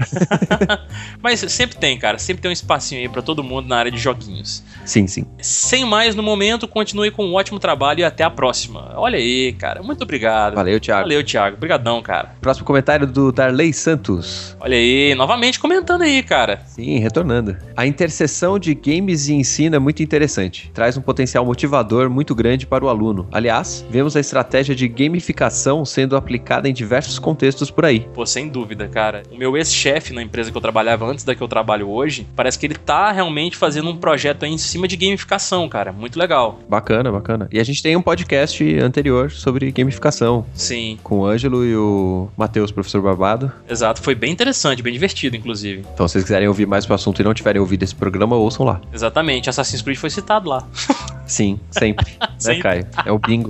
Mas 1.22 1.40
sempre 1.40 1.78
tem, 1.78 1.98
cara. 1.98 2.18
Sempre 2.18 2.42
tem 2.42 2.50
um 2.50 2.54
espacinho 2.54 3.02
aí 3.02 3.10
pra 3.10 3.22
todo 3.22 3.44
mundo 3.44 3.68
na 3.68 3.78
área 3.78 3.92
de 3.92 3.98
joguinhos. 3.98 4.64
Sim, 4.86 5.08
sim. 5.08 5.26
Sem 5.40 5.86
mais 5.86 6.16
no 6.16 6.24
momento, 6.24 6.68
continue 6.68 7.12
com 7.12 7.26
um 7.26 7.34
ótimo 7.34 7.60
trabalho 7.60 8.00
e 8.00 8.04
até 8.04 8.24
a 8.24 8.30
próxima. 8.30 8.94
Olha 8.96 9.18
aí, 9.18 9.54
cara. 9.54 9.82
Muito 9.82 10.04
obrigado. 10.04 10.56
Valeu, 10.56 10.80
Thiago. 10.80 11.04
Valeu, 11.04 11.24
Thiago. 11.24 11.58
Obrigadão, 11.58 12.02
cara. 12.02 12.36
Próximo 12.42 12.66
comentário 12.66 13.06
do 13.08 13.32
Darley 13.32 13.74
Santos. 13.74 14.56
Olha 14.60 14.76
aí, 14.76 15.14
novamente 15.16 15.60
comentando 15.60 16.04
aí, 16.04 16.24
cara. 16.24 16.62
Sim, 16.68 17.00
retornando. 17.00 17.58
A 17.76 17.86
interseção 17.86 18.58
de 18.60 18.74
games 18.74 18.95
e 18.96 19.34
ensino 19.34 19.76
é 19.76 19.80
muito 19.80 20.02
interessante. 20.02 20.72
Traz 20.74 20.98
um 20.98 21.02
potencial 21.02 21.46
motivador 21.46 22.10
muito 22.10 22.34
grande 22.34 22.66
para 22.66 22.84
o 22.84 22.90
aluno. 22.90 23.28
Aliás, 23.32 23.86
vemos 23.90 24.16
a 24.16 24.20
estratégia 24.20 24.76
de 24.76 24.88
gamificação 24.88 25.84
sendo 25.86 26.16
aplicada 26.16 26.70
em 26.70 26.74
diversos 26.74 27.20
contextos 27.20 27.70
por 27.70 27.86
aí. 27.86 28.02
Pô, 28.14 28.26
sem 28.26 28.48
dúvida, 28.48 28.88
cara. 28.88 29.24
O 29.32 29.38
meu 29.38 29.56
ex-chefe 29.58 30.14
na 30.14 30.22
empresa 30.22 30.52
que 30.52 30.58
eu 30.58 30.62
trabalhava 30.62 31.06
antes 31.06 31.24
da 31.24 31.36
que 31.36 31.42
eu 31.42 31.48
trabalho 31.48 31.90
hoje, 31.90 32.28
parece 32.36 32.58
que 32.58 32.66
ele 32.66 32.76
tá 32.76 33.12
realmente 33.12 33.58
fazendo 33.58 33.90
um 33.90 33.98
projeto 33.98 34.44
aí 34.44 34.52
em 34.52 34.58
cima 34.58 34.88
de 34.88 34.96
gamificação, 34.96 35.68
cara. 35.68 35.92
Muito 35.92 36.18
legal. 36.18 36.60
Bacana, 36.70 37.12
bacana. 37.12 37.48
E 37.52 37.60
a 37.60 37.64
gente 37.64 37.82
tem 37.82 37.96
um 37.96 38.02
podcast 38.02 38.64
anterior 38.80 39.32
sobre 39.32 39.72
gamificação. 39.72 40.46
Sim. 40.54 40.98
Com 41.04 41.20
o 41.20 41.26
Ângelo 41.26 41.66
e 41.66 41.76
o 41.76 42.30
Matheus, 42.38 42.72
professor 42.72 43.02
Barbado. 43.02 43.52
Exato, 43.70 44.02
foi 44.02 44.16
bem 44.16 44.32
interessante, 44.32 44.82
bem 44.82 44.94
divertido, 44.94 45.36
inclusive. 45.36 45.84
Então, 45.94 46.08
se 46.08 46.14
vocês 46.14 46.24
quiserem 46.24 46.48
ouvir 46.48 46.66
mais 46.66 46.86
pro 46.86 46.96
assunto 46.96 47.22
e 47.22 47.24
não 47.24 47.34
tiverem 47.34 47.60
ouvido 47.60 47.84
esse 47.84 47.96
programa, 47.96 48.36
ouçam 48.36 48.66
lá. 48.66 48.75
Exatamente, 48.92 49.50
Assassin's 49.50 49.82
Creed 49.82 49.98
foi 49.98 50.10
citado 50.10 50.50
lá. 50.50 50.64
Sim, 51.26 51.60
sempre. 51.72 52.06
Sempre. 52.38 52.58
né, 52.58 52.64
Caio? 52.64 52.88
É 53.06 53.12
o 53.12 53.18
bingo. 53.18 53.50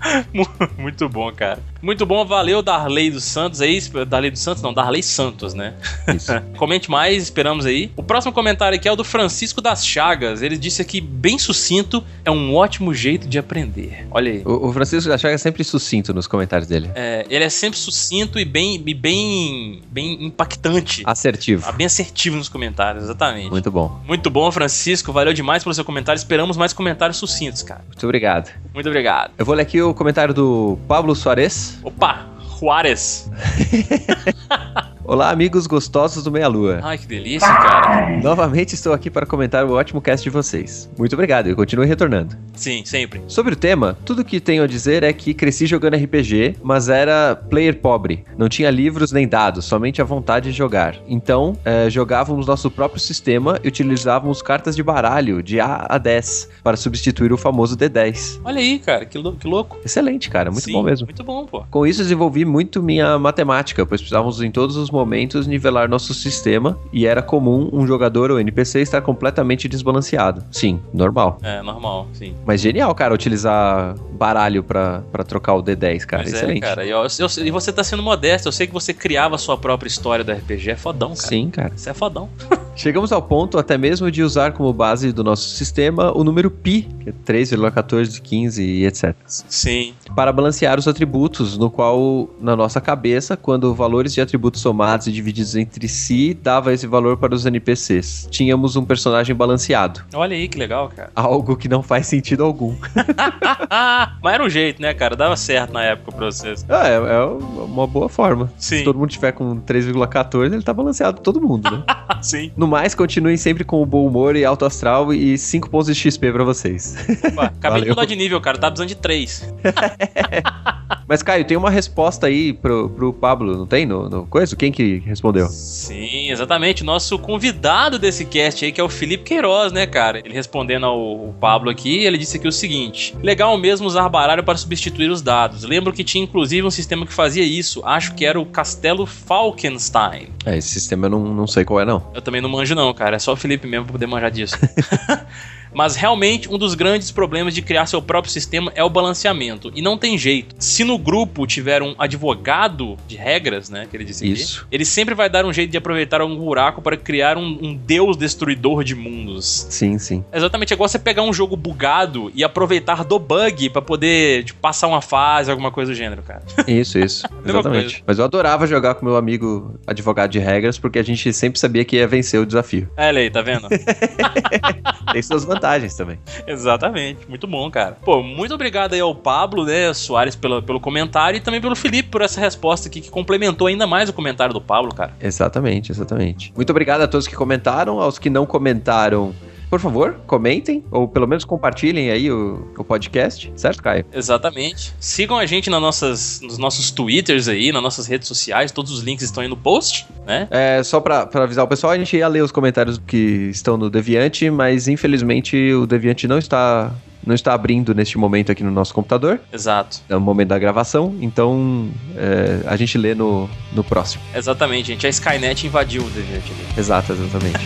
Muito 0.78 1.08
bom, 1.08 1.32
cara. 1.32 1.58
Muito 1.82 2.04
bom, 2.04 2.24
valeu 2.24 2.62
Darley 2.62 3.10
dos 3.10 3.24
Santos 3.24 3.60
aí. 3.60 3.80
Darley 4.06 4.30
dos 4.30 4.40
Santos, 4.40 4.62
não, 4.62 4.72
Darley 4.72 5.02
Santos, 5.02 5.54
né? 5.54 5.74
Isso. 6.14 6.32
Comente 6.56 6.90
mais, 6.90 7.22
esperamos 7.22 7.64
aí. 7.64 7.90
O 7.96 8.02
próximo 8.02 8.32
comentário 8.32 8.76
aqui 8.76 8.86
é 8.88 8.92
o 8.92 8.96
do 8.96 9.04
Francisco 9.04 9.60
das 9.60 9.86
Chagas. 9.86 10.42
Ele 10.42 10.58
disse 10.58 10.82
aqui, 10.82 11.00
bem 11.00 11.38
sucinto, 11.38 12.04
é 12.24 12.30
um 12.30 12.54
ótimo 12.54 12.92
jeito 12.92 13.26
de 13.26 13.38
aprender. 13.38 14.06
Olha 14.10 14.32
aí. 14.32 14.42
O, 14.44 14.68
o 14.68 14.72
Francisco 14.72 15.08
da 15.08 15.16
Chaga 15.16 15.34
é 15.34 15.38
sempre 15.38 15.64
sucinto 15.64 16.12
nos 16.12 16.26
comentários 16.26 16.68
dele. 16.68 16.90
É, 16.94 17.24
ele 17.30 17.44
é 17.44 17.48
sempre 17.48 17.78
sucinto 17.78 18.38
e 18.38 18.44
bem, 18.44 18.82
e 18.86 18.94
bem, 18.94 19.82
bem 19.90 20.24
impactante. 20.24 21.02
Assertivo. 21.06 21.64
Ah, 21.66 21.72
Bem 21.72 21.86
assertivo 21.86 22.36
nos 22.36 22.48
comentários, 22.48 23.04
exatamente. 23.04 23.50
Muito 23.50 23.70
bom. 23.70 24.00
Muito 24.06 24.28
bom, 24.28 24.50
Francisco. 24.52 25.12
Valeu 25.12 25.32
demais 25.32 25.62
pelo 25.62 25.74
seu 25.74 25.84
comentário. 25.84 26.18
Esperamos 26.18 26.56
mais 26.58 26.74
comentários 26.74 26.99
sucintos, 27.16 27.62
cara. 27.62 27.82
Muito 27.86 28.04
obrigado. 28.04 28.50
Muito 28.74 28.88
obrigado. 28.88 29.32
Eu 29.38 29.44
vou 29.44 29.54
ler 29.54 29.62
aqui 29.62 29.80
o 29.80 29.94
comentário 29.94 30.34
do 30.34 30.78
Pablo 30.86 31.14
Soares. 31.14 31.78
Opa, 31.82 32.26
Juárez. 32.58 33.30
Olá, 35.02 35.30
amigos 35.30 35.66
gostosos 35.66 36.22
do 36.22 36.30
Meia 36.30 36.46
Lua. 36.46 36.78
Ai, 36.82 36.96
que 36.96 37.06
delícia, 37.06 37.48
cara. 37.48 38.16
Novamente 38.22 38.74
estou 38.74 38.92
aqui 38.92 39.10
para 39.10 39.26
comentar 39.26 39.64
o 39.64 39.72
ótimo 39.72 40.00
cast 40.00 40.22
de 40.22 40.30
vocês. 40.30 40.88
Muito 40.96 41.14
obrigado 41.14 41.48
e 41.48 41.54
continue 41.54 41.86
retornando. 41.86 42.36
Sim, 42.54 42.84
sempre. 42.84 43.20
Sobre 43.26 43.54
o 43.54 43.56
tema, 43.56 43.96
tudo 44.04 44.24
que 44.24 44.38
tenho 44.38 44.62
a 44.62 44.66
dizer 44.68 45.02
é 45.02 45.12
que 45.12 45.34
cresci 45.34 45.66
jogando 45.66 45.96
RPG, 45.96 46.56
mas 46.62 46.88
era 46.88 47.34
player 47.34 47.80
pobre. 47.80 48.24
Não 48.38 48.48
tinha 48.48 48.70
livros 48.70 49.10
nem 49.10 49.26
dados, 49.26 49.64
somente 49.64 50.00
a 50.00 50.04
vontade 50.04 50.52
de 50.52 50.56
jogar. 50.56 50.94
Então, 51.08 51.56
eh, 51.64 51.90
jogávamos 51.90 52.46
nosso 52.46 52.70
próprio 52.70 53.00
sistema 53.00 53.58
e 53.64 53.68
utilizávamos 53.68 54.42
cartas 54.42 54.76
de 54.76 54.82
baralho 54.82 55.42
de 55.42 55.58
A 55.58 55.86
a 55.88 55.98
10 55.98 56.50
para 56.62 56.76
substituir 56.76 57.32
o 57.32 57.36
famoso 57.38 57.76
D10. 57.76 58.40
Olha 58.44 58.60
aí, 58.60 58.78
cara, 58.78 59.04
que, 59.06 59.18
lou- 59.18 59.32
que 59.32 59.48
louco. 59.48 59.78
Excelente, 59.84 60.30
cara, 60.30 60.50
muito 60.52 60.64
Sim, 60.66 60.72
bom 60.72 60.82
mesmo. 60.84 61.06
Muito 61.06 61.24
bom, 61.24 61.46
pô. 61.46 61.64
Com 61.70 61.84
isso, 61.86 62.02
desenvolvi 62.02 62.44
muito 62.44 62.80
minha 62.82 63.18
matemática, 63.18 63.84
pois 63.84 64.00
precisávamos 64.00 64.40
em 64.42 64.50
todos 64.52 64.76
os 64.76 64.88
momentos 64.90 64.99
nivelar 65.46 65.88
nosso 65.88 66.12
sistema 66.14 66.78
e 66.92 67.06
era 67.06 67.22
comum 67.22 67.68
um 67.72 67.86
jogador 67.86 68.30
ou 68.30 68.40
NPC 68.40 68.80
estar 68.80 69.00
completamente 69.02 69.68
desbalanceado. 69.68 70.42
Sim, 70.50 70.80
normal. 70.92 71.38
É, 71.42 71.62
normal, 71.62 72.08
sim. 72.12 72.34
Mas 72.46 72.60
genial, 72.60 72.94
cara, 72.94 73.14
utilizar 73.14 73.94
baralho 74.12 74.62
pra 74.62 75.02
trocar 75.26 75.54
o 75.54 75.62
D10, 75.62 76.04
cara. 76.04 76.22
Pois 76.22 76.34
Excelente. 76.34 76.58
é, 76.58 76.60
cara. 76.60 76.84
E, 76.84 76.90
eu- 76.90 77.02
eu- 77.02 77.44
e 77.46 77.50
você 77.50 77.72
tá 77.72 77.82
sendo 77.84 78.02
modesto. 78.02 78.48
Eu 78.48 78.52
sei 78.52 78.66
que 78.66 78.72
você 78.72 78.92
criava 78.92 79.34
a 79.34 79.38
sua 79.38 79.56
própria 79.56 79.88
história 79.88 80.24
do 80.24 80.30
RPG. 80.32 80.70
É 80.72 80.76
fodão, 80.76 81.08
cara. 81.14 81.20
Sim, 81.28 81.50
cara. 81.50 81.72
Isso 81.74 81.88
é 81.88 81.94
fodão. 81.94 82.28
Chegamos 82.76 83.12
ao 83.12 83.20
ponto 83.20 83.58
até 83.58 83.76
mesmo 83.76 84.10
de 84.10 84.22
usar 84.22 84.52
como 84.52 84.72
base 84.72 85.12
do 85.12 85.22
nosso 85.24 85.48
sistema 85.50 86.16
o 86.16 86.24
número 86.24 86.50
pi, 86.50 86.88
que 87.00 87.10
é 87.10 87.12
3,14, 87.12 88.20
15 88.22 88.62
e 88.62 88.86
etc. 88.86 89.14
Sim. 89.26 89.92
Para 90.14 90.32
balancear 90.32 90.78
os 90.78 90.88
atributos, 90.88 91.56
no 91.56 91.70
qual, 91.70 92.28
na 92.40 92.56
nossa 92.56 92.80
cabeça, 92.80 93.36
quando 93.36 93.74
valores 93.74 94.12
de 94.12 94.20
atributos 94.20 94.60
somados 94.60 95.06
e 95.06 95.12
divididos 95.12 95.56
entre 95.56 95.88
si, 95.88 96.34
dava 96.34 96.72
esse 96.72 96.86
valor 96.86 97.16
para 97.16 97.34
os 97.34 97.46
NPCs. 97.46 98.28
Tínhamos 98.30 98.76
um 98.76 98.84
personagem 98.84 99.34
balanceado. 99.34 100.02
Olha 100.14 100.36
aí 100.36 100.48
que 100.48 100.58
legal, 100.58 100.88
cara. 100.88 101.10
Algo 101.14 101.56
que 101.56 101.68
não 101.68 101.82
faz 101.82 102.06
sentido 102.06 102.44
algum. 102.44 102.74
Mas 104.22 104.34
era 104.34 104.44
um 104.44 104.48
jeito, 104.48 104.82
né, 104.82 104.92
cara? 104.94 105.16
Dava 105.16 105.36
certo 105.36 105.72
na 105.72 105.82
época 105.82 106.12
pra 106.12 106.26
vocês. 106.26 106.64
Ah, 106.68 106.88
é, 106.88 106.94
é 106.94 107.24
uma 107.24 107.86
boa 107.86 108.08
forma. 108.08 108.52
Sim. 108.58 108.78
Se 108.78 108.84
todo 108.84 108.98
mundo 108.98 109.10
tiver 109.10 109.32
com 109.32 109.60
3,14, 109.60 110.52
ele 110.52 110.62
tá 110.62 110.72
balanceado 110.72 111.20
todo 111.20 111.40
mundo, 111.40 111.70
né? 111.70 111.82
Sim. 112.20 112.52
No 112.56 112.66
mais, 112.66 112.94
continuem 112.94 113.36
sempre 113.36 113.64
com 113.64 113.82
o 113.82 113.86
bom 113.86 114.06
humor 114.06 114.36
e 114.36 114.44
alto 114.44 114.64
astral 114.64 115.12
e 115.12 115.38
5 115.38 115.70
pontos 115.70 115.86
de 115.86 115.94
XP 115.94 116.32
pra 116.32 116.44
vocês. 116.44 116.96
Opa, 117.24 117.44
acabei 117.46 117.60
Valeu. 117.60 117.82
de 117.82 117.88
mudar 117.90 118.04
de 118.04 118.16
nível, 118.16 118.40
cara. 118.40 118.58
Tá 118.58 118.70
precisando 118.70 118.88
de 118.88 118.96
3. 118.96 119.54
Mas, 121.06 121.22
Caio, 121.22 121.44
tem 121.44 121.56
uma 121.56 121.70
resposta 121.70 122.28
aí 122.28 122.52
pro, 122.52 122.88
pro 122.90 123.12
Pablo, 123.12 123.56
não 123.56 123.66
tem? 123.66 123.84
No, 123.84 124.08
no 124.08 124.26
coisa? 124.26 124.54
Quem 124.54 124.70
que 124.70 124.98
respondeu? 124.98 125.48
Sim, 125.48 126.30
exatamente. 126.30 126.84
Nosso 126.84 127.18
convidado 127.18 127.98
desse 127.98 128.24
cast 128.24 128.64
aí, 128.64 128.70
que 128.70 128.80
é 128.80 128.84
o 128.84 128.88
Felipe 128.88 129.24
Queiroz, 129.24 129.72
né, 129.72 129.86
cara? 129.86 130.20
Ele 130.20 130.32
respondendo 130.32 130.86
ao 130.86 131.34
Pablo 131.40 131.68
aqui, 131.68 132.04
ele 132.04 132.16
disse 132.16 132.36
aqui 132.36 132.46
o 132.46 132.52
seguinte: 132.52 133.16
Legal 133.22 133.56
mesmo 133.58 133.86
usar 133.86 134.08
baralho 134.08 134.44
para 134.44 134.56
substituir 134.56 135.10
os 135.10 135.20
dados. 135.20 135.64
Lembro 135.64 135.92
que 135.92 136.04
tinha 136.04 136.22
inclusive 136.22 136.66
um 136.66 136.70
sistema 136.70 137.04
que 137.04 137.12
fazia 137.12 137.44
isso. 137.44 137.82
Acho 137.84 138.14
que 138.14 138.24
era 138.24 138.40
o 138.40 138.46
Castelo 138.46 139.04
Falkenstein. 139.04 140.28
É, 140.46 140.56
esse 140.56 140.68
sistema 140.68 141.06
eu 141.06 141.10
não, 141.10 141.34
não 141.34 141.46
sei 141.46 141.64
qual 141.64 141.80
é, 141.80 141.84
não. 141.84 142.06
Eu 142.14 142.22
também 142.22 142.40
não 142.40 142.48
manjo, 142.48 142.74
não, 142.74 142.94
cara. 142.94 143.16
É 143.16 143.18
só 143.18 143.32
o 143.32 143.36
Felipe 143.36 143.66
mesmo 143.66 143.86
pra 143.86 143.92
poder 143.92 144.06
manjar 144.06 144.30
disso. 144.30 144.56
Mas 145.72 145.96
realmente 145.96 146.50
um 146.52 146.58
dos 146.58 146.74
grandes 146.74 147.10
problemas 147.10 147.54
de 147.54 147.62
criar 147.62 147.86
seu 147.86 148.02
próprio 148.02 148.32
sistema 148.32 148.72
é 148.74 148.82
o 148.82 148.90
balanceamento. 148.90 149.70
E 149.74 149.80
não 149.80 149.96
tem 149.96 150.18
jeito. 150.18 150.54
Se 150.58 150.84
no 150.84 150.98
grupo 150.98 151.46
tiver 151.46 151.82
um 151.82 151.94
advogado 151.98 152.96
de 153.06 153.16
regras, 153.16 153.70
né? 153.70 153.86
Que 153.90 153.96
ele 153.96 154.04
disse 154.04 154.24
aqui, 154.24 154.32
Isso. 154.32 154.66
ele 154.70 154.84
sempre 154.84 155.14
vai 155.14 155.28
dar 155.30 155.44
um 155.44 155.52
jeito 155.52 155.70
de 155.70 155.76
aproveitar 155.76 156.20
algum 156.20 156.36
buraco 156.36 156.82
para 156.82 156.96
criar 156.96 157.36
um, 157.36 157.58
um 157.62 157.74
deus 157.74 158.16
destruidor 158.16 158.84
de 158.84 158.94
mundos. 158.94 159.66
Sim, 159.70 159.98
sim. 159.98 160.24
Exatamente, 160.32 160.72
é 160.72 160.74
igual 160.74 160.88
você 160.88 160.98
pegar 160.98 161.22
um 161.22 161.32
jogo 161.32 161.56
bugado 161.56 162.30
e 162.34 162.42
aproveitar 162.42 163.04
do 163.04 163.18
bug 163.18 163.70
pra 163.70 163.82
poder 163.82 164.44
tipo, 164.44 164.60
passar 164.60 164.88
uma 164.88 165.00
fase, 165.00 165.50
alguma 165.50 165.70
coisa 165.70 165.92
do 165.92 165.96
gênero, 165.96 166.22
cara. 166.22 166.42
Isso, 166.66 166.98
isso. 166.98 167.26
Exatamente. 167.44 167.82
coisa. 167.82 168.02
Mas 168.06 168.18
eu 168.18 168.24
adorava 168.24 168.66
jogar 168.66 168.94
com 168.94 169.06
meu 169.06 169.16
amigo 169.16 169.78
advogado 169.86 170.30
de 170.30 170.38
regras, 170.38 170.78
porque 170.78 170.98
a 170.98 171.02
gente 171.02 171.32
sempre 171.32 171.58
sabia 171.58 171.84
que 171.84 171.96
ia 171.96 172.06
vencer 172.06 172.40
o 172.40 172.46
desafio. 172.46 172.90
É, 172.96 173.10
Lei, 173.12 173.30
tá 173.30 173.42
vendo? 173.42 173.68
Tem 175.12 175.22
suas 175.22 175.44
vantagens 175.44 175.59
também. 175.96 176.18
Exatamente, 176.46 177.28
muito 177.28 177.46
bom, 177.46 177.70
cara. 177.70 177.96
Pô, 178.04 178.22
muito 178.22 178.54
obrigado 178.54 178.94
aí 178.94 179.00
ao 179.00 179.14
Pablo, 179.14 179.64
né, 179.64 179.92
Soares, 179.94 180.34
pelo, 180.34 180.62
pelo 180.62 180.80
comentário 180.80 181.36
e 181.36 181.40
também 181.40 181.60
pelo 181.60 181.76
Felipe 181.76 182.08
por 182.08 182.22
essa 182.22 182.40
resposta 182.40 182.88
aqui 182.88 183.00
que 183.00 183.10
complementou 183.10 183.66
ainda 183.66 183.86
mais 183.86 184.08
o 184.08 184.12
comentário 184.12 184.52
do 184.52 184.60
Pablo, 184.60 184.94
cara. 184.94 185.12
Exatamente, 185.20 185.92
exatamente. 185.92 186.52
Muito 186.54 186.70
obrigado 186.70 187.02
a 187.02 187.08
todos 187.08 187.26
que 187.26 187.36
comentaram, 187.36 188.00
aos 188.00 188.18
que 188.18 188.30
não 188.30 188.46
comentaram. 188.46 189.34
Por 189.70 189.78
favor, 189.78 190.16
comentem, 190.26 190.84
ou 190.90 191.06
pelo 191.06 191.28
menos 191.28 191.44
compartilhem 191.44 192.10
aí 192.10 192.28
o, 192.28 192.68
o 192.76 192.82
podcast, 192.82 193.52
certo, 193.54 193.80
Caio? 193.80 194.04
Exatamente. 194.12 194.92
Sigam 194.98 195.38
a 195.38 195.46
gente 195.46 195.70
nas 195.70 195.80
nossas, 195.80 196.40
nos 196.42 196.58
nossos 196.58 196.90
twitters 196.90 197.46
aí, 197.46 197.70
nas 197.70 197.80
nossas 197.80 198.08
redes 198.08 198.26
sociais, 198.26 198.72
todos 198.72 198.90
os 198.90 199.00
links 199.02 199.24
estão 199.24 199.44
aí 199.44 199.48
no 199.48 199.56
post, 199.56 200.08
né? 200.26 200.48
É, 200.50 200.82
só 200.82 201.00
pra, 201.00 201.24
pra 201.24 201.44
avisar 201.44 201.64
o 201.64 201.68
pessoal, 201.68 201.92
a 201.92 201.98
gente 201.98 202.16
ia 202.16 202.26
ler 202.26 202.42
os 202.42 202.50
comentários 202.50 203.00
que 203.06 203.48
estão 203.52 203.76
no 203.76 203.88
Deviante, 203.88 204.50
mas 204.50 204.88
infelizmente 204.88 205.72
o 205.72 205.86
Deviante 205.86 206.26
não 206.26 206.38
está, 206.38 206.92
não 207.24 207.34
está 207.34 207.54
abrindo 207.54 207.94
neste 207.94 208.18
momento 208.18 208.50
aqui 208.50 208.64
no 208.64 208.72
nosso 208.72 208.92
computador, 208.92 209.38
Exato. 209.52 210.00
no 210.08 210.18
momento 210.18 210.48
da 210.48 210.58
gravação, 210.58 211.16
então 211.20 211.88
é, 212.16 212.66
a 212.66 212.76
gente 212.76 212.98
lê 212.98 213.14
no, 213.14 213.48
no 213.72 213.84
próximo. 213.84 214.20
Exatamente, 214.34 214.88
gente. 214.88 215.06
A 215.06 215.10
Skynet 215.10 215.64
invadiu 215.64 216.02
o 216.02 216.10
Deviante 216.10 216.50
ali. 216.50 216.66
Exato, 216.76 217.12
exatamente. 217.12 217.60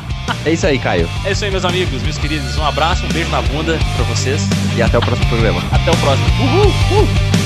é 0.46 0.52
isso 0.52 0.66
aí, 0.66 0.78
Caio. 0.78 1.08
É 1.24 1.32
isso 1.32 1.44
aí, 1.44 1.50
meus 1.50 1.64
amigos, 1.64 2.02
meus 2.02 2.16
queridos. 2.16 2.56
Um 2.56 2.64
abraço, 2.64 3.04
um 3.04 3.08
beijo 3.08 3.28
na 3.30 3.42
bunda 3.42 3.78
pra 3.96 4.04
vocês. 4.04 4.48
E 4.76 4.82
até 4.82 4.96
o 4.96 5.00
próximo 5.00 5.28
programa. 5.28 5.60
Até 5.72 5.90
o 5.90 5.96
próximo. 5.96 6.26
Uhul! 6.40 7.02
Uh! 7.02 7.45